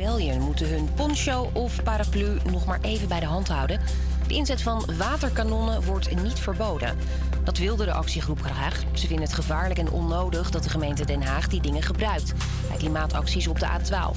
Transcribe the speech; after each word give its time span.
België 0.00 0.38
moeten 0.38 0.68
hun 0.68 0.88
poncho 0.94 1.50
of 1.52 1.82
paraplu 1.82 2.38
nog 2.50 2.66
maar 2.66 2.78
even 2.82 3.08
bij 3.08 3.20
de 3.20 3.26
hand 3.26 3.48
houden. 3.48 3.80
De 4.26 4.34
inzet 4.34 4.62
van 4.62 4.84
waterkanonnen 4.98 5.82
wordt 5.82 6.22
niet 6.22 6.38
verboden. 6.38 6.96
Dat 7.44 7.58
wilde 7.58 7.84
de 7.84 7.92
actiegroep 7.92 8.42
graag. 8.42 8.82
Ze 8.92 9.06
vinden 9.06 9.24
het 9.24 9.34
gevaarlijk 9.34 9.80
en 9.80 9.90
onnodig 9.90 10.50
dat 10.50 10.62
de 10.62 10.68
gemeente 10.68 11.04
Den 11.04 11.22
Haag 11.22 11.48
die 11.48 11.60
dingen 11.60 11.82
gebruikt 11.82 12.32
bij 12.68 12.76
klimaatacties 12.76 13.46
op 13.46 13.58
de 13.58 13.66
A12. 13.66 14.16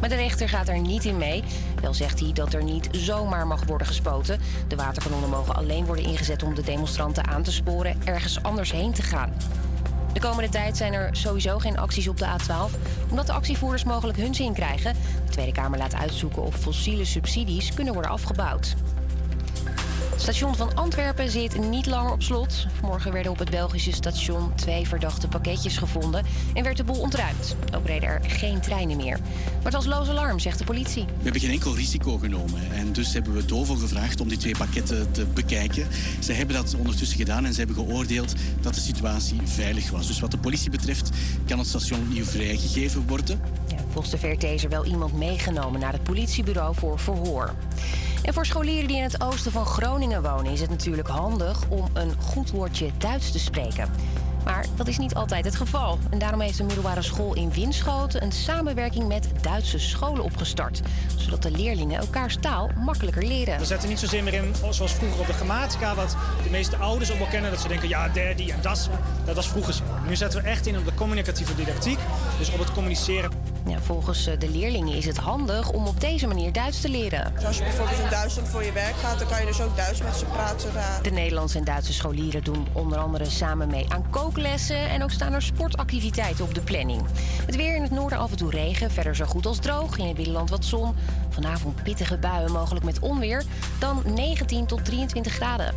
Maar 0.00 0.08
de 0.08 0.14
rechter 0.14 0.48
gaat 0.48 0.68
er 0.68 0.78
niet 0.78 1.04
in 1.04 1.18
mee. 1.18 1.44
Wel 1.80 1.94
zegt 1.94 2.20
hij 2.20 2.32
dat 2.32 2.54
er 2.54 2.64
niet 2.64 2.88
zomaar 2.90 3.46
mag 3.46 3.64
worden 3.64 3.86
gespoten. 3.86 4.40
De 4.68 4.76
waterkanonnen 4.76 5.30
mogen 5.30 5.54
alleen 5.54 5.84
worden 5.84 6.04
ingezet 6.04 6.42
om 6.42 6.54
de 6.54 6.62
demonstranten 6.62 7.26
aan 7.26 7.42
te 7.42 7.52
sporen 7.52 7.96
ergens 8.04 8.42
anders 8.42 8.72
heen 8.72 8.92
te 8.92 9.02
gaan. 9.02 9.32
De 10.12 10.20
komende 10.20 10.48
tijd 10.48 10.76
zijn 10.76 10.92
er 10.92 11.08
sowieso 11.16 11.58
geen 11.58 11.78
acties 11.78 12.08
op 12.08 12.18
de 12.18 12.26
A12, 12.26 12.76
omdat 13.10 13.26
de 13.26 13.32
actievoerders 13.32 13.84
mogelijk 13.84 14.18
hun 14.18 14.34
zin 14.34 14.52
krijgen. 14.52 14.92
De 15.24 15.30
Tweede 15.30 15.52
Kamer 15.52 15.78
laat 15.78 15.94
uitzoeken 15.94 16.42
of 16.42 16.54
fossiele 16.54 17.04
subsidies 17.04 17.74
kunnen 17.74 17.92
worden 17.92 18.12
afgebouwd. 18.12 18.74
Het 20.22 20.34
station 20.34 20.56
van 20.56 20.74
Antwerpen 20.74 21.30
zit 21.30 21.68
niet 21.68 21.86
langer 21.86 22.12
op 22.12 22.22
slot. 22.22 22.66
Vanmorgen 22.78 23.12
werden 23.12 23.32
op 23.32 23.38
het 23.38 23.50
Belgische 23.50 23.92
station 23.92 24.54
twee 24.54 24.86
verdachte 24.86 25.28
pakketjes 25.28 25.76
gevonden 25.76 26.24
en 26.54 26.62
werd 26.62 26.76
de 26.76 26.84
boel 26.84 27.00
ontruimd. 27.00 27.56
Ook 27.74 27.86
reden 27.86 28.08
er 28.08 28.20
geen 28.26 28.60
treinen 28.60 28.96
meer. 28.96 29.18
Maar 29.44 29.72
het 29.72 29.72
was 29.72 29.86
loos 29.86 30.08
alarm, 30.08 30.38
zegt 30.38 30.58
de 30.58 30.64
politie. 30.64 31.04
We 31.04 31.22
hebben 31.22 31.40
geen 31.40 31.50
enkel 31.50 31.74
risico 31.74 32.18
genomen 32.18 32.72
en 32.72 32.92
dus 32.92 33.12
hebben 33.12 33.32
we 33.32 33.44
Dovo 33.44 33.74
gevraagd 33.74 34.20
om 34.20 34.28
die 34.28 34.38
twee 34.38 34.56
pakketten 34.56 35.12
te 35.12 35.26
bekijken. 35.26 35.86
Ze 36.20 36.32
hebben 36.32 36.56
dat 36.56 36.74
ondertussen 36.78 37.18
gedaan 37.18 37.44
en 37.44 37.52
ze 37.52 37.58
hebben 37.58 37.76
geoordeeld 37.76 38.34
dat 38.60 38.74
de 38.74 38.80
situatie 38.80 39.40
veilig 39.44 39.90
was. 39.90 40.06
Dus 40.06 40.20
wat 40.20 40.30
de 40.30 40.38
politie 40.38 40.70
betreft 40.70 41.10
kan 41.46 41.58
het 41.58 41.68
station 41.68 42.00
opnieuw 42.00 42.24
vrijgegeven 42.24 43.06
worden. 43.06 43.40
Ja, 43.68 43.76
volgens 43.90 44.10
de 44.10 44.18
VRT 44.18 44.42
is 44.42 44.64
er 44.64 44.70
wel 44.70 44.84
iemand 44.84 45.12
meegenomen 45.12 45.80
naar 45.80 45.92
het 45.92 46.02
politiebureau 46.02 46.74
voor 46.74 46.98
verhoor. 46.98 47.54
En 48.22 48.34
voor 48.34 48.46
scholieren 48.46 48.88
die 48.88 48.96
in 48.96 49.02
het 49.02 49.22
oosten 49.22 49.52
van 49.52 49.66
Groningen 49.66 50.22
wonen 50.22 50.52
is 50.52 50.60
het 50.60 50.70
natuurlijk 50.70 51.08
handig 51.08 51.58
om 51.68 51.88
een 51.92 52.14
goed 52.20 52.50
woordje 52.50 52.90
Duits 52.98 53.32
te 53.32 53.38
spreken. 53.38 53.90
Maar 54.44 54.66
dat 54.76 54.88
is 54.88 54.98
niet 54.98 55.14
altijd 55.14 55.44
het 55.44 55.56
geval. 55.56 55.98
En 56.10 56.18
daarom 56.18 56.40
heeft 56.40 56.56
de 56.56 56.64
middelbare 56.64 57.02
school 57.02 57.34
in 57.34 57.52
Winschoten 57.52 58.22
een 58.22 58.32
samenwerking 58.32 59.08
met 59.08 59.28
Duitse 59.40 59.78
scholen 59.78 60.24
opgestart. 60.24 60.80
Zodat 61.16 61.42
de 61.42 61.50
leerlingen 61.50 62.00
elkaars 62.00 62.36
taal 62.40 62.70
makkelijker 62.76 63.24
leren. 63.24 63.58
We 63.58 63.64
zetten 63.64 63.88
niet 63.88 63.98
zozeer 63.98 64.22
meer 64.22 64.34
in 64.34 64.54
zoals 64.70 64.92
vroeger 64.92 65.20
op 65.20 65.26
de 65.26 65.32
grammatica, 65.32 65.94
wat 65.94 66.16
de 66.42 66.50
meeste 66.50 66.76
ouders 66.76 67.12
ook 67.12 67.18
wel 67.18 67.26
kennen. 67.26 67.50
Dat 67.50 67.60
ze 67.60 67.68
denken, 67.68 67.88
ja, 67.88 68.08
der, 68.08 68.36
die 68.36 68.52
en 68.52 68.60
das. 68.62 68.88
Dat 69.24 69.34
was 69.34 69.48
vroeger 69.48 69.72
zo. 69.72 69.82
Nu 70.06 70.16
zetten 70.16 70.42
we 70.42 70.48
echt 70.48 70.66
in 70.66 70.78
op 70.78 70.84
de 70.84 70.94
communicatieve 70.94 71.54
didactiek. 71.54 71.98
Dus 72.38 72.52
op 72.52 72.58
het 72.58 72.72
communiceren. 72.72 73.51
Ja, 73.66 73.80
volgens 73.80 74.26
eh, 74.26 74.38
de 74.38 74.50
leerlingen 74.50 74.94
is 74.94 75.04
het 75.04 75.16
handig 75.16 75.70
om 75.70 75.86
op 75.86 76.00
deze 76.00 76.26
manier 76.26 76.52
Duits 76.52 76.80
te 76.80 76.88
leren. 76.88 77.32
Als 77.46 77.56
je 77.56 77.62
bijvoorbeeld 77.62 77.98
in 77.98 78.10
Duitsland 78.10 78.48
voor 78.48 78.64
je 78.64 78.72
werk 78.72 78.94
gaat, 78.94 79.18
dan 79.18 79.28
kan 79.28 79.40
je 79.40 79.46
dus 79.46 79.60
ook 79.60 79.76
Duits 79.76 80.02
met 80.02 80.16
ze 80.16 80.24
praten 80.24 80.74
daar. 80.74 81.02
De 81.02 81.10
Nederlandse 81.10 81.58
en 81.58 81.64
Duitse 81.64 81.92
scholieren 81.92 82.44
doen 82.44 82.66
onder 82.72 82.98
andere 82.98 83.24
samen 83.24 83.68
mee 83.68 83.86
aan 83.88 84.10
kooklessen 84.10 84.88
en 84.88 85.02
ook 85.02 85.10
staan 85.10 85.32
er 85.32 85.42
sportactiviteiten 85.42 86.44
op 86.44 86.54
de 86.54 86.60
planning. 86.60 87.02
Het 87.46 87.56
weer 87.56 87.74
in 87.74 87.82
het 87.82 87.90
noorden 87.90 88.18
af 88.18 88.30
en 88.30 88.36
toe 88.36 88.50
regen, 88.50 88.90
verder 88.90 89.16
zo 89.16 89.24
goed 89.24 89.46
als 89.46 89.58
droog. 89.58 89.98
In 89.98 90.06
het 90.06 90.16
binnenland 90.16 90.50
wat 90.50 90.64
zon. 90.64 90.94
Vanavond 91.30 91.82
pittige 91.82 92.18
buien, 92.18 92.52
mogelijk 92.52 92.84
met 92.84 92.98
onweer. 92.98 93.44
Dan 93.78 94.02
19 94.14 94.66
tot 94.66 94.84
23 94.84 95.32
graden. 95.32 95.74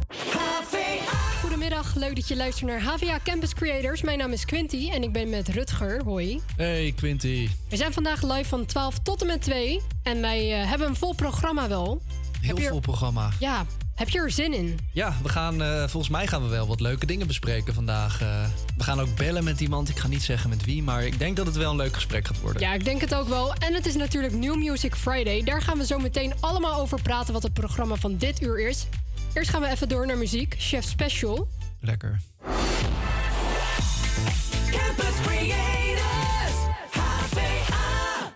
Goedemiddag, 1.42 1.96
leuk 1.96 2.16
dat 2.16 2.28
je 2.28 2.36
luistert 2.36 2.70
naar 2.70 2.82
HVA 2.82 3.20
Campus 3.24 3.54
Creators. 3.54 4.02
Mijn 4.02 4.18
naam 4.18 4.32
is 4.32 4.46
Quinty 4.46 4.90
en 4.94 5.04
ik 5.04 5.12
ben 5.12 5.30
met 5.30 5.48
Rutger. 5.48 6.02
Hoi. 6.04 6.40
Hey 6.56 6.94
Quinty. 6.96 7.50
We 7.70 7.76
zijn 7.78 7.94
vandaag 7.94 8.22
live 8.22 8.50
van 8.50 8.66
12 8.66 9.00
tot 9.04 9.22
en 9.22 9.28
met 9.28 9.42
2 9.42 9.82
en 10.04 10.22
wij 10.22 10.62
eh, 10.62 10.70
hebben 10.70 10.88
een 10.88 10.96
vol 10.96 11.14
programma 11.16 11.68
wel. 11.68 12.02
Heel 12.42 12.58
er- 12.58 12.70
vol 12.70 12.80
programma. 12.80 13.30
Ja, 13.40 13.66
heb 13.96 14.10
je 14.10 14.20
er 14.20 14.32
zin 14.32 14.54
in? 14.54 14.80
Ja, 14.94 15.18
we 15.24 15.30
gaan, 15.30 15.62
eh, 15.62 15.80
volgens 15.88 16.10
mij 16.12 16.28
gaan 16.28 16.42
we 16.44 16.48
wel 16.48 16.68
wat 16.68 16.80
leuke 16.80 17.06
dingen 17.06 17.28
bespreken 17.28 17.74
vandaag. 17.74 18.22
Eh, 18.22 18.28
we 18.78 18.84
gaan 18.84 19.00
ook 19.00 19.16
bellen 19.16 19.44
met 19.44 19.62
iemand. 19.62 19.90
Ik 19.90 19.98
ga 20.00 20.08
niet 20.08 20.24
zeggen 20.24 20.50
met 20.50 20.66
wie, 20.66 20.84
maar 20.84 21.06
ik 21.06 21.20
denk 21.20 21.36
dat 21.36 21.46
het 21.46 21.56
wel 21.56 21.72
een 21.72 21.78
leuk 21.78 21.94
gesprek 21.94 22.28
gaat 22.28 22.42
worden. 22.42 22.62
Ja, 22.62 22.74
ik 22.74 22.84
denk 22.86 23.02
het 23.02 23.16
ook 23.16 23.28
wel. 23.28 23.54
En 23.54 23.74
het 23.74 23.86
is 23.86 23.96
natuurlijk 23.96 24.34
New 24.34 24.56
Music 24.56 24.96
Friday. 24.96 25.44
Daar 25.44 25.62
gaan 25.62 25.78
we 25.78 25.86
zo 25.86 26.00
meteen 26.00 26.34
allemaal 26.40 26.80
over 26.80 27.02
praten 27.02 27.34
wat 27.34 27.44
het 27.44 27.54
programma 27.54 27.96
van 27.96 28.18
dit 28.18 28.42
uur 28.42 28.60
is. 28.70 28.86
Eerst 29.36 29.50
gaan 29.50 29.62
we 29.62 29.68
even 29.68 29.90
door 29.90 30.06
naar 30.06 30.18
muziek. 30.18 30.56
Chef 30.58 30.84
Special. 30.84 31.48
Lekker. 31.80 32.20
Campus 34.72 35.16
Creators, 35.24 36.56
HVA. 36.92 38.34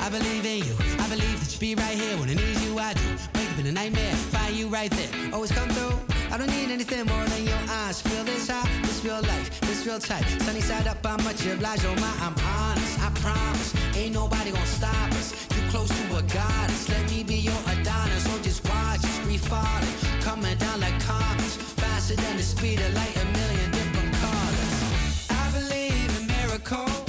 I 0.00 0.10
believe 0.10 0.44
in 0.44 0.58
you. 0.58 0.74
I 0.98 1.08
believe 1.08 1.40
that 1.40 1.52
you 1.52 1.58
be 1.58 1.74
right 1.74 1.98
here 1.98 2.16
when 2.18 2.28
I 2.28 2.34
need 2.34 2.60
you. 2.60 2.78
I 2.78 2.92
do. 2.92 3.00
Wake 3.34 3.50
up 3.50 3.58
in 3.58 3.66
a 3.66 3.72
nightmare, 3.72 4.14
find 4.14 4.56
you 4.56 4.68
right 4.68 4.90
there. 4.90 5.32
Always 5.32 5.52
come 5.52 5.68
through. 5.68 5.98
I 6.30 6.36
don't 6.36 6.50
need 6.50 6.70
anything 6.70 7.06
more 7.06 7.27
real 9.88 9.98
tight. 9.98 10.24
Sunny 10.42 10.60
side 10.60 10.86
up, 10.86 10.98
I'm 11.04 11.22
much 11.24 11.46
obliged. 11.46 11.86
Oh 11.86 11.94
my, 11.96 12.12
I'm 12.26 12.36
honest. 12.56 13.00
I 13.00 13.10
promise, 13.24 13.70
ain't 13.96 14.12
nobody 14.12 14.50
gonna 14.50 14.66
stop 14.80 15.10
us. 15.12 15.32
You 15.56 15.62
close 15.70 15.88
to 15.88 16.04
a 16.16 16.22
goddess. 16.22 16.88
Let 16.90 17.10
me 17.10 17.24
be 17.24 17.36
your 17.36 17.60
Adonis. 17.72 18.24
Or 18.30 18.38
just 18.42 18.60
watch 18.68 19.02
us 19.08 19.18
free 19.20 19.38
falling, 19.38 19.96
coming 20.20 20.56
down 20.58 20.80
like 20.80 20.98
comets, 21.00 21.56
faster 21.80 22.16
than 22.16 22.36
the 22.36 22.42
speed 22.42 22.80
of 22.80 22.92
light. 22.94 23.16
A 23.16 23.24
million 23.40 23.70
different 23.70 24.12
colors. 24.24 25.26
I 25.42 25.44
believe 25.58 26.10
in 26.18 26.26
miracles, 26.36 27.07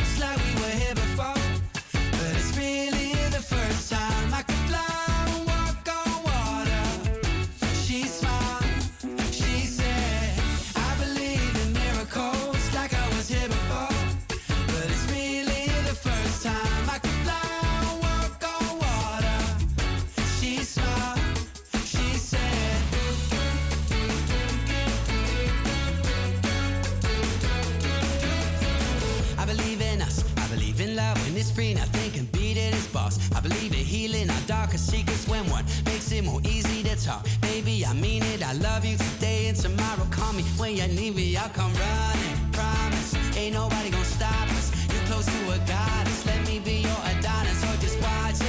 free. 31.60 31.74
Nothing 31.74 32.12
can 32.12 32.26
beat 32.32 32.58
it. 32.58 32.74
It's 32.74 32.88
boss. 32.88 33.16
I 33.36 33.42
believe 33.42 33.72
in 33.74 33.86
healing 33.96 34.30
our 34.30 34.44
darkest 34.48 34.90
secrets 34.90 35.28
when 35.28 35.44
one 35.50 35.66
makes 35.86 36.12
it 36.12 36.24
more 36.24 36.42
easy 36.44 36.84
to 36.84 36.96
talk. 37.06 37.28
Baby, 37.42 37.86
I 37.86 37.94
mean 37.94 38.24
it. 38.34 38.42
I 38.52 38.54
love 38.54 38.86
you 38.86 38.96
today 38.98 39.48
and 39.48 39.58
tomorrow. 39.58 40.06
Call 40.10 40.34
me 40.34 40.44
when 40.60 40.72
you 40.80 40.88
need 40.88 41.16
me. 41.16 41.36
I'll 41.36 41.50
come 41.50 41.74
running. 41.86 42.38
Promise. 42.60 43.10
Ain't 43.38 43.54
nobody 43.54 43.90
gonna 43.90 44.16
stop 44.20 44.48
us. 44.58 44.68
You're 44.92 45.06
close 45.10 45.26
to 45.26 45.40
a 45.56 45.58
goddess. 45.74 46.20
Let 46.26 46.42
me 46.48 46.60
be 46.60 46.78
your 46.90 47.02
Adonis. 47.12 47.60
Or 47.68 47.76
just 47.84 47.98
watch 48.08 48.40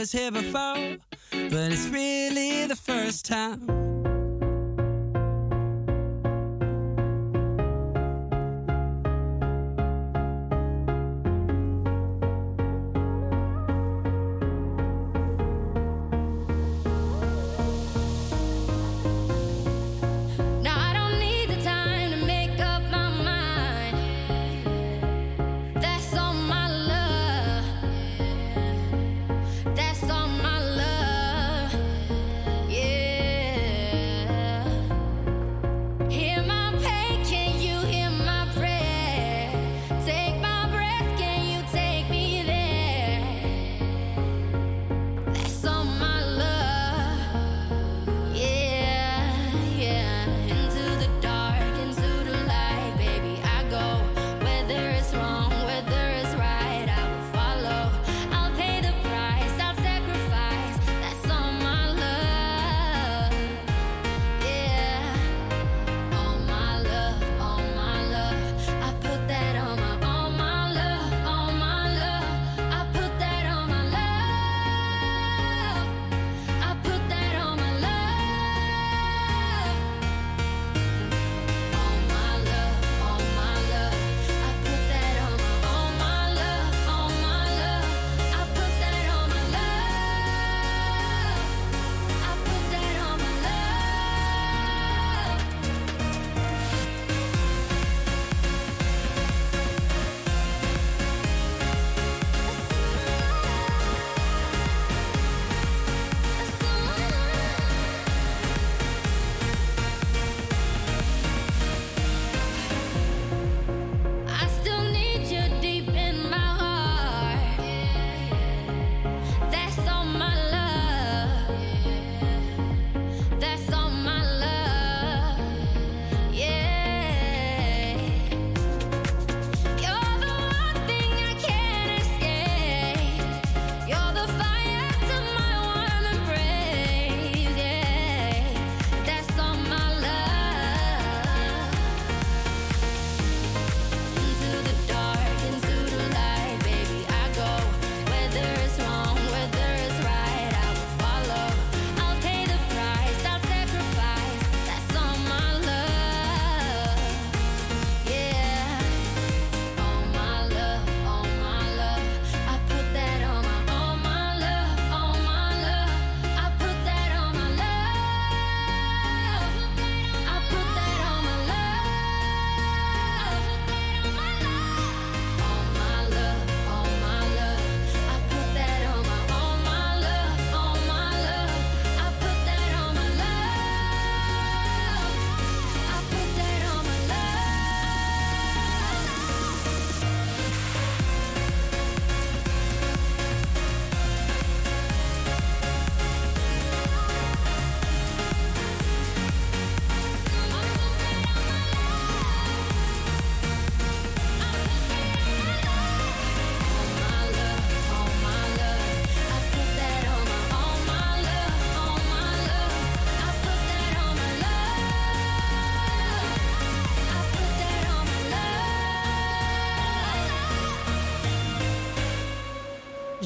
was 0.00 0.12
here 0.12 0.30
before, 0.30 0.96
but 1.30 1.72
it's 1.72 1.86
really 1.88 2.64
the 2.64 2.74
first 2.74 3.26
time. 3.26 3.79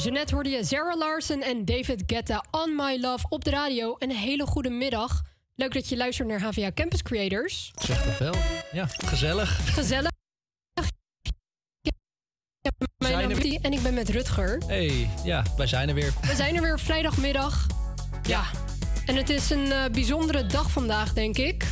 Jeanette 0.05 0.35
hoorde 0.35 0.51
je 0.51 0.65
Sarah 0.65 0.99
Larsen 0.99 1.43
en 1.43 1.65
David 1.65 2.03
Guetta 2.07 2.45
On 2.51 2.77
My 2.77 2.99
Love 3.01 3.27
op 3.29 3.45
de 3.45 3.51
radio. 3.51 3.97
Een 3.99 4.11
hele 4.11 4.47
goede 4.47 4.71
middag. 4.71 5.23
Leuk 5.55 5.73
dat 5.73 5.89
je 5.89 5.97
luistert 5.97 6.29
naar 6.29 6.41
HVA 6.41 6.73
Campus 6.73 7.03
Creators. 7.03 7.73
Zeg 7.75 8.05
dat 8.05 8.19
wel. 8.19 8.35
Ja, 8.73 8.87
gezellig. 8.87 9.75
Gezellig. 9.75 10.11
Mijn 12.97 13.13
Zijn 13.13 13.29
naam 13.29 13.39
is 13.39 13.59
en 13.61 13.73
ik 13.73 13.83
ben 13.83 13.95
met 13.95 14.09
Rutger. 14.09 14.63
hey, 14.67 15.11
ja, 15.25 15.43
wij 15.57 15.67
zijn 15.67 15.89
er 15.89 15.95
weer. 15.95 16.13
We 16.21 16.35
zijn 16.35 16.57
er 16.57 16.63
weer 16.63 16.81
vrijdagmiddag. 16.81 17.67
Ja. 18.23 18.45
En 19.07 19.17
het 19.17 19.31
is 19.31 19.51
een 19.51 19.73
eh, 19.73 19.91
bijzondere 19.91 20.47
dag 20.47 20.71
vandaag, 20.71 21.13
denk 21.13 21.37
ik. 21.37 21.67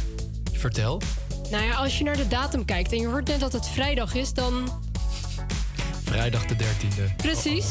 Vertel. 0.53 1.01
Nou 1.51 1.65
ja, 1.65 1.75
als 1.75 1.99
je 1.99 2.05
naar 2.05 2.17
de 2.17 2.29
datum 2.29 2.65
kijkt 2.65 2.93
en 2.93 2.99
je 2.99 3.07
hoort 3.07 3.29
net 3.29 3.41
dat 3.41 3.53
het 3.53 3.69
vrijdag 3.69 4.15
is, 4.15 4.33
dan 4.33 4.83
Vrijdag 6.05 6.47
de 6.47 6.55
13e. 6.55 7.17
precies. 7.17 7.67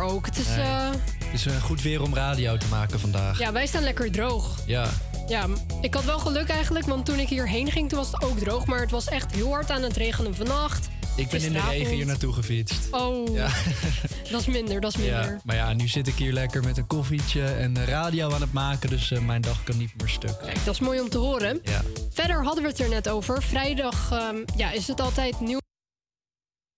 Ook. 0.00 0.26
Het 0.26 0.38
is, 0.38 0.46
Nee. 0.46 0.60
eh, 0.60 0.90
Het 0.90 1.32
is 1.40 1.46
eh, 1.46 1.62
goed 1.62 1.82
weer 1.82 2.02
om 2.02 2.14
radio 2.14 2.56
te 2.56 2.66
maken 2.70 3.00
vandaag. 3.00 3.38
ja, 3.38 3.52
wij 3.52 3.66
staan 3.66 3.82
lekker 3.82 4.10
droog. 4.12 4.58
Ja. 4.66 4.88
Ja, 5.28 5.46
ik 5.80 5.94
had 5.94 6.04
wel 6.04 6.18
geluk 6.18 6.48
eigenlijk, 6.48 6.86
want 6.86 7.06
toen 7.06 7.18
ik 7.18 7.28
hierheen 7.28 7.70
ging, 7.70 7.88
toen 7.88 7.98
was 7.98 8.10
het 8.12 8.22
ook 8.24 8.38
droog. 8.38 8.66
Maar 8.66 8.80
het 8.80 8.90
was 8.90 9.08
echt 9.08 9.32
heel 9.34 9.50
hard 9.52 9.70
aan 9.70 9.82
het 9.82 9.96
regenen 9.96 10.34
vannacht. 10.34 10.88
Ik 11.16 11.28
ben 11.28 11.42
in 11.42 11.52
de 11.52 11.60
regen 11.60 11.94
hier 11.94 12.06
naartoe 12.06 12.32
gefietst. 12.32 12.88
Oh, 12.90 13.34
Ja. 13.34 13.48
dat 14.30 14.40
is 14.40 14.46
minder, 14.46 14.80
dat 14.80 14.90
is 14.94 14.96
minder. 15.00 15.24
Ja, 15.24 15.40
maar 15.44 15.56
ja, 15.56 15.72
nu 15.72 15.88
zit 15.88 16.06
ik 16.06 16.14
hier 16.14 16.32
lekker 16.32 16.62
met 16.64 16.76
een 16.76 16.86
koffietje 16.86 17.44
en 17.44 17.84
radio 17.84 18.32
aan 18.32 18.40
het 18.40 18.52
maken. 18.52 18.88
Dus 18.90 19.10
eh, 19.10 19.18
mijn 19.20 19.40
dag 19.42 19.62
kan 19.62 19.76
niet 19.78 19.92
meer 19.98 20.08
stuk. 20.08 20.38
Kijk, 20.42 20.64
dat 20.64 20.74
is 20.74 20.80
mooi 20.80 21.00
om 21.00 21.08
te 21.08 21.18
horen. 21.18 21.60
Ja. 21.62 21.82
Verder 22.12 22.44
hadden 22.44 22.62
we 22.62 22.68
het 22.70 22.80
er 22.80 22.88
net 22.88 23.08
over. 23.08 23.42
Vrijdag 23.42 24.10
ehm, 24.12 24.36
ja, 24.56 24.70
is 24.70 24.86
het 24.88 25.00
altijd 25.00 25.40
nieuw. 25.40 25.58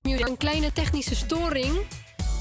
Een 0.02 0.36
kleine 0.36 0.72
technische 0.72 1.14
storing. 1.14 1.76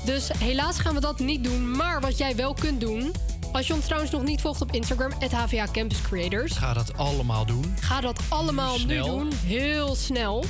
Dus 0.05 0.29
helaas 0.37 0.79
gaan 0.79 0.93
we 0.93 0.99
dat 0.99 1.19
niet 1.19 1.43
doen. 1.43 1.75
Maar 1.75 2.01
wat 2.01 2.17
jij 2.17 2.35
wel 2.35 2.53
kunt 2.53 2.81
doen, 2.81 3.11
Als 3.51 3.67
je 3.67 3.73
ons 3.73 3.85
trouwens 3.85 4.11
nog 4.11 4.23
niet 4.23 4.41
volgt 4.41 4.61
op 4.61 4.71
Instagram, 4.71 5.11
HVA 5.31 5.67
Campus 5.71 6.01
Creators. 6.01 6.51
Ga 6.51 6.73
dat 6.73 6.97
allemaal 6.97 7.45
doen. 7.45 7.75
Ga 7.79 8.01
dat 8.01 8.19
allemaal 8.29 8.77
Snel. 8.77 9.17
nu 9.17 9.23
doen. 9.23 9.31
Heel 9.45 9.95
snel. 9.95 10.45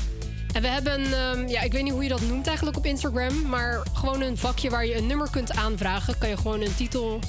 En 0.53 0.61
we 0.61 0.67
hebben, 0.67 1.13
ehm, 1.13 1.47
ja, 1.47 1.61
ik 1.61 1.71
weet 1.71 1.83
niet 1.83 1.91
hoe 1.91 2.03
je 2.03 2.09
dat 2.09 2.21
noemt 2.21 2.47
eigenlijk 2.47 2.77
op 2.77 2.85
Instagram, 2.85 3.49
maar 3.49 3.83
gewoon 3.93 4.21
een 4.21 4.37
vakje 4.37 4.69
waar 4.69 4.85
je 4.85 4.97
een 4.97 5.07
nummer 5.07 5.29
kunt 5.29 5.51
aanvragen. 5.51 6.17
Kan 6.17 6.29
je 6.29 6.37
gewoon 6.37 6.61
een 6.61 6.75
titel, 6.75 7.19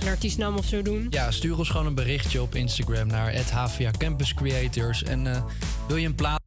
een 0.00 0.08
artiestnaam 0.08 0.56
of 0.56 0.64
zo 0.64 0.82
doen. 0.82 1.06
Ja, 1.10 1.30
stuur 1.30 1.58
ons 1.58 1.68
gewoon 1.68 1.86
een 1.86 1.94
berichtje 1.94 2.42
op 2.42 2.54
Instagram 2.54 3.06
naar 3.06 3.36
HVA 3.52 3.90
Campus 3.98 4.34
Creators. 4.34 5.02
En 5.02 5.26
eh, 5.34 5.42
wil 5.88 5.96
je 5.96 6.06
een 6.06 6.14
plaat 6.14 6.40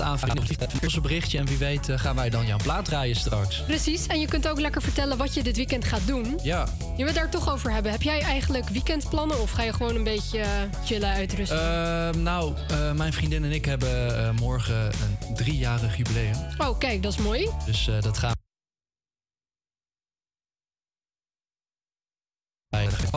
aanvragen? 0.00 0.38
Ons 0.82 0.96
een 0.96 1.02
berichtje 1.02 1.38
en 1.38 1.46
wie 1.46 1.56
weet 1.56 1.88
eh, 1.88 1.98
gaan 1.98 2.16
wij 2.16 2.30
dan 2.30 2.46
jouw 2.46 2.58
plaat 2.62 2.84
draaien 2.84 3.16
straks. 3.16 3.62
Precies, 3.64 4.06
en 4.06 4.20
je 4.20 4.26
kunt 4.26 4.48
ook 4.48 4.60
lekker 4.60 4.82
vertellen 4.82 5.16
wat 5.16 5.34
je 5.34 5.42
dit 5.42 5.56
weekend 5.56 5.84
gaat 5.84 6.06
doen. 6.06 6.38
Ja, 6.42 6.66
Je 6.80 6.96
wil 6.96 7.06
het 7.06 7.14
daar 7.14 7.30
toch 7.30 7.52
over 7.52 7.72
hebben. 7.72 7.92
Heb 7.92 8.02
jij 8.02 8.20
eigenlijk 8.20 8.68
weekendplannen 8.68 9.40
of 9.40 9.50
ga 9.50 9.62
je 9.62 9.72
gewoon 9.72 9.94
een 9.94 10.04
beetje 10.04 10.38
eh, 10.38 10.48
chillen, 10.84 11.08
uitrusten? 11.08 11.58
Ehm, 11.58 12.22
nou, 12.22 12.54
eh, 12.68 12.92
mijn 12.92 13.12
vriendin 13.12 13.44
en 13.44 13.52
ik 13.52 13.64
hebben 13.64 14.34
morgen 14.34 14.84
een 14.84 15.34
driejarig 15.34 15.96
jubileum. 15.96 16.36
oh, 16.58 16.78
kijk, 16.78 17.02
dat 17.02 17.12
is 17.12 17.18
mooi. 17.18 17.48
Dus 17.66 17.90
dat 18.00 18.18
gaan 18.18 18.41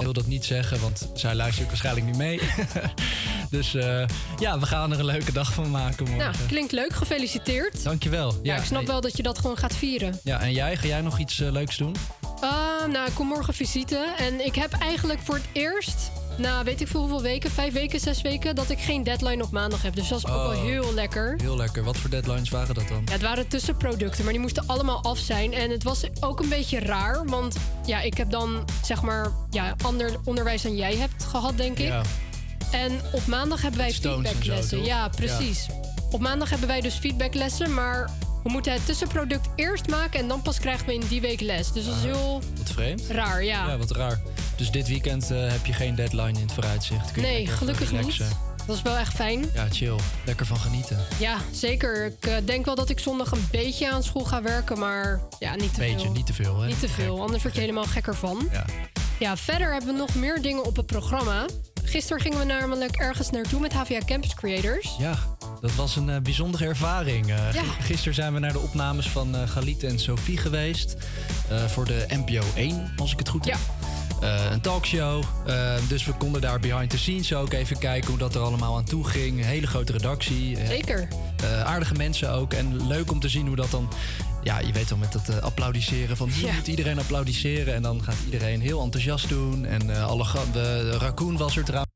wil 0.06 0.14
dat 0.14 0.28
niet 0.28 0.46
zeggen, 0.46 0.80
want 0.80 1.10
zij 1.14 1.36
luistert 1.36 1.68
waarschijnlijk 1.68 2.06
niet 2.06 2.18
mee. 2.18 2.42
dus 3.50 3.76
eh, 3.76 4.06
ja, 4.40 4.60
we 4.60 4.66
gaan 4.66 4.92
er 4.92 5.00
een 5.00 5.06
leuke 5.06 5.32
dag 5.32 5.54
van 5.54 5.72
maken 5.72 6.06
morgen. 6.10 6.32
Nou, 6.32 6.48
klinkt 6.48 6.72
leuk. 6.72 6.94
Gefeliciteerd. 6.94 7.84
Dankjewel. 7.84 8.40
Ja, 8.44 8.56
ik 8.56 8.64
snap 8.64 8.86
wel 8.86 9.02
dat 9.02 9.18
je 9.18 9.24
dat 9.24 9.40
gewoon 9.40 9.58
gaat 9.58 9.76
vieren. 9.76 10.20
Ja, 10.24 10.40
en 10.40 10.54
jij? 10.54 10.78
Ga 10.78 10.88
jij 10.88 11.02
nog 11.02 11.20
iets 11.20 11.40
eh, 11.40 11.52
leuks 11.52 11.78
doen? 11.78 11.96
Ah, 12.40 12.86
nou, 12.92 13.08
ik 13.08 13.14
kom 13.14 13.28
morgen 13.28 13.54
visite. 13.54 14.14
En 14.18 14.46
ik 14.46 14.56
heb 14.56 14.72
eigenlijk 14.72 15.20
voor 15.24 15.36
het 15.36 15.46
eerst, 15.52 16.12
na 16.38 16.64
weet 16.64 16.82
ik 16.82 16.88
veel 16.88 17.00
hoeveel 17.00 17.22
weken, 17.22 17.52
vijf 17.52 17.74
weken, 17.74 18.00
zes 18.00 18.22
weken, 18.22 18.56
dat 18.56 18.70
ik 18.70 18.80
geen 18.80 19.04
deadline 19.04 19.44
op 19.44 19.52
maandag 19.52 19.82
heb. 19.82 19.96
Dus 19.96 20.08
dat 20.08 20.18
is 20.18 20.26
ook 20.28 20.32
wel 20.36 20.46
Oh. 20.58 20.62
heel 20.64 20.94
lekker. 20.94 21.34
Heel 21.42 21.56
lekker. 21.58 21.84
Wat 21.84 21.98
voor 21.98 22.10
deadlines 22.10 22.50
waren 22.50 22.76
dat 22.76 22.88
dan? 22.88 23.02
Ja, 23.06 23.12
het 23.12 23.22
waren 23.22 23.48
tussenproducten, 23.48 24.24
maar 24.24 24.34
die 24.34 24.42
moesten 24.42 24.64
allemaal 24.68 25.04
af 25.04 25.18
zijn. 25.18 25.54
En 25.54 25.70
het 25.72 25.84
was 25.84 26.04
ook 26.20 26.40
een 26.40 26.50
beetje 26.50 26.80
raar, 26.80 27.26
want 27.26 27.56
ja, 27.86 28.02
ik 28.02 28.18
heb 28.18 28.30
dan 28.32 28.66
zeg 28.84 29.02
maar 29.02 29.32
ja, 29.50 29.76
ander 29.84 30.20
onderwijs 30.24 30.62
dan 30.62 30.76
jij 30.76 30.96
hebt 30.96 31.24
gehad, 31.24 31.58
denk 31.58 31.78
ik. 31.80 31.88
Ja. 31.88 32.02
En 32.72 33.00
op 33.12 33.26
maandag 33.26 33.62
hebben 33.62 33.80
wij 33.80 33.92
feedbacklessen. 33.94 34.84
Ja, 34.84 35.10
precies. 35.10 35.68
Op 36.12 36.22
maandag 36.22 36.50
hebben 36.50 36.68
wij 36.68 36.82
dus 36.82 36.94
feedbacklessen, 36.96 37.74
maar 37.74 38.10
we 38.46 38.52
moeten 38.52 38.74
het 38.74 38.86
tussenproduct 38.86 39.48
eerst 39.56 39.88
maken 39.88 40.20
en 40.20 40.28
dan 40.28 40.42
pas 40.42 40.60
krijgen 40.60 40.86
we 40.86 40.94
in 40.94 41.04
die 41.10 41.22
week 41.22 41.42
les. 41.42 41.72
Dus 41.72 41.86
dat 41.86 41.96
is 41.96 42.04
heel 42.04 42.42
Wat 42.58 42.72
vreemd. 42.72 43.02
raar, 43.10 43.44
ja. 43.44 43.68
Ja, 43.68 43.78
wat 43.78 43.92
raar. 43.92 44.22
Dus 44.56 44.72
dit 44.72 44.88
weekend 44.88 45.32
eh, 45.32 45.52
heb 45.52 45.66
je 45.66 45.74
geen 45.74 45.96
deadline 45.96 46.32
in 46.32 46.42
het 46.42 46.52
vooruitzicht. 46.52 47.12
Kun 47.12 47.22
je 47.22 47.28
Nee, 47.28 47.38
lekker 47.38 47.58
gelukkig 47.58 47.92
niet. 47.92 48.18
Dat 48.66 48.76
is 48.76 48.82
wel 48.82 48.96
echt 48.98 49.14
fijn. 49.14 49.46
Ja, 49.54 49.68
chill. 49.72 49.96
Lekker 50.26 50.46
van 50.46 50.58
genieten. 50.58 50.98
Ja, 51.20 51.38
zeker. 51.52 52.06
Ik 52.06 52.26
eh, 52.26 52.36
denk 52.46 52.66
wel 52.66 52.76
dat 52.76 52.90
ik 52.90 53.00
zondag 53.00 53.32
een 53.32 53.48
beetje 53.52 53.92
aan 53.92 54.04
school 54.04 54.24
ga 54.24 54.42
werken, 54.42 54.80
maar 54.80 55.20
ja, 55.40 55.56
niet 55.56 55.74
te 55.74 55.80
Beetje, 55.80 56.00
veel. 56.00 56.12
niet 56.12 56.26
te 56.26 56.34
veel, 56.34 56.60
hè? 56.62 56.68
Niet 56.68 56.80
te 56.80 56.90
veel, 56.90 57.22
anders 57.22 57.44
word 57.44 57.56
je 57.56 57.62
helemaal 57.62 57.84
gekker 57.86 58.16
van. 58.16 58.48
Ja. 58.52 58.66
Ja, 59.20 59.38
verder 59.38 59.72
hebben 59.72 59.94
we 59.94 60.00
nog 60.00 60.16
meer 60.16 60.42
dingen 60.42 60.66
op 60.66 60.76
het 60.76 60.86
programma. 60.86 61.46
Gisteren 61.86 62.22
gingen 62.22 62.38
we 62.38 62.46
namelijk 62.46 62.96
ergens 62.96 63.30
naartoe 63.30 63.60
met 63.60 63.74
HVA 63.74 64.00
Campus 64.06 64.34
Creators. 64.36 64.96
Ja, 65.00 65.16
dat 65.62 65.76
was 65.76 65.96
een 65.96 66.10
eh, 66.10 66.22
bijzondere 66.22 66.66
ervaring. 66.66 67.30
Eh, 67.30 67.54
Ja. 67.54 67.64
Gisteren 67.82 68.14
zijn 68.14 68.34
we 68.34 68.40
naar 68.40 68.52
de 68.52 68.60
opnames 68.60 69.10
van 69.10 69.36
Galit 69.48 69.84
en 69.84 70.00
Sophie 70.00 70.38
geweest. 70.38 70.96
voor 71.68 71.86
de 71.86 72.06
NPO 72.10 72.44
1, 72.56 72.94
als 72.98 73.12
ik 73.12 73.20
het 73.20 73.30
goed 73.30 73.46
heb. 73.46 73.58
Eh, 74.22 74.52
een 74.52 74.62
talkshow. 74.62 75.24
Dus 75.88 76.06
we 76.06 76.14
konden 76.14 76.42
daar 76.42 76.60
behind 76.60 76.90
the 76.90 76.98
scenes 76.98 77.34
ook 77.34 77.54
even 77.54 77.78
kijken 77.78 78.10
hoe 78.10 78.18
dat 78.18 78.36
er 78.36 78.42
allemaal 78.42 78.78
aan 78.78 78.84
toe 78.86 79.08
ging. 79.08 79.44
Hele 79.44 79.68
grote 79.68 79.92
redactie. 79.92 80.58
Zeker. 80.68 81.08
aardige 81.64 81.94
mensen 81.94 82.32
ook. 82.32 82.54
En 82.54 82.88
leuk 82.88 83.12
om 83.12 83.20
te 83.20 83.30
zien 83.30 83.48
hoe 83.48 83.56
dat 83.56 83.72
dan... 83.72 83.90
Ja, 84.46 84.60
je 84.60 84.72
weet 84.72 84.90
wel 84.90 84.98
met 84.98 85.12
dat 85.12 85.30
eh, 85.30 85.38
applaudisseren 85.38 86.18
van... 86.18 86.30
hier 86.30 86.46
Ja. 86.46 86.54
moet 86.54 86.68
iedereen 86.68 87.00
applaudisseren. 87.00 87.74
En 87.74 87.82
dan 87.82 88.04
gaat 88.04 88.16
iedereen 88.26 88.62
heel 88.62 88.82
enthousiast 88.82 89.30
doen. 89.30 89.66
En 89.66 89.90
eh, 89.90 90.06
alle 90.06 90.24
de, 90.24 90.52
de 90.52 90.98
raccoon 90.98 91.38
was 91.38 91.58
er 91.58 91.64
trouwens. 91.64 91.94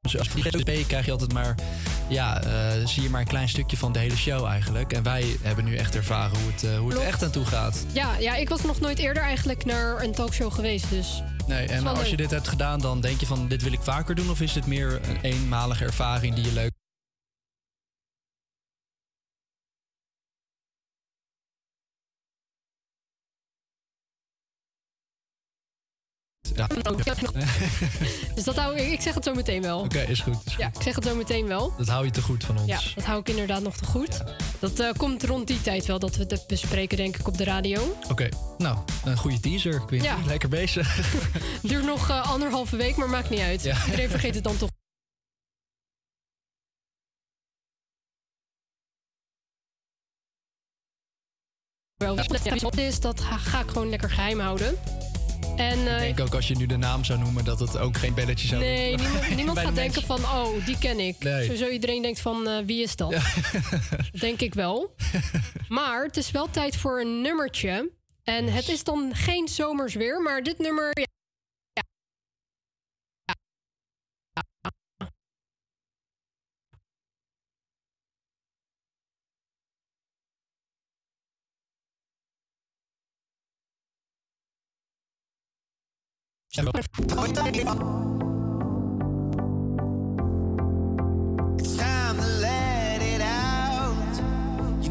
Dus 0.00 0.18
als 0.18 0.28
je 0.28 0.84
krijg 0.86 1.04
je 1.04 1.10
altijd 1.10 1.32
maar, 1.32 1.54
ja, 2.08 2.42
eh, 2.42 2.86
zie 2.86 3.02
je 3.02 3.10
maar 3.10 3.20
een 3.20 3.26
klein 3.26 3.48
stukje 3.48 3.76
van 3.76 3.92
de 3.92 3.98
hele 3.98 4.16
show 4.16 4.46
eigenlijk. 4.46 4.92
En 4.92 5.02
wij 5.02 5.36
hebben 5.42 5.64
nu 5.64 5.76
echt 5.76 5.94
ervaren 5.94 6.38
hoe 6.38 6.50
het, 6.50 6.64
eh, 6.64 6.78
hoe 6.78 6.90
het 6.90 7.00
echt 7.00 7.22
aan 7.22 7.30
toe 7.30 7.44
gaat. 7.44 7.86
Ja, 7.92 8.16
ja, 8.16 8.34
ik 8.34 8.48
was 8.48 8.62
nog 8.62 8.80
nooit 8.80 8.98
eerder 8.98 9.22
eigenlijk 9.22 9.64
naar 9.64 10.02
een 10.02 10.12
talkshow 10.12 10.52
geweest, 10.52 10.90
dus... 10.90 11.22
Nee, 11.46 11.66
en 11.66 11.86
als 11.86 12.10
je 12.10 12.16
dit 12.16 12.30
hebt 12.30 12.48
gedaan, 12.48 12.80
dan 12.80 13.00
denk 13.00 13.20
je 13.20 13.26
van 13.26 13.48
dit 13.48 13.62
wil 13.62 13.72
ik 13.72 13.82
vaker 13.82 14.14
doen? 14.14 14.30
Of 14.30 14.40
is 14.40 14.52
dit 14.52 14.66
meer 14.66 15.00
een 15.08 15.20
eenmalige 15.20 15.84
ervaring 15.84 16.34
die 16.34 16.44
je 16.44 16.52
leuk 16.52 16.77
Ja. 26.58 26.66
Dus 28.34 28.44
dat 28.44 28.56
hou 28.56 28.76
ik, 28.76 28.92
ik 28.92 29.00
zeg 29.00 29.14
het 29.14 29.24
zo 29.24 29.34
meteen 29.34 29.62
wel. 29.62 29.78
Oké, 29.78 29.98
is 29.98 30.20
goed. 30.20 30.36
Is 30.44 30.54
Ja, 30.56 30.66
ik 30.66 30.82
zeg 30.82 30.94
het 30.94 31.04
zo 31.04 31.14
meteen 31.14 31.46
wel. 31.46 31.74
Dat 31.76 31.88
hou 31.88 32.04
je 32.04 32.10
te 32.10 32.22
goed 32.22 32.44
van 32.44 32.58
ons. 32.58 32.68
Ja, 32.68 32.80
dat 32.94 33.04
hou 33.04 33.20
ik 33.20 33.28
inderdaad 33.28 33.62
nog 33.62 33.76
te 33.76 33.84
goed. 33.84 34.22
Dat 34.58 34.80
eh, 34.80 34.92
komt 34.96 35.24
rond 35.24 35.46
die 35.46 35.60
tijd 35.60 35.86
wel 35.86 35.98
dat 35.98 36.16
we 36.16 36.24
het 36.28 36.44
bespreken, 36.46 36.96
denk 36.96 37.16
ik, 37.16 37.26
op 37.26 37.38
de 37.38 37.44
radio. 37.44 37.96
Oké, 38.10 38.28
nou, 38.58 38.78
een 39.04 39.16
goede 39.16 39.40
teaser. 39.40 39.84
Quinty. 39.84 40.06
Ja. 40.06 40.16
Lekker 40.26 40.48
bezig. 40.48 41.00
Duurt 41.62 41.84
nog 41.84 42.10
eh, 42.10 42.30
anderhalve 42.30 42.76
week, 42.76 42.96
maar 42.96 43.10
maakt 43.10 43.30
niet 43.30 43.40
uit. 43.40 43.62
Ja. 43.62 43.84
Iedereen 43.84 44.10
vergeet 44.10 44.34
het 44.34 44.44
dan 44.44 44.56
toch. 44.56 44.70
Wel, 51.96 52.16
wat 52.60 52.76
is, 52.76 53.00
dat 53.00 53.20
ga 53.20 53.60
ik 53.60 53.68
gewoon 53.68 53.88
lekker 53.88 54.10
geheim 54.10 54.40
houden. 54.40 54.78
En 55.58 55.78
ik 55.80 55.86
eh, 55.86 55.98
denk 55.98 56.20
ook 56.20 56.34
als 56.34 56.48
je 56.48 56.56
nu 56.56 56.66
de 56.66 56.76
naam 56.76 57.04
zou 57.04 57.18
noemen, 57.18 57.44
dat 57.44 57.58
het 57.58 57.78
ook 57.78 57.96
geen 57.96 58.14
belletje 58.14 58.46
zou 58.48 58.60
nee, 58.60 58.96
doen. 58.96 59.06
niemand, 59.06 59.28
niemand 59.36 59.54
Bij 59.54 59.62
de 59.62 59.68
gaat 59.68 59.76
denken 59.78 60.02
van, 60.02 60.18
oh, 60.18 60.66
die 60.66 60.78
ken 60.78 61.00
ik. 61.00 61.16
Nee. 61.18 61.42
Sowieso 61.42 61.68
iedereen 61.68 62.02
denkt 62.02 62.20
van, 62.20 62.48
eh, 62.48 62.58
wie 62.64 62.82
is 62.82 62.96
dat? 62.96 63.14
Denk 64.20 64.40
ik 64.40 64.54
wel. 64.54 64.94
Maar 65.68 66.04
het 66.04 66.16
is 66.16 66.30
wel 66.30 66.50
tijd 66.50 66.76
voor 66.76 67.00
een 67.00 67.20
nummertje. 67.20 67.90
En 68.24 68.52
het 68.52 68.68
is 68.68 68.84
dan 68.84 69.10
geen 69.14 69.48
zomers 69.48 69.94
weer, 69.94 70.22
maar 70.22 70.42
dit 70.42 70.58
nummer... 70.58 70.90
Ja, 70.98 71.06
It's 86.60 86.66
time 91.76 92.16
to 92.16 92.22
let 92.40 93.00
it 93.00 93.20
out. 93.20 93.94
You 94.82 94.90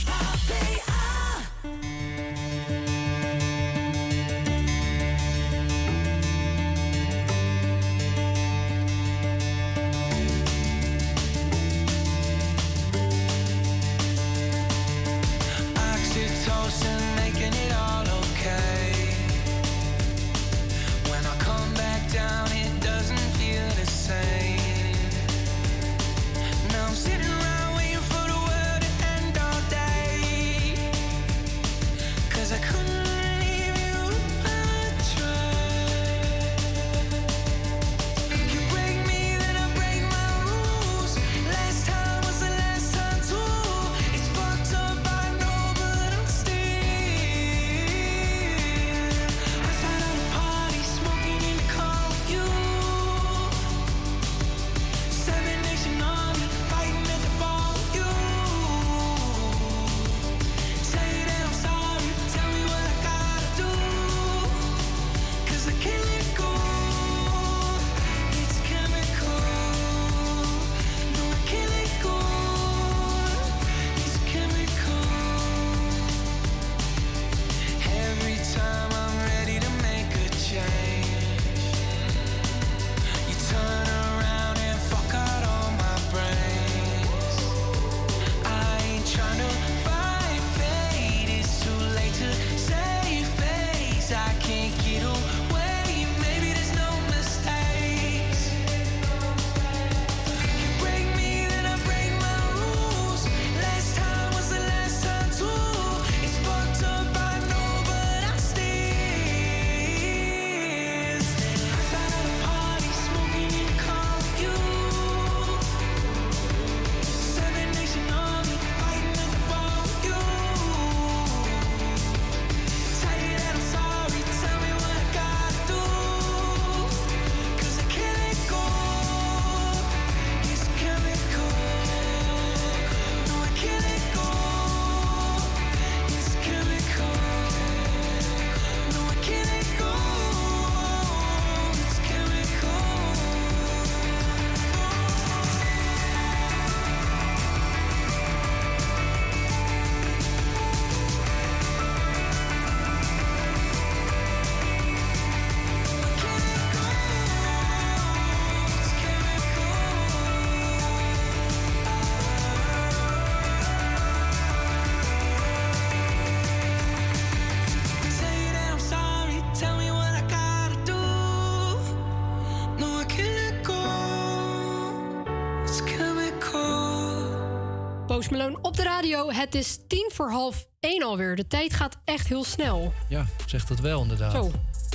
Post 178.21 178.33
Malone 178.33 178.57
op 178.61 178.75
de 178.77 178.83
radio. 178.83 179.31
Het 179.31 179.55
is 179.55 179.79
tien 179.87 180.09
voor 180.13 180.31
half 180.31 180.67
één 180.79 181.03
alweer. 181.03 181.35
De 181.35 181.47
tijd 181.47 181.73
gaat 181.73 181.97
echt 182.05 182.27
heel 182.27 182.43
snel. 182.43 182.93
Ja, 183.09 183.25
zegt 183.45 183.67
dat 183.67 183.79
wel 183.79 184.01
inderdaad. 184.01 184.31
Zo. 184.31 184.51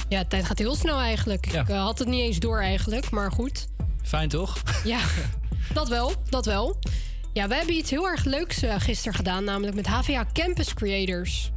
Ja, 0.09 0.21
de 0.23 0.29
tijd 0.29 0.45
gaat 0.45 0.59
heel 0.59 0.75
snel 0.75 0.99
eigenlijk. 0.99 1.47
Ik 1.47 1.69
eh, 1.69 1.83
had 1.83 1.99
het 1.99 2.09
niet 2.09 2.21
eens 2.21 2.39
door 2.39 2.61
eigenlijk, 2.61 3.11
maar 3.11 3.33
goed. 3.33 3.67
Fijn 4.03 4.29
toch? 4.29 4.63
Ja, 4.85 5.01
dat 5.75 5.89
wel, 5.89 6.13
dat 6.29 6.47
wel. 6.47 6.79
Ja, 7.33 7.49
we 7.49 7.55
hebben 7.55 7.75
iets 7.75 7.91
heel 7.91 8.07
erg 8.07 8.25
leuks 8.25 8.63
eh, 8.63 8.75
gisteren 8.79 9.15
gedaan, 9.15 9.45
namelijk 9.45 9.75
met 9.77 9.87
HVA 9.87 10.27
Campus 10.33 10.75
Creators. 10.75 11.51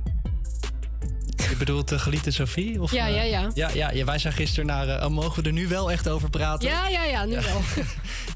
Je 1.50 1.56
bedoelt 1.58 1.92
uh, 1.92 2.00
Geliet 2.00 2.26
en 2.26 2.34
Sophie? 2.34 2.82
Of, 2.82 2.92
Ja, 2.92 3.08
eh, 3.08 3.16
ja, 3.16 3.22
ja. 3.54 3.70
ja, 3.74 3.92
ja, 3.92 4.06
Wij 4.06 4.18
zijn 4.18 4.34
gisteren 4.34 4.66
naar... 4.66 4.88
eh, 4.88 5.06
oh, 5.06 5.12
mogen 5.12 5.44
we 5.44 5.50
er 5.50 5.56
nu 5.56 5.68
wel 5.68 5.92
echt 5.92 6.10
over 6.10 6.30
praten? 6.30 6.70
Ja, 6.70 6.88
ja, 6.88 7.04
ja, 7.04 7.26
nu 7.26 7.36
wel. 7.36 7.62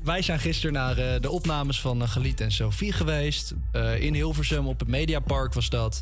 Wij 0.03 0.21
zijn 0.21 0.39
gisteren 0.39 0.73
naar 0.73 0.97
eh, 0.97 1.21
de 1.21 1.29
opnames 1.29 1.81
van 1.81 2.01
uh, 2.01 2.07
Geliet 2.09 2.41
en 2.41 2.51
Sophie 2.51 2.91
geweest. 2.91 3.53
Eh, 3.71 4.01
in 4.01 4.13
Hilversum 4.13 4.67
op 4.67 4.79
het 4.79 4.87
Mediapark 4.87 5.53
was 5.53 5.69
dat. 5.69 5.99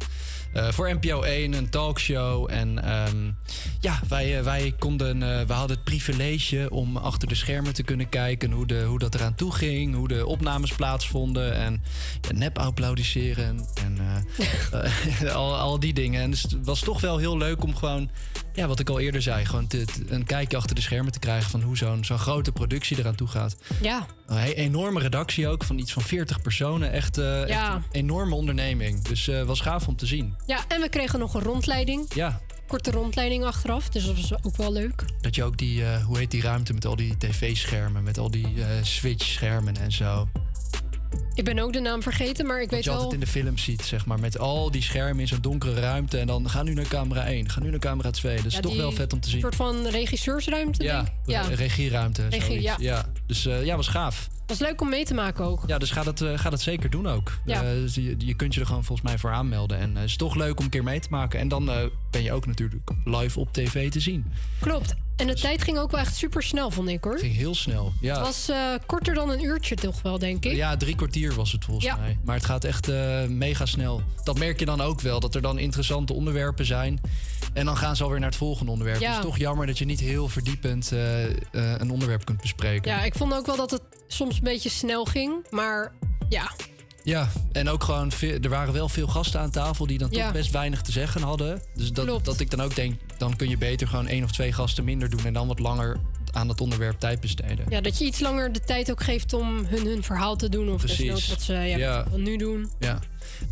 Eh, 0.54 0.72
voor 0.72 0.94
NPO 0.94 1.22
1, 1.22 1.54
een 1.54 1.70
talkshow. 1.70 2.48
En 2.52 2.84
ehm, 2.84 3.32
ja, 3.80 4.00
wij, 4.08 4.38
eh, 4.38 4.44
wij 4.44 4.74
konden... 4.80 5.24
eh, 5.40 5.46
we 5.46 5.54
hadden 5.54 5.76
het 5.76 5.86
privilege 5.86 6.68
om 6.70 6.98
achter 6.98 7.28
de 7.28 7.36
schermen 7.36 7.74
te 7.74 7.84
kunnen 7.84 8.10
kijken... 8.10 8.52
hoe, 8.52 8.68
de, 8.68 8.82
hoe 8.84 9.00
dat 9.00 9.16
eraan 9.16 9.36
toe 9.36 9.52
ging, 9.54 9.96
hoe 9.96 10.08
de 10.08 10.26
opnames 10.26 10.72
plaatsvonden... 10.74 11.54
en 11.56 11.84
ja, 12.22 12.34
nep 12.34 12.58
applaudisseren 12.58 13.66
en 13.84 13.98
al, 15.34 15.58
al 15.58 15.80
die 15.80 15.94
dingen. 15.94 16.22
En 16.22 16.32
dus 16.32 16.42
het 16.42 16.58
was 16.64 16.80
toch 16.80 17.02
wel 17.02 17.18
heel 17.18 17.38
leuk 17.38 17.64
om 17.64 17.76
gewoon... 17.76 18.10
Ja, 18.54 18.68
wat 18.68 18.80
ik 18.80 18.90
al 18.90 19.00
eerder 19.00 19.22
zei, 19.22 19.46
gewoon 19.46 19.68
te- 19.68 19.86
te- 19.86 20.04
een 20.08 20.24
kijkje 20.26 20.58
achter 20.58 20.76
de 20.76 20.82
schermen 20.82 21.12
te 21.12 21.20
krijgen... 21.20 21.50
van 21.50 21.62
hoe 21.62 21.78
zo'n 21.78 22.04
zo'n 22.06 22.20
grote 22.20 22.52
productie 22.52 22.98
eraan 23.00 23.16
toe 23.16 23.28
gaat. 23.28 23.56
Ja, 23.82 24.06
Een 24.28 24.38
enorme 24.44 25.00
redactie 25.00 25.48
ook, 25.48 25.64
van 25.64 25.78
iets 25.78 25.94
van 25.94 26.02
40 26.04 26.42
personen. 26.42 26.92
Echt, 26.92 27.18
echt 27.18 27.50
Ja. 27.50 27.76
een 27.76 27.84
enorme 27.92 28.36
onderneming. 28.36 29.02
Dus 29.04 29.28
eh 29.28 29.44
was 29.44 29.60
gaaf 29.60 29.88
om 29.88 29.96
te 29.96 30.06
zien. 30.06 30.36
Ja, 30.46 30.60
en 30.68 30.82
we 30.82 30.90
kregen 30.90 31.20
nog 31.20 31.34
een 31.34 31.42
rondleiding. 31.42 32.14
Ja, 32.14 32.42
Korte 32.72 32.92
rondleiding 32.92 33.44
achteraf, 33.44 33.90
dus 33.90 34.06
dat 34.06 34.16
was 34.16 34.44
ook 34.44 34.58
wel 34.58 34.72
leuk. 34.72 35.06
dat 35.22 35.36
je 35.36 35.44
ook 35.44 35.58
die, 35.58 35.84
eh, 35.84 36.06
hoe 36.06 36.18
heet 36.18 36.32
die 36.32 36.42
ruimte 36.42 36.74
met 36.74 36.86
al 36.86 36.96
die 36.96 37.18
tv-schermen... 37.18 38.04
met 38.04 38.18
al 38.18 38.32
die 38.32 38.64
eh, 38.64 38.68
switch-schermen 38.82 39.78
en 39.78 39.92
zo. 39.92 40.28
Ik 41.42 41.48
ben 41.48 41.60
ook 41.60 41.74
de 41.74 41.80
naam 41.80 42.02
vergeten, 42.04 42.46
maar 42.46 42.62
ik 42.62 42.66
Wat 42.66 42.74
weet 42.74 42.84
je 42.84 42.90
wel... 42.90 43.00
altijd 43.00 43.20
in 43.22 43.26
de 43.26 43.32
film 43.32 43.58
ziet, 43.58 43.82
zeg 43.82 44.06
maar. 44.06 44.20
Met 44.20 44.38
al 44.40 44.72
die 44.72 44.82
schermen 44.82 45.20
in 45.20 45.28
zo'n 45.28 45.42
donkere 45.42 45.80
ruimte. 45.80 46.18
En 46.18 46.28
dan 46.28 46.50
ga 46.50 46.64
nu 46.64 46.74
naar 46.74 46.88
camera 46.88 47.26
1, 47.26 47.50
ga 47.50 47.60
nu 47.60 47.70
naar 47.70 47.80
camera 47.80 48.12
2. 48.12 48.36
Dat 48.36 48.46
is 48.46 48.54
Ja, 48.54 48.60
toch 48.60 48.76
wel 48.76 48.92
vet 48.92 49.14
om 49.14 49.20
te 49.20 49.28
zien. 49.30 49.36
Een 49.36 49.42
soort 49.44 49.56
van 49.56 49.86
regisseursruimte, 49.88 50.84
ja, 50.84 50.96
denk 50.96 51.08
ik. 51.08 51.14
Ja, 51.26 51.42
re- 51.42 51.54
regieruimte. 51.56 52.28
Regie, 52.28 52.62
zoiets. 52.62 52.84
ja. 52.84 53.06
Dus 53.26 53.46
eh, 53.46 53.66
ja, 53.66 53.76
was 53.76 53.88
gaaf. 53.88 54.28
was 54.46 54.60
leuk 54.60 54.82
om 54.82 54.90
mee 54.90 55.06
te 55.06 55.14
maken 55.14 55.46
ook. 55.46 55.64
Ja, 55.68 55.78
dus 55.78 55.92
ga 55.92 56.04
dat, 56.04 56.22
eh, 56.22 56.38
ga 56.38 56.50
dat 56.50 56.62
zeker 56.62 56.90
doen 56.90 57.08
ook. 57.08 57.38
Ja. 57.46 57.64
Eh, 57.64 57.70
dus 57.70 57.96
je, 57.96 58.16
je 58.18 58.34
kunt 58.34 58.54
je 58.54 58.60
er 58.60 58.66
gewoon 58.66 58.84
volgens 58.84 59.08
mij 59.08 59.18
voor 59.18 59.32
aanmelden. 59.32 59.78
En 59.80 59.96
het 59.96 60.10
is 60.10 60.16
toch 60.16 60.36
leuk 60.36 60.58
om 60.60 60.64
een 60.64 60.70
keer 60.72 60.84
mee 60.84 61.00
te 61.00 61.08
maken. 61.10 61.40
En 61.40 61.48
dan 61.48 61.66
ben 62.12 62.24
je 62.24 62.32
ook 62.34 62.46
natuurlijk 62.46 62.82
live 63.06 63.40
op 63.40 63.54
tv 63.54 63.92
te 63.92 64.00
zien. 64.00 64.26
Klopt. 64.60 64.94
En 65.22 65.28
de 65.28 65.34
tijd 65.36 65.62
ging 65.64 65.78
ook 65.78 65.92
wel 65.92 66.00
echt 66.00 66.16
super 66.16 66.44
snel, 66.44 66.72
vond 66.72 66.90
ik 66.90 67.04
hoor. 67.04 67.20
Ging 67.20 67.36
heel 67.36 67.56
snel. 67.56 67.94
Ja. 68.02 68.14
Het 68.14 68.26
was 68.26 68.50
eh, 68.50 68.58
korter 68.86 69.14
dan 69.14 69.30
een 69.30 69.44
uurtje 69.44 69.76
toch 69.76 70.02
wel, 70.02 70.20
denk 70.20 70.46
ik. 70.46 70.56
Ja, 70.56 70.78
drie 70.78 70.96
kwartier 70.96 71.34
was 71.34 71.52
het 71.52 71.66
volgens 71.66 71.86
Ja. 71.86 71.96
mij. 71.96 72.18
Maar 72.26 72.36
het 72.36 72.46
gaat 72.46 72.64
echt 72.64 72.88
eh, 72.90 73.24
mega 73.26 73.66
snel. 73.66 74.02
Dat 74.24 74.38
merk 74.40 74.60
je 74.60 74.66
dan 74.66 74.82
ook 74.82 75.02
wel, 75.02 75.20
dat 75.20 75.36
er 75.36 75.42
dan 75.42 75.60
interessante 75.60 76.14
onderwerpen 76.14 76.66
zijn. 76.66 77.02
En 77.54 77.66
dan 77.66 77.78
gaan 77.78 77.96
ze 77.96 78.04
alweer 78.04 78.20
naar 78.20 78.30
het 78.30 78.38
volgende 78.38 78.72
onderwerp. 78.72 79.00
Ja. 79.00 79.08
Het 79.08 79.18
is 79.18 79.24
toch 79.26 79.38
jammer 79.38 79.66
dat 79.68 79.78
je 79.78 79.86
niet 79.86 80.00
heel 80.00 80.28
verdiepend 80.28 80.92
eh, 80.92 81.24
een 81.52 81.92
onderwerp 81.92 82.26
kunt 82.26 82.42
bespreken. 82.42 82.92
Ja, 82.92 83.04
ik 83.04 83.16
vond 83.16 83.34
ook 83.34 83.46
wel 83.46 83.56
dat 83.56 83.72
het 83.72 83.82
soms 84.08 84.36
een 84.36 84.44
beetje 84.44 84.70
snel 84.70 85.06
ging. 85.06 85.34
Maar 85.50 85.92
ja, 86.30 86.52
Ja, 87.04 87.30
en 87.52 87.70
ook 87.70 87.84
gewoon, 87.84 88.12
er 88.42 88.50
waren 88.50 88.74
wel 88.74 88.90
veel 88.90 89.08
gasten 89.08 89.40
aan 89.40 89.50
tafel 89.52 89.88
die 89.88 89.98
dan 89.98 90.08
Ja. 90.12 90.24
toch 90.24 90.34
best 90.34 90.52
weinig 90.52 90.82
te 90.82 90.92
zeggen 90.92 91.22
hadden. 91.22 91.62
Dus 91.76 91.92
dat, 91.92 92.06
Klopt. 92.06 92.26
dat 92.26 92.40
ik 92.40 92.50
dan 92.50 92.62
ook 92.62 92.76
denk, 92.76 93.00
dan 93.18 93.36
kun 93.36 93.50
je 93.50 93.58
beter 93.58 93.88
gewoon 93.88 94.08
één 94.08 94.24
of 94.24 94.32
twee 94.32 94.54
gasten 94.54 94.84
minder 94.84 95.10
doen 95.10 95.26
en 95.26 95.34
dan 95.34 95.48
wat 95.48 95.60
langer 95.60 95.98
aan 96.32 96.50
het 96.50 96.62
onderwerp 96.62 97.00
tijd 97.00 97.20
besteden. 97.20 97.66
ja, 97.70 97.82
dat 97.82 97.98
je 97.98 98.06
iets 98.06 98.20
langer 98.20 98.52
de 98.54 98.60
tijd 98.60 98.92
ook 98.92 99.04
geeft 99.04 99.34
om 99.34 99.66
hun 99.66 99.86
hun 99.86 100.04
verhaal 100.04 100.36
te 100.36 100.50
doen. 100.50 100.70
Of 100.74 100.78
Precies. 100.80 100.98
desnoods 100.98 101.28
wat 101.28 101.42
ze 101.42 101.54
ja, 101.54 101.78
Ja. 101.78 102.06
wat 102.10 102.20
nu 102.20 102.38
doen. 102.38 102.70
Ja, 102.80 103.00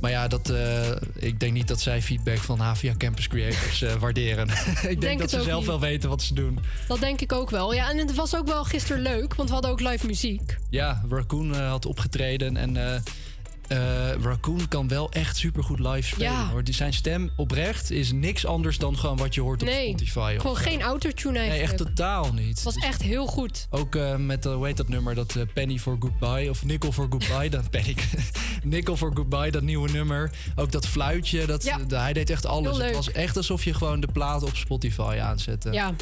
maar 0.02 0.12
ja, 0.12 0.28
dat, 0.28 0.50
eh, 0.50 0.92
ik 1.16 1.40
denk 1.40 1.54
niet 1.54 1.68
dat 1.68 1.80
zij 1.82 2.02
feedback 2.02 2.38
van 2.38 2.60
Havia 2.60 2.94
Campus 2.98 3.28
Creators 3.28 3.82
eh, 3.82 3.94
waarderen. 3.96 4.48
ik 4.68 4.82
denk, 4.82 5.02
denk 5.02 5.20
dat 5.20 5.30
ze 5.30 5.42
zelf 5.42 5.60
niet. 5.60 5.68
wel 5.70 5.80
weten 5.80 6.10
wat 6.10 6.22
ze 6.22 6.34
doen. 6.34 6.60
Dat 6.88 7.00
denk 7.00 7.22
ik 7.22 7.32
ook 7.34 7.50
wel. 7.50 7.74
Ja, 7.74 7.90
en 7.92 7.98
het 7.98 8.16
was 8.16 8.36
ook 8.36 8.48
wel 8.48 8.64
gisteren 8.64 9.02
leuk, 9.02 9.36
want 9.36 9.48
we 9.50 9.54
hadden 9.54 9.72
ook 9.72 9.80
live 9.82 10.06
muziek. 10.06 10.58
Ja, 10.70 11.04
Raccoon 11.10 11.56
eh, 11.56 11.70
had 11.70 11.86
opgetreden 11.86 12.58
en 12.58 13.04
eh, 13.70 14.12
eh, 14.12 14.22
Raccoon 14.22 14.68
kan 14.68 14.88
wel 14.88 15.12
echt 15.12 15.38
supergoed 15.38 15.80
live 15.80 16.08
spelen. 16.08 16.32
Ja. 16.32 16.50
Hoor. 16.50 16.62
Zijn 16.70 16.94
stem 16.94 17.30
oprecht 17.36 17.92
is 17.92 18.12
niks 18.12 18.46
anders 18.46 18.78
dan 18.78 18.98
gewoon 18.98 19.18
wat 19.18 19.36
je 19.36 19.42
hoort 19.42 19.62
op 19.62 19.68
Nee, 19.68 19.88
Spotify. 19.88 20.36
gewoon 20.40 20.56
zo. 20.56 20.62
geen 20.62 20.82
autotune 20.82 21.40
Nee, 21.40 21.50
eigenlijk. 21.50 21.72
echt 21.80 21.96
totaal 21.96 22.34
niet. 22.34 22.48
Het 22.56 22.64
was 22.64 22.76
echt 22.76 23.02
heel 23.02 23.26
goed. 23.28 23.68
Ook 23.70 23.96
eh, 23.96 24.16
met, 24.16 24.46
eh, 24.46 24.54
hoe 24.54 24.66
heet 24.66 24.78
dat 24.78 24.88
nummer, 24.88 25.16
dat 25.16 25.36
eh, 25.36 25.44
Penny 25.54 25.78
for 25.78 25.96
Goodbye, 26.00 26.50
of 26.50 26.64
Nickel 26.66 26.92
for 26.92 27.08
Goodbye, 27.10 27.50
dat 27.60 27.70
Penny, 27.70 27.96
Nickel 28.64 28.98
for 28.98 29.12
Goodbye, 29.16 29.52
dat 29.52 29.62
nieuwe 29.62 29.90
nummer. 29.92 30.32
Ook 30.56 30.72
dat 30.72 30.88
fluitje, 30.88 31.46
dat, 31.46 31.64
Ja. 31.64 31.78
hij 31.88 32.14
deed 32.14 32.30
echt 32.30 32.46
alles. 32.46 32.78
Het 32.78 32.96
was 32.96 33.12
echt 33.12 33.38
alsof 33.38 33.64
je 33.64 33.74
gewoon 33.74 34.00
de 34.00 34.08
plaat 34.08 34.44
op 34.44 34.56
Spotify 34.56 35.18
aanzette. 35.22 35.72
Ja. 35.72 35.94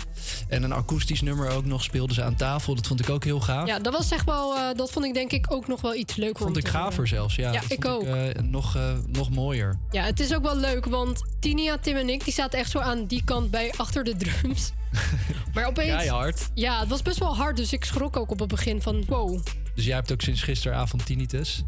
En 0.47 0.63
een 0.63 0.73
akoestisch 0.73 1.21
nummer 1.21 1.49
ook 1.49 1.65
nog 1.65 1.83
speelden 1.83 2.15
ze 2.15 2.23
aan 2.23 2.35
tafel, 2.35 2.75
dat 2.75 2.87
vond 2.87 2.99
ik 2.99 3.09
ook 3.09 3.23
heel 3.23 3.39
gaaf. 3.39 3.67
Ja, 3.67 3.79
dat 3.79 3.93
was 3.93 4.11
echt 4.11 4.25
wel, 4.25 4.55
eh, 4.55 4.61
dat 4.77 4.91
vond 4.91 5.05
ik 5.05 5.13
denk 5.13 5.31
ik 5.31 5.45
ook 5.49 5.67
nog 5.67 5.81
wel 5.81 5.95
iets 5.95 6.15
leuker. 6.15 6.43
Vond 6.43 6.57
ik 6.57 6.67
gaver 6.67 7.07
zelfs, 7.07 7.35
ja. 7.35 7.51
Ja, 7.61 7.75
ik 7.75 7.85
ook. 7.85 8.03
eh, 8.03 8.43
nog, 8.43 8.75
eh, 8.75 8.93
nog 9.07 9.29
mooier. 9.29 9.77
Ja, 9.91 10.03
het 10.03 10.19
is 10.19 10.35
ook 10.35 10.43
wel 10.43 10.57
leuk, 10.57 10.85
want 10.85 11.23
Tinia, 11.39 11.77
Tim 11.77 11.95
en 11.95 12.09
ik, 12.09 12.23
die 12.23 12.33
zaten 12.33 12.59
echt 12.59 12.71
zo 12.71 12.79
aan 12.79 13.05
die 13.05 13.23
kant 13.23 13.51
bij 13.51 13.73
achter 13.77 14.03
de 14.03 14.15
drums. 14.15 14.71
maar 15.53 15.65
opeens... 15.65 15.95
Keihard. 15.95 16.49
Ja, 16.53 16.79
het 16.79 16.89
was 16.89 17.01
best 17.01 17.19
wel 17.19 17.35
hard, 17.35 17.57
dus 17.57 17.73
ik 17.73 17.85
schrok 17.85 18.17
ook 18.17 18.31
op 18.31 18.39
het 18.39 18.47
begin 18.47 18.81
van 18.81 19.03
wow, 19.07 19.39
Dus 19.75 19.85
jij 19.85 19.95
hebt 19.95 20.11
ook 20.11 20.21
sinds 20.21 20.41
gisteravond 20.41 21.05
tinnitus. 21.05 21.63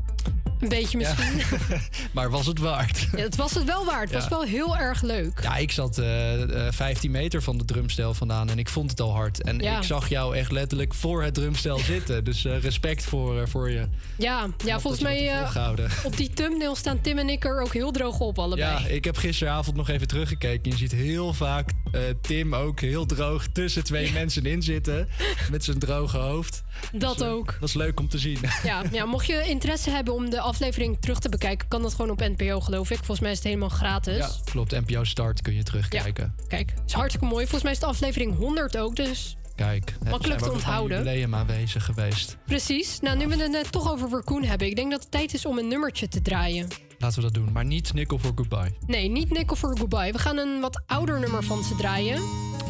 Een 0.59 0.69
beetje 0.69 0.99
Ja. 0.99 1.15
misschien. 1.17 1.57
Ja. 1.69 1.79
maar 2.13 2.29
was 2.29 2.45
het 2.45 2.59
waard? 2.59 3.07
het 3.11 3.35
was 3.35 3.53
het 3.53 3.63
wel 3.63 3.85
waard. 3.85 4.01
Het 4.03 4.13
was 4.13 4.23
Ja. 4.23 4.29
wel 4.29 4.43
heel 4.43 4.77
erg 4.77 5.01
leuk. 5.01 5.39
Ja, 5.43 5.55
ik 5.57 5.71
zat 5.71 5.97
eh, 5.97 6.67
eh, 6.67 6.73
15 6.73 7.11
meter 7.11 7.41
van 7.41 7.57
de 7.57 7.65
drumstel 7.65 8.13
vandaan 8.13 8.49
en 8.49 8.59
ik 8.59 8.69
vond 8.69 8.89
het 8.91 8.99
al 9.01 9.13
hard. 9.13 9.41
En 9.41 9.59
Ja. 9.59 9.77
ik 9.77 9.83
zag 9.83 10.09
jou 10.09 10.35
echt 10.35 10.51
letterlijk 10.51 10.93
voor 10.93 11.23
het 11.23 11.33
drumstel 11.33 11.77
zitten. 11.79 12.23
Dus 12.23 12.45
eh, 12.45 12.59
respect 12.61 13.03
voor, 13.03 13.41
eh, 13.41 13.47
voor 13.47 13.69
je. 13.69 13.87
Ja, 14.17 14.47
ja 14.65 14.79
volgens 14.79 15.03
mij 15.03 15.29
eh, 15.29 15.55
op 16.03 16.17
die 16.17 16.29
thumbnail 16.29 16.75
staan 16.75 17.01
Tim 17.01 17.17
en 17.17 17.29
ik 17.29 17.45
er 17.45 17.61
ook 17.61 17.73
heel 17.73 17.91
droog 17.91 18.19
op 18.19 18.39
allebei. 18.39 18.71
Ja, 18.83 18.89
ik 18.89 19.03
heb 19.05 19.17
gisteravond 19.17 19.75
nog 19.75 19.89
even 19.89 20.07
teruggekeken. 20.07 20.71
Je 20.71 20.77
ziet 20.77 20.91
heel 20.91 21.33
vaak 21.33 21.69
eh, 21.91 22.01
Tim 22.21 22.55
ook 22.55 22.79
heel 22.79 23.05
droog 23.05 23.47
tussen 23.51 23.83
twee 23.83 24.11
mensen 24.11 24.45
in 24.45 24.61
zitten. 24.63 25.07
Met 25.51 25.63
zijn 25.63 25.79
droge 25.79 26.17
hoofd. 26.17 26.63
Dat 26.91 27.17
Dus, 27.17 27.27
eh, 27.27 27.33
ook. 27.33 27.57
Dat 27.59 27.69
is 27.69 27.75
leuk 27.75 27.99
om 27.99 28.09
te 28.09 28.17
zien. 28.17 28.37
Ja, 28.63 28.81
ja, 28.91 29.05
mocht 29.05 29.25
je 29.25 29.43
interesse 29.47 29.89
hebben 29.89 30.13
om 30.13 30.18
de 30.25 30.39
aflevering 30.39 30.97
terug 30.99 31.19
te 31.19 31.29
bekijken, 31.29 31.67
kan 31.67 31.81
dat 31.81 31.93
gewoon 31.93 32.11
op 32.11 32.19
NPO, 32.19 32.59
geloof 32.59 32.89
ik. 32.89 32.97
Volgens 32.97 33.19
mij 33.19 33.31
is 33.31 33.37
het 33.37 33.45
helemaal 33.47 33.69
gratis. 33.69 34.17
Ja, 34.17 34.29
klopt. 34.43 34.71
NPO 34.71 35.03
Start 35.03 35.41
kun 35.41 35.53
je 35.53 35.63
terugkijken. 35.63 36.35
Kijk, 36.47 36.73
is 36.85 36.93
hartstikke 36.93 37.25
mooi. 37.27 37.41
Volgens 37.43 37.63
mij 37.63 37.71
is 37.71 37.79
de 37.79 37.85
aflevering 37.85 38.37
100 38.37 38.77
ook, 38.77 38.95
dus 38.95 39.37
Kijk, 39.55 39.93
Makkelijk 40.09 40.41
te 40.41 40.51
onthouden. 40.51 40.97
een 40.97 41.03
jubileum 41.03 41.35
aanwezig 41.35 41.85
geweest. 41.85 42.37
precies. 42.45 42.99
Nou, 42.99 43.17
nu 43.17 43.27
we 43.27 43.35
het 43.35 43.51
net 43.51 43.71
toch 43.71 43.91
over 43.91 44.09
Raccoon 44.09 44.43
hebben, 44.43 44.67
ik 44.67 44.75
denk 44.75 44.91
dat 44.91 45.01
het 45.01 45.11
tijd 45.11 45.33
is 45.33 45.45
om 45.45 45.57
een 45.57 45.67
nummertje 45.67 46.07
te 46.07 46.21
draaien. 46.21 46.67
Laten 46.99 47.17
we 47.17 47.21
dat 47.21 47.33
doen. 47.33 47.51
Maar 47.51 47.65
niet 47.65 47.93
Nickel 47.93 48.17
for 48.19 48.31
Goodbye. 48.35 48.73
Nee, 48.87 49.09
niet 49.09 49.31
Nickel 49.31 49.55
for 49.55 49.77
Goodbye. 49.77 50.11
We 50.11 50.17
gaan 50.19 50.37
een 50.37 50.59
wat 50.59 50.81
ouder 50.85 51.19
nummer 51.19 51.43
van 51.43 51.63
ze 51.63 51.75
draaien. 51.75 52.21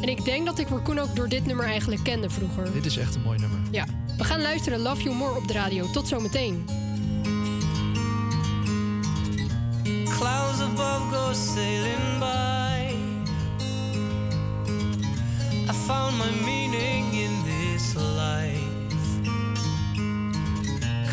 En 0.01 0.09
ik 0.09 0.25
denk 0.25 0.45
dat 0.45 0.59
ik 0.59 0.67
Raccoon 0.69 0.99
ook 0.99 1.15
door 1.15 1.29
dit 1.29 1.45
nummer 1.45 1.65
eigenlijk 1.65 2.03
kende 2.03 2.29
vroeger. 2.29 2.73
Dit 2.73 2.85
is 2.85 2.97
echt 2.97 3.15
een 3.15 3.21
mooi 3.21 3.39
nummer. 3.39 3.59
Ja, 3.71 3.85
we 4.17 4.23
gaan 4.23 4.41
luisteren 4.41 4.79
Love 4.79 5.03
You 5.03 5.15
More 5.15 5.35
op 5.35 5.47
de 5.47 5.53
radio. 5.53 5.91
Tot 5.91 6.07
zometeen. 6.07 6.65
Clouds 10.19 10.59
above 10.59 11.11
go 11.11 11.31
sailing 11.31 12.19
by. 12.19 12.93
I 15.65 15.73
found 15.87 16.17
my 16.17 16.29
meaning 16.45 17.05
in 17.13 17.33
this 17.45 17.95
life. 17.95 19.07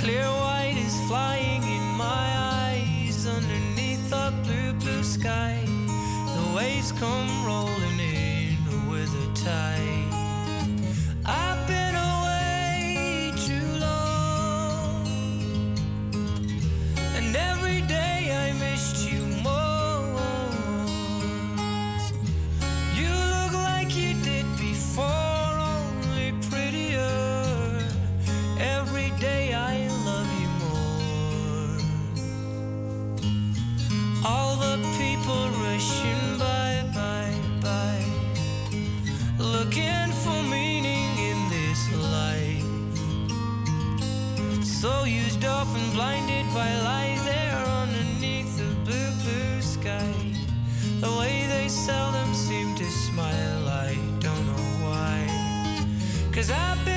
Clear 0.00 0.26
white 0.42 0.74
is 0.76 0.96
flying 1.06 1.62
in 1.62 1.84
my 1.96 2.28
eyes 2.64 3.28
underneath 3.28 4.10
the 4.10 4.34
blue, 4.42 4.72
blue 4.72 5.04
sky. 5.04 5.62
The 5.64 6.56
waves 6.56 6.90
come 6.90 7.46
rolling 7.46 8.00
in 8.00 8.58
with 8.90 9.14
a 9.14 9.28
tide. 9.44 10.05
Blinded 45.96 46.44
by 46.52 46.70
lies 46.80 47.24
there 47.24 47.56
underneath 47.82 48.58
the 48.58 48.68
blue, 48.84 49.10
blue 49.22 49.62
sky. 49.62 50.12
The 51.00 51.10
way 51.18 51.46
they 51.48 51.68
seldom 51.68 52.34
seem 52.34 52.74
to 52.74 52.84
smile, 52.84 53.66
I 53.66 53.96
don't 54.20 54.46
know 54.50 54.68
why. 54.84 55.16
Cause 56.34 56.50
I've 56.50 56.84
been 56.84 56.95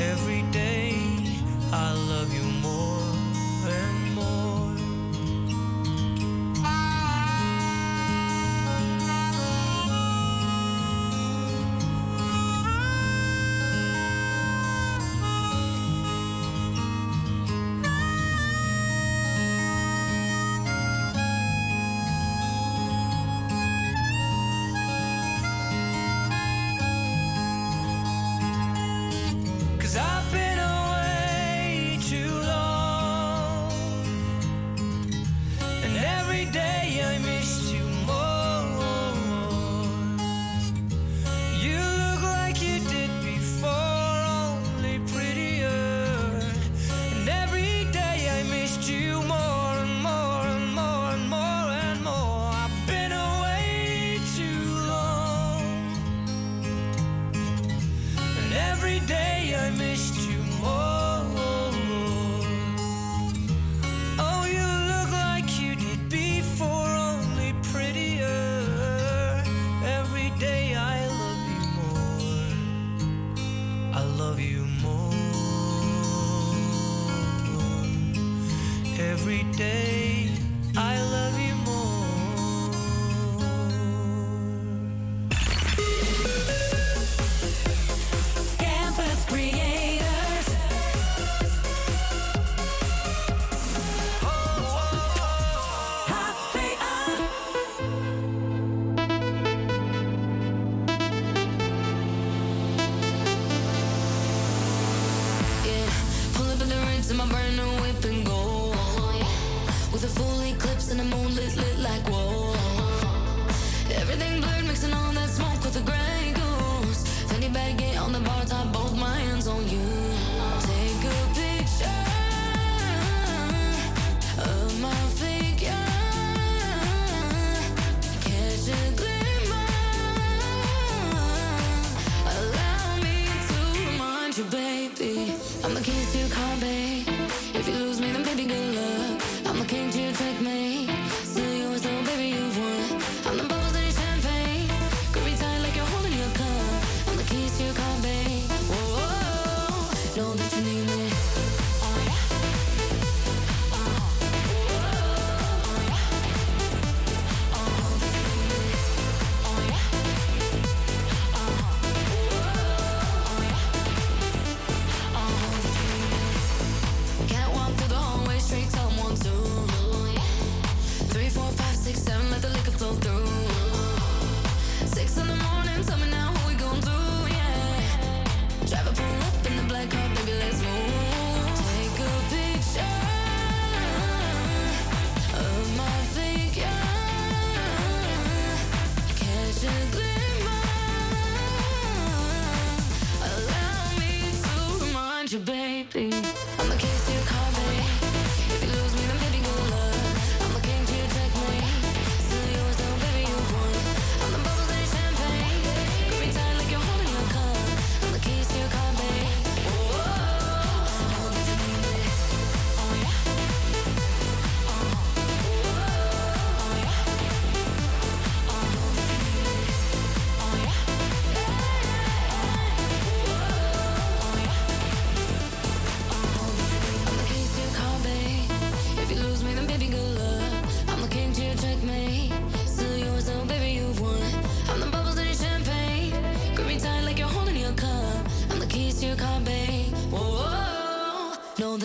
Every 0.00 0.42
day. 0.52 0.94
I 1.72 1.92
love 1.92 2.32
you 2.32 2.44
more 2.62 3.07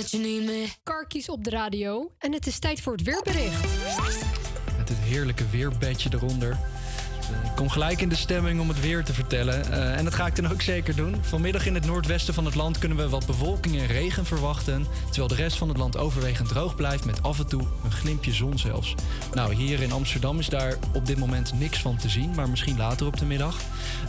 You 0.01 0.23
need 0.23 0.45
me. 0.45 0.67
Karkies 0.83 1.29
op 1.29 1.43
de 1.43 1.49
radio. 1.49 2.11
En 2.19 2.33
het 2.33 2.47
is 2.47 2.59
tijd 2.59 2.81
voor 2.81 2.93
het 2.93 3.03
weerbericht. 3.03 3.61
Met 4.77 4.89
het 4.89 4.97
heerlijke 4.97 5.49
weerbedje 5.49 6.09
eronder. 6.13 6.51
Eh, 6.51 6.57
Ik 7.49 7.55
kom 7.55 7.69
gelijk 7.69 8.01
in 8.01 8.09
de 8.09 8.15
stemming 8.15 8.59
om 8.59 8.67
het 8.67 8.79
weer 8.79 9.03
te 9.03 9.13
vertellen. 9.13 9.71
Eh, 9.71 9.97
en 9.97 10.03
dat 10.03 10.13
ga 10.13 10.25
ik 10.25 10.35
dan 10.35 10.51
ook 10.51 10.61
zeker 10.61 10.95
doen. 10.95 11.15
Vanmiddag 11.21 11.65
in 11.65 11.73
het 11.73 11.85
noordwesten 11.85 12.33
van 12.33 12.45
het 12.45 12.55
land 12.55 12.77
kunnen 12.77 12.97
we 12.97 13.09
wat 13.09 13.25
bewolking 13.25 13.77
en 13.79 13.87
regen 13.87 14.25
verwachten. 14.25 14.85
Terwijl 15.05 15.27
de 15.27 15.35
rest 15.35 15.57
van 15.57 15.67
het 15.67 15.77
land 15.77 15.97
overwegend 15.97 16.47
droog 16.47 16.75
blijft 16.75 17.05
met 17.05 17.23
af 17.23 17.39
en 17.39 17.47
toe 17.47 17.61
een 17.83 17.91
glimpje 17.91 18.33
zon 18.33 18.57
zelfs. 18.59 18.95
Nou, 19.33 19.53
hier 19.53 19.81
in 19.81 19.91
Amsterdam 19.91 20.39
is 20.39 20.49
daar 20.49 20.77
op 20.93 21.05
dit 21.05 21.17
moment 21.17 21.53
niks 21.59 21.77
van 21.79 21.97
te 21.97 22.09
zien, 22.09 22.31
maar 22.35 22.49
misschien 22.49 22.77
later 22.77 23.07
op 23.07 23.17
de 23.17 23.25
middag. 23.25 23.57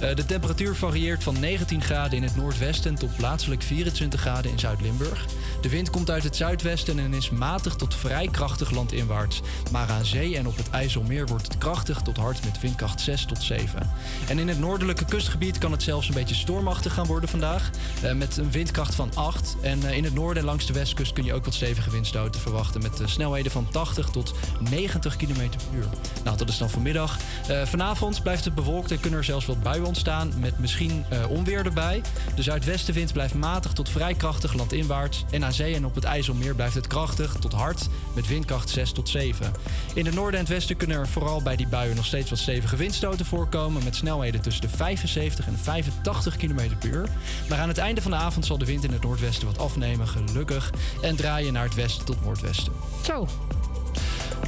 Eh, 0.01 0.15
de 0.15 0.27
temperatuur 0.27 0.75
varieert 0.75 1.23
van 1.23 1.41
19 1.41 1.83
graden 1.83 2.17
in 2.17 2.23
het 2.23 2.37
noordwesten 2.37 2.95
tot 2.95 3.17
plaatselijk 3.17 3.63
24 3.63 4.21
graden 4.21 4.51
in 4.51 4.59
Zuid-Limburg. 4.59 5.27
De 5.65 5.71
wind 5.71 5.91
komt 5.91 6.11
uit 6.11 6.23
het 6.23 6.37
zuidwesten 6.37 6.99
en 6.99 7.15
is 7.15 7.31
matig 7.31 7.75
tot 7.75 7.95
vrij 7.95 8.29
krachtig 8.29 8.71
landinwaarts. 8.71 9.41
Maar 9.73 9.91
aan 9.91 10.05
zee 10.05 10.37
en 10.37 10.47
op 10.47 10.57
het 10.57 10.71
IJsselmeer 10.71 11.27
wordt 11.27 11.47
het 11.47 11.59
krachtig 11.59 12.01
tot 12.01 12.17
hard 12.17 12.45
met 12.45 12.61
windkracht 12.61 13.01
6 13.01 13.25
tot 13.25 13.43
7. 13.43 13.91
En 14.29 14.39
in 14.39 14.49
het 14.49 14.59
noordelijke 14.59 15.05
kustgebied 15.05 15.59
kan 15.59 15.73
het 15.73 15.83
zelfs 15.83 16.09
een 16.09 16.15
beetje 16.15 16.35
stormachtig 16.35 16.95
gaan 16.95 17.07
worden 17.07 17.29
vandaag. 17.29 17.71
eh, 18.03 18.15
met 18.15 18.37
een 18.37 18.51
windkracht 18.51 18.95
van 18.95 19.11
8. 19.15 19.57
En 19.63 19.89
eh, 19.89 19.97
in 19.97 20.05
het 20.05 20.15
noorden 20.15 20.43
en 20.43 20.49
langs 20.49 20.67
de 20.67 20.73
westkust 20.73 21.13
kun 21.13 21.25
je 21.25 21.35
ook 21.35 21.45
wat 21.45 21.55
stevige 21.55 21.91
windstoten 21.91 22.41
verwachten. 22.41 22.83
Met 22.83 23.01
eh, 23.01 23.07
snelheden 23.07 23.53
van 23.53 23.69
80 23.71 24.09
tot 24.09 24.35
90 24.71 25.17
km 25.17 25.49
per 25.49 25.75
uur. 25.75 25.87
Nou, 26.25 26.37
dat 26.37 26.49
is 26.49 26.59
dan 26.59 26.71
vanmiddag. 26.71 27.19
Vanavond 27.65 28.23
blijft 28.23 28.45
het 28.45 28.55
bewolkt 28.55 28.91
en 28.91 29.01
kunnen 29.01 29.19
er 29.19 29.25
zelfs 29.25 29.47
wat 29.47 29.63
buien 29.63 29.85
ontstaan. 29.85 30.33
Met 30.41 30.59
misschien 30.59 31.05
onweer 31.29 31.65
erbij. 31.65 32.03
De 32.35 32.43
zuidwestenwind 32.43 33.13
blijft 33.13 33.35
matig 33.35 33.73
tot 33.73 33.89
vrij 33.89 34.15
krachtig 34.15 34.55
landinwaarts. 34.55 35.25
En 35.31 35.45
aan 35.45 35.54
zee 35.55 35.75
en 35.75 35.85
op 35.85 35.95
het 35.95 36.05
IJsselmeer 36.05 36.55
blijft 36.55 36.75
het 36.75 36.87
krachtig 36.87 37.37
tot 37.41 37.53
hard. 37.53 37.87
Met 38.15 38.27
windkracht 38.27 38.71
6 38.71 38.93
tot 38.93 39.09
7. 39.09 39.53
In 39.95 40.07
het 40.07 40.15
noorden 40.15 40.35
en 40.41 40.45
het 40.45 40.55
westen 40.55 40.77
kunnen 40.77 40.97
er 40.99 41.09
vooral 41.09 41.43
bij 41.43 41.57
die 41.57 41.67
buien 41.69 41.97
nog 41.97 42.05
steeds 42.07 42.31
wat 42.31 42.39
stevige 42.39 42.77
windstoten 42.77 43.27
voorkomen. 43.27 43.85
Met 43.85 43.97
snelheden 43.97 44.41
tussen 44.41 44.63
de 44.63 44.77
75 44.77 45.47
en 45.47 45.59
85 45.59 46.37
km 46.37 46.55
per 46.79 46.89
uur. 46.91 47.09
Maar 47.49 47.59
aan 47.59 47.69
het 47.69 47.79
einde 47.79 48.03
van 48.03 48.11
de 48.11 48.17
avond 48.17 48.47
zal 48.47 48.59
de 48.59 48.65
wind 48.65 48.85
in 48.85 48.93
het 48.93 49.03
noordwesten 49.03 49.47
wat 49.47 49.59
afnemen, 49.59 50.09
gelukkig. 50.09 50.71
En 51.03 51.17
draaien 51.17 51.53
naar 51.53 51.65
het 51.65 51.75
westen 51.75 52.05
tot 52.05 52.25
noordwesten. 52.25 52.73
Zo, 53.05 53.29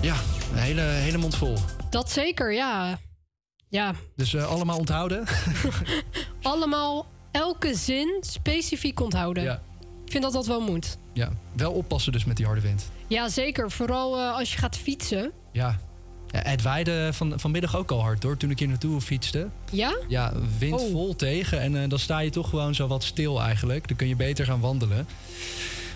Ja, 0.01 0.14
een 0.53 0.59
hele, 0.59 0.81
hele 0.81 1.19
mond 1.19 1.37
vol. 1.37 1.57
dat 1.90 2.11
zeker, 2.11 2.53
ja. 2.53 2.99
Ja, 3.69 3.95
Dus 4.16 4.35
eh, 4.35 4.47
allemaal 4.51 4.79
onthouden. 4.79 5.25
allemaal 6.42 7.07
elke 7.33 7.75
zin 7.75 8.16
specifiek 8.21 9.01
onthouden. 9.01 9.42
Ja. 9.42 9.62
Ik 10.07 10.12
vind 10.12 10.25
dat 10.25 10.33
dat 10.33 10.47
wel 10.47 10.61
moet. 10.61 10.99
Ja, 11.12 11.31
wel 11.57 11.73
oppassen 11.73 12.12
dus 12.12 12.25
met 12.25 12.37
die 12.37 12.47
harde 12.47 12.61
wind. 12.61 12.90
Ja, 13.07 13.29
zeker. 13.29 13.71
Vooral 13.71 14.19
eh, 14.19 14.35
als 14.37 14.53
je 14.53 14.59
gaat 14.59 14.77
fietsen. 14.77 15.33
Ja. 15.53 15.79
ja 16.31 16.40
het 16.42 16.62
waaide 16.62 17.09
van, 17.12 17.33
vanmiddag 17.40 17.77
ook 17.77 17.90
al 17.90 18.01
hard 18.01 18.23
hoor, 18.23 18.37
toen 18.37 18.51
ik 18.51 18.59
hier 18.59 18.69
naartoe 18.69 19.01
fietste. 19.01 19.49
Ja? 19.71 19.97
Ja, 20.09 20.33
wind 20.59 20.81
Oh. 20.81 20.90
vol 20.90 21.16
tegen 21.16 21.61
en 21.61 21.83
eh, 21.83 21.88
dan 21.88 21.99
sta 21.99 22.19
je 22.19 22.31
toch 22.31 22.49
gewoon 22.49 22.75
zo 22.75 22.87
wat 22.87 23.05
stil 23.05 23.40
eigenlijk. 23.42 23.88
Dan 23.88 23.97
kun 23.97 24.09
je 24.09 24.16
beter 24.16 24.45
gaan 24.45 24.61
wandelen. 24.61 25.07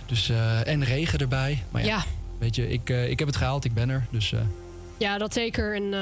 Dus, 0.06 0.28
eh, 0.28 0.66
en 0.66 0.84
regen 0.84 1.18
erbij. 1.18 1.62
Maar 1.70 1.82
ja, 1.84 1.88
Ja. 1.88 2.04
weet 2.38 2.54
je, 2.54 2.68
ik, 2.68 2.88
ik 2.88 3.18
heb 3.18 3.28
het 3.28 3.36
gehaald, 3.36 3.64
ik 3.64 3.74
ben 3.74 3.88
er. 3.90 4.06
Dus 4.10 4.34
Ja, 4.98 5.18
dat 5.18 5.32
zeker. 5.32 5.74
En 5.74 5.94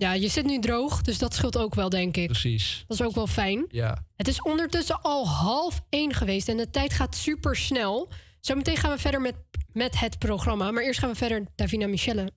ja, 0.00 0.12
je 0.12 0.28
zit 0.28 0.44
nu 0.44 0.58
droog, 0.58 1.02
dus 1.02 1.18
dat 1.18 1.34
scheelt 1.34 1.56
ook 1.56 1.74
wel, 1.74 1.88
denk 1.88 2.16
ik. 2.16 2.26
Precies. 2.26 2.84
Dat 2.86 3.00
is 3.00 3.06
ook 3.06 3.14
wel 3.14 3.26
fijn. 3.26 3.66
Ja. 3.68 4.04
Het 4.16 4.28
is 4.28 4.42
ondertussen 4.42 5.02
al 5.02 5.28
half 5.28 5.82
één 5.88 6.14
geweest 6.14 6.48
en 6.48 6.56
de 6.56 6.70
tijd 6.70 6.92
gaat 6.92 7.16
super 7.16 7.56
snel. 7.56 8.08
Zometeen 8.40 8.76
gaan 8.76 8.90
we 8.90 8.98
verder 8.98 9.20
met, 9.20 9.34
met 9.72 10.00
het 10.00 10.18
programma. 10.18 10.70
Maar 10.70 10.82
eerst 10.82 11.00
gaan 11.00 11.10
we 11.10 11.16
verder 11.16 11.46
Davina 11.54 11.86
Michelle. 11.86 12.32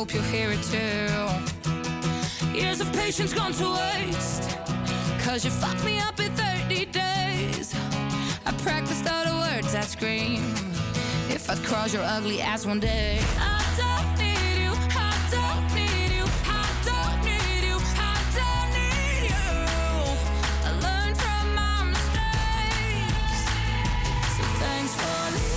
hope 0.00 0.12
hear 0.12 0.50
it 0.50 0.62
too. 0.62 2.58
Years 2.58 2.80
of 2.80 2.90
patience 2.92 3.34
gone 3.34 3.52
to 3.52 3.68
waste. 3.68 4.69
Cause 5.30 5.44
you 5.44 5.52
fucked 5.52 5.84
me 5.84 6.00
up 6.00 6.18
in 6.18 6.32
30 6.32 6.86
days. 6.86 7.72
I 8.44 8.52
practiced 8.64 9.08
all 9.08 9.24
the 9.24 9.36
words 9.38 9.76
I 9.76 9.82
scream. 9.82 10.42
If 11.28 11.48
I'd 11.48 11.62
cross 11.62 11.94
your 11.94 12.02
ugly 12.02 12.40
ass 12.40 12.66
one 12.66 12.80
day, 12.80 13.20
I 13.38 13.62
don't 13.78 14.18
need 14.18 14.64
you. 14.64 14.72
I 14.90 15.14
don't 15.30 15.72
need 15.72 16.10
you. 16.18 16.24
I 16.50 16.66
don't 16.82 17.22
need 17.24 17.62
you. 17.62 17.78
I 17.78 18.18
don't 18.40 18.70
need 18.74 19.30
you. 19.30 19.54
I 20.66 20.70
learned 20.82 21.16
from 21.16 21.54
my 21.54 21.84
mistakes. 21.94 23.46
So 24.34 24.42
thanks 24.58 24.92
for 24.96 25.49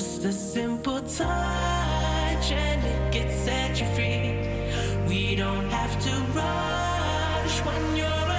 Just 0.00 0.24
a 0.24 0.32
simple 0.32 1.02
touch 1.02 2.52
and 2.52 2.82
it 2.86 3.12
gets 3.12 3.34
set 3.34 3.78
you 3.78 3.86
free. 3.94 4.48
We 5.06 5.36
don't 5.36 5.68
have 5.68 5.92
to 6.04 6.10
rush 6.32 7.56
when 7.66 7.96
you're 7.98 8.29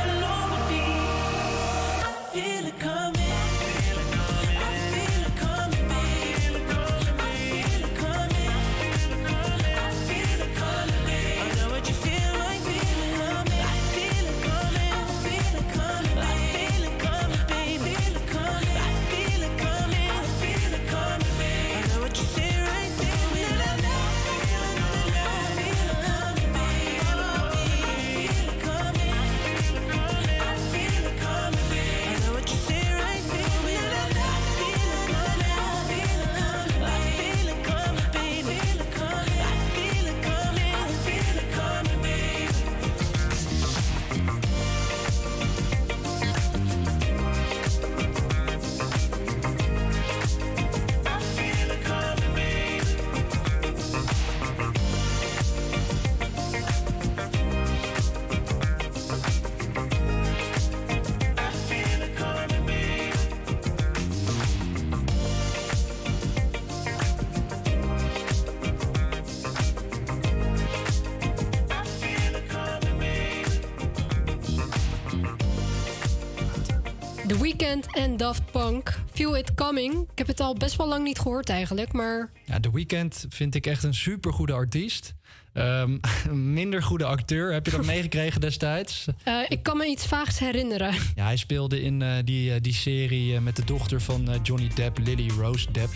It 79.41 79.53
Coming. 79.55 79.93
Ik 80.11 80.17
heb 80.17 80.27
het 80.27 80.39
al 80.39 80.55
best 80.55 80.75
wel 80.75 80.87
lang 80.87 81.03
niet 81.03 81.19
gehoord 81.19 81.49
eigenlijk, 81.49 81.91
maar... 81.93 82.31
Ja, 82.45 82.59
The 82.59 82.71
Weeknd 82.71 83.25
vind 83.29 83.55
ik 83.55 83.65
echt 83.65 83.83
een 83.83 83.93
supergoede 83.93 84.53
artiest. 84.53 85.13
Ehm, 85.53 85.97
minder 86.53 86.83
goede 86.83 87.05
acteur. 87.05 87.53
Heb 87.53 87.65
je 87.65 87.71
dat 87.71 87.85
meegekregen 87.95 88.41
destijds? 88.41 89.05
eh, 89.23 89.39
ik 89.47 89.63
kan 89.63 89.77
me 89.77 89.85
iets 89.85 90.05
vaags 90.05 90.39
herinneren. 90.39 90.93
Ja, 91.15 91.23
hij 91.23 91.37
speelde 91.37 91.81
in 91.81 92.01
eh, 92.01 92.13
die, 92.23 92.53
eh, 92.53 92.61
die 92.61 92.73
serie 92.73 93.39
met 93.39 93.55
de 93.55 93.65
dochter 93.65 94.01
van 94.01 94.39
Johnny 94.43 94.67
Depp, 94.75 94.97
Lily 94.97 95.29
Rose 95.39 95.71
Depp. 95.71 95.91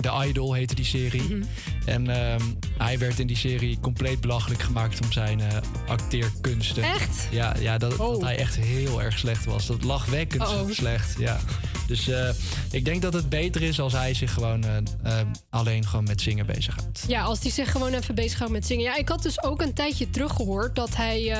The 0.00 0.24
Idol 0.28 0.52
heette 0.52 0.74
die 0.74 0.84
serie. 0.84 1.22
Mhm. 1.22 1.42
En 1.84 2.08
ehm, 2.08 2.40
hij 2.78 2.98
werd 2.98 3.18
in 3.18 3.26
die 3.26 3.36
serie 3.36 3.78
compleet 3.80 4.20
belachelijk 4.20 4.62
gemaakt 4.62 5.00
om 5.04 5.12
zijn 5.12 5.40
acteerkunsten. 5.86 6.82
Echt? 6.82 7.28
Ja, 7.30 7.56
ja 7.60 7.78
dat, 7.78 7.96
dat 7.96 8.22
hij 8.22 8.36
echt 8.38 8.56
heel 8.56 9.02
erg 9.02 9.18
slecht 9.18 9.44
was. 9.44 9.66
Dat 9.66 9.84
lachwekkend 9.84 10.42
Oh. 10.42 10.70
slecht, 10.70 11.14
ja. 11.18 11.40
Dus 11.86 12.08
eh, 12.08 12.28
ik 12.70 12.84
denk 12.84 13.02
dat 13.02 13.12
het 13.12 13.28
beter 13.28 13.62
is 13.62 13.80
als 13.80 13.92
hij 13.92 14.14
zich 14.14 14.32
gewoon 14.32 14.64
eh, 14.64 14.76
eh, 15.02 15.26
alleen 15.50 15.86
gewoon 15.86 16.04
met 16.04 16.20
zingen 16.20 16.46
bezighoudt. 16.46 17.04
Ja, 17.08 17.22
als 17.22 17.40
hij 17.40 17.50
zich 17.50 17.70
gewoon 17.70 17.92
even 17.92 18.14
bezighoudt 18.14 18.52
met 18.52 18.66
zingen. 18.66 18.84
Ja, 18.84 18.96
ik 18.96 19.08
had 19.08 19.22
dus 19.22 19.42
ook 19.42 19.62
een 19.62 19.72
tijdje 19.72 20.10
terug 20.10 20.32
gehoord 20.32 20.74
dat 20.74 20.96
hij... 20.96 21.36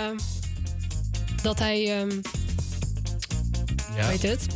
dat 1.42 1.58
hij... 1.58 2.00
ehm 2.00 2.20
Ja. 3.96 4.08
Weet 4.08 4.22
het? 4.22 4.46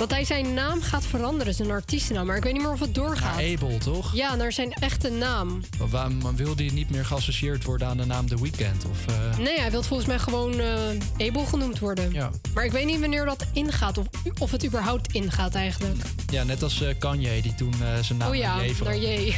Dat 0.00 0.10
hij 0.10 0.24
zijn 0.24 0.54
naam 0.54 0.82
gaat 0.82 1.06
veranderen, 1.06 1.54
zijn 1.54 1.70
artiestennaam. 1.70 2.26
Maar 2.26 2.36
ik 2.36 2.42
weet 2.42 2.52
niet 2.52 2.62
meer 2.62 2.72
of 2.72 2.80
het 2.80 2.94
doorgaat. 2.94 3.36
Naar 3.36 3.52
Abel, 3.52 3.78
toch? 3.78 4.14
Ja, 4.14 4.34
naar 4.34 4.52
zijn 4.52 4.72
echte 4.72 5.10
naam. 5.10 5.60
Maar 5.78 5.88
Waarom 5.88 6.36
wilde 6.36 6.64
hij 6.64 6.72
niet 6.74 6.90
meer 6.90 7.04
geassocieerd 7.04 7.64
worden 7.64 7.88
aan 7.88 7.96
de 7.96 8.04
naam 8.04 8.28
The 8.28 8.40
Weeknd? 8.40 8.84
Of, 8.90 9.06
eh, 9.06 9.38
Nee, 9.38 9.60
hij 9.60 9.70
wil 9.70 9.82
volgens 9.82 10.08
mij 10.08 10.18
gewoon 10.18 10.60
eh 10.60 11.26
Abel 11.28 11.44
genoemd 11.44 11.78
worden. 11.78 12.12
Ja. 12.12 12.30
Maar 12.54 12.64
ik 12.64 12.72
weet 12.72 12.84
niet 12.84 13.00
wanneer 13.00 13.24
dat 13.24 13.46
ingaat. 13.52 13.98
Of, 13.98 14.06
of 14.38 14.50
het 14.50 14.64
überhaupt 14.66 15.12
ingaat 15.12 15.54
eigenlijk. 15.54 15.96
Ja, 16.30 16.42
net 16.42 16.62
als 16.62 16.82
eh, 16.82 16.94
Kanye, 16.98 17.42
die 17.42 17.54
toen 17.54 17.74
zijn 18.02 18.18
naam 18.18 18.28
oh 18.28 18.34
ja, 18.34 18.54
naar 18.54 18.64
J 18.64 18.66
naar 18.66 18.74
veranderde. 18.76 19.26
J. 19.26 19.34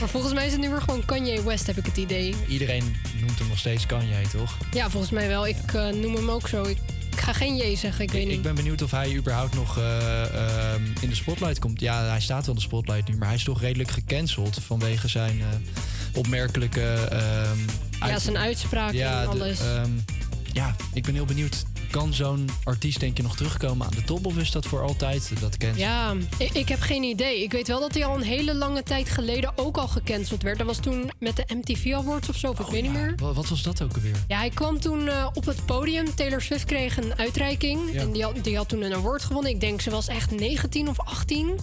maar 0.00 0.08
volgens 0.08 0.32
mij 0.32 0.46
is 0.46 0.52
het 0.52 0.60
nu 0.60 0.68
weer 0.68 0.82
gewoon 0.82 1.04
Kanye 1.04 1.42
West, 1.42 1.66
heb 1.66 1.76
ik 1.76 1.86
het 1.86 1.96
idee. 1.96 2.34
Iedereen 2.48 2.96
noemt 3.20 3.38
hem 3.38 3.48
nog 3.48 3.58
steeds 3.58 3.86
Kanye, 3.86 4.28
toch? 4.32 4.56
Ja, 4.72 4.90
volgens 4.90 5.12
mij 5.12 5.28
wel. 5.28 5.46
Ik 5.46 5.72
noem 5.72 6.14
hem 6.14 6.30
ook 6.30 6.48
zo. 6.48 6.62
Ik, 6.62 6.78
ik 7.20 7.26
ga 7.26 7.32
geen 7.32 7.56
J 7.56 7.76
zeggen, 7.76 8.04
ik 8.04 8.10
weet 8.10 8.20
Ik, 8.22 8.26
niet. 8.28 8.36
ik 8.36 8.42
ben 8.42 8.54
benieuwd 8.54 8.82
of 8.82 8.90
hij 8.90 9.14
überhaupt 9.16 9.54
nog 9.54 9.78
eh, 9.78 10.22
ehm, 10.74 10.82
in 11.00 11.08
de 11.08 11.14
spotlight 11.14 11.58
komt. 11.58 11.80
Ja, 11.80 12.04
hij 12.08 12.20
staat 12.20 12.46
wel 12.46 12.54
in 12.54 12.60
de 12.60 12.66
spotlight 12.66 13.08
nu, 13.08 13.16
maar 13.16 13.26
hij 13.28 13.36
is 13.36 13.44
toch 13.44 13.60
redelijk 13.60 13.90
gecanceld 13.90 14.58
vanwege 14.66 15.08
zijn 15.08 15.40
eh, 15.40 15.46
opmerkelijke. 16.14 16.80
ehm, 16.92 17.58
Ja, 18.00 18.12
uit- 18.12 18.22
zijn 18.22 18.36
uitspraken 18.38 18.96
Ja, 18.96 19.18
en 19.22 19.24
de- 19.24 19.30
alles. 19.30 19.60
ehm, 19.60 19.90
ja, 20.52 20.76
ik 20.92 21.02
ben 21.02 21.14
heel 21.14 21.24
benieuwd. 21.24 21.62
Kan 21.90 22.14
zo'n 22.14 22.48
artiest 22.64 23.00
denk 23.00 23.16
je 23.16 23.22
nog 23.22 23.36
terugkomen 23.36 23.86
aan 23.86 23.92
de 23.94 24.02
top 24.04 24.26
of 24.26 24.36
is 24.36 24.50
dat 24.50 24.66
voor 24.66 24.82
altijd 24.82 25.30
dat 25.40 25.56
cancel? 25.56 25.78
Ja, 25.82 26.14
ik, 26.38 26.50
ik 26.52 26.68
heb 26.68 26.80
geen 26.80 27.02
idee. 27.02 27.42
Ik 27.42 27.52
weet 27.52 27.66
wel 27.68 27.80
dat 27.80 27.94
hij 27.94 28.04
al 28.04 28.16
een 28.16 28.22
hele 28.22 28.54
lange 28.54 28.82
tijd 28.82 29.08
geleden 29.08 29.52
ook 29.58 29.76
al 29.76 29.88
gecanceld 29.88 30.42
werd. 30.42 30.58
Dat 30.58 30.66
was 30.66 30.78
toen 30.78 31.10
met 31.18 31.36
de 31.36 31.44
MTV 31.54 31.92
Awards 31.94 32.28
of 32.28 32.36
zo, 32.36 32.50
of 32.50 32.60
ik 32.60 32.66
weet 32.66 32.82
niet 32.82 32.92
meer. 32.92 33.12
Wa- 33.16 33.32
Wat 33.32 33.48
was 33.48 33.62
dat 33.62 33.82
ook 33.82 33.94
alweer? 33.94 34.24
Ja, 34.28 34.38
hij 34.38 34.50
kwam 34.50 34.80
toen 34.80 35.08
eh, 35.08 35.26
op 35.32 35.44
het 35.44 35.66
podium. 35.66 36.14
Taylor 36.14 36.42
Swift 36.42 36.64
kreeg 36.64 36.96
een 36.96 37.18
uitreiking. 37.18 37.92
Ja. 37.92 38.00
En 38.00 38.12
die 38.12 38.22
had, 38.22 38.34
die 38.44 38.56
had 38.56 38.68
toen 38.68 38.82
een 38.82 38.94
award 38.94 39.22
gewonnen. 39.22 39.50
Ik 39.52 39.60
denk 39.60 39.80
ze 39.80 39.90
was 39.90 40.08
echt 40.08 40.30
19 40.30 40.88
of 40.88 41.00
18. 41.00 41.46
Mhm. 41.46 41.56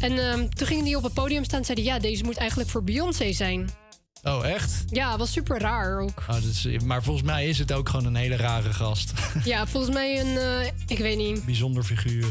En 0.00 0.30
ehm, 0.30 0.48
toen 0.48 0.66
ging 0.66 0.82
hij 0.84 0.94
op 0.94 1.02
het 1.02 1.14
podium 1.14 1.44
staan 1.44 1.58
en 1.58 1.64
zei 1.64 1.82
hij... 1.82 1.94
ja, 1.94 1.98
deze 2.00 2.24
moet 2.24 2.36
eigenlijk 2.36 2.70
voor 2.70 2.84
Beyoncé 2.84 3.32
zijn. 3.32 3.70
Oh, 4.24 4.46
echt? 4.46 4.84
Ja, 4.88 5.16
was 5.18 5.32
super 5.32 5.58
raar 5.60 6.00
ook. 6.00 6.22
Oh, 6.30 6.42
dus, 6.42 6.66
maar 6.84 7.02
volgens 7.02 7.26
mij 7.26 7.46
is 7.48 7.58
het 7.58 7.72
ook 7.72 7.88
gewoon 7.88 8.04
een 8.06 8.14
hele 8.14 8.36
rare 8.36 8.72
gast. 8.72 9.12
Ja, 9.44 9.66
volgens 9.66 9.94
mij 9.94 10.20
een... 10.20 10.36
eh, 10.36 10.66
ik 10.86 10.98
weet 10.98 11.16
niet. 11.16 11.44
Bijzonder 11.44 11.82
figuur. 11.84 12.24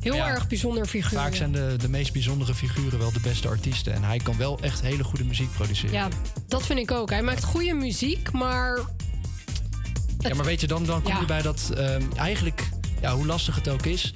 Heel 0.00 0.14
ja, 0.14 0.28
erg 0.28 0.48
bijzonder 0.48 0.86
figuur. 0.86 1.18
Vaak 1.18 1.34
zijn 1.34 1.52
de, 1.52 1.74
de 1.78 1.88
meest 1.88 2.12
bijzondere 2.12 2.54
figuren 2.54 2.98
wel 2.98 3.12
de 3.12 3.20
beste 3.20 3.48
artiesten. 3.48 3.92
En 3.94 4.02
hij 4.02 4.18
kan 4.18 4.36
wel 4.36 4.58
echt 4.60 4.80
hele 4.80 5.04
goede 5.04 5.24
muziek 5.24 5.52
produceren. 5.52 5.92
Ja, 5.94 6.08
dat 6.48 6.62
vind 6.66 6.78
ik 6.78 6.90
ook. 6.90 7.10
Hij 7.10 7.22
maakt 7.22 7.44
goede 7.44 7.72
muziek, 7.74 8.32
maar... 8.32 8.78
Ja, 10.18 10.34
maar 10.34 10.44
weet 10.44 10.60
je, 10.60 10.66
dan, 10.66 10.84
dan 10.84 11.02
kom 11.02 11.12
Ja. 11.12 11.20
je 11.20 11.26
bij 11.26 11.42
dat 11.42 11.70
ehm, 11.76 12.02
eigenlijk, 12.16 12.68
ja, 13.00 13.14
hoe 13.14 13.26
lastig 13.26 13.54
het 13.54 13.68
ook 13.68 13.86
is, 13.86 14.14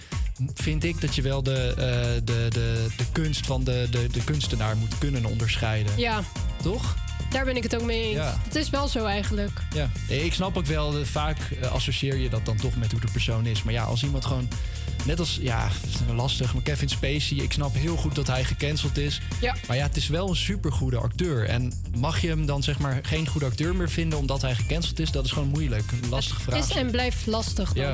vind 0.55 0.85
ik 0.85 1.01
dat 1.01 1.15
je 1.15 1.23
wel 1.23 1.43
de, 1.43 1.69
eh, 1.69 2.25
de, 2.25 2.47
de, 2.49 2.87
de 2.97 3.05
kunst 3.13 3.47
van 3.47 3.65
de, 3.65 3.87
de, 3.91 4.07
de 4.13 4.25
kunstenaar 4.25 4.77
moet 4.77 4.99
kunnen 4.99 5.25
onderscheiden. 5.25 5.93
Ja, 5.97 6.23
Toch? 6.63 6.95
daar 7.31 7.45
ben 7.45 7.57
ik 7.57 7.63
het 7.63 7.77
ook 7.77 7.83
mee 7.83 8.03
eens. 8.03 8.15
Ja. 8.15 8.37
Het 8.45 8.55
is 8.55 8.71
wel 8.71 8.89
zo 8.89 9.05
eigenlijk. 9.05 9.61
Ja. 9.75 9.91
Ik 10.09 10.33
snap 10.33 10.57
ook 10.57 10.67
wel, 10.67 10.99
eh, 10.99 11.05
vaak 11.05 11.39
eh, 11.39 11.73
associeer 11.73 12.17
je 12.17 12.29
dat 12.29 12.45
dan 12.45 12.57
toch 12.57 12.77
met 12.77 12.91
hoe 12.91 13.01
de 13.01 13.11
persoon 13.13 13.47
is. 13.47 13.63
Maar 13.63 13.73
ja, 13.73 13.83
als 13.83 14.03
iemand 14.03 14.25
gewoon, 14.25 14.49
net 15.05 15.19
als, 15.19 15.39
ja, 15.41 15.69
het 15.69 15.91
is 15.91 16.15
lastig, 16.15 16.55
maar 16.55 16.63
Kevin 16.63 16.89
Spacey, 16.89 17.37
ik 17.37 17.53
snap 17.53 17.75
heel 17.75 17.97
goed 17.97 18.15
dat 18.15 18.27
hij 18.27 18.45
gecanceld 18.45 18.99
is. 18.99 19.21
Ja. 19.41 19.57
Maar 19.67 19.77
ja, 19.77 19.83
het 19.83 19.97
is 19.97 20.09
wel 20.09 20.29
een 20.29 20.37
supergoede 20.37 20.97
acteur. 20.97 21.49
En 21.49 21.73
mag 21.99 22.21
je 22.21 22.29
hem 22.29 22.47
dan 22.47 22.63
zeg 22.63 22.79
maar 22.79 22.99
geen 23.03 23.29
goede 23.29 23.47
acteur 23.47 23.77
meer 23.77 23.91
vinden 23.91 24.19
omdat 24.19 24.43
hij 24.43 24.55
gecanceld 24.55 24.99
is? 24.99 25.11
Dat 25.11 25.25
is 25.25 25.31
gewoon 25.31 25.49
moeilijk. 25.49 25.93
Een 26.03 26.09
lastige 26.09 26.41
vraag. 26.41 26.59
Is 26.59 26.77
en 26.77 26.91
blijft 26.91 27.27
lastig 27.27 27.73
dan. 27.73 27.85
Ja. 27.85 27.93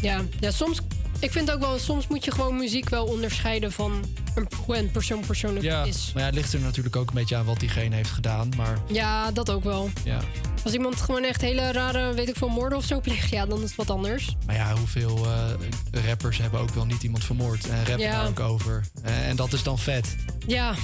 Ja, 0.00 0.22
ja 0.40 0.50
soms... 0.50 0.80
Ik 1.20 1.32
vind 1.32 1.50
ook 1.50 1.60
wel, 1.60 1.78
soms 1.78 2.06
moet 2.06 2.24
je 2.24 2.30
gewoon 2.32 2.56
muziek 2.56 2.88
wel 2.88 3.04
onderscheiden 3.06 3.72
van 3.72 4.04
een, 4.34 4.48
hoe 4.66 4.76
een 4.76 4.90
persoon 4.90 5.20
persoonlijk 5.26 5.64
Ja, 5.64 5.84
is. 5.84 6.10
maar 6.14 6.22
ja, 6.22 6.28
het 6.28 6.36
ligt 6.38 6.52
er 6.52 6.60
natuurlijk 6.60 6.96
ook 6.96 7.08
een 7.08 7.14
beetje 7.14 7.36
aan 7.36 7.44
wat 7.44 7.60
diegene 7.60 7.94
heeft 7.94 8.10
gedaan. 8.10 8.48
Maar 8.56 8.78
Ja, 8.88 9.30
dat 9.32 9.50
ook 9.50 9.64
wel. 9.64 9.90
ja. 10.04 10.20
Als 10.64 10.72
iemand 10.72 11.00
gewoon 11.00 11.24
echt 11.24 11.40
hele 11.40 11.72
rare, 11.72 12.14
weet 12.14 12.28
ik 12.28 12.36
veel, 12.36 12.48
moorden 12.48 12.78
of 12.78 12.84
zo 12.84 13.00
pleegt, 13.00 13.28
ja, 13.30 13.46
dan 13.46 13.58
is 13.58 13.64
het 13.68 13.74
wat 13.76 13.90
anders. 13.90 14.36
Maar 14.46 14.54
ja, 14.54 14.74
hoeveel 14.76 15.26
eh, 15.26 16.04
rappers 16.06 16.38
hebben 16.38 16.60
ook 16.60 16.70
wel 16.74 16.84
niet 16.86 17.02
iemand 17.02 17.24
vermoord 17.24 17.68
en 17.68 17.76
rappen 17.76 17.98
Ja. 17.98 18.18
daar 18.20 18.28
ook 18.28 18.40
over. 18.40 18.84
Eh, 19.02 19.28
en 19.28 19.36
dat 19.36 19.52
is 19.52 19.62
dan 19.62 19.78
vet. 19.78 20.16
Ja, 20.46 20.74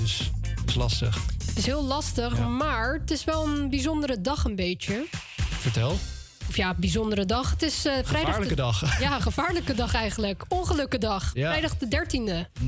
Dus 0.00 0.30
dat 0.56 0.68
is 0.68 0.74
lastig. 0.74 1.18
het 1.46 1.58
is 1.58 1.66
heel 1.66 1.84
lastig, 1.84 2.36
Ja. 2.36 2.46
maar 2.46 2.92
het 3.00 3.10
is 3.10 3.24
wel 3.24 3.46
een 3.46 3.70
bijzondere 3.70 4.20
dag 4.20 4.44
een 4.44 4.56
beetje. 4.56 5.06
Vertel. 5.60 5.98
Of 6.50 6.56
ja, 6.56 6.74
bijzondere 6.74 7.24
dag. 7.24 7.50
Het 7.50 7.62
is 7.62 7.84
eh 7.84 7.92
vrijdag. 7.92 8.08
Gevaarlijke 8.08 8.48
de- 8.54 8.62
dag. 8.62 8.98
Ja, 9.00 9.20
gevaarlijke 9.20 9.74
dag 9.74 9.94
eigenlijk. 9.94 10.44
Ongelukke 10.48 10.98
dag. 10.98 11.30
Ja. 11.34 11.50
Vrijdag 11.50 11.76
de 11.76 11.86
13e. 11.88 12.60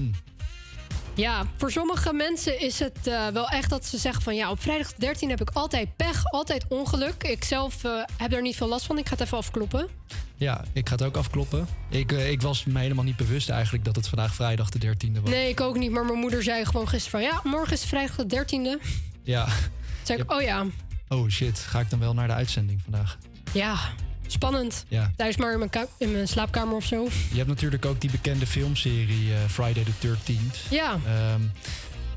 Ja, 1.14 1.46
voor 1.56 1.70
sommige 1.72 2.12
mensen 2.12 2.60
is 2.60 2.78
het 2.78 3.06
eh, 3.06 3.26
wel 3.26 3.48
echt 3.48 3.70
dat 3.70 3.86
ze 3.86 3.98
zeggen 3.98 4.22
van 4.22 4.34
ja, 4.34 4.50
op 4.50 4.60
vrijdag 4.60 4.88
de 4.92 5.00
13 5.00 5.28
heb 5.30 5.40
ik 5.40 5.50
altijd 5.52 5.96
pech, 5.96 6.24
altijd 6.24 6.64
ongeluk. 6.68 7.22
Ik 7.22 7.44
zelf 7.44 7.84
eh, 7.84 7.90
heb 8.16 8.32
er 8.32 8.42
niet 8.42 8.56
veel 8.56 8.68
last 8.68 8.86
van. 8.86 8.98
Ik 8.98 9.06
ga 9.06 9.12
het 9.12 9.20
even 9.20 9.38
afkloppen. 9.38 9.88
Ja, 10.36 10.64
ik 10.72 10.88
ga 10.88 10.94
het 10.94 11.04
ook 11.04 11.16
afkloppen. 11.16 11.66
Ik, 11.88 12.12
ik 12.12 12.42
was 12.42 12.64
me 12.64 12.78
helemaal 12.80 13.04
niet 13.04 13.16
bewust 13.16 13.48
eigenlijk 13.50 13.84
dat 13.84 13.96
het 13.96 14.08
vandaag 14.08 14.34
vrijdag 14.34 14.68
de 14.70 14.78
13e 14.86 15.20
was. 15.20 15.30
Nee, 15.30 15.48
ik 15.48 15.60
ook 15.60 15.78
niet. 15.78 15.90
Maar 15.90 16.04
mijn 16.04 16.18
moeder 16.18 16.42
zei 16.42 16.64
gewoon 16.64 16.88
gisteren 16.88 17.20
van 17.20 17.30
ja, 17.30 17.40
morgen 17.44 17.72
is 17.72 17.84
vrijdag 17.84 18.16
de 18.16 18.44
13e. 18.46 18.82
Ja. 19.22 19.44
Toen 19.44 19.54
zei 20.02 20.18
ik, 20.18 20.32
oh 20.32 20.42
ja, 20.42 20.66
Oh 21.08 21.28
shit, 21.28 21.58
ga 21.58 21.80
ik 21.80 21.90
dan 21.90 21.98
wel 21.98 22.14
naar 22.14 22.26
de 22.26 22.32
uitzending 22.34 22.80
vandaag? 22.82 23.18
Ja, 23.52 23.78
spannend. 24.26 24.84
Ja. 24.88 25.12
Thuis 25.16 25.36
maar 25.36 25.52
in 25.52 25.58
mijn, 25.58 25.70
in 25.98 26.12
mijn 26.12 26.28
slaapkamer 26.28 26.74
of 26.74 26.84
zo. 26.84 27.08
Je 27.30 27.36
hebt 27.36 27.48
natuurlijk 27.48 27.86
ook 27.86 28.00
die 28.00 28.10
bekende 28.10 28.46
filmserie 28.46 29.32
eh, 29.32 29.38
Friday 29.48 29.84
the 29.84 30.08
13th. 30.08 30.70
Ja. 30.70 30.98
Ehm, 31.06 31.42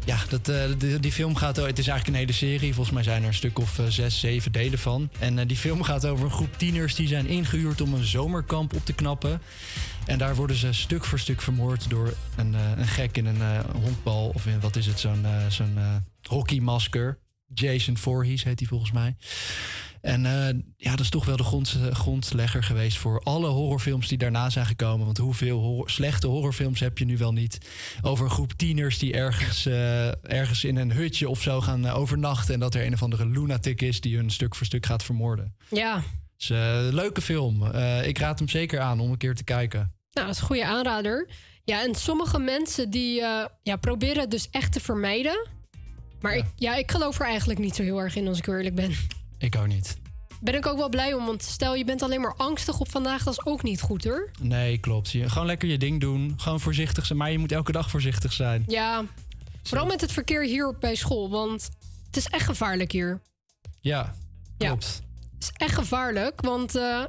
ja, 0.05 0.17
dat, 0.29 0.49
eh, 0.49 0.63
die, 0.77 0.99
die 0.99 1.11
film 1.11 1.35
gaat... 1.35 1.55
Het 1.55 1.79
is 1.79 1.87
eigenlijk 1.87 2.07
een 2.07 2.25
hele 2.25 2.37
serie. 2.37 2.73
Volgens 2.73 2.95
mij 2.95 3.03
zijn 3.03 3.21
er 3.21 3.27
een 3.27 3.33
stuk 3.33 3.59
of 3.59 3.79
eh, 3.79 3.85
zes, 3.85 4.19
zeven 4.19 4.51
delen 4.51 4.79
van. 4.79 5.09
En 5.19 5.47
die 5.47 5.57
film 5.57 5.83
gaat 5.83 6.05
over 6.05 6.25
een 6.25 6.31
groep 6.31 6.57
tieners... 6.57 6.95
die 6.95 7.07
zijn 7.07 7.27
ingehuurd 7.27 7.81
om 7.81 7.93
een 7.93 8.05
zomerkamp 8.05 8.75
op 8.75 8.85
te 8.85 8.93
knappen. 8.93 9.41
En 10.05 10.17
daar 10.17 10.35
worden 10.35 10.55
ze 10.55 10.73
stuk 10.73 11.05
voor 11.05 11.19
stuk 11.19 11.41
vermoord... 11.41 11.89
door 11.89 12.13
een, 12.35 12.53
een 12.77 12.87
gek 12.87 13.17
in 13.17 13.25
een 13.25 13.61
honkbal... 13.81 14.31
of 14.33 14.45
in, 14.45 14.59
wat 14.59 14.75
is 14.75 14.85
het, 14.85 14.99
zo'n 14.99 15.25
zo'n 15.49 15.77
hockeymasker. 16.21 17.19
Jason 17.53 17.97
Voorhees 17.97 18.43
heet 18.43 18.59
hij 18.59 18.67
volgens 18.67 18.91
mij. 18.91 19.15
En 20.05 20.25
eh, 20.25 20.55
ja, 20.77 20.89
dat 20.91 20.99
is 20.99 21.09
toch 21.09 21.25
wel 21.25 21.37
de 21.37 21.43
grond, 21.43 21.77
grondlegger 21.91 22.63
geweest 22.63 22.97
voor 22.97 23.19
alle 23.23 23.47
horrorfilms 23.47 24.07
die 24.07 24.17
daarna 24.17 24.49
zijn 24.49 24.65
gekomen. 24.65 25.05
Want 25.05 25.17
hoeveel 25.17 25.59
horror- 25.59 25.89
slechte 25.89 26.27
horrorfilms 26.27 26.79
heb 26.79 26.97
je 26.97 27.05
nu 27.05 27.17
wel 27.17 27.31
niet? 27.33 27.57
Over 28.01 28.25
een 28.25 28.31
groep 28.31 28.51
tieners 28.53 28.97
die 28.99 29.13
ergens, 29.13 29.65
eh, 29.65 30.07
ergens 30.31 30.63
in 30.63 30.75
een 30.77 30.91
hutje 30.91 31.29
of 31.29 31.41
zo 31.41 31.61
gaan 31.61 31.85
eh, 31.85 31.97
overnachten. 31.97 32.53
En 32.53 32.59
dat 32.59 32.75
er 32.75 32.85
een 32.85 32.93
of 32.93 33.03
andere 33.03 33.25
lunatic 33.29 33.81
is 33.81 34.01
die 34.01 34.15
hun 34.15 34.29
stuk 34.31 34.55
voor 34.55 34.65
stuk 34.65 34.85
gaat 34.85 35.03
vermoorden. 35.03 35.55
Ja, 35.69 36.01
Dus 36.37 36.49
eh, 36.49 36.87
leuke 36.91 37.21
film. 37.21 37.71
Eh, 37.71 38.07
ik 38.07 38.17
raad 38.17 38.39
hem 38.39 38.49
zeker 38.49 38.79
aan 38.79 38.99
om 38.99 39.11
een 39.11 39.17
keer 39.17 39.35
te 39.35 39.43
kijken. 39.43 39.79
nou, 40.11 40.27
dat 40.27 40.35
is 40.35 40.41
een 40.41 40.47
goede 40.47 40.65
aanrader. 40.65 41.29
Ja, 41.63 41.83
en 41.83 41.95
sommige 41.95 42.39
mensen 42.39 42.89
die 42.89 43.21
eh, 43.21 43.45
ja, 43.63 43.75
proberen 43.75 44.19
het 44.21 44.31
dus 44.31 44.47
echt 44.51 44.71
te 44.71 44.79
vermijden. 44.79 45.47
Maar 46.21 46.35
Ik, 46.35 46.45
ja, 46.55 46.75
ik 46.75 46.91
geloof 46.91 47.19
er 47.19 47.25
eigenlijk 47.25 47.59
niet 47.59 47.75
zo 47.75 47.83
heel 47.83 47.99
erg 47.99 48.15
in 48.15 48.27
als 48.27 48.37
ik 48.37 48.47
eerlijk 48.47 48.75
ben. 48.75 48.91
Ik 49.37 49.55
ook 49.55 49.67
niet. 49.67 49.97
Ben 50.41 50.55
ik 50.55 50.65
ook 50.65 50.77
wel 50.77 50.89
blij 50.89 51.13
om, 51.13 51.25
want 51.25 51.43
stel 51.43 51.75
je 51.75 51.85
bent 51.85 52.01
alleen 52.01 52.21
maar 52.21 52.35
angstig 52.37 52.79
op 52.79 52.89
vandaag, 52.91 53.23
dat 53.23 53.33
is 53.33 53.45
ook 53.45 53.63
niet 53.63 53.81
goed 53.81 54.03
hoor. 54.03 54.31
Nee, 54.41 54.77
klopt. 54.77 55.11
Je, 55.11 55.29
gewoon 55.29 55.47
lekker 55.47 55.69
je 55.69 55.77
ding 55.77 56.01
doen. 56.01 56.33
Gewoon 56.37 56.59
voorzichtig 56.59 57.05
zijn. 57.05 57.17
Maar 57.19 57.31
je 57.31 57.37
moet 57.37 57.51
elke 57.51 57.71
dag 57.71 57.89
voorzichtig 57.89 58.33
zijn. 58.33 58.63
Ja, 58.67 59.03
vooral 59.63 59.85
met 59.87 60.01
het 60.01 60.11
verkeer 60.11 60.43
hier 60.43 60.77
bij 60.79 60.95
school, 60.95 61.29
want 61.29 61.69
het 62.05 62.17
is 62.17 62.25
echt 62.25 62.45
gevaarlijk 62.45 62.91
hier. 62.91 63.21
Ja, 63.81 64.13
Ja. 64.57 64.67
klopt. 64.67 65.01
Het 65.33 65.43
is 65.43 65.49
echt 65.53 65.73
gevaarlijk, 65.75 66.41
want 66.41 66.75
eh, 66.75 67.03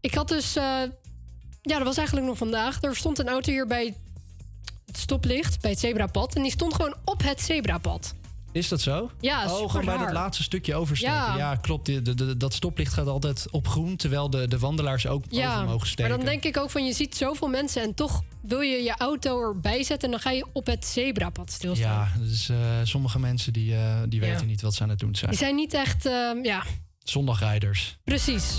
ik 0.00 0.14
had 0.14 0.28
dus... 0.28 0.56
eh, 0.56 0.62
ja, 1.62 1.76
dat 1.76 1.86
was 1.86 1.96
eigenlijk 1.96 2.26
nog 2.26 2.36
vandaag. 2.38 2.82
Er 2.82 2.96
stond 2.96 3.18
een 3.18 3.28
auto 3.28 3.50
hier 3.52 3.66
bij 3.66 3.94
het 4.86 4.96
stoplicht, 4.98 5.60
bij 5.60 5.70
het 5.70 5.80
zebrapad. 5.80 6.34
En 6.36 6.42
die 6.42 6.50
stond 6.50 6.74
gewoon 6.74 6.94
op 7.04 7.22
het 7.22 7.40
zebrapad. 7.40 8.14
Is 8.52 8.68
dat 8.68 8.80
zo? 8.80 9.10
Ja, 9.20 9.44
Oh, 9.52 9.70
gewoon 9.70 9.84
bij 9.84 9.96
dat 9.96 10.12
laatste 10.12 10.42
stukje 10.42 10.74
oversteken. 10.74 11.14
Ja. 11.16 11.36
Ja, 11.36 11.56
klopt. 11.56 11.86
De, 11.86 12.02
de- 12.02 12.14
de- 12.14 12.36
dat 12.36 12.54
stoplicht 12.54 12.92
gaat 12.92 13.06
altijd 13.06 13.46
op 13.50 13.68
groen, 13.68 13.96
terwijl 13.96 14.30
de, 14.30 14.48
de 14.48 14.58
wandelaars 14.58 15.06
ook 15.06 15.24
Ja, 15.28 15.54
over 15.54 15.68
mogen 15.68 15.86
steken. 15.86 16.10
maar 16.10 16.18
dan 16.20 16.28
denk 16.28 16.44
ik 16.44 16.56
ook 16.56 16.70
van... 16.70 16.86
je 16.86 16.92
ziet 16.92 17.16
zoveel 17.16 17.48
mensen 17.48 17.82
en 17.82 17.94
toch 17.94 18.22
wil 18.42 18.60
je 18.60 18.82
je 18.82 18.94
auto 18.98 19.42
erbij 19.42 19.82
zetten... 19.82 20.04
en 20.08 20.10
dan 20.10 20.20
ga 20.20 20.30
je 20.30 20.46
op 20.52 20.66
het 20.66 20.84
zebrapad 20.86 21.52
stilstaan. 21.52 22.08
Ja, 22.14 22.24
dus 22.24 22.48
eh, 22.48 22.56
sommige 22.82 23.18
mensen 23.18 23.52
die, 23.52 23.74
eh, 23.74 23.94
die 24.08 24.20
Ja. 24.20 24.26
weten 24.26 24.46
niet 24.46 24.62
wat 24.62 24.74
ze 24.74 24.82
aan 24.82 24.88
het 24.88 24.98
doen 24.98 25.14
zijn. 25.14 25.30
Die 25.30 25.38
zijn 25.40 25.54
niet 25.54 25.74
echt... 25.74 26.06
eh, 26.06 26.30
ja, 26.42 26.62
Zondagrijders. 27.04 27.96
Precies. 28.04 28.56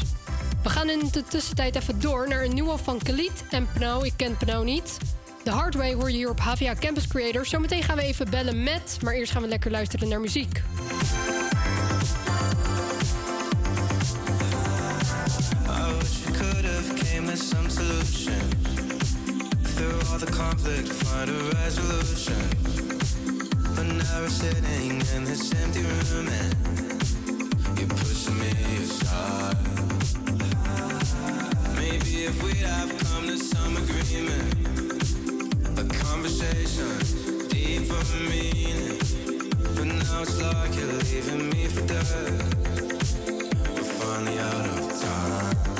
We 0.63 0.69
gaan 0.69 0.89
in 0.89 1.09
de 1.11 1.23
tussentijd 1.23 1.75
even 1.75 1.99
door 1.99 2.27
naar 2.27 2.43
een 2.43 2.53
nieuwe 2.53 2.77
van 2.77 2.97
Khalid 2.99 3.43
en 3.49 3.67
Pnau. 3.73 4.05
Ik 4.05 4.13
ken 4.15 4.37
Pnau 4.37 4.65
niet. 4.65 4.97
De 5.43 5.51
Hard 5.51 5.75
Way 5.75 5.93
hoor 5.93 6.11
je 6.11 6.17
hier 6.17 6.29
op 6.29 6.39
HVA 6.39 6.75
Campus 6.79 7.07
Creators. 7.07 7.49
Zometeen 7.49 7.83
gaan 7.83 7.95
we 7.95 8.01
even 8.01 8.29
bellen 8.29 8.63
met, 8.63 8.97
maar 9.01 9.13
eerst 9.13 9.31
gaan 9.31 9.41
we 9.41 9.47
lekker 9.47 9.71
luisteren 9.71 10.09
naar 10.09 10.19
muziek. 10.19 10.61
The. 17.73 18.03
Maybe 31.75 32.25
if 32.25 32.43
we'd 32.43 32.65
have 32.65 32.89
come 32.99 33.27
to 33.27 33.37
some 33.37 33.77
agreement, 33.77 34.53
conversation 35.89 37.47
deeper 37.49 38.03
meaning. 38.29 38.99
But 39.75 39.85
now 39.85 40.21
it's 40.21 40.41
like 40.41 40.75
you're 40.75 40.87
leaving 40.87 41.49
me 41.49 41.67
for 41.67 41.85
dead. 41.87 42.31
We're 43.73 43.83
finally 43.83 44.39
out 44.39 44.65
of 44.67 45.01
time. 45.01 45.72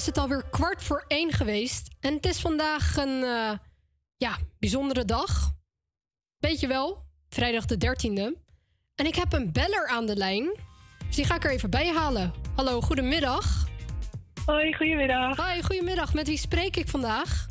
Is 0.00 0.06
het 0.06 0.18
alweer 0.18 0.44
kwart 0.50 0.82
voor 0.82 1.04
één 1.06 1.32
geweest. 1.32 1.88
En 2.00 2.14
het 2.14 2.26
is 2.26 2.40
vandaag 2.40 2.96
een 2.96 3.22
eh, 3.22 3.52
ja, 4.16 4.36
bijzondere 4.58 5.04
dag. 5.04 5.52
Weet 6.38 6.60
je 6.60 6.66
wel, 6.66 7.04
vrijdag 7.28 7.64
de 7.64 7.76
13e. 7.76 8.42
En 8.94 9.06
ik 9.06 9.14
heb 9.14 9.32
een 9.32 9.52
beller 9.52 9.88
aan 9.88 10.06
de 10.06 10.16
lijn. 10.16 10.56
Dus 11.06 11.16
die 11.16 11.24
ga 11.24 11.34
ik 11.34 11.44
er 11.44 11.50
even 11.50 11.70
bij 11.70 11.92
halen. 11.92 12.32
Hallo, 12.56 12.80
goedemiddag. 12.80 13.68
Hoi, 14.46 14.74
goedemiddag. 14.74 15.36
Hoi, 15.36 15.62
goedemiddag. 15.62 16.14
Met 16.14 16.26
wie 16.26 16.38
spreek 16.38 16.76
ik 16.76 16.88
vandaag? 16.88 17.46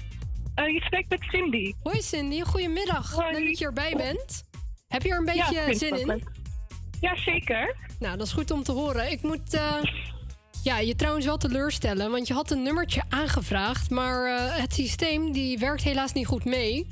Uh, 0.56 0.74
je 0.74 0.82
spreekt 0.82 1.10
met 1.10 1.22
Cindy. 1.22 1.74
Hoi 1.84 2.02
Cindy, 2.02 2.42
goedemiddag. 2.42 3.18
Leuk 3.32 3.48
dat 3.48 3.58
je 3.58 3.66
erbij 3.66 3.94
bent. 3.98 4.44
Heb 4.88 5.02
je 5.02 5.10
er 5.10 5.18
een 5.18 5.26
beetje 5.26 5.54
Ja, 5.54 5.74
zin 5.74 6.00
in? 6.00 6.24
Ja, 7.00 7.16
zeker. 7.16 7.76
Nou, 8.00 8.18
dat 8.18 8.28
is 8.28 8.34
goed 8.34 8.52
om 8.52 8.64
te 8.64 8.72
horen. 8.72 9.12
Ik 9.12 9.22
moet 9.22 9.54
eh, 9.54 9.84
ja, 10.70 10.80
je 10.80 10.96
trouwens 10.96 11.26
wel 11.26 11.38
teleurstellen, 11.38 12.12
want 12.12 12.28
je 12.28 12.34
had 12.34 12.52
een 12.52 12.64
nummertje 12.64 13.02
aangevraagd, 13.10 13.90
maar 13.90 14.26
eh, 14.26 14.62
het 14.62 14.74
systeem 14.74 15.32
die 15.32 15.58
werkt 15.60 15.84
helaas 15.84 16.14
niet 16.14 16.28
goed 16.28 16.46
mee. 16.46 16.88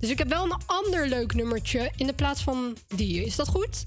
Dus 0.00 0.10
ik 0.10 0.18
heb 0.18 0.28
wel 0.28 0.44
een 0.44 0.60
ander 0.66 1.08
leuk 1.08 1.34
nummertje 1.34 1.90
in 1.96 2.06
de 2.06 2.12
plaats 2.12 2.42
van 2.42 2.76
die. 2.96 3.24
Is 3.24 3.36
dat 3.36 3.48
goed? 3.48 3.86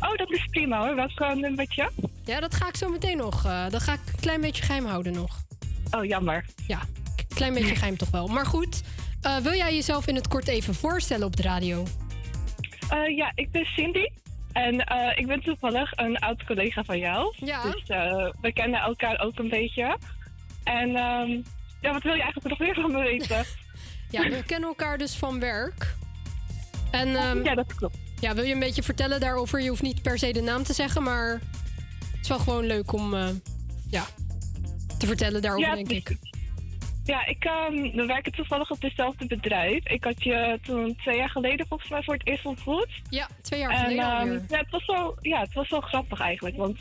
Oh, 0.00 0.16
dat 0.16 0.30
is 0.30 0.46
prima 0.50 0.86
hoor. 0.86 0.94
Welk 0.94 1.20
uh, 1.20 1.32
nummertje? 1.32 1.90
Ja, 2.24 2.40
dat 2.40 2.54
ga 2.54 2.68
ik 2.68 2.76
zo 2.76 2.88
meteen 2.88 3.16
nog. 3.16 3.44
eh, 3.44 3.68
dat 3.70 3.82
ga 3.82 3.92
ik 3.92 4.00
een 4.12 4.20
klein 4.20 4.40
beetje 4.40 4.62
geheim 4.62 4.84
houden 4.84 5.12
nog. 5.12 5.42
Oh, 5.90 6.04
jammer. 6.04 6.44
Ja, 6.66 6.80
een 7.16 7.34
klein 7.36 7.54
beetje 7.54 7.74
geheim 7.74 7.96
toch 7.96 8.10
wel. 8.10 8.26
Maar 8.26 8.46
goed, 8.46 8.82
eh, 9.20 9.36
wil 9.36 9.54
jij 9.54 9.74
jezelf 9.74 10.06
in 10.06 10.14
het 10.14 10.28
kort 10.28 10.48
even 10.48 10.74
voorstellen 10.74 11.26
op 11.26 11.36
de 11.36 11.42
radio? 11.42 11.84
Ja, 13.16 13.32
ik 13.34 13.50
ben 13.50 13.64
Cindy. 13.64 14.06
En 14.56 14.84
eh, 14.84 15.18
ik 15.18 15.26
ben 15.26 15.40
toevallig 15.40 15.92
een 15.94 16.18
oud 16.18 16.44
collega 16.44 16.84
van 16.84 16.98
jou. 16.98 17.34
Ja. 17.36 17.62
Dus 17.62 17.82
eh, 17.86 18.28
we 18.40 18.52
kennen 18.52 18.80
elkaar 18.80 19.20
ook 19.20 19.38
een 19.38 19.48
beetje. 19.48 19.98
En 20.64 20.96
ehm, 20.96 21.30
ja, 21.80 21.92
wat 21.92 22.02
wil 22.02 22.14
je 22.14 22.22
eigenlijk 22.22 22.48
nog 22.48 22.58
meer 22.58 22.74
van 22.74 22.92
me 22.92 23.02
weten? 23.02 23.44
Ja, 24.10 24.28
we 24.28 24.42
kennen 24.46 24.68
elkaar 24.68 24.98
dus 24.98 25.16
van 25.16 25.40
werk. 25.40 25.94
En, 26.90 27.08
ja, 27.42 27.54
dat 27.54 27.74
klopt. 27.74 27.98
Ja, 28.20 28.34
wil 28.34 28.44
je 28.44 28.52
een 28.52 28.58
beetje 28.58 28.82
vertellen 28.82 29.20
daarover? 29.20 29.62
Je 29.62 29.68
hoeft 29.68 29.82
niet 29.82 30.02
per 30.02 30.18
se 30.18 30.32
de 30.32 30.40
naam 30.40 30.62
te 30.62 30.72
zeggen, 30.72 31.02
maar 31.02 31.40
het 32.12 32.20
is 32.22 32.28
wel 32.28 32.38
gewoon 32.38 32.66
leuk 32.66 32.92
om 32.92 33.14
eh, 33.14 33.28
ja, 33.90 34.04
te 34.98 35.06
vertellen 35.06 35.42
daarover, 35.42 35.68
Ja, 35.68 35.74
denk 35.74 35.90
ik. 35.90 36.18
Ja, 37.06 37.26
ik, 37.26 37.44
ehm, 37.44 37.96
we 37.96 38.04
werken 38.06 38.32
toevallig 38.32 38.70
op 38.70 38.82
hetzelfde 38.82 39.26
bedrijf. 39.26 39.88
Ik 39.88 40.04
had 40.04 40.22
je 40.22 40.58
toen 40.62 40.96
twee 40.96 41.16
jaar 41.16 41.30
geleden 41.30 41.66
volgens 41.66 41.90
mij 41.90 42.02
voor 42.02 42.14
het 42.14 42.26
eerst 42.26 42.46
ontmoet. 42.46 42.88
Ja, 43.10 43.28
twee 43.42 43.60
jaar 43.60 43.70
En, 43.70 43.78
geleden 43.78 44.04
ehm, 44.04 44.32
ja, 44.48 44.58
het 44.58 44.70
was 44.70 44.86
wel, 44.86 45.16
ja, 45.20 45.40
het 45.40 45.52
was 45.54 45.68
wel 45.68 45.80
grappig 45.80 46.20
eigenlijk. 46.20 46.56
Want 46.56 46.78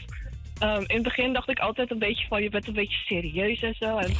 ehm, 0.60 0.82
in 0.82 0.96
het 0.96 1.04
begin 1.04 1.34
dacht 1.34 1.50
ik 1.50 1.60
altijd 1.60 1.92
een 1.92 2.00
beetje 2.00 2.28
van... 2.28 2.44
je 2.44 2.50
bent 2.50 2.68
een 2.68 2.74
beetje 2.74 2.98
serieus 2.98 3.62
en 3.62 3.76
zo. 3.80 3.98
En, 3.98 4.12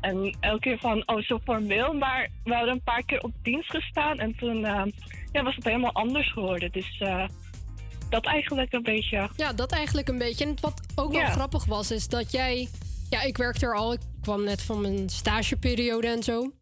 en 0.00 0.36
elke 0.40 0.60
keer 0.60 0.78
van, 0.78 1.02
oh, 1.08 1.22
zo 1.22 1.38
formeel. 1.44 1.92
Maar 1.92 2.28
we 2.44 2.54
hadden 2.54 2.74
een 2.74 2.82
paar 2.82 3.02
keer 3.04 3.20
op 3.20 3.32
dienst 3.42 3.70
gestaan. 3.70 4.18
En 4.18 4.36
toen 4.36 4.60
ja, 5.32 5.42
was 5.42 5.54
het 5.54 5.64
helemaal 5.64 5.92
anders 5.92 6.32
geworden. 6.32 6.72
Dus 6.72 6.96
eh, 6.98 7.24
dat 8.10 8.24
eigenlijk 8.24 8.72
een 8.72 8.82
beetje... 8.82 9.28
Ja, 9.36 9.52
dat 9.52 9.72
eigenlijk 9.72 10.08
een 10.08 10.18
beetje. 10.18 10.44
En 10.44 10.56
wat 10.60 10.80
ook 10.94 11.12
wel 11.12 11.20
Ja. 11.20 11.30
grappig 11.30 11.64
was, 11.64 11.90
is 11.90 12.08
dat 12.08 12.32
jij... 12.32 12.68
Ja, 13.10 13.22
ik 13.22 13.36
werkte 13.36 13.66
er 13.66 13.74
al. 13.76 13.92
Ik 13.92 14.00
kwam 14.26 14.44
net 14.44 14.62
van 14.62 14.80
mijn 14.80 15.08
stageperiode 15.08 16.06
en 16.08 16.22
zo. 16.22 16.52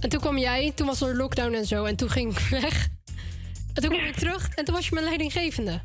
En 0.00 0.08
toen 0.08 0.20
kwam 0.20 0.38
jij, 0.38 0.72
toen 0.74 0.86
was 0.86 1.00
er 1.00 1.16
lockdown 1.16 1.54
en 1.54 1.64
zo. 1.66 1.84
En 1.84 1.96
toen 1.96 2.10
ging 2.10 2.32
ik 2.38 2.38
weg. 2.60 2.88
En 3.74 3.82
toen 3.82 3.90
kwam 3.90 4.04
ik 4.04 4.14
terug 4.14 4.48
en 4.48 4.64
toen 4.64 4.74
was 4.74 4.84
je 4.88 4.94
mijn 4.94 5.06
leidinggevende. 5.06 5.80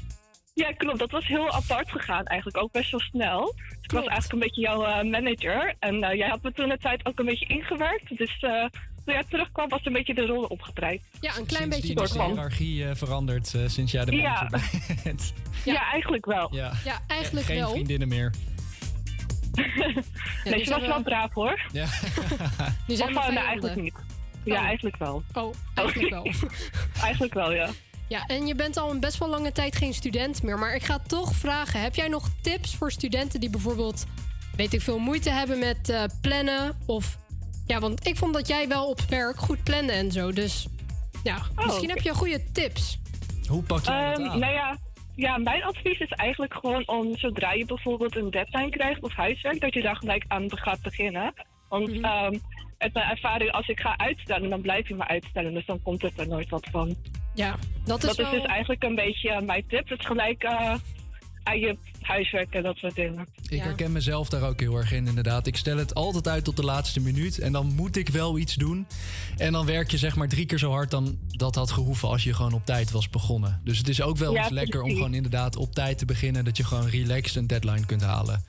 Ja, 0.53 0.71
klopt. 0.73 0.99
Dat 0.99 1.11
was 1.11 1.27
heel 1.27 1.49
apart 1.51 1.91
gegaan 1.91 2.25
eigenlijk. 2.25 2.63
Ook 2.63 2.71
best 2.71 2.91
wel 2.91 2.99
snel. 2.99 3.53
Dus 3.69 3.77
ik 3.81 3.91
was 3.91 4.05
eigenlijk 4.05 4.31
een 4.33 4.39
beetje 4.39 4.61
jouw 4.61 4.83
eh, 4.85 5.03
manager. 5.11 5.75
En 5.79 6.03
eh, 6.03 6.17
jij 6.17 6.27
had 6.29 6.41
me 6.43 6.51
toen 6.51 6.69
de 6.69 6.77
tijd 6.77 7.05
ook 7.05 7.19
een 7.19 7.25
beetje 7.25 7.45
ingewerkt. 7.45 8.17
Dus 8.17 8.37
eh, 8.41 8.65
toen 9.05 9.13
jij 9.13 9.23
terugkwam 9.29 9.69
was 9.69 9.85
een 9.85 9.93
beetje 9.93 10.13
de 10.13 10.25
rollen 10.25 10.49
opgedraaid. 10.49 11.01
Ja, 11.21 11.37
een 11.37 11.45
klein 11.45 11.69
beetje 11.69 11.93
is 11.93 12.11
de 12.11 12.23
hiërarchie 12.23 12.85
eh, 12.87 12.95
veranderd 12.95 13.53
eh, 13.53 13.61
sinds 13.67 13.91
jij 13.91 14.05
de 14.05 14.15
Ja. 14.15 14.47
manager 14.49 14.95
bent. 15.03 15.33
Ja. 15.65 15.91
eigenlijk 15.91 16.25
wel. 16.25 16.55
Ja, 16.55 16.71
Ja, 16.85 16.99
eigenlijk 17.07 17.45
Geen 17.45 17.57
wel. 17.59 17.69
vriendinnen 17.71 18.07
meer. 18.07 18.33
Nee, 20.43 20.55
nu 20.57 20.63
ze 20.63 20.71
was 20.71 20.81
wel 20.81 20.97
we- 20.97 21.03
braaf 21.03 21.33
hoor. 21.33 21.61
Ja. 21.71 21.85
Nu 22.87 22.95
zijn 22.95 23.17
of 23.17 23.25
we 23.27 23.31
eh, 23.31 23.43
eigenlijk 23.45 23.75
niet. 23.81 23.93
Ja, 24.43 24.59
Oh. 24.59 24.65
eigenlijk 24.65 24.97
wel. 24.97 25.23
Oh, 25.33 25.53
eigenlijk 25.75 26.09
wel. 26.09 26.31
eigenlijk 27.03 27.33
wel, 27.33 27.51
ja. 27.53 27.69
Ja, 28.07 28.25
en 28.25 28.47
je 28.47 28.55
bent 28.55 28.77
al 28.77 28.89
een 28.91 28.99
best 28.99 29.17
wel 29.17 29.29
lange 29.29 29.51
tijd 29.51 29.75
geen 29.75 29.93
student 29.93 30.43
meer. 30.43 30.59
Maar 30.59 30.75
ik 30.75 30.83
ga 30.83 30.99
toch 31.07 31.33
vragen: 31.35 31.81
heb 31.81 31.95
jij 31.95 32.07
nog 32.07 32.29
tips 32.41 32.75
voor 32.75 32.91
studenten 32.91 33.39
die 33.39 33.49
bijvoorbeeld, 33.49 34.05
weet 34.55 34.73
ik 34.73 34.81
veel, 34.81 34.99
moeite 34.99 35.29
hebben 35.29 35.59
met 35.59 35.89
eh, 35.89 36.03
plannen? 36.21 36.77
Of 36.85 37.17
ja, 37.65 37.79
want 37.79 38.07
ik 38.07 38.17
vond 38.17 38.33
dat 38.33 38.47
jij 38.47 38.67
wel 38.67 38.87
op 38.89 39.01
werk 39.09 39.37
goed 39.37 39.63
plande 39.63 39.91
en 39.91 40.11
zo. 40.11 40.31
Dus 40.31 40.67
ja, 41.23 41.37
Oh, 41.55 41.65
misschien 41.65 41.89
heb 41.89 41.99
je 41.99 42.13
goede 42.13 42.51
tips. 42.51 42.99
Hoe 43.47 43.63
pak 43.63 43.85
je 43.85 43.91
Ehm, 43.91 44.19
dat 44.21 44.31
aan? 44.31 44.39
nou 44.39 44.53
ja, 44.53 44.77
ja, 45.19 45.37
mijn 45.37 45.63
advies 45.63 45.99
is 45.99 46.09
eigenlijk 46.11 46.53
gewoon 46.53 46.87
om 46.87 47.17
zodra 47.17 47.51
je 47.53 47.65
bijvoorbeeld 47.65 48.15
een 48.15 48.29
deadline 48.29 48.69
krijgt 48.69 49.01
of 49.03 49.13
huiswerk, 49.13 49.59
dat 49.61 49.73
je 49.73 49.81
daar 49.81 49.95
gelijk 49.95 50.25
aan 50.27 50.57
gaat 50.57 50.81
beginnen. 50.81 51.33
Want 51.69 51.87
Mhm. 51.93 52.03
ehm, 52.05 52.37
uit 52.77 52.93
mijn 52.93 53.09
ervaring, 53.09 53.51
als 53.51 53.67
ik 53.67 53.79
ga 53.79 53.97
uitstellen, 53.97 54.49
dan 54.49 54.61
blijf 54.61 54.87
je 54.87 54.95
maar 54.95 55.07
uitstellen. 55.07 55.53
Dus 55.53 55.65
dan 55.65 55.81
komt 55.81 56.01
het 56.01 56.19
er 56.19 56.27
nooit 56.27 56.49
wat 56.49 56.67
van. 56.71 56.95
Ja, 57.33 57.55
dat 57.85 57.97
is 57.97 58.05
dat 58.09 58.19
is 58.19 58.31
wel- 58.31 58.31
dus 58.41 58.45
eigenlijk 58.49 58.83
een 58.83 58.95
beetje 58.95 59.29
eh, 59.31 59.41
mijn 59.41 59.63
tip. 59.67 59.89
Het 59.89 59.99
is 59.99 60.05
gelijk 60.05 60.43
eh, 60.43 60.73
aan 61.49 61.59
je 61.59 61.77
huiswerk 62.01 62.53
en 62.53 62.63
dat 62.63 62.75
soort 62.77 62.95
dingen. 62.95 63.27
Ik 63.47 63.61
herken 63.61 63.91
mezelf 63.91 64.29
daar 64.29 64.43
ook 64.43 64.59
heel 64.59 64.75
erg 64.75 64.91
in, 64.91 65.07
inderdaad. 65.07 65.47
Ik 65.47 65.55
stel 65.55 65.77
het 65.77 65.95
altijd 65.95 66.27
uit 66.27 66.43
tot 66.43 66.55
de 66.55 66.63
laatste 66.63 66.99
minuut. 66.99 67.39
En 67.39 67.51
dan 67.51 67.73
moet 67.75 67.95
ik 67.95 68.09
wel 68.09 68.37
iets 68.37 68.55
doen. 68.55 68.87
En 69.37 69.51
dan 69.51 69.65
werk 69.65 69.91
je 69.91 69.97
zeg 69.97 70.15
maar 70.15 70.27
drie 70.27 70.45
keer 70.45 70.57
zo 70.57 70.71
hard 70.71 70.91
dan 70.91 71.17
dat 71.27 71.55
had 71.55 71.71
gehoeven 71.71 72.09
als 72.09 72.23
je 72.23 72.33
gewoon 72.33 72.53
op 72.53 72.65
tijd 72.65 72.91
was 72.91 73.09
begonnen. 73.09 73.61
Dus 73.63 73.77
het 73.77 73.87
is 73.87 74.01
ook 74.01 74.17
wel 74.17 74.33
Ja, 74.33 74.41
eens 74.41 74.49
lekker 74.51 74.81
om 74.81 74.89
gewoon 74.89 75.13
inderdaad 75.13 75.55
op 75.55 75.73
tijd 75.73 75.97
te 75.97 76.05
beginnen. 76.05 76.45
Dat 76.45 76.57
je 76.57 76.63
gewoon 76.63 76.87
relaxed 76.87 77.35
een 77.35 77.47
deadline 77.47 77.85
kunt 77.85 78.01
halen. 78.01 78.43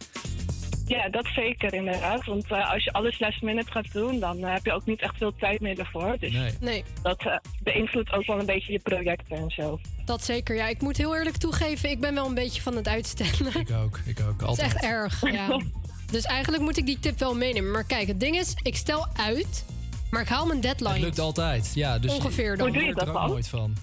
Ja, 0.91 1.09
dat 1.09 1.26
zeker 1.34 1.74
inderdaad. 1.74 2.24
Want 2.24 2.51
eh, 2.51 2.72
als 2.72 2.84
je 2.84 2.93
alles 2.93 3.18
last 3.18 3.43
minute 3.43 3.70
gaat 3.70 3.93
doen, 3.93 4.20
dan 4.20 4.45
eh, 4.45 4.53
heb 4.53 4.64
je 4.64 4.72
ook 4.72 4.86
niet 4.86 5.01
echt 5.01 5.16
veel 5.16 5.32
tijd 5.36 5.61
meer 5.61 5.78
ervoor. 5.78 6.16
Dus 6.18 6.32
Nee. 6.32 6.53
Nee. 6.61 6.84
dat 7.03 7.20
eh, 7.26 7.36
beïnvloedt 7.62 8.12
ook 8.12 8.26
wel 8.26 8.38
een 8.38 8.47
beetje 8.47 8.72
je 8.72 8.78
projecten 8.78 9.36
en 9.36 9.51
zo. 9.51 9.80
Dat 10.05 10.24
zeker. 10.24 10.55
Ja, 10.57 10.66
ik 10.68 10.80
moet 10.80 10.97
heel 10.97 11.16
eerlijk 11.16 11.36
toegeven, 11.36 11.91
ik 11.91 12.01
ben 12.01 12.14
wel 12.14 12.26
een 12.26 12.34
beetje 12.34 12.62
van 12.62 12.76
het 12.76 12.88
uitstellen. 12.88 13.55
Ik 13.61 13.70
ook, 13.70 13.99
ik 14.07 14.20
ook. 14.20 14.38
Dat 14.38 14.41
is 14.41 14.47
Altijd. 14.47 14.74
echt 14.74 14.82
erg, 14.84 15.30
ja. 15.32 15.61
Dus 16.12 16.24
eigenlijk 16.24 16.62
moet 16.62 16.76
ik 16.76 16.86
die 16.86 16.99
tip 17.01 17.18
wel 17.18 17.34
meenemen. 17.34 17.70
Maar 17.70 17.84
kijk, 17.84 18.07
het 18.09 18.20
ding 18.20 18.36
is, 18.36 18.55
ik 18.62 18.76
stel 18.76 19.07
uit, 19.16 19.64
maar 20.11 20.20
ik 20.22 20.28
haal 20.28 20.47
mijn 20.47 20.61
deadline. 20.61 20.93
Het 20.93 21.03
lukt 21.03 21.18
altijd. 21.18 21.70
Ja, 21.74 21.99
dus 21.99 22.14
Ongeveer 22.14 22.57
dan. 22.57 22.72
Je 22.72 22.78
leert 22.78 23.01
er 23.01 23.09
ook 23.18 23.28
nooit 23.28 23.49
van. 23.49 23.74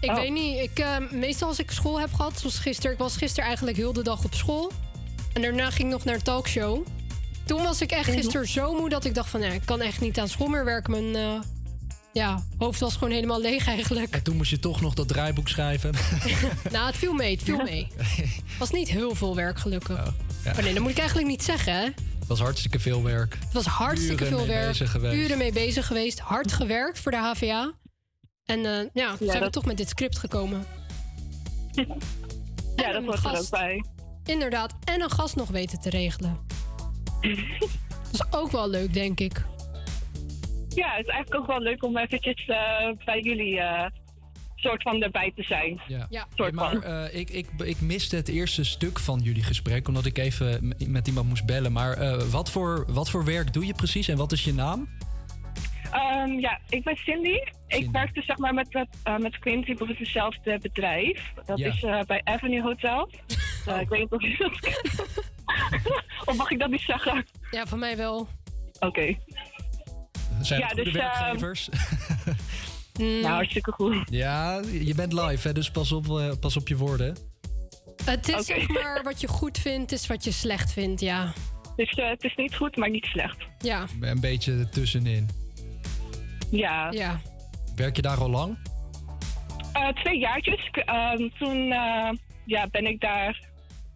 Ik 0.00 0.10
Oh. 0.10 0.16
weet 0.16 0.32
niet. 0.32 0.58
Ik, 0.58 0.78
eh, 0.78 0.96
meestal 1.10 1.48
als 1.48 1.58
ik 1.58 1.70
school 1.70 2.00
heb 2.00 2.12
gehad, 2.12 2.38
zoals 2.38 2.58
gisteren. 2.58 2.92
Ik 2.92 2.98
was 2.98 3.16
gisteren 3.16 3.44
eigenlijk 3.44 3.76
heel 3.76 3.92
de 3.92 4.02
dag 4.02 4.24
op 4.24 4.34
school. 4.34 4.72
En 5.36 5.42
daarna 5.42 5.70
ging 5.70 5.86
ik 5.88 5.92
nog 5.94 6.04
naar 6.04 6.14
een 6.14 6.22
talkshow. 6.22 6.86
Toen 7.44 7.62
was 7.62 7.80
ik 7.80 7.90
echt 7.90 8.06
Mhm. 8.08 8.16
gisteren 8.16 8.48
zo 8.48 8.74
moe 8.74 8.88
dat 8.88 9.04
ik 9.04 9.14
dacht 9.14 9.28
van... 9.30 9.40
Ja, 9.40 9.48
ik 9.48 9.62
kan 9.64 9.80
echt 9.80 10.00
niet 10.00 10.18
aan 10.18 10.28
school 10.28 10.46
meer 10.48 10.64
werken. 10.64 10.90
Mijn 10.90 11.16
eh, 11.16 11.40
ja, 12.12 12.42
hoofd 12.58 12.80
was 12.80 12.92
gewoon 12.96 13.12
helemaal 13.12 13.40
leeg 13.40 13.66
eigenlijk. 13.66 14.14
En 14.14 14.22
toen 14.22 14.36
moest 14.36 14.50
je 14.50 14.58
toch 14.58 14.80
nog 14.80 14.94
dat 14.94 15.08
draaiboek 15.08 15.48
schrijven. 15.48 15.92
nou, 16.72 16.86
het 16.86 16.96
viel 16.96 17.12
mee. 17.12 17.34
Het 17.34 17.42
viel 17.42 17.62
mee. 17.62 17.86
Het 17.96 18.58
was 18.58 18.70
niet 18.70 18.88
heel 18.88 19.14
veel 19.14 19.34
werk 19.34 19.58
gelukkig. 19.58 19.98
Oh, 19.98 20.06
ja. 20.44 20.52
Maar 20.52 20.62
nee, 20.62 20.72
dat 20.74 20.82
moet 20.82 20.90
ik 20.90 20.98
eigenlijk 20.98 21.28
niet 21.28 21.42
zeggen, 21.42 21.72
hè. 21.74 21.82
Het 22.18 22.26
was 22.26 22.40
hartstikke 22.40 22.78
veel 22.78 23.02
werk. 23.02 23.38
Het 23.40 23.52
was 23.52 23.64
hartstikke 23.66 24.24
Uren 24.24 24.38
veel 24.38 24.46
werk. 24.46 24.66
bezig 24.68 24.90
geweest. 24.90 25.14
Uren 25.16 25.38
mee 25.38 25.52
bezig 25.52 25.86
geweest. 25.86 26.18
Hard 26.18 26.52
gewerkt 26.52 26.98
voor 26.98 27.10
de 27.12 27.16
HVA. 27.18 27.72
En 28.44 28.58
eh, 28.66 28.86
ja, 28.94 29.16
zijn 29.16 29.30
we 29.32 29.38
dat- 29.38 29.52
toch 29.52 29.64
met 29.64 29.76
dit 29.76 29.88
script 29.88 30.18
gekomen. 30.18 30.66
Ja, 31.72 31.84
En 32.94 33.04
dat 33.04 33.04
hoort 33.18 33.24
er 33.34 33.40
ook 33.40 33.50
bij. 33.50 33.84
Inderdaad. 34.26 34.74
En 34.84 35.00
een 35.02 35.10
gast 35.10 35.36
nog 35.36 35.48
weten 35.48 35.80
te 35.80 35.90
regelen. 35.90 36.38
dat 38.12 38.12
is 38.12 38.22
ook 38.32 38.50
wel 38.50 38.68
leuk, 38.70 38.92
denk 38.92 39.20
ik. 39.20 39.44
Ja, 40.68 40.88
het 40.94 41.06
is 41.06 41.12
eigenlijk 41.12 41.34
ook 41.34 41.46
wel 41.46 41.60
leuk 41.60 41.84
om 41.84 41.96
eventjes 41.98 42.46
eh, 42.46 42.56
bij 43.04 43.20
jullie 43.20 43.60
eh, 43.60 43.86
soort 44.56 44.82
van 44.82 45.02
erbij 45.02 45.32
te 45.36 45.42
zijn. 45.42 45.80
Ja. 45.88 46.06
Ja. 46.10 46.26
Soort 46.34 46.52
maar 46.54 46.70
van. 46.72 46.82
eh, 46.82 47.14
ik, 47.20 47.30
ik, 47.30 47.46
ik 47.64 47.80
miste 47.80 48.16
het 48.16 48.28
eerste 48.28 48.64
stuk 48.64 48.98
van 48.98 49.20
jullie 49.20 49.42
gesprek, 49.42 49.88
omdat 49.88 50.04
ik 50.06 50.18
even 50.18 50.74
met 50.86 51.06
iemand 51.06 51.28
moest 51.28 51.46
bellen. 51.46 51.72
Maar 51.72 51.92
eh, 51.92 52.22
wat, 52.22 52.50
voor, 52.50 52.84
wat 52.88 53.10
voor 53.10 53.24
werk 53.24 53.52
doe 53.52 53.66
je 53.66 53.74
precies 53.74 54.08
en 54.08 54.16
wat 54.16 54.32
is 54.32 54.44
je 54.44 54.54
naam? 54.54 54.88
Ehm, 55.90 56.30
ja, 56.38 56.58
ik 56.68 56.84
ben 56.84 56.96
Cindy. 56.96 57.38
Ik 57.68 57.88
werk 57.92 58.14
dus 58.14 58.26
zeg 58.26 58.38
maar 58.38 58.54
met, 58.54 58.72
met, 58.72 58.88
eh, 59.02 59.16
met 59.16 59.38
Quincy 59.38 59.76
op 59.78 59.88
hetzelfde 59.98 60.58
bedrijf. 60.62 61.32
Dat 61.46 61.58
Ja. 61.58 61.66
is 61.66 61.82
eh, 61.82 62.00
bij 62.06 62.20
Avenue 62.24 62.62
Hotel. 62.62 63.10
Eh, 63.66 63.80
ik 63.80 63.88
weet 63.88 64.00
niet 64.00 64.12
of 64.12 64.22
je 64.22 64.36
dat 64.38 64.60
kent. 64.60 65.02
of 66.28 66.36
mag 66.36 66.50
ik 66.50 66.58
dat 66.58 66.70
niet 66.70 66.80
zeggen? 66.80 67.26
Ja, 67.50 67.66
van 67.66 67.78
mij 67.78 67.96
wel. 67.96 68.28
Oké. 68.78 69.16
Zijn 70.40 70.60
Ja, 70.60 70.68
dus, 70.68 70.86
ehm, 70.86 70.96
werkgevers? 70.96 71.68
Mm. 73.00 73.20
Nou, 73.20 73.34
hartstikke 73.34 73.72
goed. 73.72 74.02
ja, 74.10 74.60
je 74.72 74.94
bent 74.94 75.12
live, 75.12 75.48
hè, 75.48 75.54
dus 75.54 75.70
pas 75.70 75.92
op, 75.92 76.08
eh, 76.08 76.30
pas 76.40 76.56
op 76.56 76.68
je 76.68 76.76
woorden. 76.76 77.16
Het 78.04 78.28
is 78.28 78.46
zeg 78.46 78.68
maar 78.68 79.02
wat 79.02 79.20
je 79.20 79.28
goed 79.28 79.58
vindt, 79.58 79.92
is 79.92 80.06
wat 80.06 80.24
je 80.24 80.30
slecht 80.32 80.72
vindt, 80.72 81.00
ja. 81.00 81.32
Dus 81.76 81.90
het 81.90 82.24
is 82.24 82.34
niet 82.36 82.56
goed, 82.56 82.76
maar 82.76 82.90
niet 82.90 83.04
slecht. 83.04 83.36
Ja. 83.58 83.84
Een 84.00 84.20
beetje 84.20 84.52
ertussenin. 84.52 85.28
Ja. 86.50 86.90
Ja. 86.90 87.20
Werk 87.74 87.96
je 87.96 88.02
daar 88.02 88.18
al 88.18 88.30
lang? 88.30 88.58
Eh, 89.72 89.88
twee 89.88 90.18
jaartjes. 90.18 90.70
Ehm, 90.70 91.28
toen 91.38 91.72
ja, 92.44 92.68
ben 92.70 92.86
ik 92.86 93.00
daar 93.00 93.40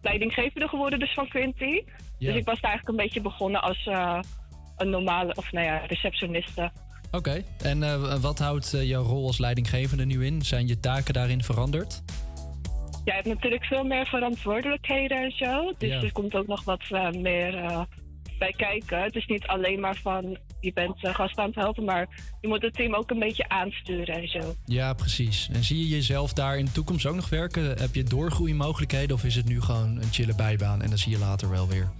leidinggevende 0.01 0.67
geworden 0.67 0.99
dus 0.99 1.13
van 1.13 1.27
Quinty. 1.27 1.83
Ja. 2.17 2.27
Dus 2.27 2.35
ik 2.35 2.45
was 2.45 2.59
daar 2.61 2.71
eigenlijk 2.71 2.87
een 2.87 3.05
beetje 3.05 3.21
begonnen 3.21 3.61
als 3.61 3.85
eh, 3.85 4.19
een 4.77 4.89
normale, 4.89 5.35
of 5.35 5.51
nou 5.51 5.65
ja, 5.65 5.77
receptioniste. 5.77 6.71
Oké. 7.11 7.43
En 7.63 7.83
eh, 7.83 8.15
wat 8.15 8.39
houdt 8.39 8.73
eh, 8.73 8.83
jouw 8.87 9.03
rol 9.03 9.27
als 9.27 9.37
leidinggevende 9.37 10.05
nu 10.05 10.25
in? 10.25 10.41
Zijn 10.41 10.67
je 10.67 10.79
taken 10.79 11.13
daarin 11.13 11.43
veranderd? 11.43 12.03
Ja, 13.05 13.15
je 13.15 13.21
hebt 13.21 13.27
natuurlijk 13.27 13.65
veel 13.65 13.83
meer 13.83 14.05
verantwoordelijkheden 14.05 15.17
en 15.17 15.31
zo. 15.31 15.73
Dus 15.77 15.89
Ja. 15.89 16.01
er 16.01 16.11
komt 16.11 16.35
ook 16.35 16.47
nog 16.47 16.63
wat 16.63 16.89
meer 17.11 17.85
bij 18.39 18.53
kijken. 18.57 19.03
Het 19.03 19.15
is 19.15 19.25
niet 19.25 19.47
alleen 19.47 19.79
maar 19.79 19.95
van 19.95 20.37
je 20.61 20.73
bent 20.73 21.03
uh, 21.03 21.15
gast 21.15 21.37
aan 21.37 21.45
het 21.45 21.55
helpen, 21.55 21.83
maar 21.83 22.07
je 22.41 22.47
moet 22.47 22.61
het 22.61 22.73
team 22.73 22.95
ook 22.95 23.09
een 23.09 23.19
beetje 23.19 23.49
aansturen 23.49 24.15
en 24.15 24.27
zo. 24.27 24.55
Ja, 24.65 24.93
precies. 24.93 25.49
En 25.53 25.63
zie 25.63 25.77
je 25.77 25.87
jezelf 25.87 26.33
daar 26.33 26.57
in 26.57 26.65
de 26.65 26.71
toekomst 26.71 27.05
ook 27.05 27.15
nog 27.15 27.29
werken? 27.29 27.63
Heb 27.63 27.95
je 27.95 28.03
doorgroeimogelijkheden 28.03 29.15
of 29.15 29.23
is 29.23 29.35
het 29.35 29.45
nu 29.45 29.61
gewoon 29.61 29.97
een 29.97 30.11
chille 30.11 30.35
bijbaan 30.35 30.81
en 30.81 30.89
dan 30.89 30.97
zie 30.97 31.11
je 31.11 31.19
later 31.19 31.49
wel 31.49 31.67
weer? 31.67 31.91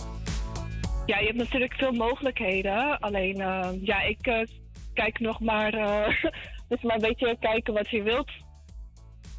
Ja, 1.06 1.20
je 1.20 1.26
hebt 1.26 1.38
natuurlijk 1.38 1.74
veel 1.74 1.92
mogelijkheden. 1.92 3.00
Alleen, 3.00 3.42
eh, 3.42 3.70
ja, 3.82 4.02
ik 4.02 4.28
eh, 4.28 4.42
kijk 4.94 5.20
nog 5.20 5.40
maar, 5.40 5.74
eh 5.74 6.24
dus 6.70 6.82
maar 6.82 6.96
een 6.96 7.02
beetje 7.02 7.38
kijken 7.40 7.74
wat 7.74 7.90
je 7.90 8.02
wilt. 8.02 8.30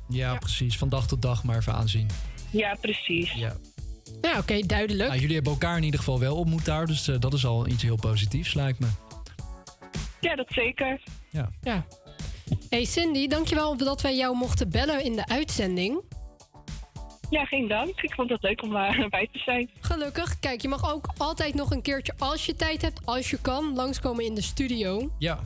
Ja, 0.08 0.36
precies. 0.36 0.78
Van 0.78 0.88
dag 0.88 1.06
tot 1.06 1.22
dag 1.22 1.44
maar 1.44 1.56
even 1.56 1.74
aanzien. 1.74 2.06
Ja, 2.50 2.76
precies. 2.80 3.32
Ja. 3.32 3.52
Ja, 4.20 4.38
oké, 4.38 4.60
duidelijk. 4.60 5.08
Nou, 5.08 5.20
jullie 5.20 5.34
hebben 5.34 5.52
elkaar 5.52 5.76
in 5.76 5.82
ieder 5.82 5.98
geval 5.98 6.18
wel 6.18 6.36
ontmoet 6.36 6.64
daar, 6.64 6.86
dus 6.86 7.04
dat 7.04 7.32
is 7.32 7.46
al 7.46 7.66
iets 7.66 7.82
heel 7.82 7.96
positiefs, 7.96 8.54
lijkt 8.54 8.78
me. 8.78 8.86
Ja, 10.22 10.34
dat 10.36 10.46
zeker. 10.48 11.00
Ja. 11.30 11.48
ja. 11.62 11.84
Hey 12.68 12.84
Cindy, 12.84 13.26
dankjewel 13.26 13.76
dat 13.76 14.00
wij 14.00 14.16
jou 14.16 14.36
mochten 14.36 14.70
bellen 14.70 15.04
in 15.04 15.16
de 15.16 15.26
uitzending. 15.26 16.00
Ja, 17.30 17.44
geen 17.44 17.68
dank. 17.68 18.00
Ik 18.00 18.14
vond 18.14 18.30
het 18.30 18.42
leuk 18.42 18.62
om 18.62 18.76
eh, 18.76 18.98
erbij 19.04 19.28
te 19.32 19.38
zijn. 19.38 19.70
Gelukkig. 19.80 20.38
Kijk, 20.38 20.60
je 20.60 20.68
mag 20.68 20.92
ook 20.94 21.08
altijd 21.16 21.54
nog 21.54 21.70
een 21.70 21.82
keertje, 21.82 22.12
als 22.18 22.46
je 22.46 22.56
tijd 22.56 22.82
hebt, 22.82 23.00
als 23.06 23.30
je 23.30 23.38
kan, 23.40 23.74
langskomen 23.74 24.24
in 24.24 24.34
de 24.34 24.42
studio. 24.42 25.12
Ja. 25.18 25.38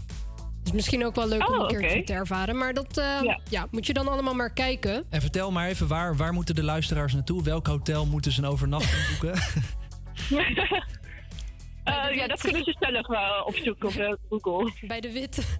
Is 0.65 0.73
misschien 0.73 1.05
ook 1.07 1.15
wel 1.15 1.29
leuk 1.29 1.49
om 1.49 1.55
Oh, 1.55 1.61
een 1.61 1.67
keertje 1.79 2.03
te 2.03 2.13
ervaren. 2.13 2.57
Maar 2.59 2.75
dat 2.75 2.97
eh, 2.99 3.05
Ja. 3.23 3.41
ja. 3.51 3.67
moet 3.71 3.87
je 3.87 3.93
dan 3.93 4.09
allemaal 4.09 4.35
maar 4.35 4.53
kijken. 4.53 5.05
En 5.11 5.21
vertel 5.21 5.51
maar 5.53 5.69
even, 5.69 5.87
waar, 5.89 6.17
waar 6.17 6.33
moeten 6.33 6.55
de 6.55 6.63
luisteraars 6.63 7.13
naartoe? 7.15 7.43
Welk 7.43 7.67
hotel 7.67 8.07
moeten 8.07 8.33
ze 8.33 8.43
een 8.43 8.49
overnachting 8.49 9.09
boeken? 9.11 9.41
Eh, 11.87 12.15
ja, 12.17 12.27
dat 12.27 12.41
kunnen 12.41 12.65
ze 12.65 12.77
zelf 12.79 13.07
wel 13.07 13.45
opzoeken 13.45 13.89
op 13.89 13.95
eh, 13.95 14.13
Google. 14.29 14.73
Bij 14.87 15.01
de 15.01 15.13
Witte. 15.13 15.43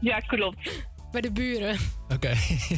Ja, 0.00 0.18
klopt. 0.18 0.86
Bij 1.12 1.20
de 1.20 1.32
buren. 1.32 1.76
Oké. 2.08 2.34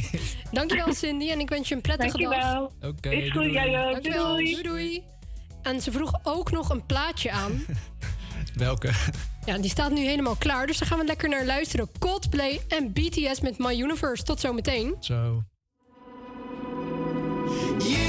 Dankjewel 0.51 0.93
Cindy 0.93 1.29
en 1.29 1.39
ik 1.39 1.49
wens 1.49 1.67
je 1.67 1.75
een 1.75 1.81
prettige 1.81 2.17
Dankjewel. 2.17 2.71
dag. 2.79 2.89
Oké, 2.89 3.09
Is 3.09 3.31
goed, 3.31 3.51
jij 3.51 3.85
ook. 3.85 3.91
Dankjewel. 3.91 4.27
Doei. 4.27 4.51
doei 4.51 4.63
doei. 4.63 5.03
En 5.61 5.81
ze 5.81 5.91
vroeg 5.91 6.13
ook 6.23 6.51
nog 6.51 6.69
een 6.69 6.85
plaatje 6.85 7.31
aan. 7.31 7.65
Welke? 8.55 8.91
Ja, 9.45 9.57
die 9.57 9.69
staat 9.69 9.91
nu 9.91 9.99
helemaal 10.05 10.35
klaar. 10.35 10.67
Dus 10.67 10.77
daar 10.77 10.87
gaan 10.87 10.99
we 10.99 11.05
lekker 11.05 11.29
naar 11.29 11.45
luisteren. 11.45 11.89
Coldplay 11.99 12.61
en 12.67 12.93
BTS 12.93 13.39
met 13.41 13.57
My 13.57 13.81
Universe. 13.81 14.23
Tot 14.23 14.39
zometeen. 14.39 14.95
Zo. 14.99 15.43
In 17.79 17.79
the 17.79 18.06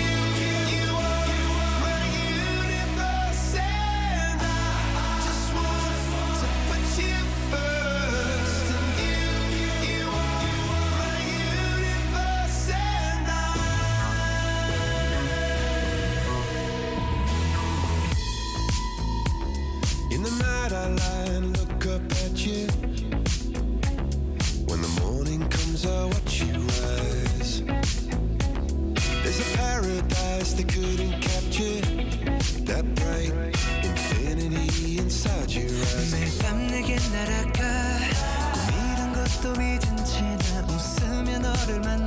night 20.67 20.71
I 20.73 20.85
lie 21.01 21.29
and 21.37 21.47
look 21.59 21.81
up 21.95 22.05
at 22.25 22.35
you. 22.45 22.67
When 24.69 24.79
the 24.85 24.93
morning 25.01 25.41
comes, 25.55 25.85
I 25.85 26.05
watch 26.13 26.33
you 26.43 26.53
rise. 26.81 27.53
There's 29.23 29.39
a 29.45 29.49
paradise 29.57 30.49
they 30.57 30.67
couldn't 30.75 31.15
capture. 31.27 31.79
That 32.69 32.85
bright 32.99 33.33
infinity 33.89 34.97
inside 35.03 35.51
your 35.51 35.69
eyes. 35.69 36.11
매일 36.13 36.27
밤 36.41 36.67
내게 36.67 36.95
날아가 37.13 37.59
꿈이란 38.53 39.13
것도 39.17 39.61
잊은 39.61 39.85
채나 40.05 40.67
웃으며 40.69 41.39
너를 41.39 41.79
만나 41.81 42.06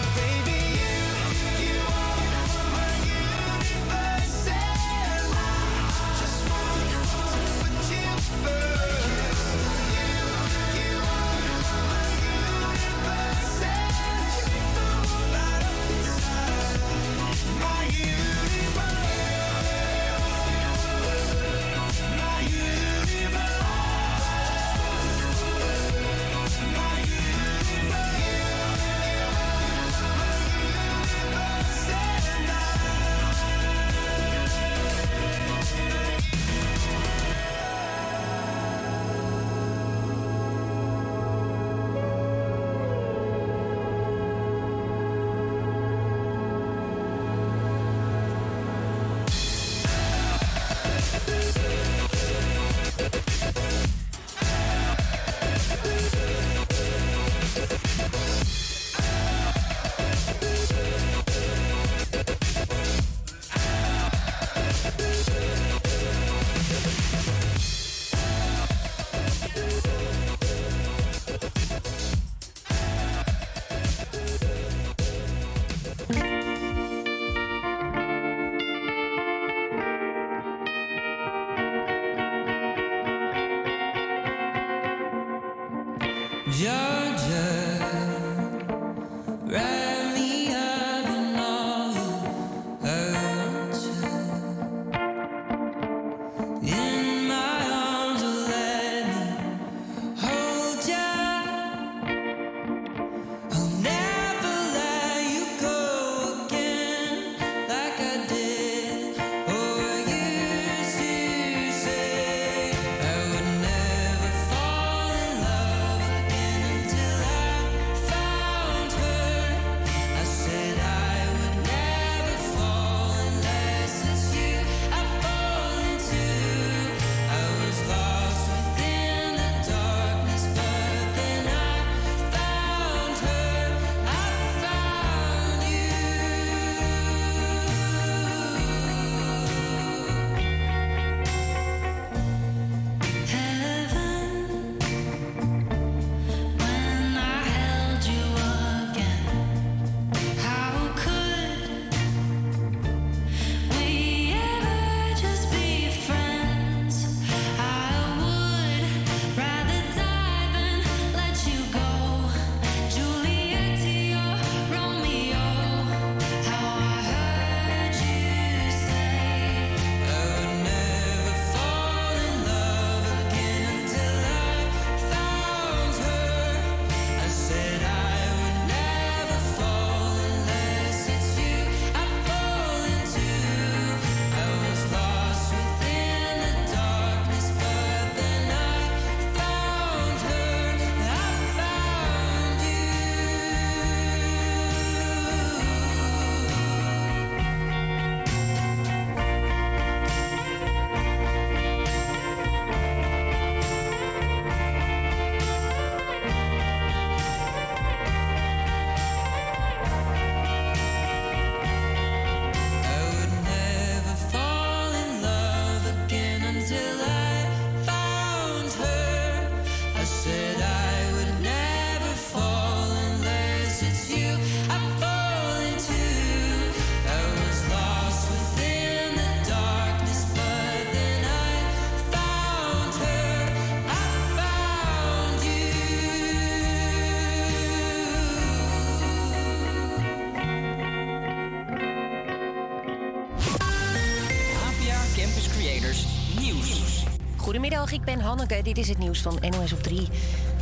Hanneke. 248.21 248.61
Dit 248.63 248.77
is 248.77 248.87
het 248.87 248.97
nieuws 248.97 249.21
van 249.21 249.37
NOS 249.49 249.73
op 249.73 249.83
3. 249.83 250.07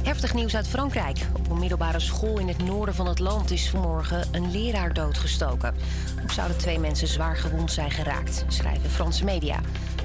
Heftig 0.04 0.34
nieuws 0.34 0.56
uit 0.56 0.68
Frankrijk. 0.68 1.18
Op 1.38 1.50
een 1.50 1.60
middelbare 1.60 2.00
school 2.00 2.38
in 2.40 2.48
het 2.48 2.64
noorden 2.64 2.96
van 2.96 3.08
het 3.08 3.20
land 3.20 3.52
is 3.52 3.70
vanmorgen 3.70 4.28
een 4.32 4.52
leraar 4.52 4.94
doodgestoken. 4.94 5.76
Ook 6.24 6.32
zouden 6.32 6.58
twee 6.58 6.80
mensen 6.80 7.08
zwaar 7.08 7.38
gewond 7.38 7.72
zijn 7.72 7.92
geraakt, 7.92 8.46
schrijven 8.48 8.90
Franse 8.90 9.24
media. 9.24 9.60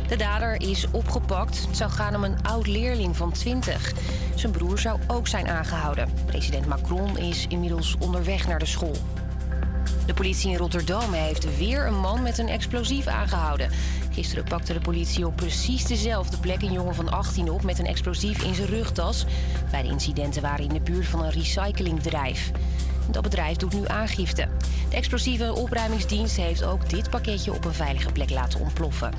De 0.08 0.16
dader 0.16 0.60
is 0.60 0.86
opgepakt. 0.90 1.66
Het 1.66 1.76
zou 1.76 1.90
gaan 1.90 2.14
om 2.16 2.24
een 2.24 2.42
oud 2.42 2.66
leerling 2.66 3.16
van 3.16 3.32
20. 3.32 3.92
Zijn 4.34 4.52
broer 4.52 4.78
zou 4.78 5.00
ook 5.06 5.28
zijn 5.28 5.48
aangehouden. 5.48 6.08
President 6.26 6.66
Macron 6.66 7.18
is 7.18 7.46
inmiddels 7.48 7.96
onderweg 7.98 8.46
naar 8.46 8.58
de 8.58 8.66
school. 8.66 8.96
De 10.06 10.14
politie 10.14 10.50
in 10.50 10.56
Rotterdam 10.56 11.12
heeft 11.12 11.56
weer 11.56 11.86
een 11.86 12.00
man 12.00 12.22
met 12.22 12.38
een 12.38 12.48
explosief 12.48 13.06
aangehouden. 13.06 13.70
Gisteren 14.14 14.44
pakte 14.44 14.72
de 14.72 14.80
politie 14.80 15.26
op 15.26 15.36
precies 15.36 15.84
dezelfde 15.84 16.36
plek 16.38 16.62
een 16.62 16.72
jongen 16.72 16.94
van 16.94 17.10
18 17.10 17.50
op 17.50 17.62
met 17.62 17.78
een 17.78 17.86
explosief 17.86 18.42
in 18.42 18.54
zijn 18.54 18.68
rugtas. 18.68 19.24
Beide 19.70 19.88
incidenten 19.88 20.42
waren 20.42 20.64
in 20.64 20.72
de 20.72 20.80
buurt 20.80 21.06
van 21.06 21.22
een 21.22 21.30
recyclingbedrijf. 21.30 22.50
Dat 23.10 23.22
bedrijf 23.22 23.56
doet 23.56 23.72
nu 23.72 23.88
aangifte. 23.88 24.48
De 24.90 24.96
explosieve 24.96 25.54
opruimingsdienst 25.54 26.36
heeft 26.36 26.64
ook 26.64 26.90
dit 26.90 27.10
pakketje 27.10 27.52
op 27.52 27.64
een 27.64 27.74
veilige 27.74 28.12
plek 28.12 28.30
laten 28.30 28.60
ontploffen. 28.60 29.12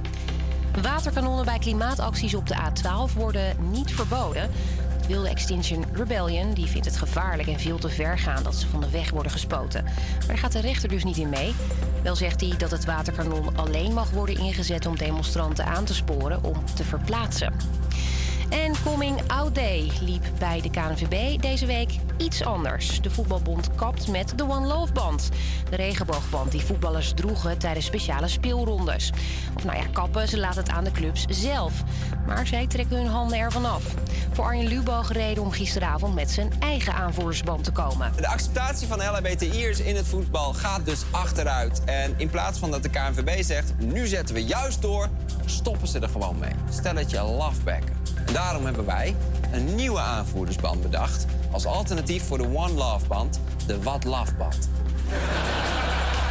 Waterkanonnen 0.82 1.46
bij 1.46 1.60
klimaatacties 1.60 2.36
op 2.36 2.48
de 2.48 2.56
A12 2.56 3.14
worden 3.14 3.56
niet 3.72 3.92
verboden. 3.92 4.50
De 5.02 5.08
wilde 5.08 5.30
Extinction 5.30 5.86
Rebellion 5.94 6.54
die 6.54 6.68
vindt 6.68 6.86
het 6.86 6.98
gevaarlijk 6.98 7.48
en 7.48 7.60
veel 7.60 7.78
te 7.78 7.90
ver 7.90 8.20
gaan 8.20 8.44
dat 8.44 8.56
ze 8.56 8.68
van 8.68 8.82
de 8.82 8.90
weg 8.90 9.10
worden 9.10 9.32
gespoten. 9.32 9.84
Maar 9.84 10.28
daar 10.28 10.38
gaat 10.38 10.52
de 10.52 10.60
rechter 10.60 10.90
dus 10.90 11.04
niet 11.04 11.18
in 11.18 11.30
mee. 11.30 11.54
Wel 12.06 12.16
zegt 12.16 12.42
hij 12.42 12.54
dat 12.58 12.72
het 12.72 12.86
waterkanon 12.86 13.58
alleen 13.58 13.94
mag 13.94 14.10
worden 14.10 14.38
ingezet 14.38 14.86
om 14.86 14.98
demonstranten 14.98 15.66
aan 15.66 15.86
te 15.86 15.94
sporen 15.94 16.44
om 16.44 16.66
te 16.76 16.84
verplaatsen. 16.84 17.54
En 18.50 18.74
Coming 18.84 19.22
Out 19.28 19.56
Day 19.56 19.92
liep 20.02 20.24
bij 20.40 20.62
de 20.62 20.70
KNVB 20.70 21.42
deze 21.42 21.66
week 21.66 21.92
iets 22.18 22.44
anders. 22.44 23.02
De 23.02 23.10
voetbalbond 23.10 23.76
kapt 23.76 24.08
met 24.08 24.34
de 24.36 24.44
One 24.44 24.68
Love 24.68 24.94
Band. 24.94 25.30
De 25.70 25.76
regenboogband 25.76 26.52
die 26.52 26.62
voetballers 26.62 27.14
droegen 27.14 27.58
tijdens 27.58 27.86
speciale 27.86 28.28
speelrondes. 28.28 29.12
Of 29.56 29.64
nou 29.64 29.78
ja, 29.78 29.84
kappen, 29.92 30.28
ze 30.28 30.40
laten 30.40 30.60
het 30.64 30.72
aan 30.72 30.84
de 30.84 30.92
clubs 30.92 31.26
zelf. 31.30 31.74
Maar 32.26 32.48
zij 32.48 32.68
trekken 32.68 32.98
hun 32.98 33.08
handen 33.08 33.38
ervan 33.38 33.66
af. 33.66 33.84
Voor 34.32 34.44
Arjen 34.44 34.68
Lubach 34.68 35.12
reden 35.12 35.44
om 35.44 35.52
gisteravond 35.52 36.16
met 36.16 36.32
zijn 36.32 36.54
eigen 36.60 36.94
aanvoerdersband 36.94 37.64
te 37.64 37.72
komen. 37.72 38.12
De 38.16 38.28
acceptatie 38.28 38.88
van 38.88 38.98
LHBTI'ers 38.98 39.80
in 39.80 39.96
het 39.96 40.08
voetbal 40.08 40.54
gaat 40.54 40.86
dus 40.86 41.04
achteruit. 41.12 41.84
En 41.86 42.14
in 42.18 42.30
plaats 42.30 42.60
van 42.60 42.72
dat 42.72 42.84
de 42.84 42.90
KNVB 42.90 43.44
zegt, 43.44 43.74
nu 43.78 44.08
zetten 44.08 44.36
we 44.36 44.44
juist 44.44 44.82
door, 44.82 45.10
stoppen 45.46 45.88
ze 45.88 46.00
er 46.00 46.10
gewoon 46.10 46.40
mee. 46.40 46.54
Stelletje 46.70 47.22
lovebacken. 47.22 47.96
En 48.26 48.34
daarom 48.34 48.66
hebben 48.66 48.86
wij 48.86 49.16
een 49.52 49.76
nieuwe 49.76 50.00
aanvoerdersband 50.00 50.82
bedacht... 50.82 51.26
als 51.56 51.66
alternatief 51.66 52.24
voor 52.24 52.38
de 52.38 52.44
One 52.44 52.74
Love 52.74 53.08
band, 53.08 53.40
de 53.68 53.82
What 53.82 54.04
Love 54.04 54.34
band. 54.34 54.70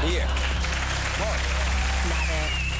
Hier. 0.05 0.25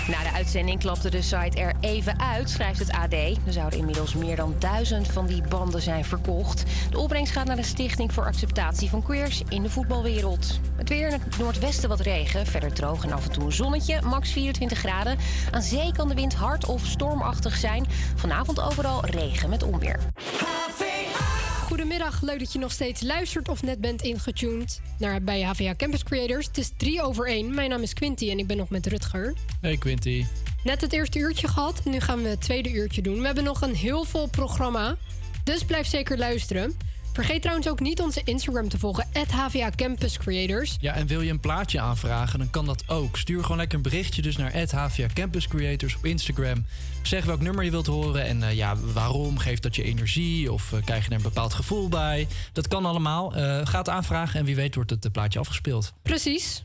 Na 0.09 0.23
de 0.23 0.31
uitzending 0.35 0.81
klapte 0.81 1.11
de 1.11 1.23
site 1.23 1.59
er 1.59 1.73
even 1.81 2.21
uit, 2.21 2.51
schrijft 2.51 2.79
het 2.79 2.93
AD. 2.93 3.13
Er 3.13 3.53
zouden 3.53 3.79
inmiddels 3.79 4.15
meer 4.15 4.37
dan 4.37 4.55
duizend 4.59 5.09
van 5.09 5.27
die 5.27 5.43
banden 5.49 5.83
zijn 5.83 6.05
verkocht. 6.05 6.63
De 6.91 6.99
opbrengst 6.99 7.33
gaat 7.33 7.47
naar 7.47 7.57
de 7.57 7.63
Stichting 7.63 8.13
voor 8.13 8.25
Acceptatie 8.25 8.91
van 8.91 9.03
Queers 9.03 9.43
in 9.49 9.63
de 9.63 9.71
voetbalwereld. 9.71 10.61
Het 10.77 10.89
weer 10.89 11.07
in 11.07 11.13
het 11.13 11.39
noordwesten 11.39 11.89
wat 11.89 12.01
regen, 12.01 12.47
verder 12.47 12.73
droog 12.73 13.05
en 13.05 13.13
af 13.13 13.25
en 13.25 13.33
toe 13.33 13.45
een 13.45 13.53
zonnetje. 13.53 14.01
Max 14.03 14.33
24 14.33 14.79
graden. 14.79 15.19
Aan 15.51 15.63
zee 15.63 15.93
kan 15.93 16.09
de 16.09 16.15
wind 16.15 16.35
hard 16.35 16.67
of 16.67 16.87
stormachtig 16.87 17.57
zijn. 17.57 17.87
Vanavond 18.15 18.61
overal 18.61 19.07
regen 19.07 19.49
met 19.49 19.63
onweer. 19.63 19.99
Goedemiddag, 21.75 22.23
leuk 22.23 22.39
dat 22.39 22.53
je 22.53 22.59
nog 22.59 22.73
steeds 22.73 23.03
luistert 23.03 23.49
of 23.49 23.63
net 23.63 23.81
bent 23.81 24.03
ingetuned 24.03 24.81
naar 24.99 25.23
bij 25.23 25.43
HVA 25.43 25.75
Campus 25.77 26.03
Creators. 26.03 26.47
Het 26.47 26.59
is 26.59 26.71
3 26.77 27.03
over 27.03 27.27
1. 27.27 27.55
Mijn 27.55 27.71
naam 27.71 27.83
is 27.83 27.93
Quinty 27.93 28.31
en 28.31 28.39
ik 28.39 28.47
ben 28.47 28.57
nog 28.57 28.69
met 28.69 28.87
Rutger. 28.87 29.35
Hey 29.61 29.77
Quinty. 29.77 30.25
Net 30.65 30.81
het 30.81 30.93
eerste 30.93 31.19
uurtje 31.19 31.49
gehad 31.49 31.81
en 31.85 31.91
nu 31.91 32.01
gaan 32.01 32.23
we 32.23 32.29
het 32.29 32.41
tweede 32.41 32.73
uurtje 32.73 33.03
doen. 33.03 33.19
We 33.19 33.27
hebben 33.27 33.45
nog 33.45 33.63
een 33.63 33.75
heel 33.75 34.05
vol 34.05 34.29
programma, 34.29 34.97
dus 35.45 35.65
blijf 35.65 35.87
zeker 35.87 36.19
luisteren. 36.19 36.77
Vergeet 37.15 37.41
trouwens 37.41 37.69
ook 37.69 37.81
niet 37.81 38.01
onze 38.01 38.21
Instagram 38.25 38.69
te 38.69 38.79
volgen, 38.79 39.07
HVA 39.31 39.71
Campus 39.77 40.19
Creators. 40.19 40.77
Ja, 40.81 40.95
en 40.95 41.07
wil 41.07 41.21
je 41.21 41.31
een 41.31 41.41
plaatje 41.41 41.81
aanvragen, 41.81 42.39
dan 42.39 42.51
kan 42.51 42.67
dat 42.67 42.85
ook. 42.87 43.17
Stuur 43.17 43.43
gewoon 43.43 43.57
lekker 43.57 43.77
een 43.77 43.83
berichtje 43.83 44.23
dus 44.23 44.37
naar 44.37 44.69
HVA 44.75 45.07
Campus 45.13 45.49
Creators 45.49 45.97
op 45.97 46.05
Instagram. 46.05 46.65
Zeg 47.03 47.25
welk 47.25 47.41
nummer 47.41 47.65
je 47.65 47.71
wilt 47.71 47.87
horen 47.87 48.25
en 48.25 48.43
eh, 48.43 48.55
ja, 48.55 48.77
waarom. 48.77 49.39
Geeft 49.39 49.63
dat 49.63 49.77
je 49.77 49.83
energie 49.83 50.53
of 50.53 50.73
eh, 50.73 50.85
krijg 50.85 51.05
je 51.05 51.11
er 51.11 51.17
een 51.17 51.23
bepaald 51.23 51.55
gevoel 51.55 51.89
bij. 51.89 52.29
Dat 52.53 52.69
kan 52.69 52.87
allemaal. 52.87 53.35
Eh 53.35 53.67
ga 53.67 53.79
het 53.79 53.89
aanvragen 53.89 54.39
en 54.39 54.45
wie 54.45 54.57
weet 54.57 54.75
wordt 54.75 54.91
het 54.91 55.13
plaatje 55.13 55.39
afgespeeld. 55.39 55.93
Precies. 56.03 56.65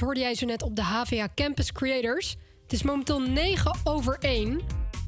Hoorde 0.00 0.20
jij 0.20 0.34
zo 0.34 0.46
net 0.46 0.62
op 0.62 0.76
de 0.76 0.82
HVA 0.82 1.28
Campus 1.34 1.72
Creators. 1.72 2.36
Het 2.62 2.72
is 2.72 2.82
momenteel 2.82 3.20
9 3.20 3.76
over 3.84 4.18
1. 4.18 4.60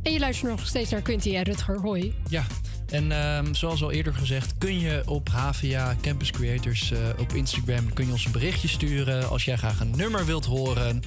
En 0.02 0.12
je 0.12 0.18
luistert 0.18 0.50
nog 0.50 0.66
steeds 0.66 0.90
naar 0.90 1.02
Quinty 1.02 1.36
en 1.36 1.42
Rutger. 1.42 1.80
Hoi. 1.80 2.14
Ja, 2.28 2.44
en 2.86 3.12
ehm, 3.12 3.54
zoals 3.54 3.82
al 3.82 3.92
eerder 3.92 4.14
gezegd, 4.14 4.58
kun 4.58 4.80
je 4.80 5.02
op 5.06 5.28
HVA 5.28 5.96
Campus 6.00 6.30
Creators 6.30 6.90
eh, 6.90 6.98
op 7.18 7.32
Instagram 7.32 7.92
kun 7.92 8.06
je 8.06 8.12
ons 8.12 8.24
een 8.24 8.32
berichtje 8.32 8.68
sturen 8.68 9.28
als 9.28 9.44
jij 9.44 9.56
graag 9.56 9.80
een 9.80 9.96
nummer 9.96 10.26
wilt 10.26 10.44
horen. 10.44 11.02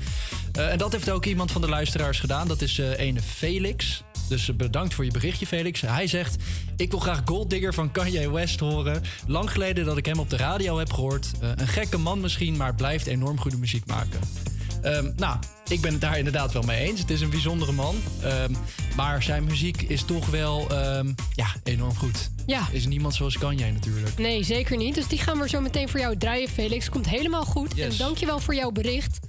Eh, 0.51 0.71
en 0.71 0.77
dat 0.77 0.91
heeft 0.91 1.09
ook 1.09 1.25
iemand 1.25 1.51
van 1.51 1.61
de 1.61 1.69
luisteraars 1.69 2.19
gedaan. 2.19 2.47
Dat 2.47 2.61
is 2.61 2.79
eh 2.79 2.99
ene 2.99 3.21
Felix. 3.21 4.03
Dus 4.29 4.55
bedankt 4.55 4.93
voor 4.93 5.05
je 5.05 5.11
berichtje, 5.11 5.47
Felix. 5.47 5.81
Hij 5.81 6.07
zegt: 6.07 6.43
Ik 6.79 6.91
wil 6.91 6.99
graag 6.99 7.21
Gold 7.25 7.49
Digger 7.49 7.73
van 7.73 7.91
Kanye 7.91 8.31
West 8.31 8.59
horen. 8.59 9.03
Lang 9.27 9.51
geleden 9.51 9.85
dat 9.85 9.97
ik 9.97 10.05
hem 10.05 10.19
op 10.19 10.29
de 10.29 10.37
radio 10.37 10.77
heb 10.77 10.93
gehoord. 10.93 11.31
Eh, 11.41 11.49
een 11.55 11.67
gekke 11.67 11.97
man 11.97 12.19
misschien, 12.19 12.57
maar 12.57 12.75
blijft 12.75 13.07
enorm 13.07 13.39
goede 13.39 13.57
muziek 13.57 13.85
maken. 13.85 14.19
Ehm, 14.81 15.11
nou, 15.15 15.37
ik 15.67 15.81
ben 15.81 15.91
het 15.91 16.01
daar 16.01 16.17
inderdaad 16.17 16.53
wel 16.53 16.61
mee 16.61 16.87
eens. 16.87 16.99
Het 16.99 17.09
is 17.09 17.21
een 17.21 17.29
bijzondere 17.29 17.71
man. 17.71 17.95
Ehm, 18.21 18.53
maar 18.95 19.23
zijn 19.23 19.43
muziek 19.43 19.81
is 19.81 20.03
toch 20.03 20.29
wel 20.29 20.69
ehm, 20.69 21.13
ja, 21.35 21.47
enorm 21.63 21.95
goed. 21.95 22.29
Ja. 22.45 22.67
Is 22.71 22.85
niemand 22.85 23.15
zoals 23.15 23.37
Kanye 23.37 23.71
natuurlijk. 23.71 24.17
Nee, 24.17 24.43
zeker 24.43 24.77
niet. 24.77 24.95
Dus 24.95 25.07
die 25.07 25.19
gaan 25.19 25.39
we 25.39 25.49
zo 25.49 25.61
meteen 25.61 25.89
voor 25.89 25.99
jou 25.99 26.17
draaien, 26.17 26.49
Felix. 26.49 26.89
Komt 26.89 27.09
helemaal 27.09 27.45
goed. 27.45 27.75
Yes. 27.75 27.91
En 27.91 27.97
dankjewel 27.97 28.39
voor 28.39 28.55
jouw 28.55 28.71
bericht. 28.71 29.19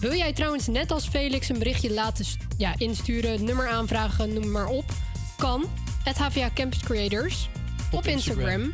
Wil 0.00 0.14
jij 0.14 0.32
trouwens 0.32 0.66
net 0.66 0.90
als 0.90 1.08
Felix 1.08 1.48
een 1.48 1.58
berichtje 1.58 1.92
laten 1.92 2.26
ja, 2.56 2.74
insturen, 2.76 3.44
nummer 3.44 3.68
aanvragen, 3.68 4.32
noem 4.32 4.50
maar 4.50 4.66
op? 4.66 4.92
Kan. 5.36 5.64
Het 6.08 6.18
HVA 6.18 6.50
Campus 6.54 6.78
Creators. 6.80 7.48
Op, 7.90 8.06
Instagram. 8.06 8.70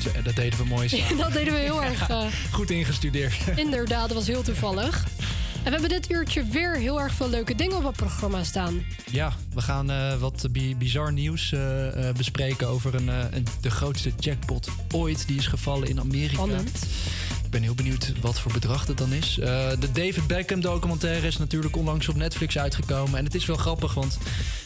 Zo, 0.00 0.10
Dat 0.24 0.34
deden 0.36 0.58
we 0.58 0.64
mooi 0.64 0.88
samen. 0.88 1.16
dat 1.24 1.32
deden 1.32 1.52
we 1.52 1.58
heel 1.58 1.82
erg 1.82 2.08
eh, 2.10 2.24
Goed 2.50 2.70
ingestudeerd. 2.70 3.34
inderdaad. 3.56 4.08
Dat 4.08 4.16
was 4.16 4.26
heel 4.26 4.42
toevallig. 4.42 5.04
En 5.56 5.64
we 5.64 5.70
hebben 5.70 5.88
dit 5.88 6.10
uurtje 6.10 6.44
weer 6.44 6.76
heel 6.76 7.00
erg 7.00 7.12
veel 7.14 7.28
leuke 7.28 7.54
dingen 7.54 7.76
op 7.76 7.84
het 7.84 7.96
programma 7.96 8.44
staan. 8.44 8.84
Ja, 9.10 9.32
we 9.54 9.60
gaan 9.60 9.90
eh, 9.90 10.16
wat 10.16 10.46
bi- 10.50 10.76
bizar 10.76 11.12
nieuws 11.12 11.52
eh, 11.52 12.08
eh, 12.08 12.14
bespreken 12.14 12.68
over 12.68 12.94
een, 12.94 13.08
eh, 13.08 13.18
een, 13.30 13.46
de 13.60 13.70
grootste 13.70 14.12
jackpot 14.18 14.68
ooit. 14.92 15.26
Die 15.26 15.38
is 15.38 15.46
gevallen 15.46 15.88
in 15.88 16.00
Amerika. 16.00 16.32
Spannend. 16.34 16.86
Ben 17.52 17.62
heel 17.62 17.74
benieuwd 17.74 18.12
wat 18.20 18.40
voor 18.40 18.52
bedrag 18.52 18.86
dat 18.86 18.98
dan 18.98 19.12
is. 19.12 19.38
Eh, 19.38 19.70
de 19.78 19.92
David 19.92 20.26
Beckham 20.26 20.60
documentaire 20.60 21.26
is 21.26 21.38
natuurlijk 21.38 21.76
onlangs 21.76 22.08
op 22.08 22.16
Netflix 22.16 22.58
uitgekomen. 22.58 23.18
En 23.18 23.24
het 23.24 23.34
is 23.34 23.46
wel 23.46 23.56
grappig, 23.56 23.94
want 23.94 24.18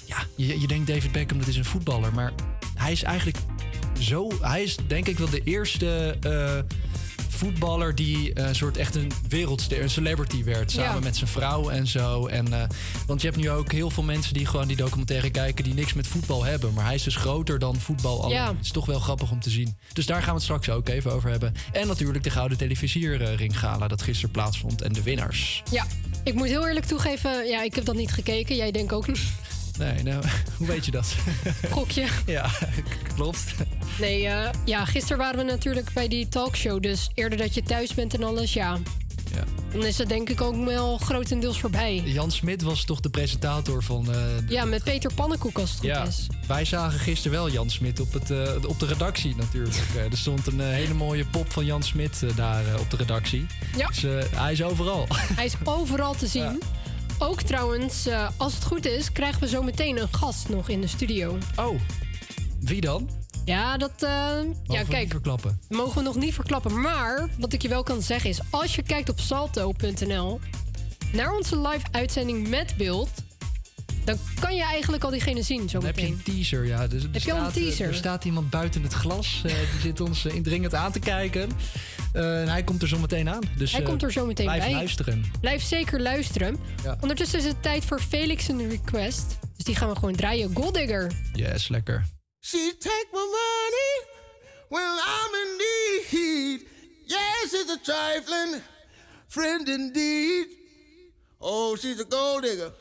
ja, 0.05 0.17
je, 0.37 0.61
je 0.61 0.67
denkt 0.67 0.87
David 0.87 1.13
Beckham, 1.13 1.39
dat 1.39 1.49
is 1.49 1.57
een 1.57 1.65
voetballer. 1.65 2.15
Maar 2.15 2.33
hij 2.75 2.93
is 2.93 3.03
eigenlijk 3.03 3.39
zo... 3.99 4.29
Hij 4.41 4.63
is 4.63 4.77
denk 4.87 5.09
ik 5.09 5.19
wel 5.19 5.31
de 5.31 5.41
eerste... 5.45 6.17
eh, 6.21 6.59
voetballer 7.37 7.95
die 7.95 8.33
eh, 8.33 8.49
een 8.49 8.55
soort 8.55 8.77
echt 8.77 8.95
een 8.95 9.11
wereldster, 9.29 9.83
een 9.83 9.91
celebrity 9.91 10.45
werd. 10.45 10.71
Samen 10.71 10.95
Ja. 10.95 11.01
met 11.01 11.17
zijn 11.17 11.31
vrouw 11.31 11.69
en 11.69 11.87
zo. 11.87 12.27
En, 12.27 12.53
eh, 12.53 12.69
want 13.07 13.21
je 13.21 13.27
hebt 13.29 13.41
nu 13.41 13.51
ook 13.51 13.73
heel 13.73 13.91
veel 13.91 14.03
mensen 14.03 14.35
die 14.35 14.47
gewoon 14.47 14.67
die 14.69 14.77
documentaire 14.77 15.31
kijken... 15.31 15.65
die 15.65 15.75
niks 15.75 15.93
met 15.93 16.07
voetbal 16.07 16.45
hebben. 16.45 16.73
Maar 16.75 16.85
hij 16.85 16.95
is 16.95 17.03
dus 17.03 17.17
groter 17.17 17.59
dan 17.59 17.77
voetbal 17.81 18.23
alleen. 18.23 18.37
Ja. 18.37 18.47
Het 18.55 18.65
is 18.65 18.71
toch 18.71 18.87
wel 18.87 19.01
grappig 19.01 19.31
om 19.31 19.41
te 19.41 19.51
zien. 19.51 19.77
Dus 19.93 20.07
daar 20.07 20.19
gaan 20.19 20.29
we 20.29 20.35
het 20.35 20.43
straks 20.43 20.69
ook 20.71 20.89
even 20.89 21.13
over 21.13 21.31
hebben. 21.31 21.55
En 21.73 21.87
natuurlijk 21.87 22.25
de 22.25 22.31
Gouden 22.31 22.59
Televisierring 22.59 23.59
Gala 23.59 23.89
dat 23.89 24.03
gisteren 24.03 24.31
plaatsvond. 24.31 24.83
En 24.83 24.93
de 24.93 25.03
winnaars. 25.03 25.63
Ja, 25.71 25.87
ik 26.25 26.35
moet 26.35 26.47
heel 26.49 26.67
eerlijk 26.67 26.87
toegeven, 26.87 27.47
ja, 27.47 27.63
ik 27.63 27.75
heb 27.75 27.85
dat 27.85 27.95
niet 27.97 28.13
gekeken. 28.13 28.57
Jij 28.57 28.71
denkt 28.71 28.93
ook 28.93 29.07
niet. 29.13 29.21
Nee, 29.78 30.03
nou, 30.03 30.23
hoe 30.59 30.66
weet 30.66 30.85
je 30.85 30.90
dat? 30.90 31.15
Gokje. 31.70 32.07
ja, 32.27 32.51
klopt. 33.15 33.44
Nee, 34.01 34.27
eh, 34.27 34.51
ja, 34.65 34.85
gisteren 34.85 35.19
waren 35.19 35.39
we 35.39 35.44
natuurlijk 35.44 35.90
bij 35.93 36.09
die 36.09 36.28
talkshow. 36.28 36.82
Dus 36.82 37.11
eerder 37.15 37.39
dat 37.39 37.55
je 37.55 37.62
thuis 37.62 37.94
bent 37.94 38.15
en 38.15 38.23
alles, 38.23 38.53
ja. 38.53 38.78
Ja. 39.35 39.44
Dan 39.73 39.85
is 39.85 39.98
het 39.98 40.09
denk 40.09 40.28
ik 40.31 40.40
ook 40.40 40.65
wel 40.65 40.98
grotendeels 40.98 41.61
voorbij. 41.61 42.03
Jan 42.05 42.31
Smit 42.31 42.62
was 42.62 42.85
toch 42.85 43.01
de 43.01 43.09
presentator 43.11 43.82
van... 43.82 44.07
eh, 44.07 44.12
de- 44.12 44.44
Ja, 44.48 44.65
met 44.65 44.85
Peter 44.85 45.15
Pannenkoek 45.15 45.59
als 45.59 45.70
het 45.70 45.78
goed 45.78 45.89
Ja, 45.89 46.05
is. 46.05 46.27
wij 46.47 46.65
zagen 46.65 46.98
gisteren 46.98 47.39
wel 47.39 47.51
Jan 47.51 47.70
Smit 47.70 48.01
op, 48.01 48.12
het, 48.12 48.31
eh, 48.31 48.39
op 48.66 48.81
de 48.81 48.86
redactie 48.86 49.35
natuurlijk. 49.36 49.77
Er 50.11 50.16
stond 50.16 50.47
een 50.47 50.61
hele 50.61 50.94
mooie 50.94 51.24
pop 51.27 51.53
van 51.53 51.65
Jan 51.65 51.82
Smit 51.82 52.23
daar 52.36 52.62
op 52.81 52.90
de 52.90 52.97
redactie. 52.97 53.47
Ja. 53.77 53.86
Dus 53.86 54.05
hij 54.35 54.53
is 54.53 54.62
overal. 54.62 55.07
Hij 55.11 55.44
is 55.44 55.55
overal 55.65 56.15
te 56.15 56.27
zien. 56.27 56.62
Ook 57.19 57.43
trouwens, 57.43 58.07
eh, 58.07 58.29
als 58.37 58.55
het 58.55 58.65
goed 58.65 58.87
is, 58.87 59.13
krijgen 59.13 59.41
we 59.41 59.49
zo 59.49 59.63
meteen 59.63 60.01
een 60.01 60.09
gast 60.11 60.49
nog 60.49 60.69
in 60.69 60.81
de 60.81 60.87
studio. 60.87 61.39
Oh, 61.57 61.81
wie 62.61 62.81
dan? 62.81 63.09
Ja, 63.45 63.77
dat... 63.77 63.93
eh, 64.03 64.09
ja, 64.65 64.85
we 64.85 64.85
kijk, 64.89 65.03
niet 65.03 65.11
verklappen? 65.11 65.61
mogen 65.69 65.95
we 65.97 66.03
nog 66.03 66.17
niet 66.17 66.35
verklappen. 66.35 66.81
Maar 66.81 67.29
wat 67.39 67.53
ik 67.53 67.63
je 67.63 67.69
wel 67.69 67.83
kan 67.83 68.03
zeggen 68.03 68.31
is, 68.31 68.41
als 68.51 68.75
je 68.75 68.83
kijkt 68.83 69.09
op 69.09 69.21
salto.nl 69.21 70.41
naar 71.13 71.35
onze 71.37 71.61
live 71.61 71.87
uitzending 71.91 72.49
met 72.49 72.77
beeld, 72.77 73.11
dan 74.07 74.19
kan 74.41 74.55
je 74.57 74.62
eigenlijk 74.62 75.05
al 75.05 75.11
diegene 75.11 75.43
zien 75.43 75.69
zo 75.69 75.78
Dan 75.78 75.87
heb 75.87 75.99
je 75.99 76.07
een 76.07 76.23
teaser, 76.23 76.66
ja. 76.66 76.87
Dus 76.87 77.03
er 77.03 77.09
Heb 77.12 77.23
je 77.23 77.33
al 77.33 77.39
een 77.39 77.45
staat, 77.45 77.57
eh, 77.57 77.62
teaser? 77.62 77.87
Er 77.89 77.95
staat 77.95 78.24
iemand 78.24 78.51
buiten 78.51 78.83
het 78.83 78.93
glas. 78.93 79.43
eh, 79.45 79.53
die 79.73 79.81
zit 79.91 80.01
ons 80.01 80.24
eh, 80.24 80.35
indringend 80.35 80.74
aan 80.74 80.93
te 80.93 80.99
kijken. 80.99 81.51
Eh, 82.12 82.41
en 82.41 82.49
hij 82.49 82.65
komt 82.65 82.83
er 82.83 82.89
zo 82.89 82.99
meteen 82.99 83.28
aan. 83.28 83.43
Dus, 83.57 83.73
Hij 83.73 83.83
komt 83.83 84.03
er 84.03 84.12
zo 84.12 84.27
meteen 84.27 84.47
blijf 84.47 84.62
bij. 84.62 84.73
luisteren. 84.73 85.24
Blijf 85.41 85.62
zeker 85.62 86.01
luisteren. 86.01 86.57
Ja. 86.83 86.97
Ondertussen 87.01 87.39
is 87.39 87.45
het 87.45 87.62
tijd 87.62 87.85
voor 87.85 88.01
Felix 88.01 88.49
een 88.49 88.69
request. 88.69 89.39
Dus 89.57 89.65
die 89.65 89.77
gaan 89.77 89.89
we 89.89 89.95
gewoon 89.95 90.15
draaien. 90.16 90.51
Golddigger. 90.55 91.12
Yes, 91.33 91.69
lekker. 91.69 92.05
She 92.41 92.74
take 92.78 93.07
my 93.12 93.19
money 93.19 94.05
when 94.69 94.83
I'm 95.15 95.33
in 95.43 95.57
need. 95.59 96.61
Yes, 97.07 97.53
it's 97.53 97.70
a 97.70 97.78
trifling 97.83 98.62
friend 99.28 99.69
indeed. 99.69 100.47
Oh, 101.39 101.77
she's 101.78 102.01
a 102.01 102.05
gold 102.09 102.43
digger. 102.43 102.73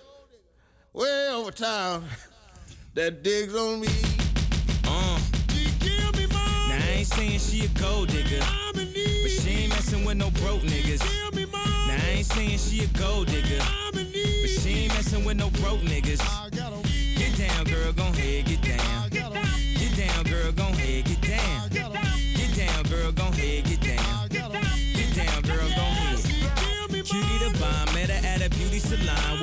Way 0.95 1.27
over 1.34 1.51
town 1.51 2.05
that 2.93 3.22
digs 3.22 3.53
on 3.53 3.81
me. 3.81 3.89
Uh. 4.88 5.19
Now 6.69 6.80
I 6.80 6.93
ain't 6.99 7.07
saying 7.07 7.39
she 7.39 7.65
a 7.65 7.67
gold 7.77 8.07
digger, 8.07 8.39
I'm 8.41 8.80
in 8.80 8.93
need. 8.93 9.23
but 9.23 9.31
she 9.31 9.49
ain't 9.63 9.72
messing 9.72 10.05
with 10.05 10.15
no 10.15 10.31
broke 10.31 10.61
niggas. 10.61 11.03
Now 11.51 11.95
I 11.95 12.11
ain't 12.11 12.26
saying 12.26 12.59
she 12.59 12.85
a 12.85 12.88
gold 12.97 13.27
digger, 13.27 13.61
but 13.91 14.05
she 14.05 14.69
ain't 14.69 14.93
messing 14.93 15.26
with 15.26 15.35
no 15.35 15.49
broke 15.49 15.81
niggas. 15.81 16.44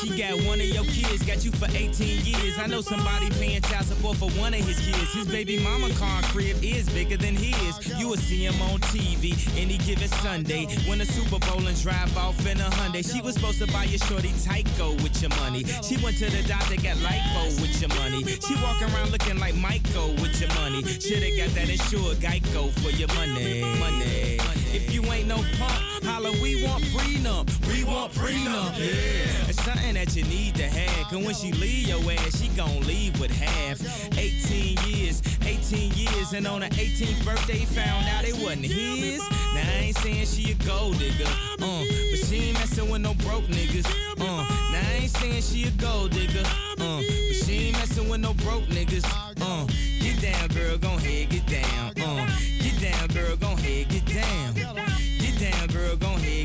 She 0.00 0.10
got 0.10 0.42
one 0.44 0.60
of 0.60 0.66
your 0.66 0.84
kids, 0.84 1.24
got 1.24 1.42
you 1.44 1.50
for 1.52 1.68
18 1.74 2.24
years. 2.24 2.58
I 2.58 2.66
know 2.66 2.82
somebody 2.82 3.30
paying 3.30 3.62
child 3.62 3.86
support 3.86 4.18
for 4.18 4.28
one 4.32 4.52
of 4.52 4.60
his 4.60 4.78
kids. 4.78 5.14
His 5.14 5.26
baby 5.26 5.58
mama 5.62 5.88
car 5.94 6.22
crib 6.24 6.62
is 6.62 6.88
bigger 6.90 7.16
than 7.16 7.34
his. 7.34 7.98
You 7.98 8.08
will 8.08 8.18
see 8.18 8.44
him 8.44 8.60
on 8.62 8.80
TV 8.92 9.32
any 9.56 9.78
given 9.78 10.08
Sunday. 10.08 10.66
Win 10.88 11.00
a 11.00 11.06
Super 11.06 11.38
Bowl 11.38 11.66
and 11.66 11.80
drive 11.80 12.14
off 12.18 12.38
in 12.46 12.60
a 12.60 12.64
Hyundai. 12.64 13.10
She 13.10 13.22
was 13.22 13.34
supposed 13.34 13.58
to 13.60 13.66
buy 13.72 13.84
your 13.84 13.98
shorty 14.00 14.32
Tyco 14.44 15.02
with 15.16 15.30
your 15.30 15.40
money. 15.40 15.64
She 15.82 15.96
went 16.02 16.18
to 16.18 16.30
the 16.30 16.42
doctor, 16.46 16.76
got 16.76 16.96
lipo 16.96 17.60
with 17.60 17.80
your 17.80 17.88
money. 18.00 18.24
She 18.24 18.54
walk 18.56 18.82
around 18.82 19.10
looking 19.12 19.38
like 19.38 19.54
Michael 19.54 20.12
with 20.20 20.38
your 20.40 20.52
money. 20.54 20.82
Shoulda 20.82 21.36
got 21.36 21.50
that 21.54 21.68
insured 21.68 22.18
Geico 22.18 22.70
for 22.80 22.90
your 22.90 23.08
money. 23.14 23.62
Money. 23.78 24.38
If 24.72 24.92
you 24.92 25.02
ain't 25.04 25.28
no 25.28 25.36
punk, 25.58 26.04
holla, 26.04 26.32
we 26.42 26.62
want 26.64 26.84
prenup. 26.84 27.48
We 27.68 27.84
want 27.84 28.12
prenup. 28.12 28.78
Yeah. 28.78 29.48
It's 29.48 29.62
something 29.64 29.94
that 29.94 30.14
you 30.14 30.24
need 30.24 30.54
to 30.56 30.68
have. 30.68 31.08
Cause 31.08 31.24
when 31.24 31.34
she 31.34 31.52
leave 31.52 31.88
your 31.88 32.00
ass, 32.12 32.42
she 32.42 32.48
gon' 32.48 32.80
leave 32.80 33.18
with 33.18 33.30
half. 33.30 33.80
18 34.18 34.76
years, 34.86 35.22
18 35.46 35.92
years, 35.92 36.32
and 36.34 36.46
on 36.46 36.62
her 36.62 36.68
18th 36.68 37.24
birthday, 37.24 37.64
found 37.64 38.06
out 38.08 38.24
it 38.24 38.34
wasn't 38.34 38.66
his. 38.66 39.20
Now 39.54 39.62
I 39.62 39.86
ain't 39.86 39.96
saying 39.98 40.26
she 40.26 40.52
a 40.52 40.54
gold 40.66 40.98
digger, 40.98 41.24
uh, 41.24 41.84
but 42.10 42.26
she 42.26 42.48
ain't 42.48 42.54
messing 42.58 42.90
with 42.90 43.00
no 43.00 43.14
broke 43.14 43.44
niggas, 43.44 43.86
uh. 44.20 44.65
Now 44.76 44.82
I 44.90 44.92
ain't 44.96 45.10
saying 45.10 45.40
she 45.40 45.68
a 45.68 45.70
gold 45.80 46.10
digger, 46.10 46.42
uh, 46.44 46.74
but 46.76 47.00
she 47.00 47.68
ain't 47.68 47.78
messing 47.78 48.10
with 48.10 48.20
no 48.20 48.34
broke 48.34 48.64
niggas, 48.64 49.06
uh. 49.40 49.66
Get 50.04 50.20
down, 50.20 50.48
girl, 50.48 50.76
gon' 50.76 50.98
head, 50.98 51.30
get 51.30 51.46
down, 51.46 51.92
uh. 51.96 52.28
Get 52.60 52.76
down, 52.82 53.08
girl, 53.08 53.36
gon' 53.36 53.56
head, 53.56 53.88
get 53.88 54.04
down. 54.04 54.52
Get 54.52 55.40
down, 55.40 55.68
girl, 55.68 55.96
gon' 55.96 56.20
head, 56.20 56.35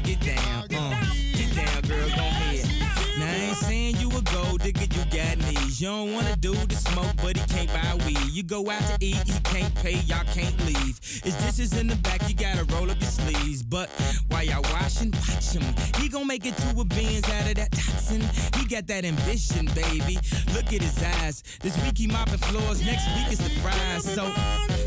digger, 4.63 4.87
you 4.95 5.03
got 5.05 5.37
knees. 5.37 5.81
You 5.81 5.87
don't 5.87 6.13
wanna 6.13 6.35
do 6.37 6.53
the 6.53 6.75
smoke, 6.75 7.15
but 7.17 7.37
he 7.37 7.43
can't 7.53 7.69
buy 7.73 8.05
weed. 8.05 8.17
You 8.31 8.43
go 8.43 8.69
out 8.69 8.81
to 8.81 8.97
eat, 9.05 9.17
he 9.25 9.39
can't 9.41 9.73
pay, 9.75 9.97
y'all 10.05 10.23
can't 10.33 10.57
leave. 10.65 10.99
His 11.23 11.35
dishes 11.43 11.77
in 11.77 11.87
the 11.87 11.95
back, 11.97 12.27
you 12.27 12.35
gotta 12.35 12.63
roll 12.75 12.89
up 12.89 12.99
your 12.99 13.09
sleeves. 13.09 13.63
But 13.63 13.89
while 14.29 14.43
y'all 14.43 14.61
washing, 14.73 15.11
watch 15.11 15.51
him. 15.53 15.63
He 15.97 16.09
gon' 16.09 16.27
make 16.27 16.45
it 16.45 16.55
to 16.57 16.79
a 16.79 16.85
beans 16.85 17.27
out 17.29 17.47
of 17.47 17.55
that 17.55 17.71
Datsun. 17.71 18.21
He 18.55 18.60
got 18.71 18.87
that 18.87 19.03
ambition, 19.03 19.65
baby. 19.75 20.17
Look 20.53 20.71
at 20.71 20.81
his 20.81 21.03
eyes. 21.03 21.43
This 21.59 21.75
week 21.83 21.97
he 21.97 22.07
mopping 22.07 22.37
floors, 22.37 22.81
next 22.85 23.05
week 23.15 23.29
is 23.29 23.39
the 23.39 23.49
fries. 23.59 24.05
So 24.05 24.31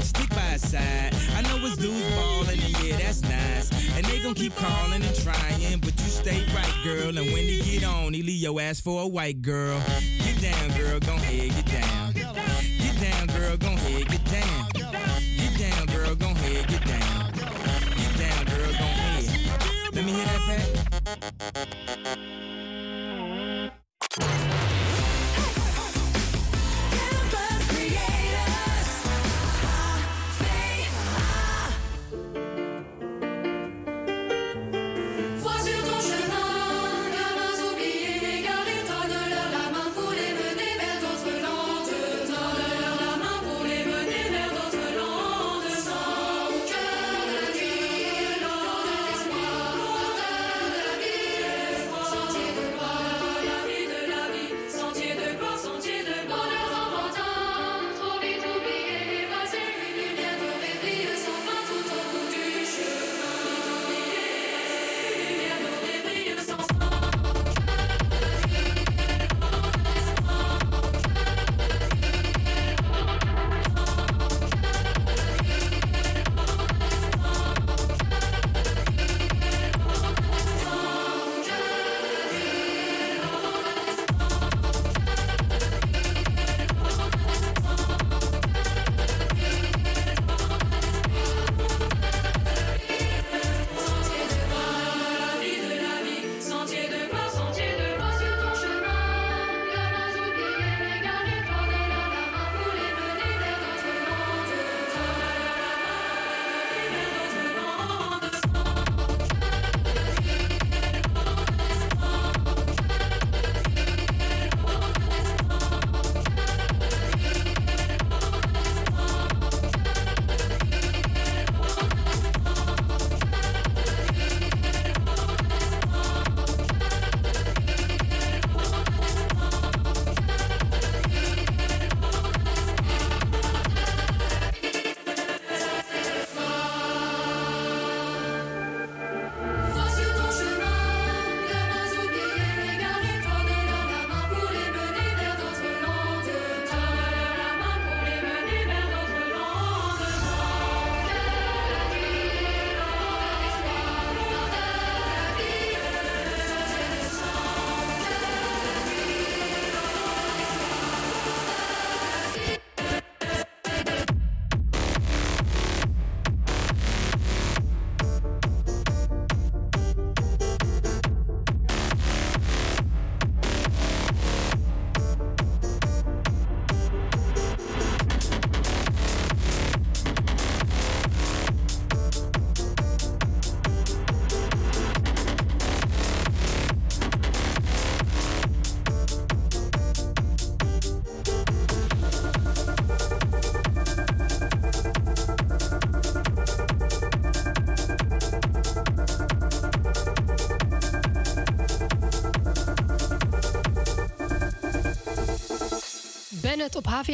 stick 0.01 0.31
by 0.31 0.57
his 0.57 0.71
side. 0.71 1.15
I 1.37 1.43
know 1.43 1.59
his 1.59 1.77
dudes 1.77 2.01
ballin', 2.15 2.61
and 2.61 2.83
yeah, 2.83 2.97
that's 2.97 3.21
nice. 3.21 3.71
And 3.95 4.07
they 4.07 4.23
gon' 4.23 4.33
keep 4.33 4.57
calling 4.57 5.03
and 5.03 5.15
trying, 5.17 5.81
but 5.81 5.93
you 6.01 6.09
stay 6.09 6.47
right, 6.55 6.75
girl. 6.83 7.19
And 7.19 7.31
when 7.31 7.45
he 7.45 7.61
get 7.61 7.85
on, 7.85 8.15
he 8.15 8.23
leave 8.23 8.41
your 8.41 8.59
ass 8.59 8.81
for 8.81 9.03
a 9.03 9.07
white 9.07 9.43
girl. 9.43 9.79
Get 10.25 10.41
down, 10.41 10.71
girl, 10.79 10.99
gon' 11.01 11.19
head, 11.19 11.51
get 11.51 11.67
down. 11.67 12.15
Get 12.15 12.35
down, 13.01 13.27
girl, 13.37 13.59
gon' 13.59 13.77
head, 13.77 14.09
get 14.09 14.25
down. 14.25 14.71
Get 14.73 15.59
down, 15.59 15.87
girl, 15.89 16.15
gon' 16.15 16.37
head, 16.37 16.67
get 16.69 16.87
down. 16.87 17.33
Get 17.33 18.17
down, 18.17 18.47
girl, 18.47 18.73
gon' 18.73 18.95
head. 19.05 19.29
Let 19.93 20.05
me 20.07 20.13
hear 20.13 20.25
that, 20.25 20.41
Pat. 20.47 20.71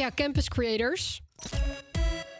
HVA 0.01 0.11
Campus 0.15 0.47
Creators. 0.47 1.21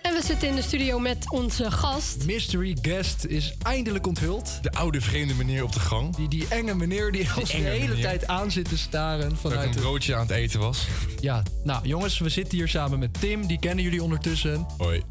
En 0.02 0.14
we 0.14 0.22
zitten 0.24 0.48
in 0.48 0.56
de 0.56 0.62
studio 0.62 1.00
met 1.00 1.32
onze 1.32 1.72
gast. 1.72 2.26
Mystery 2.26 2.78
guest 2.82 3.26
is 3.26 3.54
eindelijk 3.62 4.08
onthuld. 4.08 4.60
De 4.62 4.72
oude 4.72 5.02
vreemde 5.02 5.34
meneer 5.34 5.64
op 5.64 5.74
de 5.74 5.80
gang. 5.80 6.16
Die, 6.16 6.28
die 6.28 6.46
enge 6.50 6.76
meneer 6.76 7.12
die 7.12 7.28
ons 7.40 7.52
de 7.52 7.58
hele 7.58 7.88
meneer. 7.88 8.04
tijd 8.04 8.28
aan 8.28 8.52
zit 8.52 8.70
te 8.70 8.78
staren. 8.78 9.30
Dat 9.30 9.38
Vanuit 9.40 9.66
een 9.68 9.72
de- 9.72 9.80
broodje 9.80 10.16
aan 10.16 10.22
het 10.22 10.32
eten 10.32 10.60
was. 10.60 10.88
Ja, 11.20 11.44
nou 11.64 11.88
jongens, 11.88 12.20
we 12.20 12.30
zitten 12.30 12.58
hier 12.58 12.68
samen 12.68 13.00
met 13.00 13.20
Tim. 13.20 13.48
Die 13.48 13.60
kennen 13.60 13.84
jullie 13.84 14.04
ondertussen. 14.04 14.66
Hoi. 14.78 15.04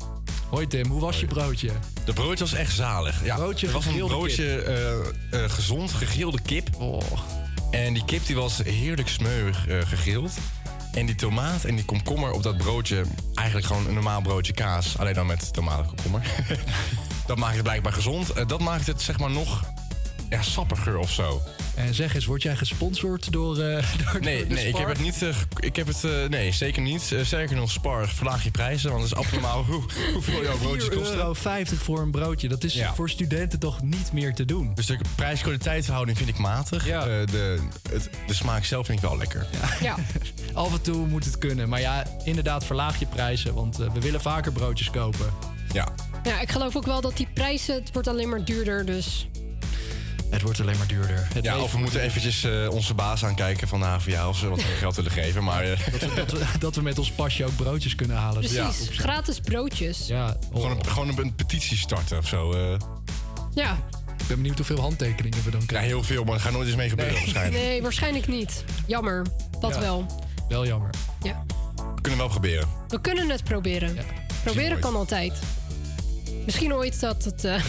Hoi 0.49 0.67
Tim, 0.67 0.87
hoe 0.87 1.01
was 1.01 1.21
je 1.21 1.27
broodje? 1.27 1.71
De 2.05 2.13
broodje 2.13 2.45
was 2.45 2.53
echt 2.55 2.75
zalig. 2.75 3.25
Ja, 3.25 3.37
Broodje 3.37 3.67
het 3.67 3.75
was 3.75 3.85
een 3.85 3.91
gegrilde 3.91 4.15
broodje 4.15 4.63
eh, 4.63 5.45
eh, 5.45 5.51
gezond 5.51 5.93
gegrilde 5.93 6.39
kip. 6.43 6.69
En 7.71 7.95
die 7.95 8.05
kip 8.05 8.27
die 8.27 8.37
was 8.37 8.59
heerlijk 8.63 9.09
smeuig 9.09 9.67
eh, 9.69 9.79
gegrild. 9.87 10.33
En 10.93 11.07
die 11.07 11.15
tomaat 11.15 11.65
en 11.65 11.75
die 11.75 11.85
komkommer 11.85 12.33
op 12.33 12.43
dat 12.43 12.57
broodje... 12.57 13.05
eigenlijk 13.35 13.67
gewoon 13.67 13.87
een 13.87 13.95
normaal 13.95 14.21
broodje 14.21 14.53
kaas. 14.53 14.99
Alleen 14.99 15.15
dan 15.15 15.27
met 15.27 15.53
tomaat 15.53 15.79
en 15.79 15.87
komkommer. 15.87 16.23
dat 17.27 17.39
maakt 17.39 17.55
het 17.55 17.63
blijkbaar 17.63 17.93
gezond. 17.93 18.31
Eh, 18.31 18.47
dat 18.47 18.61
maakt 18.61 18.87
het 18.87 19.03
zeg 19.03 19.19
maar 19.19 19.31
nog 19.31 19.65
ja, 20.29 20.43
sappiger 20.43 20.99
of 20.99 21.11
zo. 21.11 21.43
En 21.87 21.95
zeg 21.95 22.15
eens, 22.15 22.25
word 22.25 22.43
jij 22.43 22.57
gesponsord 22.57 23.33
door, 23.33 23.59
eh 23.59 23.85
door 24.13 24.21
Nee, 24.21 24.47
door 24.47 24.55
nee 24.57 24.69
ik 24.69 24.77
heb 24.77 24.89
het 24.89 25.01
niet. 25.01 25.23
eh, 25.23 25.29
ik 25.57 25.77
heb 25.77 25.87
het, 25.87 26.05
eh, 26.05 26.11
nee, 26.29 26.53
zeker 26.53 26.83
niet. 26.83 27.13
Eh, 27.13 27.25
sterker 27.25 27.57
nog, 27.57 27.71
Spar, 27.71 28.09
verlaag 28.09 28.45
je 28.45 28.51
prijzen. 28.51 28.91
Want 28.91 29.03
het 29.03 29.13
is 29.13 29.19
abnormaal 29.19 29.65
hoe, 29.71 29.83
hoeveel 30.13 30.43
jouw 30.43 30.57
broodjes 30.59 30.85
4,50 30.89 30.95
kosten. 30.99 31.17
euro 31.17 31.35
voor 31.77 32.01
een 32.01 32.11
broodje. 32.11 32.49
Dat 32.49 32.65
is 32.65 32.75
Ja. 32.75 32.95
voor 32.95 33.11
studenten 33.11 33.59
toch 33.59 33.83
niet 33.83 34.13
meer 34.13 34.35
te 34.35 34.45
doen. 34.45 34.75
Dus 34.75 34.87
de 34.87 34.99
prijs-kwaliteitsverhouding 35.15 36.17
vind 36.19 36.29
ik 36.31 36.39
matig. 36.39 36.89
Eh, 36.89 37.03
de, 37.03 37.59
het, 37.91 38.11
de 38.27 38.35
smaak 38.35 38.65
zelf 38.65 38.87
vind 38.87 38.99
ik 39.03 39.09
wel 39.09 39.17
lekker. 39.17 39.47
Ja. 39.81 39.97
Af 40.53 40.73
en 40.73 40.81
toe 40.83 41.07
moet 41.07 41.25
het 41.25 41.39
kunnen. 41.39 41.69
Maar 41.69 41.81
ja, 41.81 42.05
inderdaad, 42.25 42.65
verlaag 42.65 42.99
je 42.99 43.07
prijzen. 43.07 43.55
Want 43.55 43.81
eh, 43.81 43.93
we 43.93 44.01
willen 44.01 44.21
vaker 44.21 44.53
broodjes 44.53 44.91
kopen. 44.91 45.27
Ja. 45.73 45.89
Ja, 46.23 46.41
ik 46.41 46.51
geloof 46.51 46.77
ook 46.77 46.87
wel 46.87 47.01
dat 47.01 47.17
die 47.17 47.29
prijzen, 47.35 47.75
het 47.75 47.93
wordt 47.93 48.09
alleen 48.09 48.29
maar 48.29 48.45
duurder, 48.45 48.85
dus... 48.87 49.29
Het 50.31 50.43
wordt 50.43 50.61
alleen 50.61 50.77
maar 50.79 50.87
duurder. 50.87 51.29
Het 51.35 51.45
Ja, 51.45 51.59
of 51.59 51.73
we 51.73 51.79
moeten 51.79 52.01
eventjes 52.01 52.45
eh, 52.45 52.71
onze 52.71 52.95
baas 52.95 53.25
aankijken 53.25 53.69
van 53.69 53.81
de 53.81 53.87
HVA 53.87 54.29
of 54.29 54.37
ze 54.39 54.49
wat 54.49 54.57
meer 54.59 54.67
geld 54.79 54.97
willen 54.97 55.11
geven. 55.11 55.45
Maar 55.45 55.65
eh, 55.65 55.79
dat, 56.01 56.01
we, 56.01 56.15
dat, 56.15 56.31
we, 56.33 56.45
dat 56.59 56.75
we 56.75 56.83
met 56.83 56.99
ons 56.99 57.11
pasje 57.11 57.45
ook 57.45 57.57
broodjes 57.57 57.95
kunnen 57.95 58.17
halen. 58.17 58.41
Precies, 58.49 58.89
gratis 58.99 59.41
broodjes. 59.41 60.07
Ja, 60.07 60.37
gewoon, 60.53 60.71
een, 60.71 60.87
gewoon 60.87 61.09
een, 61.09 61.19
een 61.19 61.35
petitie 61.35 61.77
starten 61.77 62.19
of 62.19 62.27
zo. 62.27 62.53
eh. 62.53 62.79
Ja. 63.55 63.73
Ik 64.19 64.27
ben 64.27 64.37
benieuwd 64.37 64.57
hoeveel 64.57 64.81
handtekeningen 64.81 65.45
we 65.45 65.51
dan 65.51 65.61
ja, 65.61 65.67
krijgen. 65.67 65.89
heel 65.89 66.03
veel, 66.03 66.25
maar 66.25 66.35
er 66.35 66.41
gaat 66.41 66.53
nooit 66.53 66.67
eens 66.67 66.77
mee 66.77 66.89
gebeuren 66.89 67.15
waarschijnlijk. 67.15 67.63
Nee, 67.65 67.83
waarschijnlijk 67.83 68.27
niet. 68.27 68.65
Jammer. 68.87 69.27
Dat 69.61 69.75
Ja. 69.75 69.81
wel. 69.81 70.07
Wel 70.49 70.67
jammer. 70.67 70.91
Ja. 71.23 71.45
We 71.95 72.01
kunnen 72.01 72.19
wel 72.21 72.29
proberen. 72.29 72.69
We 72.89 73.01
kunnen 73.01 73.29
het 73.31 73.45
proberen. 73.45 73.97
Proberen 74.45 74.71
ooit. 74.73 74.81
kan 74.81 74.95
altijd. 74.97 75.33
Misschien 76.45 76.73
ooit 76.75 77.01
dat 77.01 77.25
het... 77.25 77.43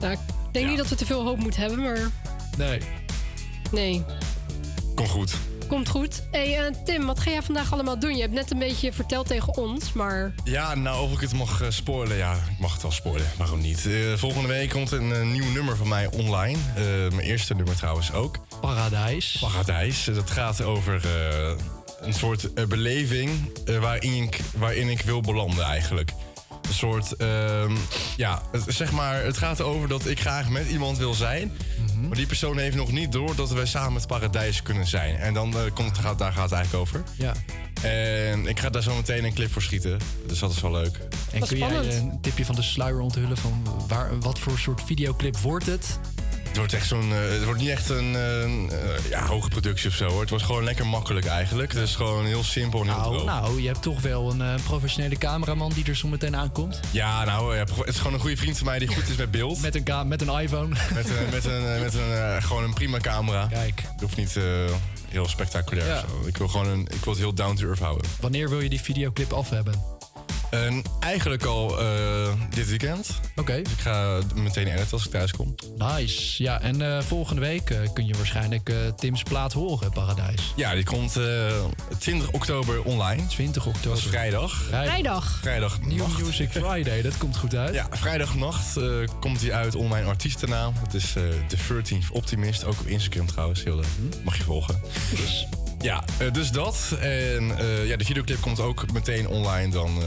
nou, 0.00 0.12
ik 0.12 0.18
denk 0.52 0.68
niet 0.68 0.76
dat 0.76 0.88
we 0.88 0.94
te 0.94 1.06
veel 1.06 1.24
hoop 1.24 1.38
moeten 1.38 1.60
hebben, 1.60 1.80
maar 1.82 2.10
Nee. 2.56 2.80
nee. 3.70 4.04
Kom 4.94 5.06
goed. 5.06 5.34
Komt 5.68 5.88
goed. 5.88 6.22
hey, 6.30 6.58
eh, 6.58 6.74
Tim, 6.84 7.06
wat 7.06 7.20
ga 7.20 7.30
jij 7.30 7.42
vandaag 7.42 7.72
allemaal 7.72 7.98
doen? 7.98 8.14
Je 8.14 8.20
hebt 8.20 8.32
net 8.34 8.50
een 8.50 8.58
beetje 8.58 8.92
verteld 8.92 9.26
tegen 9.26 9.56
ons, 9.56 9.92
maar... 9.92 10.34
Ja, 10.44 10.74
nou, 10.74 11.02
of 11.04 11.12
ik 11.12 11.20
het 11.20 11.32
mag 11.32 11.60
eh, 11.62 11.70
spoilen. 11.70 12.16
Ja, 12.16 12.32
ik 12.34 12.58
mag 12.58 12.72
het 12.72 12.82
wel 12.82 12.90
spoilen. 12.90 13.26
Waarom 13.38 13.60
niet? 13.60 13.86
Eh, 13.86 13.92
volgende 14.16 14.48
week 14.48 14.70
komt 14.70 14.90
een 14.92 15.32
nieuw 15.32 15.50
nummer 15.50 15.76
van 15.76 15.88
mij 15.88 16.06
online. 16.06 16.58
Eh, 16.74 16.84
mijn 16.84 17.20
eerste 17.20 17.54
nummer 17.54 17.76
trouwens 17.76 18.12
ook. 18.12 18.36
Paradijs. 18.60 19.36
Paradijs. 19.40 20.04
Dat 20.04 20.30
gaat 20.30 20.62
over 20.62 21.00
eh, 21.04 21.50
een 22.00 22.14
soort 22.14 22.68
beleving 22.68 23.30
waarin, 23.80 24.22
ik, 24.22 24.40
waarin 24.56 24.88
ik 24.88 25.00
wil 25.00 25.20
belanden 25.20 25.64
eigenlijk. 25.64 26.12
Een 26.68 26.74
soort, 26.74 27.16
ehm, 27.16 27.76
ja, 28.16 28.42
zeg 28.66 28.92
maar, 28.92 29.24
het 29.24 29.38
gaat 29.38 29.60
over 29.60 29.88
dat 29.88 30.06
ik 30.06 30.20
graag 30.20 30.48
met 30.48 30.68
iemand 30.68 30.98
wil 30.98 31.14
zijn. 31.14 31.52
Maar 32.08 32.16
die 32.16 32.26
persoon 32.26 32.58
heeft 32.58 32.76
nog 32.76 32.92
niet 32.92 33.12
door 33.12 33.36
dat 33.36 33.52
wij 33.52 33.66
samen 33.66 33.94
het 33.94 34.06
paradijs 34.06 34.62
kunnen 34.62 34.86
zijn. 34.86 35.16
En 35.16 35.34
dan 35.34 35.56
eh, 35.56 35.60
komt, 35.74 35.98
gaat, 35.98 36.18
daar 36.18 36.32
gaat 36.32 36.50
het 36.50 36.52
eigenlijk 36.52 36.82
over. 36.84 37.02
Ja. 37.16 37.32
En 37.82 38.46
ik 38.46 38.60
ga 38.60 38.70
daar 38.70 38.82
zo 38.82 38.94
meteen 38.94 39.24
een 39.24 39.34
clip 39.34 39.52
voor 39.52 39.62
schieten. 39.62 39.98
Dus 40.26 40.38
dat 40.38 40.50
is 40.50 40.60
wel 40.60 40.70
leuk. 40.70 40.98
En 41.32 41.46
kun 41.46 41.58
jij 41.58 41.96
een 41.96 42.20
tipje 42.20 42.44
van 42.44 42.54
de 42.54 42.62
sluier 42.62 43.00
onthullen 43.00 43.36
van 43.36 43.62
waar, 43.88 44.20
wat 44.20 44.38
voor 44.38 44.58
soort 44.58 44.82
videoclip 44.84 45.36
wordt 45.36 45.66
het? 45.66 45.98
Het 46.52 46.60
wordt 46.60 46.72
echt 46.72 46.86
zo'n. 46.86 47.12
eh, 47.12 47.18
het 47.30 47.44
wordt 47.44 47.60
niet 47.60 47.68
echt 47.68 47.88
een 47.88 48.16
eh, 48.16 49.10
ja, 49.10 49.26
hoge 49.26 49.48
productie 49.48 49.88
of 49.88 49.94
zo 49.94 50.08
hoor. 50.08 50.20
Het 50.20 50.28
wordt 50.30 50.44
gewoon 50.44 50.64
lekker 50.64 50.86
makkelijk 50.86 51.26
eigenlijk. 51.26 51.72
Het 51.72 51.82
is 51.82 51.94
gewoon 51.94 52.24
heel 52.26 52.44
simpel 52.44 52.80
en 52.80 52.86
heel 52.86 52.96
Nou, 52.96 53.12
droog. 53.12 53.24
nou, 53.24 53.60
je 53.60 53.66
hebt 53.66 53.82
toch 53.82 54.00
wel 54.00 54.30
een 54.30 54.40
eh, 54.42 54.54
professionele 54.64 55.16
cameraman 55.16 55.72
die 55.74 55.84
er 55.84 55.96
zo 55.96 56.08
meteen 56.08 56.36
aankomt. 56.36 56.80
Ja, 56.90 57.24
nou, 57.24 57.54
ja, 57.56 57.64
het 57.78 57.88
is 57.88 57.96
gewoon 57.96 58.12
een 58.12 58.20
goede 58.20 58.36
vriend 58.36 58.56
van 58.58 58.66
mij 58.66 58.78
die 58.78 58.88
goed 58.88 59.08
is 59.08 59.16
met 59.16 59.30
beeld. 59.30 59.60
Met 59.60 59.74
een, 59.88 60.08
met 60.08 60.20
een 60.22 60.40
iPhone. 60.40 60.68
Met, 60.94 61.08
een- 61.10 61.30
met, 61.30 61.44
een, 61.44 61.80
met 61.80 61.94
een, 61.94 62.42
gewoon 62.42 62.62
een 62.64 62.74
prima 62.74 62.98
camera. 62.98 63.46
Kijk. 63.50 63.82
Het 63.92 64.00
hoeft 64.00 64.16
niet 64.16 64.38
heel 65.08 65.28
spectaculair 65.28 65.86
Ja. 65.88 65.94
of 65.94 66.00
zo. 66.22 66.28
Ik 66.28 66.36
wil 66.36 66.48
gewoon 66.48 66.66
een, 66.68 66.80
ik 66.80 67.04
wil 67.04 67.12
het 67.12 67.22
heel 67.22 67.34
down 67.34 67.54
to 67.56 67.66
earth 67.66 67.78
houden. 67.80 68.10
Wanneer 68.20 68.48
wil 68.48 68.60
je 68.60 68.68
die 68.68 68.80
videoclip 68.80 69.32
af 69.32 69.50
hebben? 69.50 69.74
En 70.52 70.82
eigenlijk 71.00 71.44
al 71.44 71.80
eh, 71.80 72.32
dit 72.50 72.68
weekend. 72.68 73.20
Oké. 73.36 73.62
Dus 73.62 73.72
ik 73.72 73.78
ga 73.78 74.18
meteen 74.34 74.66
editen 74.66 74.92
als 74.92 75.04
ik 75.04 75.10
thuis 75.10 75.32
kom. 75.32 75.54
Nice. 75.78 76.42
Ja, 76.42 76.60
en 76.60 76.96
eh, 76.96 77.02
volgende 77.02 77.40
week 77.40 77.70
eh, 77.70 77.78
kun 77.92 78.06
je 78.06 78.14
waarschijnlijk 78.14 78.68
eh, 78.68 78.76
Tim's 78.96 79.22
plaat 79.22 79.52
horen, 79.52 79.90
Paradijs. 79.92 80.52
Ja, 80.56 80.74
die 80.74 80.84
komt 80.84 81.16
eh 81.16 81.64
20 81.98 82.30
oktober 82.30 82.82
online. 82.82 83.26
20 83.26 83.66
oktober. 83.66 83.88
Dat 83.88 83.98
is 83.98 84.04
vrijdag. 84.04 84.62
Vrijdag. 84.62 85.38
Vrijdag 85.42 85.80
New 85.80 86.18
Music 86.18 86.50
Friday, 86.50 87.02
dat 87.02 87.18
komt 87.18 87.36
goed 87.36 87.54
uit. 87.54 87.74
Ja, 87.74 87.86
vrijdagnacht 87.90 88.76
eh, 88.76 88.84
komt 89.20 89.40
hij 89.40 89.52
uit 89.52 89.74
onder 89.74 89.90
mijn 89.90 90.06
artiestennaam. 90.06 90.74
Het 90.82 90.94
is 90.94 91.14
eh 91.16 91.22
The 91.46 91.56
13th 91.56 92.10
Optimist. 92.12 92.64
Ook 92.64 92.80
op 92.80 92.86
Instagram 92.86 93.26
trouwens. 93.26 93.64
Heel 93.64 93.76
leuk. 93.76 94.22
Mag 94.24 94.36
je 94.36 94.42
volgen. 94.42 94.80
Dus, 95.10 95.46
ja, 95.82 96.04
eh, 96.18 96.32
dus 96.32 96.50
dat. 96.50 96.96
En 97.00 97.58
eh, 97.58 97.86
ja, 97.86 97.96
de 97.96 98.04
videoclip 98.04 98.40
komt 98.40 98.60
ook 98.60 98.92
meteen 98.92 99.28
online 99.28 99.70
dan 99.70 100.02
eh, 100.02 100.06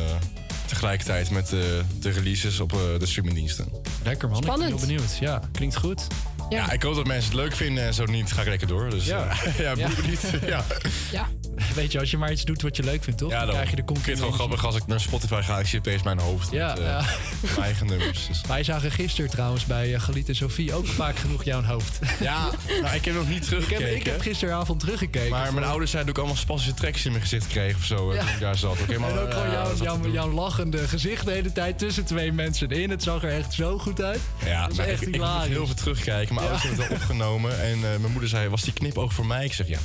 tegelijkertijd 0.65 1.29
met 1.29 1.49
de 1.49 2.09
releases 2.09 2.59
op 2.59 2.73
eh, 2.73 2.79
de 2.99 3.05
streamingdiensten. 3.05 3.67
Lekker 4.03 4.29
man, 4.29 4.39
ik 4.39 4.45
ben 4.45 4.61
heel 4.61 4.79
benieuwd. 4.79 5.17
Ja, 5.19 5.41
klinkt 5.51 5.75
goed. 5.75 6.07
Ja. 6.49 6.71
ik 6.71 6.83
hoop 6.83 6.95
dat 6.95 7.05
mensen 7.07 7.31
het 7.31 7.39
leuk 7.39 7.55
vinden 7.55 7.83
en 7.83 7.93
zo 7.93 8.05
niet 8.05 8.31
ga 8.31 8.41
ik 8.41 8.47
lekker 8.47 8.67
door. 8.67 8.89
Dus 8.89 9.05
Ja. 9.05 9.17
ja, 9.57 9.63
ja, 9.63 9.73
Ja. 9.75 9.89
niet. 10.07 10.21
Ja. 10.45 10.63
Ja. 11.11 11.27
Weet 11.75 11.91
je, 11.91 11.99
als 11.99 12.11
je 12.11 12.17
maar 12.17 12.31
iets 12.31 12.43
doet 12.43 12.61
wat 12.61 12.75
je 12.75 12.83
leuk 12.83 13.03
vindt, 13.03 13.19
toch? 13.19 13.31
Ja, 13.31 13.37
dan 13.37 13.45
dan 13.47 13.55
krijg 13.55 13.69
je 13.69 13.75
de 13.75 13.81
Ik 13.81 13.87
vind 13.87 14.05
het 14.05 14.05
wel 14.19 14.27
continu 14.27 14.37
grappig 14.37 14.65
als 14.65 14.75
ik 14.75 14.87
naar 14.87 14.99
Spotify 14.99 15.41
ga. 15.43 15.59
Ik 15.59 15.67
zie 15.67 15.79
opeens 15.79 16.03
mijn 16.03 16.19
hoofd 16.19 16.51
Ja, 16.51 16.67
met 16.67 16.79
eh, 16.79 16.85
ja. 16.85 17.05
mijn 17.41 17.55
eigen 17.57 17.87
nummers. 17.87 18.27
Dus. 18.27 18.41
Wij 18.47 18.63
zagen 18.63 18.91
gisteren 18.91 19.29
trouwens 19.29 19.65
bij 19.65 19.91
uh, 19.91 19.99
Galit 19.99 20.27
en 20.29 20.35
Sophie 20.35 20.73
ook 20.73 20.87
vaak 20.87 21.17
genoeg 21.17 21.43
jouw 21.43 21.63
hoofd. 21.63 21.99
Ja, 22.19 22.49
nou, 22.81 22.95
ik 22.95 23.05
heb 23.05 23.15
nog 23.15 23.27
niet 23.27 23.37
ik, 23.37 23.43
teruggekeken. 23.43 23.85
heb, 23.87 23.95
ik 23.95 24.05
heb 24.05 24.21
gisteravond 24.21 24.79
teruggekeken. 24.79 25.29
Maar 25.29 25.53
mijn 25.53 25.65
ouders 25.65 25.91
zeiden 25.91 26.11
ik 26.11 26.17
allemaal 26.19 26.37
spastische 26.37 26.73
tracks 26.73 27.05
in 27.05 27.11
mijn 27.11 27.23
gezicht 27.23 27.47
kreeg 27.47 27.75
of 27.75 27.83
zo. 27.83 28.13
Ja. 28.13 28.19
Toen 28.19 28.29
ik 28.29 28.39
daar 28.39 28.57
zat. 28.57 28.77
Oké, 28.81 28.97
maar, 28.97 29.09
en 29.09 29.17
ook 29.19 29.33
gewoon 29.33 30.11
jouw, 30.11 30.31
lachende 30.31 30.87
gezicht 30.87 31.25
de 31.25 31.31
hele 31.31 31.51
tijd 31.51 31.79
tussen 31.79 32.05
twee 32.05 32.31
mensen 32.31 32.69
in. 32.69 32.89
Het 32.89 33.03
zag 33.03 33.23
er 33.23 33.31
echt 33.31 33.53
zo 33.53 33.77
goed 33.77 34.01
uit. 34.01 34.19
Ja, 34.45 34.61
dat 34.61 34.71
is 34.71 34.77
echt 34.77 35.01
ik, 35.01 35.15
ik 35.15 35.21
moet 35.21 35.41
heel 35.41 35.65
veel 35.65 35.75
terugkijken. 35.75 36.34
Mijn 36.35 36.47
Ja. 36.47 36.53
ouders 36.53 36.63
hebben 36.63 36.79
het 36.79 36.87
wel 36.89 36.97
opgenomen. 36.97 37.59
En 37.61 37.73
eh, 37.73 37.81
mijn 37.99 38.11
moeder 38.11 38.29
zei, 38.29 38.49
was 38.49 38.61
die 38.61 38.73
knipoog 38.73 39.13
voor 39.13 39.25
mij? 39.25 39.45
Ik 39.45 39.53
zeg, 39.53 39.67
ja, 39.67 39.79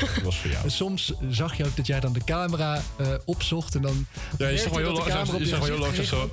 dat 0.00 0.22
was 0.24 0.36
voor 0.38 0.50
jou. 0.50 0.64
En 0.64 0.70
soms 0.70 1.12
zag 1.30 1.56
je 1.56 1.64
ook 1.66 1.76
dat 1.76 1.86
jij 1.86 2.00
dan 2.00 2.12
de 2.12 2.24
camera 2.24 2.82
eh, 2.98 3.06
opzocht 3.24 3.74
en 3.74 3.82
dan... 3.82 4.06
Ja, 4.38 4.48
je 4.48 4.58
zag 4.58 4.68
wel 4.68 4.78
heel 4.78 4.94
dat 4.94 5.04
je 5.04 5.46
zag 5.46 5.58
wel 5.58 5.68
heel 5.68 5.78
langzaam 5.78 6.18
was. 6.18 6.28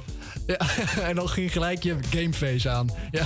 Ja, 0.48 0.58
en 1.10 1.16
dan 1.16 1.30
ging 1.30 1.52
gelijk 1.52 1.84
je 1.84 1.96
gameface 2.10 2.70
aan. 2.70 2.90
Ja, 3.12 3.26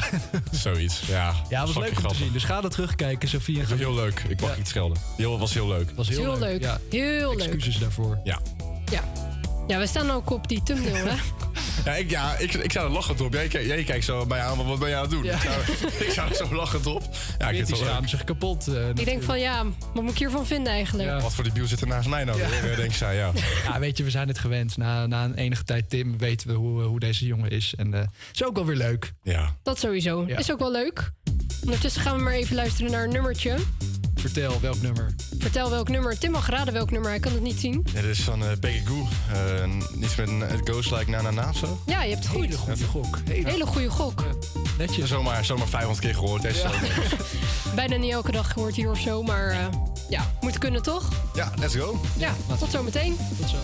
Zoiets, 0.52 1.02
ja. 1.08 1.34
ja 1.50 1.66
was 1.66 1.76
leuk 1.78 1.98
om 1.98 2.08
te 2.08 2.16
zien. 2.16 2.32
Dus 2.32 2.44
ga 2.44 2.62
dat 2.62 2.72
terugkijken, 2.72 3.32
Dat 3.32 3.68
was 3.70 3.80
heel 3.80 3.94
leuk. 3.94 4.24
Ik 4.28 4.42
mag 4.42 4.50
Ja. 4.50 4.58
niet 4.58 4.68
schelden. 4.68 4.98
Heel, 5.18 5.40
was 5.40 5.54
heel 5.54 5.68
leuk. 5.68 5.92
was 5.96 6.08
heel, 6.10 6.20
Heel 6.22 6.40
leuk. 6.40 6.62
Ja. 6.62 6.80
Heel 6.90 7.36
leuk. 7.36 7.48
Excuses 7.48 7.78
daarvoor. 7.80 8.20
Ja. 8.24 8.40
Ja. 8.92 9.02
Ja, 9.68 9.80
we 9.80 9.88
staan 9.88 10.12
ook 10.12 10.30
op 10.30 10.48
die 10.48 10.64
thumbnail, 10.64 11.06
hè? 11.06 11.16
Ja, 11.86 11.94
ik, 11.96 12.10
ja, 12.10 12.38
ik, 12.38 12.54
ik 12.54 12.72
sta 12.72 12.82
er 12.84 12.90
lachend 12.90 13.22
op. 13.22 13.34
Jij, 13.34 13.48
jij, 13.48 13.66
jij 13.66 13.84
kijkt 13.84 14.06
zo 14.06 14.26
bij 14.26 14.40
aan, 14.42 14.66
wat 14.66 14.80
ben 14.80 14.88
jij 14.90 14.98
aan 14.98 15.04
het 15.04 15.12
doen? 15.12 15.24
Ja. 15.24 15.34
Ik, 16.00 16.08
sta 16.12 16.30
er 16.30 16.36
zo 16.36 16.56
lachend 16.56 16.86
op. 16.86 17.04
Ja, 17.40 17.50
ik 17.50 17.66
die 17.66 17.76
schaamt 17.76 18.10
zich 18.10 18.24
kapot. 18.24 18.68
eh, 18.68 18.90
Ik 18.90 19.06
denk 19.06 19.24
van, 19.24 19.40
ja, 19.40 19.64
wat 19.94 20.04
moet 20.04 20.12
ik 20.12 20.18
hiervan 20.18 20.46
vinden 20.48 20.74
eigenlijk? 20.74 21.22
Wat 21.22 21.34
voor 21.34 21.44
die 21.44 21.54
biel 21.54 21.68
zit 21.68 21.82
er 21.82 21.88
naast 21.88 22.08
mij 22.08 22.24
nou 22.24 22.40
Ja. 22.40 22.50
weer? 22.50 22.72
eh, 22.72 22.78
Denk 22.78 22.94
zij, 22.94 23.16
ja. 23.16 23.32
Ja, 23.64 23.80
weet 23.80 23.98
je, 23.98 24.04
we 24.04 24.10
zijn 24.10 24.28
het 24.28 24.40
gewend. 24.40 24.78
Na, 24.78 25.08
na 25.08 25.24
een 25.24 25.36
enige 25.36 25.64
tijd 25.64 25.90
Tim 25.90 26.18
weten 26.18 26.48
we 26.48 26.54
hoe, 26.54 26.82
eh, 26.82 26.88
hoe 26.88 27.00
deze 27.00 27.26
jongen 27.26 27.50
is. 27.52 27.74
En 27.78 27.94
eh 27.94 28.02
is 28.34 28.44
ook 28.46 28.56
wel 28.56 28.66
weer 28.66 28.76
leuk. 28.76 29.14
Ja. 29.24 29.56
Dat 29.64 29.80
sowieso. 29.80 30.24
Ja. 30.28 30.38
Is 30.38 30.52
ook 30.52 30.60
wel 30.60 30.72
leuk. 30.72 31.12
Ondertussen 31.64 32.02
gaan 32.02 32.18
we 32.18 32.24
maar 32.24 32.34
even 32.34 32.56
luisteren 32.56 32.92
naar 32.92 33.04
een 33.04 33.12
nummertje. 33.12 33.56
Vertel, 34.22 34.60
welk 34.62 34.82
nummer? 34.82 35.14
Vertel 35.40 35.70
welk 35.70 35.90
nummer. 35.90 36.18
Tim 36.18 36.32
mag 36.32 36.50
raden 36.50 36.74
welk 36.74 36.92
nummer. 36.92 37.10
Hij 37.10 37.20
kan 37.20 37.32
het 37.32 37.42
niet 37.42 37.60
zien. 37.60 37.86
Ja, 37.94 38.02
dit 38.02 38.10
is 38.10 38.22
van 38.22 38.44
uh, 38.44 38.50
Becky 38.60 38.86
Goo. 38.86 39.08
Eh, 39.34 39.70
niets 39.96 40.16
met 40.16 40.28
een 40.28 40.42
It 40.42 40.70
Goes 40.70 40.90
Like 40.92 41.10
Na 41.10 41.22
Na 41.22 41.32
Na 41.32 41.50
of 41.50 41.58
zo. 41.58 41.82
Ja, 41.86 42.04
je 42.04 42.10
hebt 42.14 42.24
het 42.24 42.34
goed. 42.34 42.46
Hele 42.46 42.58
goede 42.58 42.86
gok. 42.86 43.18
Hele 43.30 43.66
goede 43.66 43.90
gok. 43.90 44.24
Netjes. 44.78 45.10
Zomaar, 45.10 45.46
zomaar 45.46 45.68
500 45.68 46.00
keer 46.06 46.16
gehoord. 46.16 46.42
Ja. 46.42 46.72
Bijna 47.76 47.96
niet 47.96 48.12
elke 48.12 48.32
dag 48.32 48.52
gehoord 48.52 48.76
hier 48.76 48.90
of 48.90 49.00
zo, 49.00 49.24
maar 49.24 49.50
eh, 49.50 49.66
ja, 50.10 50.32
moet 50.42 50.58
kunnen 50.58 50.82
toch? 50.82 51.10
ja, 51.34 51.52
let's 51.60 51.76
go. 51.76 52.02
Ja, 52.18 52.36
tot 52.60 52.72
zometeen. 52.72 53.18
Tot 53.40 53.50
zo. 53.50 53.58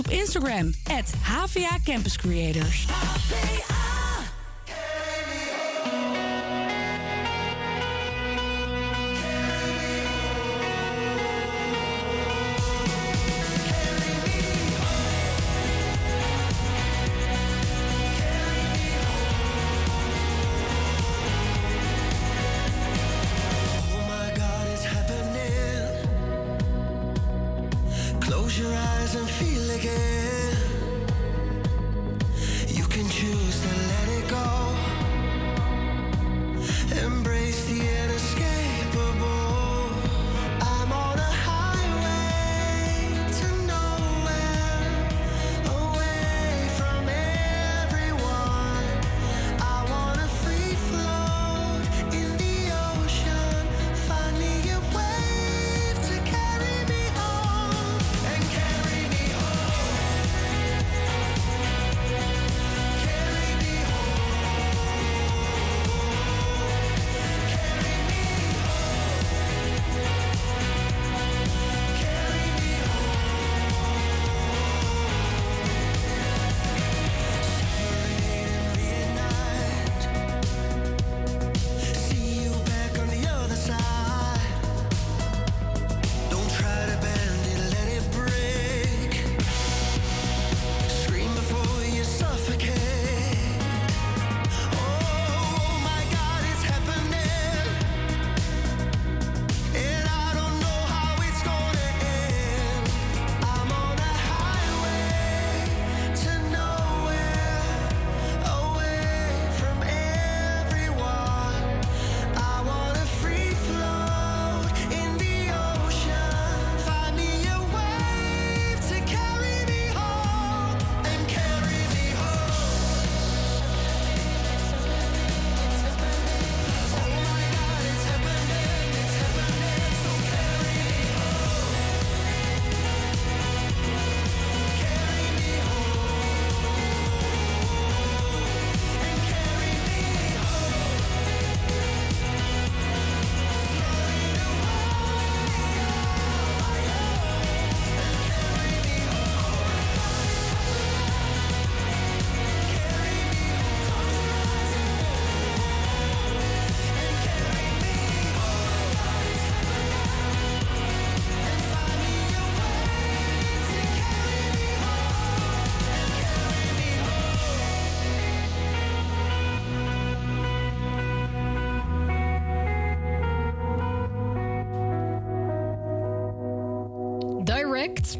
Op 0.00 0.10
Instagram, 0.10 0.72
at 0.90 1.12
HVA 1.22 1.78
Campus 1.84 2.16
Creators. 2.16 2.83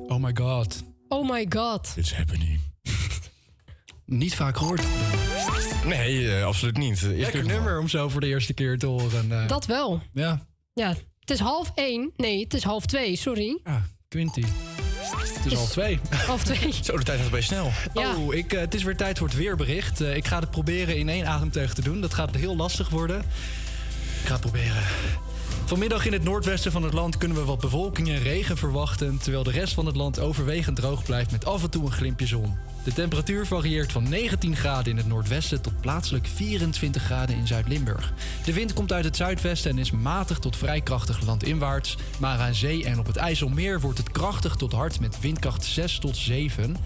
Oh 0.09 0.19
my 0.23 0.31
god. 0.35 0.83
Oh 1.09 1.31
my 1.31 1.47
god. 1.49 1.93
It's 1.97 2.15
happening. 2.15 2.61
Niet 4.07 4.35
vaak 4.35 4.57
gehoord. 4.57 4.83
Nee, 5.85 6.37
eh, 6.37 6.45
absoluut 6.45 6.77
niet. 6.77 7.03
Eerst 7.03 7.17
Lekker 7.21 7.45
nummer 7.45 7.79
om 7.79 7.89
zo 7.89 8.09
voor 8.09 8.21
de 8.21 8.27
eerste 8.27 8.53
keer 8.55 8.79
te 8.79 8.87
horen. 8.87 9.33
eh. 9.33 9.49
Dat 9.49 9.67
wel. 9.67 10.03
Ja, 10.13 10.47
Ja, 10.75 10.89
het 11.21 11.31
is 11.31 11.39
half 11.39 11.73
één. 11.75 12.13
Nee, 12.17 12.43
het 12.43 12.55
is 12.55 12.63
half 12.63 12.87
twee, 12.87 13.17
sorry. 13.17 13.61
Quinty. 14.09 14.45
Het 15.35 15.47
is 15.47 15.53
half 15.53 15.71
twee. 15.71 15.99
Half 16.27 16.45
twee. 16.45 16.73
Zo, 16.83 16.97
de 16.97 17.05
tijd 17.05 17.21
gaat 17.21 17.31
bij 17.31 17.41
snel. 17.41 17.71
Ja. 17.95 18.17
Oh, 18.17 18.35
ik, 18.35 18.53
eh, 18.53 18.61
het 18.61 18.75
is 18.75 18.83
weer 18.83 18.97
tijd 18.97 19.19
voor 19.19 19.27
het 19.27 19.37
weerbericht. 19.37 20.01
Ik 20.01 20.27
ga 20.27 20.41
het 20.41 20.51
proberen 20.51 20.97
in 20.97 21.09
één 21.09 21.27
ademteug 21.27 21.75
te 21.75 21.83
doen. 21.83 22.01
Dat 22.01 22.15
gaat 22.15 22.35
heel 22.35 22.57
lastig 22.57 22.89
worden. 22.89 23.19
Ik 24.23 24.27
ga 24.27 24.33
het 24.33 24.41
proberen. 24.41 24.83
Vanmiddag 25.67 26.07
in 26.07 26.13
het 26.13 26.25
noordwesten 26.25 26.73
van 26.73 26.83
het 26.83 26.93
land 26.93 27.17
kunnen 27.17 27.37
we 27.37 27.45
wat 27.45 27.61
bewolking 27.61 28.09
en 28.09 28.23
regen 28.23 28.57
verwachten, 28.57 29.19
terwijl 29.19 29.43
de 29.43 29.51
rest 29.51 29.75
van 29.75 29.87
het 29.87 29.97
land 29.97 30.21
overwegend 30.21 30.77
droog 30.77 31.03
blijft 31.03 31.31
met 31.31 31.45
af 31.45 31.63
en 31.63 31.71
toe 31.71 31.85
een 31.85 31.93
glimpje 31.93 32.27
zon. 32.27 32.57
De 32.85 32.93
temperatuur 32.93 33.47
varieert 33.47 33.93
van 33.93 34.09
19 34.09 34.57
graden 34.57 34.93
in 34.93 34.97
het 34.97 35.07
noordwesten 35.07 35.61
tot 35.61 35.81
plaatselijk 35.81 36.27
24 36.27 37.03
graden 37.03 37.37
in 37.37 37.47
Zuid-Limburg. 37.47 38.13
De 38.45 38.53
wind 38.53 38.73
komt 38.73 38.93
uit 38.93 39.05
het 39.05 39.17
zuidwesten 39.17 39.71
en 39.71 39.79
is 39.79 39.91
matig 39.91 40.39
tot 40.39 40.57
vrij 40.57 40.81
krachtig 40.81 41.27
landinwaarts, 41.27 41.97
maar 42.19 42.39
aan 42.39 42.55
zee 42.55 42.85
en 42.85 42.99
op 42.99 43.07
het 43.07 43.17
IJsselmeer 43.17 43.81
wordt 43.81 43.99
het 43.99 44.11
krachtig 44.11 44.57
tot 44.57 44.73
hard 44.73 45.01
met 45.01 45.21
windkracht 45.21 45.65
6 45.65 45.99
tot 45.99 46.17
7. 46.17 46.77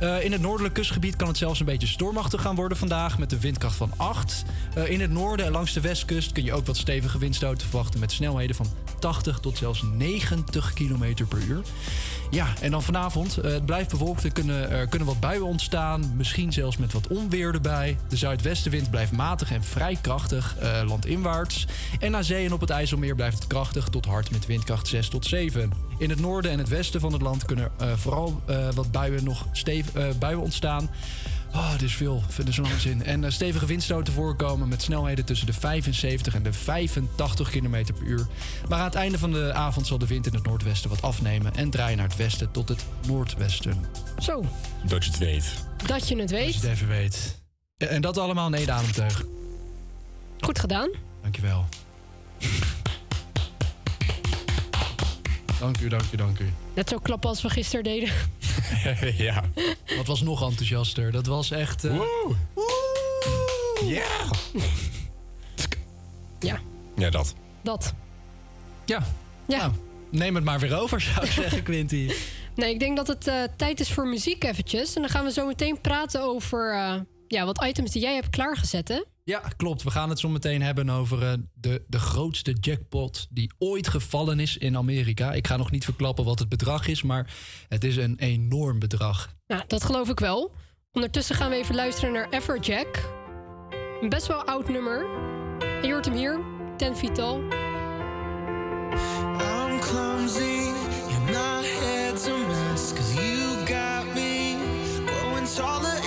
Eh, 0.00 0.24
in 0.24 0.32
het 0.32 0.40
noordelijk 0.40 0.74
kustgebied 0.74 1.16
kan 1.16 1.28
het 1.28 1.36
zelfs 1.36 1.60
een 1.60 1.66
beetje 1.66 1.86
stormachtig 1.86 2.40
gaan 2.40 2.54
worden 2.54 2.78
vandaag 2.78 3.18
met 3.18 3.32
een 3.32 3.40
windkracht 3.40 3.76
van 3.76 3.92
8. 3.96 4.44
Eh, 4.74 4.90
in 4.90 5.00
het 5.00 5.10
noorden 5.10 5.46
en 5.46 5.52
langs 5.52 5.72
de 5.72 5.80
westkust 5.80 6.32
kun 6.32 6.44
je 6.44 6.52
ook 6.52 6.66
wat 6.66 6.76
stevige 6.76 7.18
windstoten 7.18 7.68
verwachten 7.68 8.00
met 8.00 8.12
snelheden 8.12 8.56
van 8.56 8.66
80 8.98 9.38
tot 9.38 9.58
zelfs 9.58 9.82
90 9.82 10.72
km 10.72 11.24
per 11.28 11.42
uur. 11.42 11.62
Ja, 12.30 12.46
en 12.60 12.70
dan 12.70 12.82
vanavond. 12.82 13.36
eh, 13.36 13.52
het 13.52 13.66
blijft 13.66 13.90
bewolkt. 13.90 14.24
Er 14.24 14.32
kunnen, 14.32 14.88
kunnen 14.88 15.08
wat 15.08 15.20
buien 15.20 15.44
ontstaan. 15.44 16.12
Misschien 16.16 16.52
zelfs 16.52 16.76
met 16.76 16.92
wat 16.92 17.06
onweer 17.08 17.54
erbij. 17.54 17.96
De 18.08 18.16
zuidwestenwind 18.16 18.90
blijft 18.90 19.12
matig 19.12 19.52
en 19.52 19.64
vrij 19.64 19.98
krachtig 20.00 20.56
eh, 20.58 20.82
landinwaarts. 20.86 21.66
En 22.00 22.10
naar 22.10 22.24
zee 22.24 22.46
en 22.46 22.52
op 22.52 22.60
het 22.60 22.70
IJsselmeer 22.70 23.14
blijft 23.14 23.38
het 23.38 23.46
krachtig 23.46 23.88
tot 23.88 24.04
hard 24.06 24.30
met 24.30 24.46
windkracht 24.46 24.88
6 24.88 25.08
tot 25.08 25.26
7. 25.26 25.72
In 25.98 26.10
het 26.10 26.20
noorden 26.20 26.50
en 26.50 26.58
het 26.58 26.68
westen 26.68 27.00
van 27.00 27.12
het 27.12 27.22
land 27.22 27.44
kunnen 27.44 27.70
eh, 27.78 27.92
vooral 27.96 28.42
wat 28.74 28.90
buien 28.90 29.24
nog 29.24 29.46
stev- 29.52 29.94
eh, 29.94 30.04
buien 30.18 30.40
ontstaan. 30.40 30.90
Oh, 31.54 31.70
dit 31.72 31.82
is 31.82 31.94
veel. 31.94 32.22
Vind 32.28 32.48
er 32.48 32.54
zo'n 32.54 32.66
zin. 32.78 33.04
En 33.04 33.24
eh, 33.24 33.30
stevige 33.30 33.66
windstoten 33.66 34.12
voorkomen 34.12 34.68
met 34.68 34.82
snelheden 34.82 35.24
tussen 35.24 35.46
de 35.46 35.52
75 35.52 36.34
en 36.34 36.42
de 36.42 36.52
85 36.52 37.50
km 37.50 37.70
per 37.70 38.02
uur. 38.04 38.26
Maar 38.68 38.78
aan 38.78 38.84
het 38.84 38.94
einde 38.94 39.18
van 39.18 39.30
de 39.32 39.52
avond 39.52 39.86
zal 39.86 39.98
de 39.98 40.06
wind 40.06 40.26
in 40.26 40.34
het 40.34 40.46
noordwesten 40.46 40.90
wat 40.90 41.02
afnemen 41.02 41.54
en 41.54 41.70
draaien 41.70 41.96
naar 41.96 42.08
het 42.08 42.16
westen 42.16 42.50
tot 42.50 42.68
het 42.68 42.84
noordwesten. 43.06 43.84
Zo, 44.18 44.44
Dat 44.86 45.04
je 45.04 45.10
het 45.10 45.18
weet. 45.20 45.64
dat 45.86 46.08
je 46.08 46.16
het 46.16 46.32
Als 46.32 46.40
je 46.40 46.44
weet. 46.46 46.54
het 46.54 46.64
even 46.64 46.88
weet. 46.88 47.38
En 47.76 48.00
dat 48.00 48.18
allemaal 48.18 48.46
in 48.46 48.54
één 48.54 48.72
ademteug. 48.74 49.22
Goed 50.40 50.58
gedaan. 50.58 50.88
Dankjewel. 51.22 51.64
Dank 55.60 55.80
u, 55.80 55.88
dank 55.88 56.02
u, 56.12 56.16
dank 56.16 56.38
u. 56.38 56.52
Net 56.74 56.88
zo 56.88 56.98
klappen 56.98 57.28
als 57.28 57.42
we 57.42 57.48
gisteren 57.50 57.84
deden. 57.84 58.08
ja. 59.26 59.42
Wat 59.96 60.06
was 60.06 60.20
nog 60.20 60.42
enthousiaster? 60.42 61.12
Dat 61.12 61.26
was 61.26 61.50
echt... 61.50 61.84
eh, 61.84 62.00
Ja. 63.84 64.02
Ja, 66.40 66.60
Ja, 66.96 67.10
dat. 67.10 67.34
dat. 67.62 67.92
Ja. 68.84 69.02
Ja. 69.46 69.56
Nou, 69.58 69.72
neem 70.10 70.34
het 70.34 70.44
maar 70.44 70.58
weer 70.58 70.78
over, 70.80 71.00
zou 71.00 71.24
ik 71.26 71.32
zeggen, 71.32 71.62
Quinty. 71.62 72.10
Nee, 72.54 72.70
ik 72.72 72.78
denk 72.78 72.96
dat 72.96 73.06
het 73.06 73.26
eh, 73.26 73.42
tijd 73.56 73.80
is 73.80 73.92
voor 73.92 74.06
muziek 74.06 74.44
eventjes. 74.44 74.94
En 74.94 75.00
dan 75.00 75.10
gaan 75.10 75.24
we 75.24 75.32
zo 75.32 75.46
meteen 75.46 75.80
praten 75.80 76.22
over 76.22 76.74
eh, 76.74 76.94
ja, 77.30 77.44
wat 77.44 77.64
items 77.64 77.90
die 77.90 78.02
jij 78.02 78.14
hebt 78.14 78.30
klaargezet, 78.30 78.88
hè? 78.88 79.02
Ja, 79.24 79.42
klopt. 79.56 79.82
We 79.82 79.90
gaan 79.90 80.08
het 80.08 80.18
zo 80.18 80.28
meteen 80.28 80.62
hebben 80.62 80.90
over 80.90 81.22
eh, 81.22 81.32
de, 81.54 81.82
de 81.88 81.98
grootste 81.98 82.52
jackpot 82.60 83.26
die 83.30 83.52
ooit 83.58 83.88
gevallen 83.88 84.40
is 84.40 84.56
in 84.56 84.76
Amerika. 84.76 85.32
Ik 85.32 85.46
ga 85.46 85.56
nog 85.56 85.70
niet 85.70 85.84
verklappen 85.84 86.24
wat 86.24 86.38
het 86.38 86.48
bedrag 86.48 86.86
is, 86.86 87.02
maar 87.02 87.34
het 87.68 87.84
is 87.84 87.96
een 87.96 88.18
enorm 88.18 88.78
bedrag. 88.78 89.34
Nou, 89.46 89.62
dat 89.66 89.84
geloof 89.84 90.08
ik 90.08 90.20
wel. 90.20 90.52
Ondertussen 90.92 91.34
gaan 91.36 91.50
we 91.50 91.56
even 91.56 91.74
luisteren 91.74 92.12
naar 92.12 92.28
Everjack. 92.30 93.12
Een 94.00 94.08
best 94.08 94.26
wel 94.26 94.44
oud 94.44 94.68
nummer. 94.68 95.06
En 95.60 95.86
je 95.86 95.92
hoort 95.92 96.04
hem 96.04 96.14
hier, 96.14 96.40
Ten 96.76 96.96
Feet 96.96 97.14
Tall. 97.14 97.38
I'm 99.40 99.80
clumsy, 99.80 100.70
my 101.26 101.62
head's 101.62 102.26
a 102.26 102.36
mess. 102.36 102.92
Cause 102.92 103.14
you 103.14 103.66
got 103.66 104.14
me 104.14 104.56
growing 105.06 105.48
taller 105.48 105.99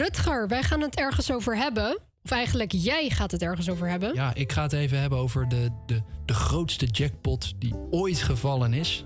Rutger, 0.00 0.48
wij 0.48 0.62
gaan 0.62 0.80
het 0.80 0.96
ergens 0.96 1.32
over 1.32 1.56
hebben. 1.56 1.98
Of 2.22 2.30
eigenlijk, 2.30 2.72
jij 2.72 3.10
gaat 3.10 3.30
het 3.30 3.42
ergens 3.42 3.70
over 3.70 3.88
hebben. 3.88 4.14
Ja, 4.14 4.34
ik 4.34 4.52
ga 4.52 4.62
het 4.62 4.72
even 4.72 5.00
hebben 5.00 5.18
over 5.18 5.48
de, 5.48 5.68
de, 5.86 6.00
de 6.24 6.34
grootste 6.34 6.86
jackpot 6.86 7.52
die 7.58 7.74
ooit 7.90 8.22
gevallen 8.22 8.72
is. 8.72 9.04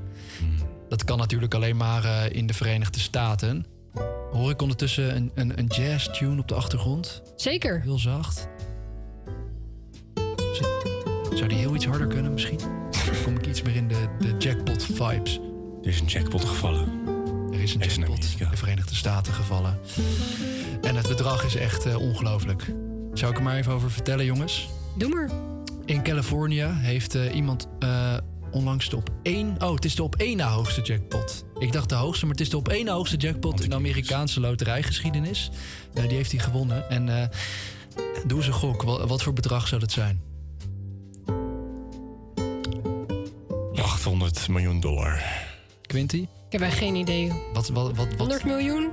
Dat 0.89 1.05
kan 1.05 1.19
natuurlijk 1.19 1.55
alleen 1.55 1.77
maar 1.77 2.05
eh, 2.05 2.31
in 2.31 2.47
de 2.47 2.55
Verenigde 2.55 2.99
Staten. 2.99 3.67
Hoor 4.33 4.51
ik 4.51 4.63
ondertussen 4.63 5.17
een, 5.17 5.31
een, 5.35 5.59
een 5.59 5.67
jazz 5.67 6.11
tune 6.11 6.41
op 6.41 6.49
de 6.49 6.55
achtergrond? 6.55 7.23
Zeker. 7.37 7.81
Heel 7.81 7.99
zacht. 7.99 8.49
Zou 11.35 11.49
die 11.49 11.59
heel 11.59 11.75
iets 11.75 11.87
harder 11.87 12.07
kunnen 12.07 12.33
misschien? 12.33 12.59
Dan 12.91 13.23
kom 13.25 13.37
ik 13.37 13.47
iets 13.47 13.63
meer 13.63 13.77
in 13.77 13.89
de, 13.89 14.09
de 14.19 14.35
jackpot 14.39 14.85
vibes. 14.85 15.41
Er 15.83 15.89
is 15.89 16.01
een 16.01 16.07
jackpot 16.07 16.45
gevallen. 16.45 17.14
Is 17.65 17.75
een 17.75 17.81
jackpot 17.81 18.35
in 18.39 18.49
de 18.51 18.57
Verenigde 18.57 18.95
Staten 18.95 19.33
gevallen. 19.33 19.79
En 20.83 20.97
het 20.97 21.09
bedrag 21.09 21.45
is 21.45 21.55
echt 21.55 21.87
eh, 21.87 21.97
ongelooflijk. 21.97 22.73
Zou 23.13 23.31
ik 23.31 23.37
er 23.37 23.43
maar 23.43 23.57
even 23.57 23.73
over 23.73 23.91
vertellen, 23.91 24.25
jongens? 24.25 24.69
Doe 24.97 25.09
maar. 25.09 25.31
In 25.85 26.03
Californië 26.03 26.67
heeft 26.67 27.15
eh, 27.15 27.35
iemand 27.35 27.69
eh, 27.79 28.17
onlangs 28.51 28.89
de 28.89 28.97
op 28.97 29.11
één... 29.23 29.57
Oh, 29.59 29.75
het 29.75 29.85
is 29.85 29.95
de 29.95 30.03
op 30.03 30.17
één 30.17 30.37
na 30.37 30.49
hoogste 30.49 30.81
jackpot. 30.81 31.45
Ik 31.59 31.73
dacht 31.73 31.89
de 31.89 31.95
hoogste, 31.95 32.25
maar 32.25 32.35
het 32.35 32.43
is 32.43 32.51
de 32.51 32.57
op 32.57 32.69
één 32.69 32.85
na 32.85 32.93
hoogste 32.93 33.17
jackpot... 33.17 33.63
in 33.63 33.71
de 33.71 33.77
Amerikaanse 33.77 34.41
loterijgeschiedenis. 34.41 35.51
Die 35.93 36.09
heeft 36.09 36.31
hij 36.31 36.41
gewonnen. 36.41 36.91
En 36.91 37.21
eh, 37.21 37.29
doe 38.27 38.39
eens 38.39 38.47
een 38.47 38.53
gok. 38.53 38.83
Wat, 38.83 39.09
wat 39.09 39.23
voor 39.23 39.33
bedrag 39.33 39.69
zou 39.69 39.81
dat 39.81 39.93
zijn? 39.93 40.21
800 43.75 44.49
miljoen 44.49 44.81
dollar. 44.81 45.23
Quinty? 45.87 46.27
Ik 46.55 46.61
heb 46.61 46.69
echt 46.69 46.79
geen 46.79 46.95
idee. 46.95 47.33
Wat, 47.53 47.69
wat, 47.69 47.97
wat, 47.97 48.07
wat? 48.07 48.19
100 48.19 48.45
miljoen? 48.45 48.91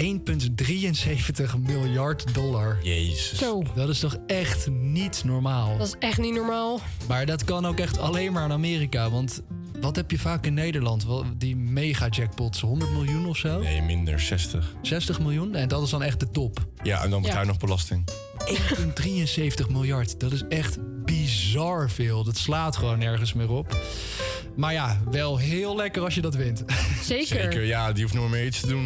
1,73 0.00 1.58
miljard 1.66 2.34
dollar. 2.34 2.78
Jezus. 2.82 3.38
Zo. 3.38 3.62
Dat 3.74 3.88
is 3.88 3.98
toch 3.98 4.16
echt 4.26 4.70
niet 4.70 5.22
normaal? 5.24 5.78
Dat 5.78 5.86
is 5.86 5.94
echt 5.98 6.18
niet 6.18 6.34
normaal. 6.34 6.80
Maar 7.08 7.26
dat 7.26 7.44
kan 7.44 7.66
ook 7.66 7.78
echt 7.78 7.98
alleen 7.98 8.32
maar 8.32 8.44
in 8.44 8.52
Amerika. 8.52 9.10
Want 9.10 9.42
wat 9.80 9.96
heb 9.96 10.10
je 10.10 10.18
vaak 10.18 10.46
in 10.46 10.54
Nederland? 10.54 11.06
Wel, 11.06 11.24
Die 11.36 11.56
mega 11.56 12.08
jackpots, 12.08 12.60
100 12.60 12.90
miljoen 12.92 13.26
of 13.26 13.36
zo? 13.36 13.60
Nee, 13.60 13.82
minder, 13.82 14.20
60. 14.20 14.74
60 14.82 15.20
miljoen? 15.20 15.54
En 15.54 15.68
dat 15.68 15.82
is 15.82 15.90
dan 15.90 16.02
echt 16.02 16.20
de 16.20 16.30
top. 16.30 16.66
Ja, 16.82 17.02
en 17.04 17.10
dan 17.10 17.22
betaal 17.22 17.36
je 17.40 17.42
Ja. 17.44 17.50
nog 17.52 17.58
belasting. 17.60 18.04
1,73 18.44 19.68
miljard. 19.70 20.20
Dat 20.20 20.32
is 20.32 20.42
echt 20.48 20.78
bizar 21.54 21.90
veel. 21.90 22.24
Dat 22.24 22.36
slaat 22.36 22.76
gewoon 22.76 22.98
nergens 22.98 23.32
meer 23.32 23.50
op. 23.50 23.76
Maar 24.56 24.72
ja, 24.72 25.00
wel 25.10 25.38
heel 25.38 25.76
lekker 25.76 26.02
als 26.02 26.14
je 26.14 26.20
dat 26.20 26.34
wint. 26.34 26.64
Zeker. 27.02 27.26
Zeker, 27.26 27.62
ja, 27.64 27.92
die 27.92 28.02
hoeft 28.02 28.14
nog 28.14 28.22
maar 28.22 28.32
meer 28.38 28.46
iets 28.46 28.60
te 28.60 28.66
doen. 28.66 28.84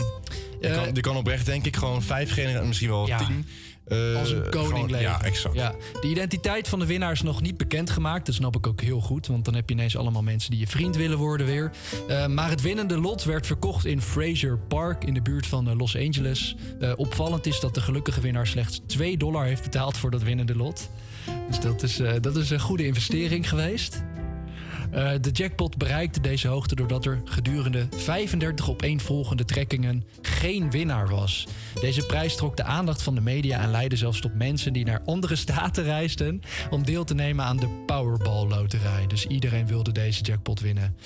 Die, 0.61 0.71
Eh, 0.71 0.83
kan, 0.85 0.93
die 0.93 1.03
kan 1.03 1.17
oprecht, 1.17 1.47
denk 1.47 1.65
ik, 1.67 1.77
gewoon 1.77 2.03
vijf 2.03 2.33
generaties, 2.33 2.67
misschien 2.67 2.89
wel 2.89 3.07
Ja. 3.07 3.19
tien. 3.19 3.47
Eh, 3.89 4.17
Als 4.17 4.31
een 4.31 4.51
koning 4.51 4.69
gewoon- 4.73 4.87
leven. 4.91 5.01
Ja, 5.01 5.23
exact. 5.23 5.55
Ja. 5.55 5.75
De 6.01 6.09
identiteit 6.09 6.69
van 6.69 6.79
de 6.79 6.87
winnaar 6.87 7.13
is 7.13 7.23
nog 7.23 7.41
niet 7.43 7.57
bekendgemaakt. 7.57 8.27
Dat 8.27 8.35
snap 8.35 8.57
ik 8.57 8.67
ook 8.67 8.81
heel 8.81 9.01
goed. 9.01 9.27
Want 9.27 9.45
dan 9.45 9.55
heb 9.55 9.69
je 9.69 9.75
ineens 9.75 9.97
allemaal 9.97 10.23
mensen 10.23 10.51
die 10.51 10.61
je 10.61 10.67
vriend 10.67 10.97
willen 10.97 11.19
worden 11.19 11.47
weer. 11.47 11.71
Eh, 12.09 12.27
maar 12.27 12.51
het 12.51 12.61
winnende 12.63 12.99
lot 13.01 13.25
werd 13.25 13.47
verkocht 13.47 13.85
in 13.87 14.03
Fraser 14.03 14.59
Park 14.59 15.05
in 15.05 15.15
de 15.15 15.23
buurt 15.23 15.47
van 15.47 15.69
eh, 15.69 15.77
Los 15.77 15.97
Angeles. 15.97 16.57
Opvallend 16.97 17.47
is 17.47 17.61
dat 17.61 17.75
de 17.75 17.81
gelukkige 17.81 18.21
winnaar 18.21 18.47
slechts 18.47 18.81
2 18.87 19.17
dollar 19.17 19.45
heeft 19.45 19.63
betaald 19.63 19.97
voor 19.97 20.11
dat 20.11 20.23
winnende 20.23 20.57
lot. 20.57 20.89
Dus 21.49 21.61
dat 21.61 21.83
is, 21.83 22.01
dat 22.21 22.37
is 22.37 22.51
een 22.51 22.61
goede 22.61 22.87
investering 22.87 23.49
geweest. 23.49 24.03
Eh, 24.91 25.11
de 25.21 25.31
jackpot 25.31 25.77
bereikte 25.77 26.21
deze 26.21 26.49
hoogte 26.49 26.75
doordat 26.75 27.05
er 27.05 27.21
gedurende 27.25 27.87
35 27.97 28.71
opeenvolgende 28.71 29.45
trekkingen 29.45 30.05
geen 30.23 30.71
winnaar 30.71 31.09
was. 31.09 31.47
Deze 31.81 32.07
prijs 32.07 32.37
trok 32.37 32.57
de 32.57 32.63
aandacht 32.63 33.03
van 33.03 33.15
de 33.15 33.21
media 33.21 33.61
en 33.61 33.71
leidde 33.71 33.97
zelfs 33.97 34.21
tot 34.21 34.35
mensen 34.35 34.73
die 34.73 34.85
naar 34.85 35.03
andere 35.05 35.37
staten 35.47 35.85
reisden 35.85 36.41
om 36.71 36.85
deel 36.85 37.05
te 37.05 37.15
nemen 37.15 37.45
aan 37.45 37.57
de 37.57 37.83
Powerball-loterij. 37.87 39.07
Dus 39.07 39.27
iedereen 39.27 39.67
wilde 39.67 39.93
deze 39.93 40.23
jackpot 40.23 40.61
winnen. 40.61 40.97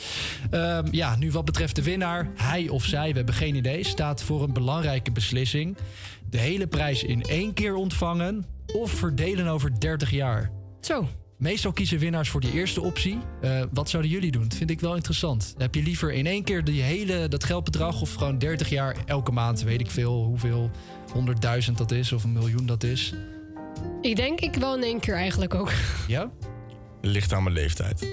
Ehm, 0.50 0.86
ja, 0.90 1.16
nu 1.16 1.30
wat 1.30 1.44
betreft 1.44 1.76
de 1.76 1.82
winnaar, 1.82 2.30
hij 2.34 2.68
of 2.68 2.84
zij, 2.84 3.10
we 3.10 3.16
hebben 3.16 3.34
geen 3.34 3.54
idee, 3.54 3.84
staat 3.84 4.22
voor 4.22 4.42
een 4.42 4.52
belangrijke 4.52 5.12
beslissing. 5.12 5.76
De 6.30 6.38
hele 6.38 6.66
prijs 6.66 7.02
in 7.02 7.22
één 7.22 7.52
keer 7.52 7.74
ontvangen 7.74 8.44
of 8.74 8.90
verdelen 8.90 9.46
over 9.46 9.80
30 9.80 10.10
jaar. 10.10 10.50
Zo. 10.80 11.08
Meestal 11.42 11.72
kiezen 11.72 11.98
winnaars 11.98 12.28
voor 12.28 12.40
die 12.40 12.52
eerste 12.52 12.80
optie. 12.80 13.18
Eh, 13.40 13.62
wat 13.72 13.88
zouden 13.90 14.10
jullie 14.12 14.30
doen? 14.30 14.42
Dat 14.42 14.54
vind 14.54 14.70
ik 14.70 14.80
wel 14.80 14.94
interessant. 14.94 15.54
Heb 15.58 15.74
je 15.74 15.82
liever 15.82 16.12
in 16.12 16.26
één 16.26 16.44
keer 16.44 16.64
die 16.64 16.82
hele, 16.82 17.28
dat 17.28 17.44
geldbedrag 17.44 18.00
of 18.00 18.14
gewoon 18.14 18.38
30 18.38 18.68
jaar 18.68 18.96
elke 19.06 19.32
maand, 19.32 19.62
weet 19.62 19.80
ik 19.80 19.90
veel, 19.90 20.24
hoeveel, 20.24 20.70
100.000 21.66 21.72
dat 21.76 21.90
is 21.90 22.12
of 22.12 22.24
een 22.24 22.32
miljoen 22.32 22.66
dat 22.66 22.82
is? 22.82 23.14
Ik 24.00 24.16
denk 24.16 24.40
ik 24.40 24.54
wel 24.54 24.76
in 24.76 24.82
één 24.82 25.00
keer 25.00 25.14
eigenlijk 25.14 25.54
ook. 25.54 25.72
Ja? 26.08 26.30
Ligt 27.00 27.32
aan 27.32 27.42
mijn 27.42 27.54
leeftijd. 27.54 28.08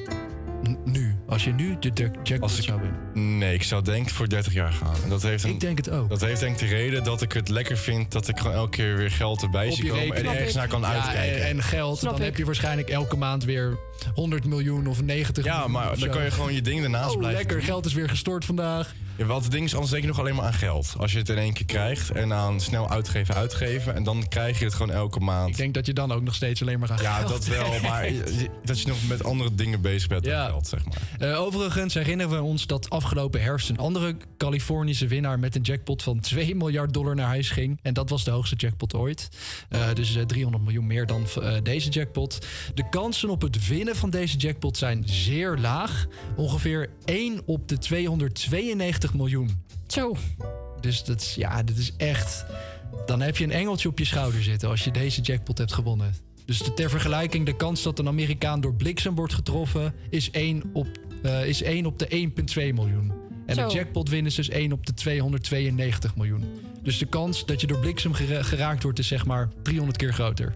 nu, 0.85 1.15
als 1.29 1.43
je 1.43 1.51
nu 1.51 1.77
de 1.79 1.91
jack- 1.93 2.15
jackpot 2.23 2.51
zou 2.51 2.81
winnen. 2.81 3.37
Nee, 3.37 3.53
ik 3.53 3.63
zou 3.63 3.83
denk 3.83 4.07
ik 4.07 4.13
voor 4.13 4.29
30 4.29 4.53
jaar 4.53 4.71
gaan. 4.71 4.95
En 5.03 5.09
dat 5.09 5.21
heeft 5.21 5.43
een, 5.43 5.49
Ik 5.49 5.59
denk 5.59 5.77
het 5.77 5.89
ook. 5.89 6.09
Dat 6.09 6.21
heeft 6.21 6.39
denk 6.39 6.53
ik 6.59 6.69
de 6.69 6.75
reden 6.75 7.03
dat 7.03 7.21
ik 7.21 7.31
het 7.33 7.49
lekker 7.49 7.77
vind 7.77 8.11
dat 8.11 8.27
ik 8.27 8.37
gewoon 8.39 8.55
elke 8.55 8.69
keer 8.77 8.95
weer 8.97 9.11
geld 9.11 9.41
erbij 9.41 9.67
Op 9.67 9.73
zie 9.73 9.83
je 9.85 9.89
komen 9.89 10.05
en 10.05 10.09
rekening. 10.11 10.35
ergens 10.35 10.55
naar 10.55 10.67
kan 10.67 10.81
Ja, 10.81 10.87
uitkijken. 10.93 11.41
En, 11.45 11.47
en 11.57 11.63
geld, 11.63 11.97
Snap 11.97 12.11
dan 12.11 12.19
ik. 12.19 12.25
heb 12.25 12.37
je 12.37 12.45
waarschijnlijk 12.45 12.89
elke 12.89 13.15
maand 13.17 13.43
weer 13.43 13.77
100 14.13 14.45
miljoen 14.45 14.87
of 14.87 15.01
90 15.01 15.43
Ja, 15.45 15.53
miljoen. 15.53 15.71
maar 15.71 15.91
of 15.91 15.99
dan 15.99 16.09
kan 16.09 16.23
je 16.23 16.31
gewoon 16.31 16.53
je 16.53 16.61
ding 16.61 16.83
ernaast 16.83 17.11
Oh, 17.11 17.17
blijven 17.17 17.37
lekker, 17.39 17.57
doen. 17.57 17.65
geld 17.65 17.85
is 17.85 17.93
weer 17.93 18.09
gestort 18.09 18.45
vandaag. 18.45 18.93
Ja, 19.17 19.25
want 19.25 19.43
het 19.43 19.51
ding 19.51 19.65
is, 19.65 19.73
anders 19.73 19.91
denk 19.91 20.03
je 20.03 20.09
nog 20.09 20.19
alleen 20.19 20.35
maar 20.35 20.45
aan 20.45 20.53
geld. 20.53 20.93
Als 20.97 21.11
je 21.11 21.17
het 21.17 21.29
in 21.29 21.37
één 21.37 21.53
keer 21.53 21.65
krijgt 21.65 22.11
en 22.11 22.33
aan 22.33 22.59
snel 22.59 22.89
uitgeven, 22.89 23.35
uitgeven. 23.35 23.95
En 23.95 24.03
dan 24.03 24.27
krijg 24.27 24.59
je 24.59 24.65
het 24.65 24.73
gewoon 24.73 24.91
elke 24.95 25.19
maand. 25.19 25.49
Ik 25.49 25.57
denk 25.57 25.73
dat 25.73 25.85
je 25.85 25.93
dan 25.93 26.11
ook 26.11 26.21
nog 26.23 26.35
steeds 26.35 26.61
alleen 26.61 26.79
maar 26.79 26.91
aan 26.91 27.01
Ja, 27.01 27.15
geld 27.17 27.29
dat 27.29 27.45
wel. 27.45 27.79
Maar 27.81 28.09
dat 28.63 28.81
je 28.81 28.87
nog 28.87 28.97
met 29.07 29.23
andere 29.23 29.55
dingen 29.55 29.81
bezig 29.81 30.07
bent 30.09 30.23
dan 30.23 30.45
geld, 30.49 30.67
zeg 30.67 30.81
maar. 30.85 31.29
Eh, 31.29 31.41
overigens 31.41 31.93
herinneren 31.93 32.31
we 32.35 32.41
ons 32.41 32.67
dat 32.67 32.89
afgelopen 32.89 33.41
herfst 33.41 33.69
een 33.69 33.77
andere 33.77 34.15
Californische 34.37 35.07
winnaar 35.07 35.39
met 35.39 35.55
een 35.55 35.61
jackpot 35.61 36.03
van 36.03 36.19
2 36.19 36.55
miljard 36.55 36.93
dollar 36.93 37.15
naar 37.15 37.27
huis 37.27 37.49
ging. 37.49 37.79
En 37.81 37.93
dat 37.93 38.09
was 38.09 38.23
de 38.23 38.31
hoogste 38.31 38.55
jackpot 38.55 38.93
ooit. 38.93 39.29
Eh, 39.69 39.81
dus 39.93 40.15
eh, 40.15 40.23
300 40.25 40.63
miljoen 40.63 40.87
meer 40.87 41.05
dan 41.05 41.25
eh, 41.41 41.53
deze 41.63 41.89
jackpot. 41.89 42.45
De 42.73 42.89
kansen 42.89 43.29
op 43.29 43.41
het 43.41 43.67
winnen 43.67 43.88
van 43.95 44.09
deze 44.09 44.37
jackpot 44.37 44.77
zijn 44.77 45.03
zeer 45.05 45.57
laag. 45.57 46.07
Ongeveer 46.35 46.89
1 47.05 47.41
op 47.45 47.67
de 47.67 47.77
292 47.77 49.13
miljoen. 49.13 49.63
Zo. 49.87 50.15
Dus 50.79 51.03
dat 51.03 51.21
is, 51.21 51.35
ja, 51.35 51.63
dit 51.63 51.77
is 51.77 51.93
echt. 51.97 52.45
Dan 53.05 53.21
heb 53.21 53.37
je 53.37 53.43
een 53.43 53.51
engeltje 53.51 53.89
op 53.89 53.99
je 53.99 54.05
schouder 54.05 54.43
zitten 54.43 54.69
als 54.69 54.83
je 54.83 54.91
deze 54.91 55.21
jackpot 55.21 55.57
hebt 55.57 55.73
gewonnen. 55.73 56.13
Dus 56.45 56.61
ter 56.75 56.89
vergelijking, 56.89 57.45
de 57.45 57.55
kans 57.55 57.83
dat 57.83 57.99
een 57.99 58.07
Amerikaan 58.07 58.61
door 58.61 58.73
bliksem 58.73 59.15
wordt 59.15 59.33
getroffen 59.33 59.93
is 60.09 60.31
1 60.31 60.63
op, 60.73 60.87
eh, 61.23 61.45
is 61.45 61.63
1 61.63 61.85
op 61.85 61.99
de 61.99 62.07
1,2 62.09 62.73
miljoen. 62.73 63.11
En 63.45 63.55
Zo. 63.55 63.67
de 63.67 63.73
jackpot 63.73 64.09
winnen 64.09 64.29
is 64.29 64.35
dus 64.35 64.49
1 64.49 64.71
op 64.71 64.85
de 64.85 64.93
292 64.93 66.15
miljoen. 66.15 66.43
Dus 66.89 66.97
de 66.97 67.05
kans 67.05 67.45
dat 67.45 67.61
je 67.61 67.67
door 67.67 67.79
bliksem 67.79 68.13
gera- 68.13 68.43
geraakt 68.43 68.83
wordt 68.83 68.99
is 68.99 69.07
zeg 69.07 69.25
maar 69.25 69.49
300 69.63 69.97
keer 69.97 70.13
groter. 70.13 70.53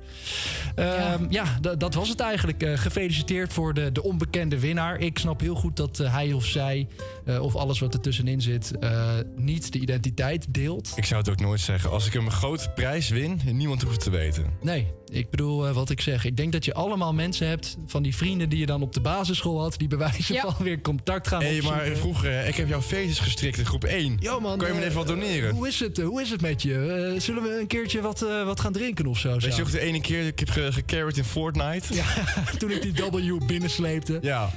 Ehm, 0.76 1.26
ja, 1.30 1.58
da- 1.62 1.76
dat 1.76 1.94
was 1.94 2.10
het 2.10 2.20
eigenlijk. 2.20 2.64
Eh, 2.64 2.78
gefeliciteerd 2.78 3.54
voor 3.54 3.74
de, 3.74 3.92
de 3.92 4.04
onbekende 4.04 4.60
winnaar. 4.60 5.00
Ik 5.00 5.18
snap 5.20 5.40
heel 5.40 5.56
goed 5.56 5.76
dat 5.76 6.00
eh, 6.00 6.14
hij 6.14 6.34
of 6.34 6.46
zij, 6.46 6.88
eh, 7.26 7.42
of 7.42 7.56
alles 7.56 7.80
wat 7.80 7.94
er 7.94 8.00
tussenin 8.00 8.42
zit, 8.42 8.78
eh, 8.80 9.10
niet 9.36 9.72
de 9.72 9.80
identiteit 9.80 10.46
deelt. 10.50 10.92
Ik 10.96 11.06
zou 11.06 11.20
het 11.20 11.30
ook 11.30 11.40
nooit 11.40 11.60
zeggen. 11.62 11.90
Als 11.90 12.08
ik 12.08 12.14
een 12.14 12.32
grote 12.32 12.70
prijs 12.70 13.10
win, 13.10 13.40
niemand 13.52 13.82
hoeft 13.82 13.94
het 13.96 14.04
te 14.04 14.10
weten. 14.10 14.46
Nee, 14.62 14.88
ik 15.14 15.30
bedoel 15.30 15.68
eh, 15.68 15.74
wat 15.74 15.90
ik 15.90 16.02
zeg. 16.02 16.26
Ik 16.26 16.38
denk 16.38 16.52
dat 16.52 16.66
je 16.66 16.74
allemaal 16.74 17.14
mensen 17.14 17.48
hebt 17.48 17.78
van 17.86 18.04
die 18.04 18.16
vrienden 18.16 18.50
die 18.50 18.60
je 18.60 18.66
dan 18.66 18.82
op 18.82 18.94
de 18.94 19.02
basisschool 19.02 19.60
had, 19.62 19.76
die 19.78 19.88
bij 19.88 19.98
wijze 19.98 20.34
Ja. 20.34 20.42
van 20.42 20.56
weer 20.66 20.82
contact 20.82 21.28
gaan 21.28 21.42
Hé, 21.44 21.62
maar 21.62 21.72
opzoeken. 21.74 21.98
vroeger, 21.98 22.32
eh, 22.40 22.48
ik 22.48 22.56
heb 22.56 22.68
jouw 22.68 22.82
feestjes 22.82 23.20
gestrikt 23.20 23.58
in 23.58 23.66
groep 23.66 23.84
1. 23.84 24.18
Yo 24.20 24.40
man, 24.40 24.58
kan 24.58 24.68
je 24.68 24.74
me 24.74 24.80
eh, 24.80 24.86
even 24.86 24.98
wat 24.98 25.08
doneren? 25.08 25.54
Hoe 25.56 25.68
is 25.68 25.80
het, 25.80 25.98
hoe 26.02 26.22
is 26.22 26.30
het 26.30 26.42
met 26.42 26.62
je? 26.62 27.16
Zullen 27.18 27.44
we 27.44 27.60
een 27.60 27.68
keertje 27.68 28.02
wat, 28.02 28.20
wat 28.46 28.60
gaan 28.60 28.74
drinken 28.74 29.06
of 29.06 29.18
zo? 29.20 29.38
Weet 29.38 29.56
je 29.56 29.62
ook 29.62 29.72
de 29.72 29.80
ene 29.80 30.02
keer, 30.02 30.28
ik 30.28 30.40
heb 30.40 30.50
ge- 30.50 30.72
gecarried 30.72 31.18
in 31.18 31.24
Fortnite? 31.24 31.94
Ja, 31.94 32.06
toen 32.60 32.72
ik 32.72 32.82
die 32.82 32.94
W 33.12 33.46
binnensleepte. 33.48 34.18
Ja. 34.22 34.50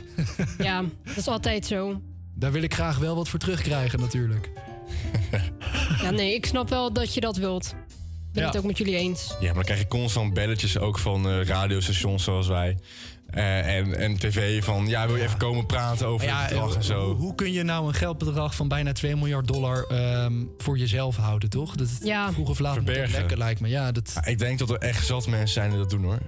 Ja, 0.59 0.85
dat 1.05 1.17
is 1.17 1.27
altijd 1.29 1.67
zo. 1.67 2.01
Daar 2.35 2.53
wil 2.53 2.63
ik 2.63 2.75
graag 2.75 2.99
wel 2.99 3.15
wat 3.17 3.29
voor 3.29 3.39
terugkrijgen 3.39 4.01
natuurlijk. 4.01 4.51
Ja, 6.03 6.11
nee, 6.11 6.35
ik 6.35 6.47
snap 6.47 6.69
wel 6.69 6.93
dat 6.93 7.15
je 7.15 7.21
dat 7.21 7.37
wilt. 7.37 7.75
Ik 8.37 8.43
ben 8.43 8.51
Ja. 8.51 8.51
het 8.51 8.59
ook 8.61 8.67
met 8.67 8.79
jullie 8.79 8.97
eens. 8.97 9.35
Ja, 9.41 9.47
maar 9.47 9.55
dan 9.55 9.65
krijg 9.65 9.81
je 9.81 9.89
constant 9.89 10.35
belletjes 10.35 10.79
ook 10.79 10.99
van 10.99 11.29
eh, 11.29 11.43
radiostations 11.45 12.25
zoals 12.25 12.47
wij. 12.47 12.79
Eh, 13.27 13.77
en, 13.77 13.95
en 13.99 14.19
tv 14.19 14.65
van, 14.65 14.87
ja, 14.87 15.07
wil 15.07 15.17
je 15.17 15.23
even 15.23 15.39
komen 15.39 15.67
praten 15.67 16.07
over 16.07 16.27
Maar 16.27 16.41
het 16.43 16.51
ja, 16.51 16.55
bedrag 16.57 16.75
en 16.75 16.81
eh, 16.81 16.87
zo. 16.87 17.05
Hoe, 17.07 17.15
hoe 17.15 17.35
kun 17.35 17.53
je 17.53 17.63
nou 17.63 17.87
een 17.89 17.95
geldbedrag 17.95 18.55
van 18.55 18.69
bijna 18.69 18.93
2 18.93 19.17
miljard 19.17 19.47
dollar 19.47 19.85
ehm, 19.85 20.45
voor 20.59 20.79
jezelf 20.79 21.17
houden, 21.17 21.51
toch? 21.51 21.75
Dat 21.75 21.89
Ja. 22.03 22.33
vroeg 22.33 22.49
of 22.49 22.59
laat 22.59 22.75
Verbergen. 22.75 23.19
lekker 23.19 23.39
lijkt 23.39 23.61
me. 23.61 23.69
Ja, 23.69 23.93
dat... 23.93 24.11
Ja, 24.15 24.25
ik 24.25 24.39
denk 24.39 24.59
dat 24.59 24.71
er 24.71 24.79
echt 24.79 25.07
zat 25.07 25.27
mensen 25.27 25.49
zijn 25.49 25.71
die 25.71 25.79
dat 25.79 25.91
doen 25.91 26.05
hoor. 26.05 26.19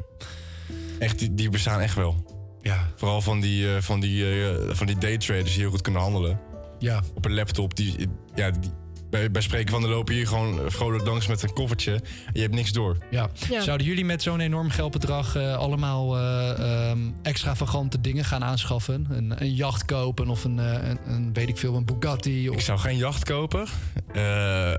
Echt, 0.98 1.18
die, 1.18 1.34
die 1.34 1.48
bestaan 1.50 1.80
echt 1.80 1.94
wel. 1.94 2.36
Ja. 2.62 2.88
Vooral 2.96 3.20
van 3.20 3.40
die, 3.40 3.74
eh, 3.74 3.82
van 3.82 4.00
die, 4.00 4.42
eh, 4.42 4.74
van 4.74 4.86
die 4.86 4.98
daytraders 4.98 5.50
die 5.52 5.60
heel 5.60 5.70
goed 5.70 5.80
kunnen 5.82 6.00
handelen. 6.02 6.40
Ja. 6.78 7.02
Op 7.14 7.24
een 7.24 7.34
laptop. 7.34 7.76
Die, 7.76 8.08
ja, 8.34 8.50
die, 8.50 8.70
bij, 9.10 9.30
bij 9.30 9.42
spreken 9.42 9.70
van 9.70 9.82
de 9.82 9.88
lopen 9.88 10.14
hier 10.14 10.26
gewoon 10.26 10.70
vrolijk 10.70 11.06
langs 11.06 11.26
met 11.26 11.42
een 11.42 11.52
koffertje. 11.52 11.92
En 11.92 12.32
je 12.32 12.40
hebt 12.40 12.54
niks 12.54 12.72
door. 12.72 12.96
Ja. 13.10 13.30
Ja. 13.48 13.60
Zouden 13.60 13.86
jullie 13.86 14.04
met 14.04 14.22
zo'n 14.22 14.40
enorm 14.40 14.70
geldbedrag 14.70 15.36
eh, 15.36 15.56
allemaal 15.56 16.16
eh, 16.16 16.90
ehm, 16.90 16.98
extravagante 17.22 18.00
dingen 18.00 18.24
gaan 18.24 18.44
aanschaffen? 18.44 19.06
Een, 19.10 19.42
een 19.42 19.54
jacht 19.54 19.84
kopen 19.84 20.28
of 20.28 20.44
een, 20.44 20.58
eh, 20.58 20.88
een, 20.88 20.98
een, 21.06 21.32
weet 21.32 21.48
ik 21.48 21.58
veel, 21.58 21.74
een 21.74 21.84
Bugatti? 21.84 22.48
Of... 22.48 22.54
Ik 22.54 22.60
zou 22.60 22.78
geen 22.78 22.96
jacht 22.96 23.24
kopen. 23.24 23.66
Eh, 24.12 24.74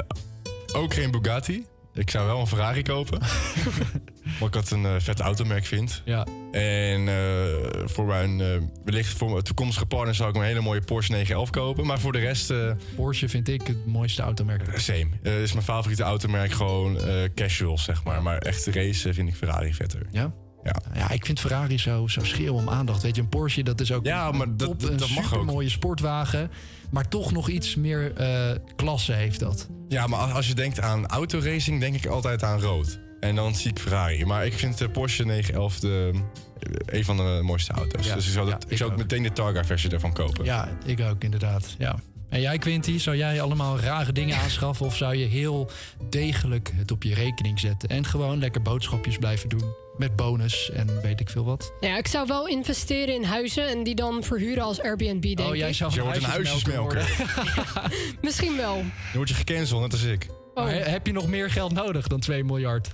ook 0.73 0.93
geen 0.93 1.11
Bugatti. 1.11 1.65
Ik 1.99 2.09
zou 2.09 2.25
wel 2.25 2.39
een 2.39 2.47
Ferrari 2.47 2.81
kopen. 2.81 3.19
Omdat 4.39 4.47
ik 4.47 4.51
dat 4.51 4.71
een 4.71 4.85
eh, 4.85 4.95
vet 4.97 5.19
automerk 5.19 5.65
vind. 5.65 6.01
Ja. 6.05 6.25
En 6.51 7.07
eh, 7.07 7.85
voor 7.85 8.05
mijn, 8.05 8.41
eh, 8.41 8.47
wellicht 8.85 9.17
voor 9.17 9.29
mijn 9.31 9.43
toekomstige 9.43 9.85
partner 9.85 10.15
zou 10.15 10.29
ik 10.29 10.35
een 10.35 10.43
hele 10.43 10.61
mooie 10.61 10.81
Porsche 10.81 11.11
911 11.11 11.49
kopen. 11.49 11.85
Maar 11.85 11.99
voor 11.99 12.11
de 12.11 12.19
rest... 12.19 12.53
Porsche 12.95 13.29
vind 13.29 13.47
ik 13.47 13.67
het 13.67 13.85
mooiste 13.85 14.21
automerk. 14.21 14.79
same. 14.79 15.09
Is 15.21 15.53
mijn 15.53 15.65
favoriete 15.65 16.03
automerk 16.03 16.51
gewoon 16.51 16.97
casual, 17.35 17.77
zeg 17.77 18.03
maar. 18.03 18.23
Maar 18.23 18.37
echt 18.37 18.65
race 18.65 19.13
vind 19.13 19.29
ik 19.29 19.35
Ferrari 19.35 19.73
vetter. 19.73 20.01
Ja? 20.11 20.33
Ja. 20.63 20.75
Ja, 20.93 21.09
ik 21.11 21.25
vind 21.25 21.39
Ferrari 21.39 21.77
zo, 21.79 22.07
zo 22.07 22.23
schreeuw 22.23 22.53
om 22.53 22.69
aandacht. 22.69 23.01
Weet 23.01 23.15
je, 23.15 23.21
een 23.21 23.29
Porsche, 23.29 23.63
dat 23.63 23.81
is 23.81 23.91
ook 23.91 24.05
Ja, 24.05 24.27
een, 24.27 24.37
maar 24.37 24.47
een 24.47 24.57
dat- 24.57 24.67
top, 24.67 24.79
dat- 24.79 24.89
een 24.89 24.97
dat 24.97 25.09
mag 25.09 25.17
ook. 25.17 25.23
supermooie 25.29 25.69
sportwagen. 25.69 26.51
Maar 26.89 27.07
toch 27.07 27.31
nog 27.31 27.49
iets 27.49 27.75
meer 27.75 28.13
eh, 28.15 28.51
klasse 28.75 29.13
heeft 29.13 29.39
dat. 29.39 29.67
Ja, 29.87 30.07
maar 30.07 30.19
als- 30.19 30.47
je 30.47 30.53
denkt 30.53 30.79
aan 30.81 31.07
autoracing, 31.07 31.79
denk 31.79 31.95
ik 31.95 32.05
altijd 32.05 32.43
aan 32.43 32.59
rood. 32.61 32.99
En 33.19 33.35
dan 33.35 33.55
zie 33.55 33.69
ik 33.71 33.79
Ferrari. 33.79 34.25
Maar 34.25 34.45
ik 34.45 34.53
vind 34.53 34.77
de 34.77 34.89
Porsche 34.89 35.25
911 35.25 35.79
de, 35.79 36.11
eh, 36.59 36.97
een 36.97 37.05
van 37.05 37.17
de 37.17 37.39
mooiste 37.43 37.73
auto's. 37.73 38.05
Ja, 38.05 38.15
dus 38.15 38.25
ik 38.27 38.33
zou, 38.33 38.49
dat, 38.49 38.63
ik 38.63 38.69
ik 38.71 38.77
zou 38.77 38.89
ook 38.91 38.95
ook. 38.95 39.01
meteen 39.01 39.23
de 39.23 39.31
Targa-versie 39.31 39.89
ervan 39.89 40.13
kopen. 40.13 40.45
Ja, 40.45 40.69
ik 40.85 40.99
ook 41.01 41.23
inderdaad. 41.23 41.75
Ja. 41.77 41.95
En 42.29 42.41
jij, 42.41 42.57
Quinty, 42.57 42.97
zou 42.97 43.17
jij 43.17 43.41
allemaal 43.41 43.79
rare 43.79 44.11
dingen 44.11 44.37
aanschaffen... 44.37 44.85
of 44.85 44.95
zou 44.95 45.15
je 45.15 45.25
heel 45.25 45.69
degelijk 46.09 46.71
het 46.75 46.91
op 46.91 47.03
je 47.03 47.13
rekening 47.13 47.59
zetten... 47.59 47.89
en 47.89 48.05
gewoon 48.05 48.39
lekker 48.39 48.61
boodschapjes 48.61 49.17
blijven 49.17 49.49
doen 49.49 49.73
met 49.99 50.15
bonus 50.15 50.71
en 50.71 51.01
weet 51.01 51.19
ik 51.19 51.29
veel 51.29 51.45
wat? 51.45 51.73
Nou 51.79 51.93
ja, 51.93 51.99
ik 51.99 52.07
zou 52.07 52.27
wel 52.27 52.47
investeren 52.47 53.13
in 53.15 53.23
huizen 53.23 53.67
en 53.67 53.83
die 53.83 53.95
dan 53.95 54.23
verhuren 54.23 54.63
als 54.63 54.81
Airbnb, 54.81 55.21
denk 55.21 55.39
oh, 55.49 55.55
jij 55.55 55.69
ik. 55.69 55.75
zou 55.75 55.93
Je 55.93 56.01
wordt 56.01 56.17
een 56.17 56.23
huisjesmelker. 56.23 57.27
Misschien 58.21 58.57
wel. 58.57 58.75
Dan 58.75 58.85
word 59.13 59.29
je 59.29 59.35
gecanceld, 59.35 59.81
net 59.81 59.91
als 59.91 60.03
ik. 60.03 60.27
Oh. 60.53 60.63
Maar 60.63 60.73
he- 60.73 60.79
heb 60.79 61.07
je 61.07 61.13
nog 61.13 61.27
meer 61.27 61.49
geld 61.51 61.73
nodig 61.73 62.07
dan 62.07 62.19
2 62.19 62.43
miljard? 62.43 62.87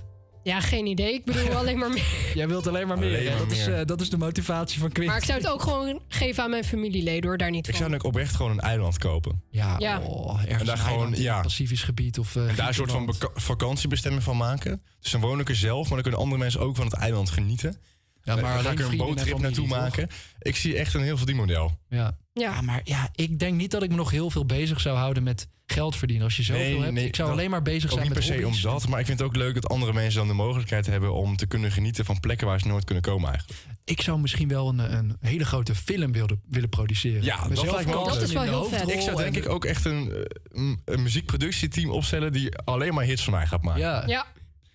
Ja, 0.46 0.60
geen 0.60 0.86
idee. 0.86 1.12
Ik 1.12 1.24
bedoel 1.24 1.50
alleen 1.62 1.78
maar 1.78 1.90
meer. 1.90 2.32
Jij 2.34 2.48
wilt 2.48 2.66
alleen 2.66 2.86
maar 2.86 2.98
meer. 2.98 3.08
Alleen 3.08 3.24
hè? 3.24 3.30
maar 3.30 3.38
dat, 3.38 3.50
Is, 3.52 3.66
eh, 3.66 3.80
dat 3.84 4.00
is 4.00 4.10
de 4.10 4.16
motivatie 4.18 4.80
van 4.80 4.92
Quinty. 4.92 5.10
Maar 5.12 5.20
ik 5.20 5.26
zou 5.26 5.38
het 5.38 5.48
ook 5.48 5.62
gewoon 5.62 6.00
geven 6.08 6.42
aan 6.42 6.50
mijn 6.50 6.64
familieleden, 6.64 7.28
hoor. 7.28 7.38
Daar 7.38 7.50
niet 7.50 7.66
Ik 7.66 7.70
van. 7.70 7.74
zou 7.78 7.90
dan 7.90 7.98
ook 8.00 8.06
oprecht 8.06 8.34
gewoon 8.34 8.52
een 8.52 8.60
eiland 8.60 8.98
kopen. 8.98 9.42
Ja, 9.50 9.74
Ja. 9.78 10.00
Oh, 10.00 10.40
ergens 10.40 10.60
En 10.60 10.66
daar 10.66 10.78
een 10.78 10.84
gewoon, 10.84 11.14
ja. 11.14 11.34
het 11.34 11.42
Pacifisch 11.42 11.82
gebied 11.82 12.18
of 12.18 12.36
eh, 12.36 12.48
En 12.48 12.56
daar 12.56 12.68
een 12.68 12.74
soort 12.74 12.90
van 12.90 13.14
vakantiebestemming 13.34 14.22
van 14.22 14.36
maken. 14.36 14.82
Dus 15.00 15.10
dan 15.10 15.20
woon 15.20 15.40
ik 15.40 15.48
er 15.48 15.56
zelf, 15.56 15.82
maar 15.82 15.92
dan 15.94 16.02
kunnen 16.02 16.20
andere 16.20 16.40
mensen 16.40 16.60
ook 16.60 16.76
van 16.76 16.84
het 16.84 16.94
eiland 16.94 17.30
genieten. 17.30 17.80
Ja, 18.26 18.36
maar 18.36 18.58
ga 18.58 18.70
ik 18.70 18.78
er 18.78 18.90
een 18.90 18.96
boottrip 18.96 19.38
naartoe 19.38 19.66
maken. 19.66 20.08
Ik 20.38 20.56
zie 20.56 20.76
echt 20.76 20.94
een 20.94 21.02
heel 21.02 21.16
verdienmodel. 21.16 21.78
Ja. 21.88 22.16
Ja. 22.32 22.60
maar 22.60 22.80
ja, 22.84 23.08
ik 23.14 23.38
denk 23.38 23.56
niet 23.56 23.70
dat 23.70 23.82
ik 23.82 23.90
me 23.90 23.96
nog 23.96 24.10
heel 24.10 24.30
veel 24.30 24.46
bezig 24.46 24.80
zou 24.80 24.96
houden 24.96 25.22
met 25.22 25.48
geld 25.66 25.96
verdienen. 25.96 26.24
Als 26.24 26.36
je 26.36 26.42
zoveel 26.42 26.82
hebt, 26.82 26.98
ik 26.98 27.16
zou 27.16 27.30
alleen 27.30 27.50
maar 27.50 27.62
bezig 27.62 27.90
zijn 27.90 28.02
niet 28.02 28.14
met 28.14 28.18
per 28.18 28.26
se 28.26 28.42
hobby's. 28.42 28.64
om 28.64 28.70
dat, 28.70 28.88
maar 28.88 29.00
ik 29.00 29.06
vind 29.06 29.18
het 29.18 29.28
ook 29.28 29.36
leuk 29.36 29.54
dat 29.54 29.68
andere 29.68 29.92
mensen 29.92 30.18
dan 30.18 30.28
de 30.28 30.34
mogelijkheid 30.34 30.86
hebben 30.86 31.12
om 31.14 31.36
te 31.36 31.46
kunnen 31.46 31.72
genieten 31.72 32.04
van 32.04 32.20
plekken 32.20 32.46
waar 32.46 32.60
ze 32.60 32.66
nooit 32.66 32.84
kunnen 32.84 33.04
komen 33.04 33.28
eigenlijk. 33.28 33.60
Ik 33.84 34.00
zou 34.00 34.20
misschien 34.20 34.48
wel 34.48 34.68
een, 34.68 34.78
een 34.78 35.16
hele 35.20 35.44
grote 35.44 35.74
film 35.74 36.12
willen, 36.12 36.42
willen 36.48 36.68
produceren. 36.68 37.22
Ja, 37.22 37.48
dat 37.48 37.70
lijkt 37.70 37.86
me 37.86 37.94
ook 37.94 38.14
in 38.14 38.28
de 38.28 38.50
hoofdrol 38.50 38.90
Ik 38.90 39.00
zou 39.00 39.16
denk 39.16 39.36
en- 39.36 39.42
ik 39.42 39.48
ook 39.48 39.64
echt 39.64 39.84
een, 39.84 40.12
eh, 40.12 40.20
een, 40.52 40.80
een 40.84 41.02
muziekproductieteam 41.02 41.90
opstellen 41.90 42.32
die 42.32 42.56
alleen 42.58 42.94
maar 42.94 43.04
hits 43.04 43.24
van 43.24 43.32
mij 43.32 43.46
gaat 43.46 43.62
maken. 43.62 43.80
Ja. 43.80 44.06
Ja. 44.06 44.26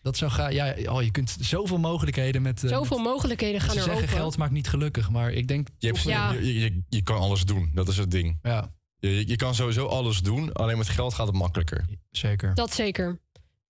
Dat 0.02 0.18
zou 0.18 0.32
gaan. 0.32 0.54
Ja, 0.54 0.76
oh, 0.86 1.02
je 1.04 1.12
kunt 1.12 1.36
zoveel 1.40 1.78
mogelijkheden 1.78 2.42
met. 2.42 2.64
eh, 2.64 2.70
Zoveel 2.70 2.98
met- 2.98 3.06
mogelijkheden 3.08 3.62
gaan 3.62 3.70
Ze 3.70 3.78
er 3.78 3.84
zeggen 3.84 4.04
open. 4.04 4.16
geld 4.18 4.38
maakt 4.38 4.52
niet 4.52 4.68
gelukkig, 4.70 5.10
maar 5.10 5.32
ik 5.32 5.48
denk. 5.48 5.68
Je, 5.78 5.88
hebt, 5.88 6.02
Ja. 6.02 6.32
je, 6.32 6.60
je, 6.60 6.82
je 6.90 7.02
kan 7.02 7.18
alles 7.20 7.46
doen, 7.46 7.72
dat 7.74 7.88
is 7.88 7.98
het 7.98 8.12
ding. 8.12 8.40
Ja. 8.44 8.74
Je, 9.00 9.28
je 9.28 9.36
kan 9.36 9.56
sowieso 9.56 9.86
alles 9.88 10.20
doen, 10.22 10.54
alleen 10.54 10.78
met 10.78 10.90
geld 10.90 11.14
gaat 11.14 11.28
het 11.28 11.36
makkelijker. 11.36 11.86
Zeker. 12.12 12.54
Dat 12.56 12.74
zeker. 12.74 13.20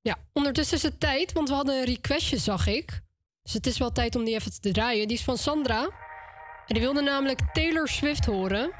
Ja, 0.02 0.18
ondertussen 0.34 0.78
is 0.78 0.84
het 0.84 0.99
tijd, 0.99 1.32
want 1.34 1.49
we 1.49 1.56
hadden 1.56 1.76
een 1.80 1.86
requestje, 1.86 2.38
zag 2.38 2.68
ik. 2.68 3.02
Dus 3.44 3.53
het 3.53 3.68
is 3.68 3.78
wel 3.78 3.91
tijd 3.91 4.16
om 4.16 4.24
die 4.26 4.34
even 4.36 4.62
te 4.62 4.72
draaien. 4.72 5.08
Die 5.08 5.18
is 5.18 5.24
van 5.24 5.38
Sandra. 5.38 5.82
En 6.68 6.74
die 6.74 6.80
wilde 6.80 7.02
namelijk 7.02 7.40
Taylor 7.53 7.88
Swift 7.88 8.26
horen. 8.26 8.72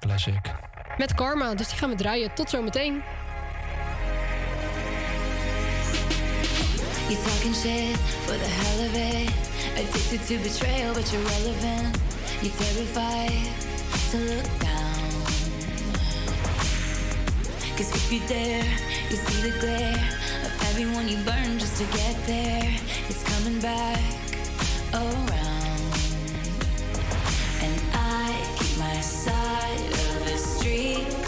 Classic. 0.00 0.54
Met 0.98 1.14
Karma, 1.14 1.54
dus 1.54 1.68
die 1.68 1.76
gaan 1.76 1.90
we 1.90 1.96
draaien. 1.96 2.34
Tot 2.34 2.50
zometeen. 2.50 3.02
You 7.08 7.16
talking 7.16 7.54
shit 7.54 7.96
for 8.26 8.32
the 8.36 8.46
hell 8.46 8.84
of 8.84 8.94
it. 8.94 9.32
Addicted 9.80 10.20
to 10.28 10.38
betrayal, 10.44 10.92
but 10.92 11.10
you're 11.10 11.22
relevant. 11.22 11.96
You're 12.42 12.52
terrified 12.52 13.48
to 14.10 14.18
look 14.18 14.44
down. 14.60 15.10
Cause 17.78 17.90
if 17.94 18.12
you 18.12 18.20
dare, 18.28 18.62
you 19.08 19.16
see 19.16 19.50
the 19.50 19.58
glare 19.58 19.94
of 20.44 20.52
everyone 20.68 21.08
you 21.08 21.16
burn 21.24 21.58
just 21.58 21.78
to 21.80 21.84
get 21.96 22.14
there. 22.26 22.76
It's 23.08 23.22
coming 23.22 23.58
back 23.58 24.02
around. 24.92 25.80
And 27.62 27.80
I 27.94 28.36
keep 28.58 28.78
my 28.78 29.00
side 29.00 29.80
of 29.80 30.26
the 30.26 30.36
street 30.36 31.27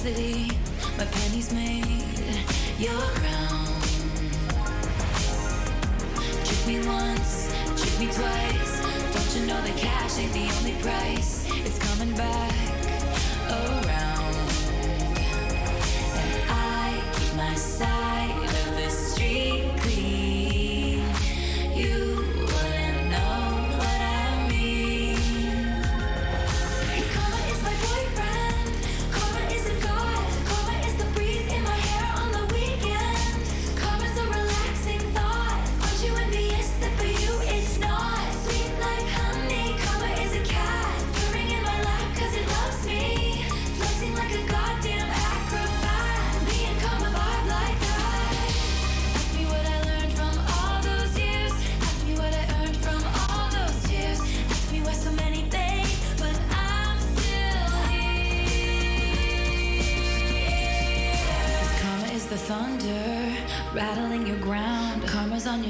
opacity. 0.00 0.50
My 0.96 1.04
pennies 1.04 1.52
made 1.52 1.84
your 2.78 3.00
crown. 3.20 3.66
Trick 6.44 6.66
me 6.66 6.86
once, 6.86 7.52
trick 7.76 7.98
me 8.00 8.06
twice. 8.06 8.80
Don't 9.14 9.36
you 9.36 9.46
know 9.46 9.60
that 9.60 9.76
cash 9.76 10.18
ain't 10.18 10.32
the 10.32 10.48
only 10.58 10.82
price? 10.82 11.46
It's 11.66 11.78
coming 11.78 12.14
back 12.16 12.54
around. 13.48 14.34
And 16.16 16.42
I 16.48 17.02
keep 17.18 17.34
my 17.36 17.54
side 17.54 18.44
of 18.44 18.76
the 18.76 18.90
street 18.90 19.70
clean. 19.78 19.99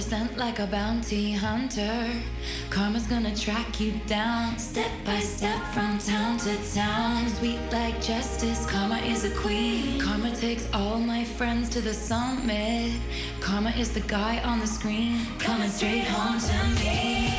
Scent 0.00 0.38
like 0.38 0.58
a 0.58 0.66
bounty 0.66 1.32
hunter. 1.32 2.08
Karma's 2.70 3.06
gonna 3.06 3.36
track 3.36 3.78
you 3.78 3.92
down 4.06 4.58
step 4.58 4.90
by 5.04 5.18
step 5.20 5.62
from 5.74 5.98
town 5.98 6.38
to 6.38 6.56
town. 6.74 7.28
Sweet 7.28 7.60
like 7.70 8.00
justice, 8.00 8.64
karma 8.66 8.96
is 8.98 9.24
a 9.24 9.30
queen. 9.30 10.00
Karma 10.00 10.34
takes 10.34 10.66
all 10.72 10.98
my 10.98 11.22
friends 11.22 11.68
to 11.70 11.80
the 11.82 11.92
summit. 11.92 12.98
Karma 13.40 13.70
is 13.70 13.92
the 13.92 14.00
guy 14.00 14.38
on 14.42 14.58
the 14.58 14.66
screen 14.66 15.26
coming 15.38 15.70
straight 15.70 16.04
home 16.04 16.40
to 16.40 16.82
me. 16.82 17.29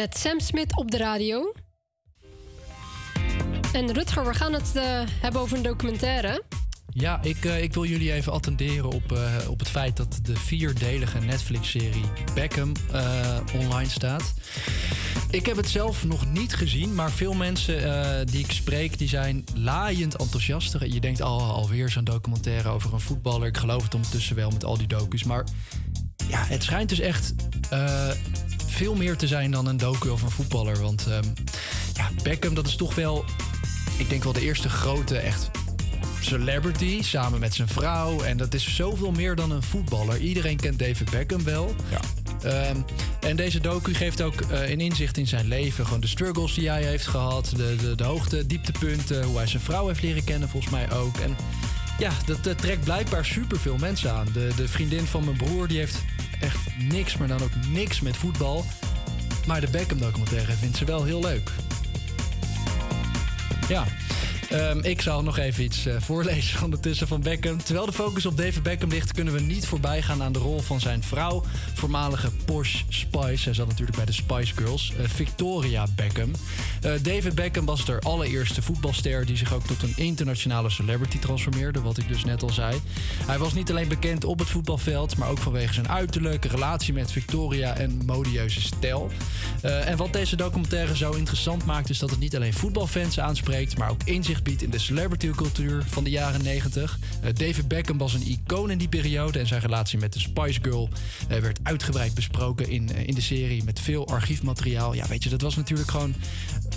Net 0.00 0.18
Sam 0.18 0.40
Smith 0.40 0.76
op 0.76 0.90
de 0.90 0.96
radio. 0.96 1.52
En 3.72 3.92
Rutger, 3.92 4.26
we 4.26 4.34
gaan 4.34 4.52
het 4.52 4.76
eh, 4.76 5.00
hebben 5.20 5.40
over 5.40 5.56
een 5.56 5.62
documentaire. 5.62 6.42
Ja, 6.92 7.22
ik, 7.22 7.44
eh, 7.44 7.62
ik 7.62 7.74
wil 7.74 7.84
jullie 7.84 8.12
even 8.12 8.32
attenderen 8.32 8.90
op, 8.90 9.12
eh, 9.12 9.36
op 9.48 9.58
het 9.58 9.68
feit 9.68 9.96
dat 9.96 10.18
de 10.22 10.36
vierdelige 10.36 11.18
Netflix-serie 11.18 12.04
Beckham 12.34 12.72
online 13.54 13.90
staat. 13.90 14.34
Ik 15.30 15.46
heb 15.46 15.56
het 15.56 15.68
zelf 15.68 16.04
nog 16.04 16.32
niet 16.32 16.54
gezien, 16.54 16.94
maar 16.94 17.10
veel 17.10 17.34
mensen 17.34 18.26
die 18.26 18.44
ik 18.44 18.52
spreek, 18.52 18.98
die 18.98 19.08
zijn 19.08 19.44
laaiend 19.54 20.16
enthousiast. 20.16 20.76
Je 20.80 21.00
denkt 21.00 21.22
al 21.22 21.40
alweer 21.40 21.88
zo'n 21.88 22.04
documentaire 22.04 22.68
over 22.68 22.92
een 22.92 23.00
voetballer. 23.00 23.46
Ik 23.46 23.56
geloof 23.56 23.82
het 23.82 23.94
ondertussen 23.94 24.36
wel 24.36 24.50
met 24.50 24.64
al 24.64 24.78
die 24.78 24.86
docus. 24.86 25.24
Maar 25.24 25.44
ja, 26.28 26.44
het 26.44 26.62
schijnt 26.62 26.88
dus 26.88 27.00
echt 27.00 27.34
veel 28.80 28.94
meer 28.94 29.16
te 29.16 29.26
zijn 29.26 29.50
dan 29.50 29.66
een 29.66 29.76
docu 29.76 30.10
over 30.10 30.26
een 30.26 30.32
voetballer. 30.32 30.80
Want 30.80 31.06
ehm, 31.06 31.24
ja, 31.94 32.10
Beckham, 32.22 32.54
dat 32.54 32.66
is 32.66 32.76
toch 32.76 32.94
wel, 32.94 33.24
ik 33.98 34.08
denk 34.08 34.24
wel 34.24 34.32
de 34.32 34.40
eerste 34.40 34.68
grote 34.68 35.16
echt 35.18 35.50
celebrity 36.20 37.02
samen 37.02 37.40
met 37.40 37.54
zijn 37.54 37.68
vrouw. 37.68 38.20
En 38.20 38.36
dat 38.36 38.54
is 38.54 38.74
zoveel 38.74 39.10
meer 39.10 39.34
dan 39.34 39.50
een 39.50 39.62
voetballer. 39.62 40.18
Iedereen 40.18 40.56
kent 40.56 40.78
David 40.78 41.10
Beckham 41.10 41.44
wel. 41.44 41.74
Ja. 41.90 42.00
Ehm, 42.42 42.76
en 43.20 43.36
deze 43.36 43.60
docu 43.60 43.94
geeft 43.94 44.22
ook 44.22 44.40
eh, 44.40 44.70
een 44.70 44.80
inzicht 44.80 45.16
in 45.16 45.26
zijn 45.26 45.48
leven. 45.48 45.84
Gewoon 45.84 46.00
de 46.00 46.06
struggles 46.06 46.54
die 46.54 46.68
hij 46.68 46.82
heeft 46.82 47.06
gehad. 47.06 47.52
De, 47.56 47.76
de, 47.76 47.94
de 47.94 48.04
hoogte, 48.04 48.46
dieptepunten. 48.46 49.24
Hoe 49.24 49.36
hij 49.36 49.46
zijn 49.46 49.62
vrouw 49.62 49.86
heeft 49.86 50.02
leren 50.02 50.24
kennen 50.24 50.48
volgens 50.48 50.72
mij 50.72 50.92
ook. 50.92 51.16
En 51.16 51.36
ja, 52.00 52.10
dat 52.26 52.58
trekt 52.58 52.84
blijkbaar 52.84 53.24
superveel 53.24 53.76
mensen 53.76 54.12
aan. 54.12 54.26
De, 54.32 54.50
de 54.56 54.68
vriendin 54.68 55.06
van 55.06 55.24
mijn 55.24 55.36
broer 55.36 55.68
die 55.68 55.78
heeft 55.78 56.04
echt 56.40 56.58
niks, 56.78 57.16
maar 57.16 57.28
dan 57.28 57.42
ook 57.42 57.66
niks 57.68 58.00
met 58.00 58.16
voetbal. 58.16 58.64
Maar 59.46 59.60
de 59.60 59.70
Beckham 59.70 59.98
documentaire 59.98 60.52
vindt 60.52 60.76
ze 60.76 60.84
wel 60.84 61.04
heel 61.04 61.20
leuk. 61.20 61.50
Ja. 63.68 63.86
Ehm, 64.50 64.78
ik 64.82 65.00
zal 65.00 65.22
nog 65.22 65.38
even 65.38 65.64
iets 65.64 65.86
eh, 65.86 65.94
voorlezen 65.98 66.62
ondertussen 66.64 67.06
van 67.06 67.20
Beckham. 67.20 67.62
Terwijl 67.62 67.86
de 67.86 67.92
focus 67.92 68.26
op 68.26 68.36
David 68.36 68.62
Beckham 68.62 68.90
ligt, 68.90 69.12
kunnen 69.12 69.34
we 69.34 69.40
niet 69.40 69.66
voorbij 69.66 70.02
gaan 70.02 70.22
aan 70.22 70.32
de 70.32 70.38
rol 70.38 70.60
van 70.60 70.80
zijn 70.80 71.02
vrouw, 71.02 71.42
voormalige 71.74 72.30
Porsche 72.44 72.84
Spice. 72.88 73.36
Zij 73.36 73.54
zat 73.54 73.68
natuurlijk 73.68 73.96
bij 73.96 74.06
de 74.06 74.12
Spice 74.12 74.54
Girls, 74.56 74.92
eh, 74.98 75.08
Victoria 75.08 75.86
Beckham. 75.96 76.30
Eh, 76.80 76.92
David 77.02 77.34
Beckham 77.34 77.64
was 77.64 77.84
de 77.84 77.98
allereerste 78.00 78.62
voetbalster 78.62 79.26
die 79.26 79.36
zich 79.36 79.54
ook 79.54 79.66
tot 79.66 79.82
een 79.82 79.96
internationale 79.96 80.70
celebrity 80.70 81.18
transformeerde, 81.18 81.80
wat 81.80 81.98
ik 81.98 82.08
dus 82.08 82.24
net 82.24 82.42
al 82.42 82.50
zei. 82.50 82.80
Hij 83.26 83.38
was 83.38 83.54
niet 83.54 83.70
alleen 83.70 83.88
bekend 83.88 84.24
op 84.24 84.38
het 84.38 84.48
voetbalveld, 84.48 85.16
maar 85.16 85.28
ook 85.28 85.38
vanwege 85.38 85.74
zijn 85.74 85.88
uiterlijk, 85.88 86.44
relatie 86.44 86.92
met 86.92 87.12
Victoria 87.12 87.76
en 87.76 88.02
modieuze 88.06 88.60
stijl. 88.60 89.10
En 89.62 89.96
wat 89.96 90.12
deze 90.12 90.36
documentaire 90.36 90.96
zo 90.96 91.12
interessant 91.12 91.64
maakt, 91.64 91.90
is 91.90 91.98
dat 91.98 92.10
het 92.10 92.18
niet 92.18 92.36
alleen 92.36 92.52
voetbalfans 92.52 93.20
aanspreekt, 93.20 93.78
maar 93.78 93.90
ook 93.90 94.02
inzicht 94.04 94.39
in 94.42 94.70
de 94.70 94.78
celebritycultuur 94.78 95.82
van 95.86 96.04
de 96.04 96.10
jaren 96.10 96.42
90. 96.42 96.98
Eh, 97.22 97.34
David 97.34 97.68
Beckham 97.68 97.98
was 97.98 98.14
een 98.14 98.26
icoon 98.26 98.70
in 98.70 98.78
die 98.78 98.88
periode 98.88 99.38
en 99.38 99.46
zijn 99.46 99.60
relatie 99.60 99.98
met 99.98 100.12
de 100.12 100.20
Spice 100.20 100.58
Girl 100.62 100.88
eh, 101.28 101.38
werd 101.38 101.58
uitgebreid 101.62 102.14
besproken 102.14 102.68
in, 102.68 102.92
eh, 102.92 103.08
in 103.08 103.14
de 103.14 103.20
serie 103.20 103.64
met 103.64 103.80
veel 103.80 104.08
archiefmateriaal. 104.08 104.94
Ja, 104.94 105.06
weet 105.06 105.22
je, 105.22 105.28
dat 105.28 105.40
was 105.40 105.56
natuurlijk 105.56 105.90
gewoon 105.90 106.14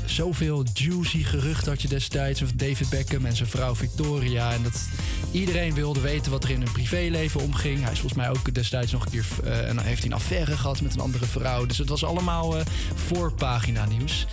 zoveel 0.06 0.65
juicy 0.73 1.23
gerucht 1.23 1.65
had 1.65 1.81
je 1.81 1.88
destijds 1.88 2.44
over 2.44 2.57
David 2.57 2.90
Beckham 2.90 3.26
en 3.26 3.35
zijn 3.35 3.49
vrouw 3.49 3.76
Victoria. 3.76 4.53
En 4.53 4.64
dat 4.64 4.88
iedereen 5.31 5.73
wilde 5.73 5.99
weten 5.99 6.31
wat 6.31 6.44
er 6.44 6.49
in 6.49 6.61
hun 6.61 6.72
privéleven 6.72 7.41
omging. 7.41 7.81
Hij 7.81 7.91
is 7.91 7.99
volgens 7.99 8.22
mij 8.22 8.30
ook 8.30 8.53
destijds 8.53 8.91
nog 8.91 9.06
een 9.06 9.11
keer 9.11 9.26
eh, 9.44 9.69
en 9.69 9.80
heeft 9.80 10.02
hij 10.02 10.11
een 10.11 10.18
affaire 10.18 10.57
gehad 10.57 10.81
met 10.81 10.94
een 10.94 10.99
andere 10.99 11.26
vrouw. 11.26 11.65
Dus 11.65 11.77
het 11.77 11.90
was 11.90 12.03
allemaal 12.03 12.57
eh, 12.57 12.65
voorpagina 12.95 13.85
nieuws. 13.85 14.27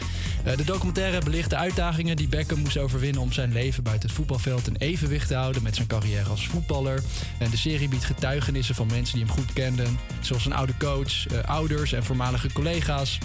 De 0.56 0.64
documentaire 0.64 1.20
belicht 1.24 1.50
de 1.50 1.56
uitdagingen 1.56 2.16
die 2.16 2.28
Beckham 2.28 2.58
moest 2.58 2.78
overwinnen 2.78 3.19
om 3.20 3.32
zijn 3.32 3.52
leven 3.52 3.82
buiten 3.82 4.08
het 4.08 4.16
voetbalveld 4.16 4.66
in 4.66 4.76
evenwicht 4.76 5.28
te 5.28 5.34
houden 5.34 5.62
met 5.62 5.74
zijn 5.76 5.88
carrière 5.88 6.28
als 6.28 6.46
voetballer. 6.46 7.02
En 7.38 7.50
de 7.50 7.56
serie 7.56 7.88
biedt 7.88 8.04
getuigenissen 8.04 8.74
van 8.74 8.86
mensen 8.86 9.16
die 9.18 9.26
hem 9.26 9.34
goed 9.34 9.52
kenden, 9.52 9.98
zoals 10.20 10.46
een 10.46 10.52
oude 10.52 10.76
coach, 10.78 11.26
eh, 11.26 11.44
ouders 11.44 11.92
en 11.92 12.04
voormalige 12.04 12.52
collega's. 12.52 13.18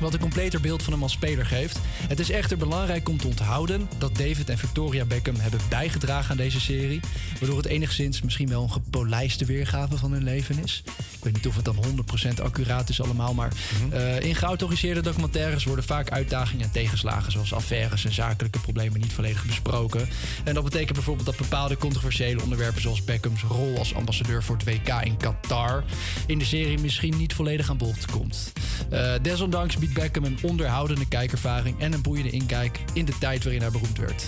Wat 0.00 0.14
een 0.14 0.20
completer 0.20 0.60
beeld 0.60 0.82
van 0.82 0.92
hem 0.92 1.02
als 1.02 1.12
speler 1.12 1.46
geeft. 1.46 1.78
Het 2.08 2.20
is 2.20 2.30
echter 2.30 2.56
belangrijk 2.56 3.08
om 3.08 3.18
te 3.18 3.26
onthouden 3.26 3.88
dat 3.98 4.16
David 4.16 4.48
en 4.48 4.58
Victoria 4.58 5.04
Beckham 5.04 5.36
hebben 5.36 5.60
bijgedragen 5.68 6.30
aan 6.30 6.36
deze 6.36 6.60
serie. 6.60 7.00
Waardoor 7.40 7.56
het 7.56 7.66
enigszins 7.66 8.22
misschien 8.22 8.48
wel 8.48 8.62
een 8.62 8.70
gepolijste 8.70 9.44
weergave 9.44 9.96
van 9.96 10.12
hun 10.12 10.24
leven 10.24 10.62
is. 10.62 10.82
Ik 10.86 11.24
weet 11.24 11.32
niet 11.32 11.46
of 11.46 11.56
het 11.56 11.64
dan 11.64 11.76
100% 12.38 12.42
accuraat 12.42 12.88
is 12.88 13.02
allemaal. 13.02 13.34
Maar 13.34 13.52
eh, 13.90 14.20
in 14.20 14.34
geautoriseerde 14.34 15.00
documentaires 15.00 15.64
worden 15.64 15.84
vaak 15.84 16.10
uitdagingen 16.10 16.64
en 16.64 16.70
tegenslagen. 16.70 17.32
Zoals 17.32 17.54
affaires 17.54 18.04
en 18.04 18.12
zakelijke 18.12 18.58
problemen 18.58 19.00
niet 19.00 19.12
volledig 19.12 19.46
besproken. 19.46 20.08
En 20.44 20.54
dat 20.54 20.64
betekent 20.64 20.92
bijvoorbeeld 20.92 21.26
dat 21.26 21.36
bepaalde 21.36 21.76
controversiële 21.76 22.42
onderwerpen. 22.42 22.82
Zoals 22.82 23.04
Beckhams 23.04 23.42
rol 23.42 23.78
als 23.78 23.94
ambassadeur 23.94 24.42
voor 24.42 24.56
het 24.56 24.64
WK 24.64 24.88
in 25.04 25.16
Qatar. 25.16 25.84
In 26.26 26.38
de 26.38 26.44
serie 26.44 26.78
misschien 26.78 27.16
niet 27.16 27.34
volledig 27.34 27.70
aan 27.70 27.76
bod 27.76 28.10
komt. 28.10 28.52
Eh, 28.90 29.12
desondanks 29.22 29.76
biedt 29.76 29.94
Beckham 29.94 30.24
een 30.24 30.38
onderhoudende 30.42 31.08
kijkervaring 31.08 31.80
en 31.80 31.92
een 31.92 32.02
boeiende 32.02 32.30
inkijk 32.30 32.78
in 32.92 33.04
de 33.04 33.18
tijd 33.18 33.42
waarin 33.44 33.60
hij 33.62 33.70
beroemd 33.70 33.98
werd. 33.98 34.24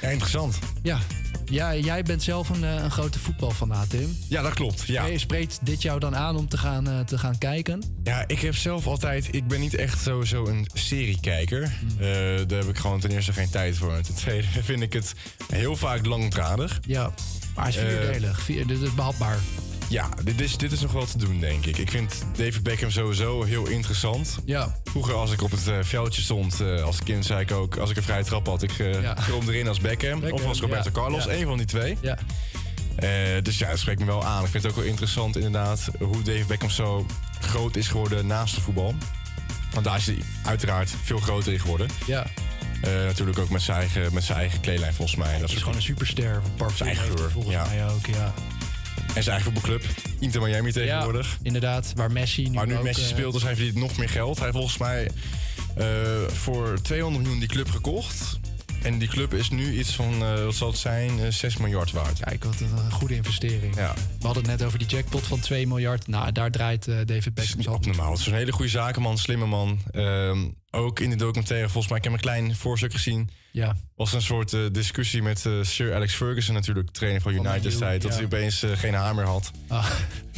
Ja, 0.00 0.08
interessant. 0.08 0.58
Ja. 0.82 0.98
ja, 1.44 1.74
jij 1.76 2.02
bent 2.02 2.22
zelf 2.22 2.48
een, 2.48 2.64
eh, 2.64 2.74
een 2.74 2.90
grote 2.90 3.18
voetbalfanaat, 3.18 3.90
Tim. 3.90 4.16
Ja, 4.28 4.42
dat 4.42 4.54
klopt. 4.54 4.86
Ja. 4.86 5.02
Spreekt- 5.02 5.20
Spreekt 5.20 5.58
dit 5.62 5.82
jou 5.82 6.00
dan 6.00 6.16
aan 6.16 6.36
om 6.36 6.48
te 6.48 6.58
gaan, 6.58 6.88
eh, 6.88 7.00
te 7.00 7.18
gaan 7.18 7.38
kijken? 7.38 7.82
Ja, 8.04 8.24
ik 8.26 8.40
heb 8.40 8.54
zelf 8.56 8.86
altijd... 8.86 9.34
Ik 9.34 9.46
ben 9.48 9.60
niet 9.60 9.74
echt 9.74 10.00
sowieso 10.02 10.46
een 10.46 10.66
seriekijker. 10.74 11.62
Eh, 11.62 11.70
daar 12.46 12.58
heb 12.58 12.68
ik 12.68 12.78
gewoon 12.78 13.00
ten 13.00 13.10
eerste 13.10 13.32
geen 13.32 13.50
tijd 13.50 13.76
voor. 13.76 13.94
En 13.94 14.02
ten 14.02 14.14
tweede 14.14 14.46
vind 14.62 14.82
ik 14.82 14.92
het 14.92 15.14
heel 15.52 15.76
vaak 15.76 16.06
langdradig. 16.06 16.78
Ja, 16.86 17.10
maar 17.54 17.66
het 17.66 17.74
is 17.74 17.80
vierdelig. 17.80 18.40
Vier, 18.40 18.66
dit 18.66 18.80
is 18.82 18.94
behapbaar. 18.94 19.38
Ja, 19.90 20.08
dit 20.24 20.40
is, 20.40 20.56
dit 20.56 20.72
is 20.72 20.80
nog 20.80 20.92
wel 20.92 21.04
te 21.06 21.18
doen, 21.18 21.40
denk 21.40 21.66
ik. 21.66 21.78
Ik 21.78 21.90
vind 21.90 22.24
David 22.36 22.62
Beckham 22.62 22.90
sowieso 22.90 23.42
heel 23.44 23.66
interessant. 23.66 24.38
Ja. 24.44 24.76
Vroeger 24.84 25.14
als 25.14 25.32
ik 25.32 25.42
op 25.42 25.50
het 25.50 25.68
eh, 25.68 25.78
veldje 25.82 26.22
stond, 26.22 26.60
eh, 26.60 26.82
als 26.82 27.02
kind 27.02 27.26
zei 27.26 27.40
ik 27.40 27.52
ook... 27.52 27.76
als 27.76 27.90
ik 27.90 27.96
een 27.96 28.02
vrije 28.02 28.24
trap 28.24 28.46
had, 28.46 28.62
ik 28.62 28.78
eh 28.78 29.02
Ja. 29.02 29.12
krom 29.14 29.48
erin 29.48 29.68
als 29.68 29.80
Beckham. 29.80 30.20
Beckham, 30.20 30.38
of 30.40 30.46
als 30.46 30.60
Roberto 30.60 30.90
ja. 30.94 31.00
Carlos, 31.00 31.24
Ja. 31.24 31.30
één 31.30 31.46
van 31.46 31.56
die 31.56 31.66
twee. 31.66 31.96
Ja. 32.00 32.18
Eh, 32.96 33.08
dus 33.42 33.58
ja, 33.58 33.68
dat 33.70 33.78
spreekt 33.78 34.00
me 34.00 34.06
wel 34.06 34.24
aan. 34.24 34.44
Ik 34.44 34.50
vind 34.50 34.62
het 34.62 34.72
ook 34.72 34.78
wel 34.78 34.88
interessant 34.88 35.36
inderdaad... 35.36 35.88
hoe 35.98 36.22
David 36.22 36.46
Beckham 36.46 36.70
zo 36.70 37.06
groot 37.40 37.76
is 37.76 37.88
geworden 37.88 38.26
naast 38.26 38.54
de 38.54 38.60
voetbal. 38.60 38.94
Want 39.72 39.84
daar 39.84 39.96
is 39.96 40.06
hij 40.06 40.18
uiteraard 40.44 40.94
veel 41.02 41.18
groter 41.18 41.52
in 41.52 41.60
geworden. 41.60 41.88
Ja. 42.06 42.26
Eh, 42.82 42.92
natuurlijk 42.92 43.38
ook 43.38 43.50
met 43.50 43.62
zijn 43.62 43.78
eigen, 43.78 44.14
met 44.14 44.24
zijn 44.24 44.38
eigen 44.38 44.60
kleding 44.60 44.94
volgens 44.94 45.16
mij. 45.16 45.38
Dat 45.38 45.50
is 45.50 45.58
gewoon 45.58 45.74
een 45.74 45.82
superster. 45.82 46.40
Parfum 46.56 46.76
Zijn 46.76 46.88
eigen 46.88 47.04
heeft 47.06 47.18
hij 47.18 47.22
geur, 47.24 47.30
volgens 47.30 47.54
ja. 47.54 47.66
mij 47.66 47.88
ook, 47.88 48.06
ja. 48.06 48.34
En 49.14 49.22
zijn 49.22 49.36
eigen 49.36 49.52
voetbalclub, 49.52 49.84
Inter 50.18 50.42
Miami 50.42 50.72
tegenwoordig. 50.72 51.38
Inderdaad, 51.42 51.92
waar 51.96 52.12
Messi 52.12 52.42
nu 52.42 52.50
Maar 52.50 52.66
nu 52.66 52.76
ook, 52.76 52.82
Messi 52.82 53.02
eh, 53.02 53.08
speelt, 53.08 53.32
dus 53.32 53.42
hij 53.42 53.56
verdient 53.56 53.76
nog 53.76 53.96
meer 53.96 54.08
geld. 54.08 54.36
Hij 54.36 54.44
heeft 54.44 54.58
volgens 54.58 54.78
mij 54.78 55.10
eh, 55.76 55.86
voor 56.32 56.78
200 56.82 57.22
miljoen 57.22 57.40
die 57.40 57.48
club 57.48 57.70
gekocht. 57.70 58.38
En 58.82 58.98
die 58.98 59.08
club 59.08 59.34
is 59.34 59.50
nu 59.50 59.78
iets 59.78 59.94
van, 59.94 60.22
eh, 60.22 60.44
wat 60.44 60.54
zal 60.54 60.68
het 60.68 60.78
zijn, 60.78 61.20
eh, 61.20 61.30
6 61.30 61.56
miljard 61.56 61.90
waard. 61.90 62.20
Kijk, 62.20 62.44
wat 62.44 62.60
een 62.60 62.92
goede 62.92 63.14
investering. 63.14 63.76
Ja. 63.76 63.94
We 63.94 64.26
hadden 64.26 64.42
het 64.42 64.58
net 64.58 64.66
over 64.66 64.78
die 64.78 64.88
jackpot 64.88 65.26
van 65.26 65.40
2 65.40 65.66
miljard. 65.66 66.06
Nou, 66.06 66.32
daar 66.32 66.50
draait 66.50 66.88
eh, 66.88 66.96
David 67.04 67.34
Beckham 67.34 67.62
zo 67.62 67.72
Abnormaal. 67.72 68.10
Het 68.10 68.20
is 68.20 68.26
een 68.26 68.34
hele 68.34 68.52
goede 68.52 68.70
zakenman, 68.70 69.18
slimme 69.18 69.46
man. 69.46 69.78
Ehm, 69.90 70.48
ook 70.70 71.00
in 71.00 71.10
de 71.10 71.16
documentaire, 71.16 71.68
volgens 71.68 71.88
mij, 71.88 71.98
ik 71.98 72.04
heb 72.04 72.12
een 72.12 72.20
klein 72.20 72.56
voorstuk 72.56 72.92
gezien. 72.92 73.30
Ja. 73.52 73.76
Was 73.96 74.12
een 74.12 74.22
soort 74.22 74.52
eh, 74.52 74.60
discussie 74.72 75.22
met 75.22 75.46
eh, 75.46 75.52
Sir 75.62 75.94
Alex 75.94 76.14
Ferguson, 76.14 76.54
natuurlijk 76.54 76.90
trainer 76.90 77.20
van 77.20 77.32
United 77.32 77.78
tijd. 77.78 78.02
Dat 78.02 78.10
ja. 78.10 78.16
hij 78.16 78.26
opeens 78.26 78.62
eh, 78.62 78.70
geen 78.74 78.94
haar 78.94 79.14
meer 79.14 79.24
had. 79.24 79.50
Ah. 79.68 79.90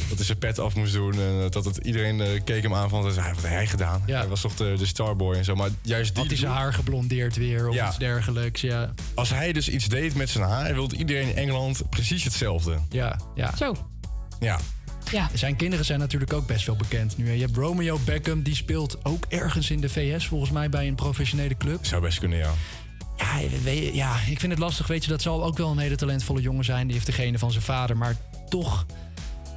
Dat 0.09 0.17
hij 0.17 0.25
zijn 0.25 0.37
pet 0.37 0.59
af 0.59 0.75
moest 0.75 0.93
doen. 0.93 1.13
En 1.13 1.47
dat 1.49 1.65
het, 1.65 1.77
iedereen 1.77 2.21
eh, 2.21 2.27
keek 2.43 2.63
hem 2.63 2.73
aan 2.73 2.89
van, 2.89 3.03
wat 3.03 3.15
heeft 3.15 3.41
hij 3.47 3.67
gedaan? 3.67 4.01
Hij 4.05 4.27
was 4.27 4.41
toch 4.41 4.55
de, 4.55 4.73
de 4.77 4.85
starboy 4.85 5.35
en 5.35 5.43
zo. 5.43 5.55
Maar 5.55 5.69
juist 5.81 6.09
die 6.09 6.19
Had 6.19 6.27
hij 6.27 6.37
zijn 6.37 6.51
haar 6.51 6.73
geblondeerd 6.73 7.35
weer 7.35 7.67
of 7.69 7.75
Ja. 7.75 7.87
iets 7.87 7.97
dergelijks. 7.97 8.61
Ja, 8.61 8.93
Als 9.15 9.29
hij 9.29 9.53
dus 9.53 9.69
iets 9.69 9.87
deed 9.87 10.15
met 10.15 10.29
zijn 10.29 10.43
haar, 10.43 10.73
wilde 10.73 10.95
iedereen 10.95 11.29
in 11.29 11.35
Engeland 11.35 11.89
precies 11.89 12.23
hetzelfde. 12.23 12.77
ja, 12.89 13.19
ja. 13.35 13.55
Zo. 13.55 13.75
Ja. 14.39 14.59
Ja. 15.11 15.29
Zijn 15.33 15.55
kinderen 15.55 15.85
zijn 15.85 15.99
natuurlijk 15.99 16.33
ook 16.33 16.47
best 16.47 16.65
wel 16.65 16.75
bekend 16.75 17.17
nu. 17.17 17.31
Je 17.31 17.41
hebt 17.41 17.55
Romeo 17.55 17.99
Beckham, 18.05 18.41
die 18.41 18.55
speelt 18.55 19.05
ook 19.05 19.25
ergens 19.29 19.69
in 19.69 19.81
de 19.81 19.89
VS, 19.89 20.27
volgens 20.27 20.51
mij 20.51 20.69
bij 20.69 20.87
een 20.87 20.95
professionele 20.95 21.57
club. 21.57 21.85
Zou 21.85 22.01
best 22.01 22.19
kunnen, 22.19 22.37
ja. 22.37 22.53
Ja, 23.23 23.71
ja, 23.93 24.15
ik 24.29 24.39
vind 24.39 24.51
het 24.51 24.61
lastig. 24.61 24.87
Weet 24.87 25.03
je, 25.03 25.09
dat 25.09 25.21
zal 25.21 25.43
ook 25.43 25.57
wel 25.57 25.71
een 25.71 25.77
hele 25.77 25.95
talentvolle 25.95 26.41
jongen 26.41 26.65
zijn. 26.65 26.85
Die 26.85 26.93
heeft 26.93 27.05
degene 27.05 27.39
van 27.39 27.51
zijn 27.51 27.63
vader. 27.63 27.97
Maar 27.97 28.15
toch, 28.49 28.85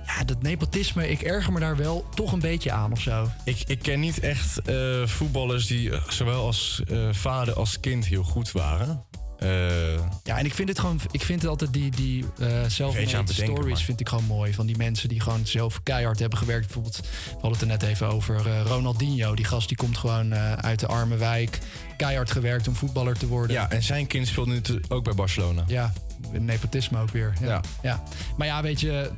ja, 0.06 0.24
dat 0.24 0.42
nepotisme, 0.42 1.10
ik 1.10 1.22
erger 1.22 1.52
me 1.52 1.60
daar 1.60 1.76
wel 1.76 2.04
toch 2.14 2.32
een 2.32 2.40
beetje 2.40 2.72
aan 2.72 2.92
of 2.92 3.00
zo. 3.00 3.28
Ik, 3.44 3.62
ik 3.66 3.78
ken 3.78 4.00
niet 4.00 4.20
echt 4.20 4.60
eh, 4.62 5.06
voetballers 5.06 5.66
die 5.66 5.90
eh, 5.90 6.08
zowel 6.08 6.46
als 6.46 6.82
eh, 6.88 7.08
vader 7.12 7.54
als 7.54 7.80
kind 7.80 8.06
heel 8.06 8.22
goed 8.22 8.52
waren. 8.52 9.04
Eh, 9.38 9.94
Ja, 10.22 10.38
en 10.38 10.44
ik 10.44 10.54
vind 10.54 10.68
het 10.68 10.78
gewoon, 10.78 11.00
ik 11.10 11.22
vind 11.22 11.40
het 11.42 11.50
altijd 11.50 11.72
die, 11.72 11.90
die 11.90 12.24
eh 12.38 12.48
het 12.48 12.78
bedenken, 12.78 13.34
stories 13.34 13.66
maar. 13.74 13.82
vind 13.82 14.00
ik 14.00 14.08
gewoon 14.08 14.24
mooi. 14.24 14.54
Van 14.54 14.66
die 14.66 14.76
mensen 14.76 15.08
die 15.08 15.20
gewoon 15.20 15.46
zelf 15.46 15.82
keihard 15.82 16.18
hebben 16.18 16.38
gewerkt. 16.38 16.64
Bijvoorbeeld, 16.64 17.00
we 17.24 17.30
hadden 17.32 17.50
het 17.50 17.60
er 17.60 17.66
net 17.66 17.82
even 17.82 18.08
over 18.08 18.46
eh, 18.46 18.60
Ronaldinho. 18.66 19.34
Die 19.34 19.44
gast 19.44 19.68
die 19.68 19.76
komt 19.76 19.98
gewoon 19.98 20.32
eh, 20.32 20.52
uit 20.52 20.80
de 20.80 20.86
arme 20.86 21.16
wijk. 21.16 21.58
Keihard 21.96 22.30
gewerkt 22.30 22.68
om 22.68 22.74
voetballer 22.74 23.18
te 23.18 23.26
worden. 23.26 23.56
ja, 23.56 23.70
en 23.70 23.82
zijn 23.82 24.06
kind 24.06 24.26
speelt 24.26 24.46
nu 24.46 24.60
ook 24.88 25.04
bij 25.04 25.14
Barcelona. 25.14 25.64
Ja, 25.66 25.92
nepotisme 26.32 27.00
ook 27.00 27.10
weer. 27.10 27.32
Ja. 27.40 27.46
Ja. 27.46 27.60
Ja. 27.82 28.02
Maar 28.36 28.46
ja, 28.46 28.62
weet 28.62 28.80
je, 28.80 29.10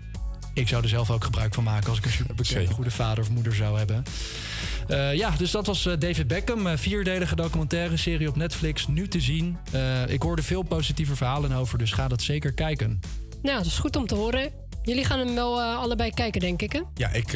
ik 0.54 0.68
zou 0.68 0.82
er 0.82 0.88
zelf 0.88 1.10
ook 1.10 1.24
gebruik 1.24 1.54
van 1.54 1.64
maken 1.64 1.88
als 1.88 1.98
ik 1.98 2.04
een 2.04 2.10
superbekende 2.10 2.70
goede 2.72 2.90
vader 2.90 3.24
of 3.24 3.30
moeder 3.30 3.54
zou 3.54 3.78
hebben. 3.78 4.02
Eh, 4.88 5.14
ja, 5.14 5.30
dus 5.30 5.50
dat 5.50 5.66
was 5.66 5.86
eh, 5.86 5.92
David 5.98 6.26
Beckham. 6.26 6.66
eh, 6.66 6.76
vierdelige 6.76 7.36
documentaire 7.36 7.96
serie 7.96 8.28
op 8.28 8.36
Netflix, 8.36 8.86
nu 8.86 9.08
te 9.08 9.20
zien. 9.20 9.56
Eh, 9.72 10.08
ik 10.08 10.22
hoorde 10.22 10.42
veel 10.42 10.62
positieve 10.62 11.16
verhalen 11.16 11.52
over, 11.52 11.78
dus 11.78 11.92
ga 11.92 12.08
dat 12.08 12.22
zeker 12.22 12.52
kijken. 12.52 13.00
Nou, 13.42 13.56
dat 13.56 13.66
is 13.66 13.78
goed 13.78 13.96
om 13.96 14.06
te 14.06 14.14
horen. 14.14 14.50
Jullie 14.82 15.04
gaan 15.04 15.18
hem 15.18 15.34
wel 15.34 15.62
allebei 15.62 16.10
kijken, 16.10 16.40
denk 16.40 16.62
ik, 16.62 16.72
hè? 16.72 16.80
Ja, 16.94 17.08
ik 17.12 17.26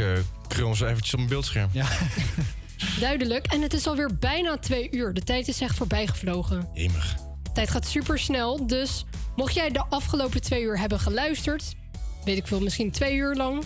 krul 0.48 0.66
hem 0.66 0.76
zo 0.76 0.86
eventjes 0.86 1.12
op 1.12 1.18
mijn 1.18 1.30
beeldscherm. 1.30 1.68
Ja. 1.72 1.86
Duidelijk. 3.00 3.46
En 3.46 3.62
het 3.62 3.72
is 3.72 3.86
alweer 3.86 4.18
bijna 4.18 4.56
twee 4.58 4.90
uur. 4.90 5.14
De 5.14 5.22
tijd 5.22 5.48
is 5.48 5.60
echt 5.60 5.76
voorbij 5.76 6.06
gevlogen. 6.06 6.68
Jemig. 6.74 7.14
De 7.42 7.52
tijd 7.52 7.70
gaat 7.70 7.86
super 7.86 8.18
snel. 8.18 8.66
Dus 8.66 9.04
mocht 9.36 9.54
jij 9.54 9.70
de 9.70 9.84
afgelopen 9.88 10.40
twee 10.42 10.62
uur 10.62 10.78
hebben 10.78 11.00
geluisterd... 11.00 11.74
weet 12.24 12.36
ik 12.36 12.46
veel, 12.46 12.60
misschien 12.60 12.90
twee 12.90 13.16
uur 13.16 13.34
lang... 13.34 13.62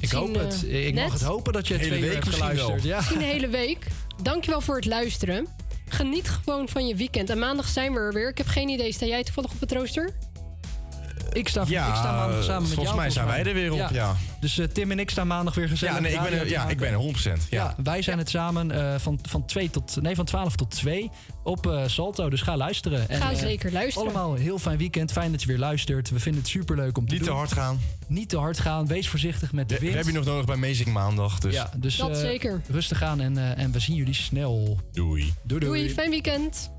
Ik 0.00 0.10
hoop 0.10 0.34
het. 0.34 0.64
eh, 0.68 0.86
Ik 0.86 0.94
net. 0.94 1.04
mag 1.04 1.12
het 1.12 1.22
hopen 1.22 1.52
dat 1.52 1.68
je 1.68 1.74
Hele 1.74 1.86
twee 1.86 1.98
uur 2.00 2.04
week 2.04 2.14
hebt 2.14 2.26
misschien 2.26 2.48
geluisterd. 2.48 2.82
Ja. 2.82 2.96
Misschien 2.96 3.20
een 3.20 3.26
hele 3.26 3.48
week. 3.48 3.86
Dankjewel 4.22 4.60
voor 4.60 4.76
het 4.76 4.84
luisteren. 4.84 5.46
Geniet 5.88 6.28
gewoon 6.28 6.68
van 6.68 6.86
je 6.86 6.94
weekend. 6.94 7.30
En 7.30 7.38
maandag 7.38 7.68
zijn 7.68 7.92
we 7.92 7.98
er 7.98 8.12
weer. 8.12 8.28
Ik 8.28 8.38
heb 8.38 8.46
geen 8.46 8.68
idee. 8.68 8.92
Sta 8.92 9.06
jij 9.06 9.22
toevallig 9.22 9.52
op 9.52 9.60
het 9.60 9.72
rooster? 9.72 10.14
Ik 11.32 11.48
sta, 11.48 11.64
Ja, 11.66 11.88
ik 11.88 11.94
sta 11.94 12.12
maandag 12.16 12.44
samen 12.44 12.62
met 12.62 12.70
volgens 12.72 12.86
jou. 12.88 12.96
mij 13.00 13.10
zijn 13.10 13.26
wij 13.26 13.44
er 13.44 13.54
weer 13.54 13.72
op, 13.72 13.90
ja. 13.92 14.16
Dus 14.40 14.58
eh, 14.58 14.66
Tim 14.66 14.90
en 14.90 14.98
ik 14.98 15.10
staan 15.10 15.26
maandag 15.26 15.54
weer 15.54 15.68
gezellig. 15.68 15.94
Ja, 15.94 16.00
nee, 16.00 16.12
ik 16.12 16.20
ben, 16.20 16.32
er, 16.32 16.48
ja, 16.48 16.68
ik 16.68 16.78
ben 16.78 16.92
er 16.92 16.98
100%. 16.98 17.22
Ja. 17.22 17.34
Ja, 17.50 17.74
wij 17.82 18.02
zijn 18.02 18.18
het 18.18 18.30
samen 18.30 18.70
eh, 18.70 18.98
van, 18.98 19.18
van, 19.28 19.46
twee 19.46 19.70
tot, 19.70 19.98
nee, 20.02 20.14
van 20.14 20.24
12 20.24 20.56
tot 20.56 20.70
2 20.70 21.10
op 21.42 21.66
eh, 21.66 21.82
Salto. 21.86 22.30
Dus 22.30 22.40
ga 22.42 22.56
luisteren. 22.56 23.06
Ga 23.08 23.30
eh, 23.30 23.38
zeker 23.38 23.72
luisteren. 23.72 24.08
Allemaal 24.08 24.34
een 24.36 24.42
heel 24.42 24.58
fijn 24.58 24.78
weekend. 24.78 25.12
Fijn 25.12 25.30
dat 25.30 25.40
je 25.40 25.46
weer 25.46 25.58
luistert. 25.58 26.10
We 26.10 26.18
vinden 26.20 26.40
het 26.42 26.50
superleuk 26.50 26.98
om 26.98 27.06
te 27.06 27.12
Niet 27.14 27.22
doen. 27.24 27.32
te 27.32 27.36
hard 27.38 27.52
gaan. 27.52 27.80
Niet 28.06 28.28
te 28.28 28.38
hard 28.38 28.58
gaan. 28.60 28.86
Wees 28.86 29.08
voorzichtig 29.08 29.52
met 29.52 29.68
de 29.68 29.74
We, 29.74 29.80
we 29.80 29.86
wind. 29.86 29.96
hebben 29.96 30.12
je 30.12 30.18
nog 30.18 30.28
nodig 30.28 30.46
bij 30.46 30.54
Amazing 30.54 30.88
Maandag. 30.92 31.38
Dus 31.38 31.54
Ja, 31.54 31.70
dus 31.76 31.96
Dat 31.96 32.10
eh, 32.10 32.16
zeker. 32.16 32.62
rustig 32.68 33.02
aan 33.02 33.20
en, 33.20 33.38
eh, 33.38 33.62
en 33.64 33.72
we 33.72 33.78
zien 33.78 33.96
jullie 33.96 34.14
snel. 34.14 34.78
doei. 34.92 35.34
Doei 35.42 35.60
doei. 35.60 35.80
Doei, 35.80 35.90
fijn 35.94 36.10
weekend. 36.10 36.70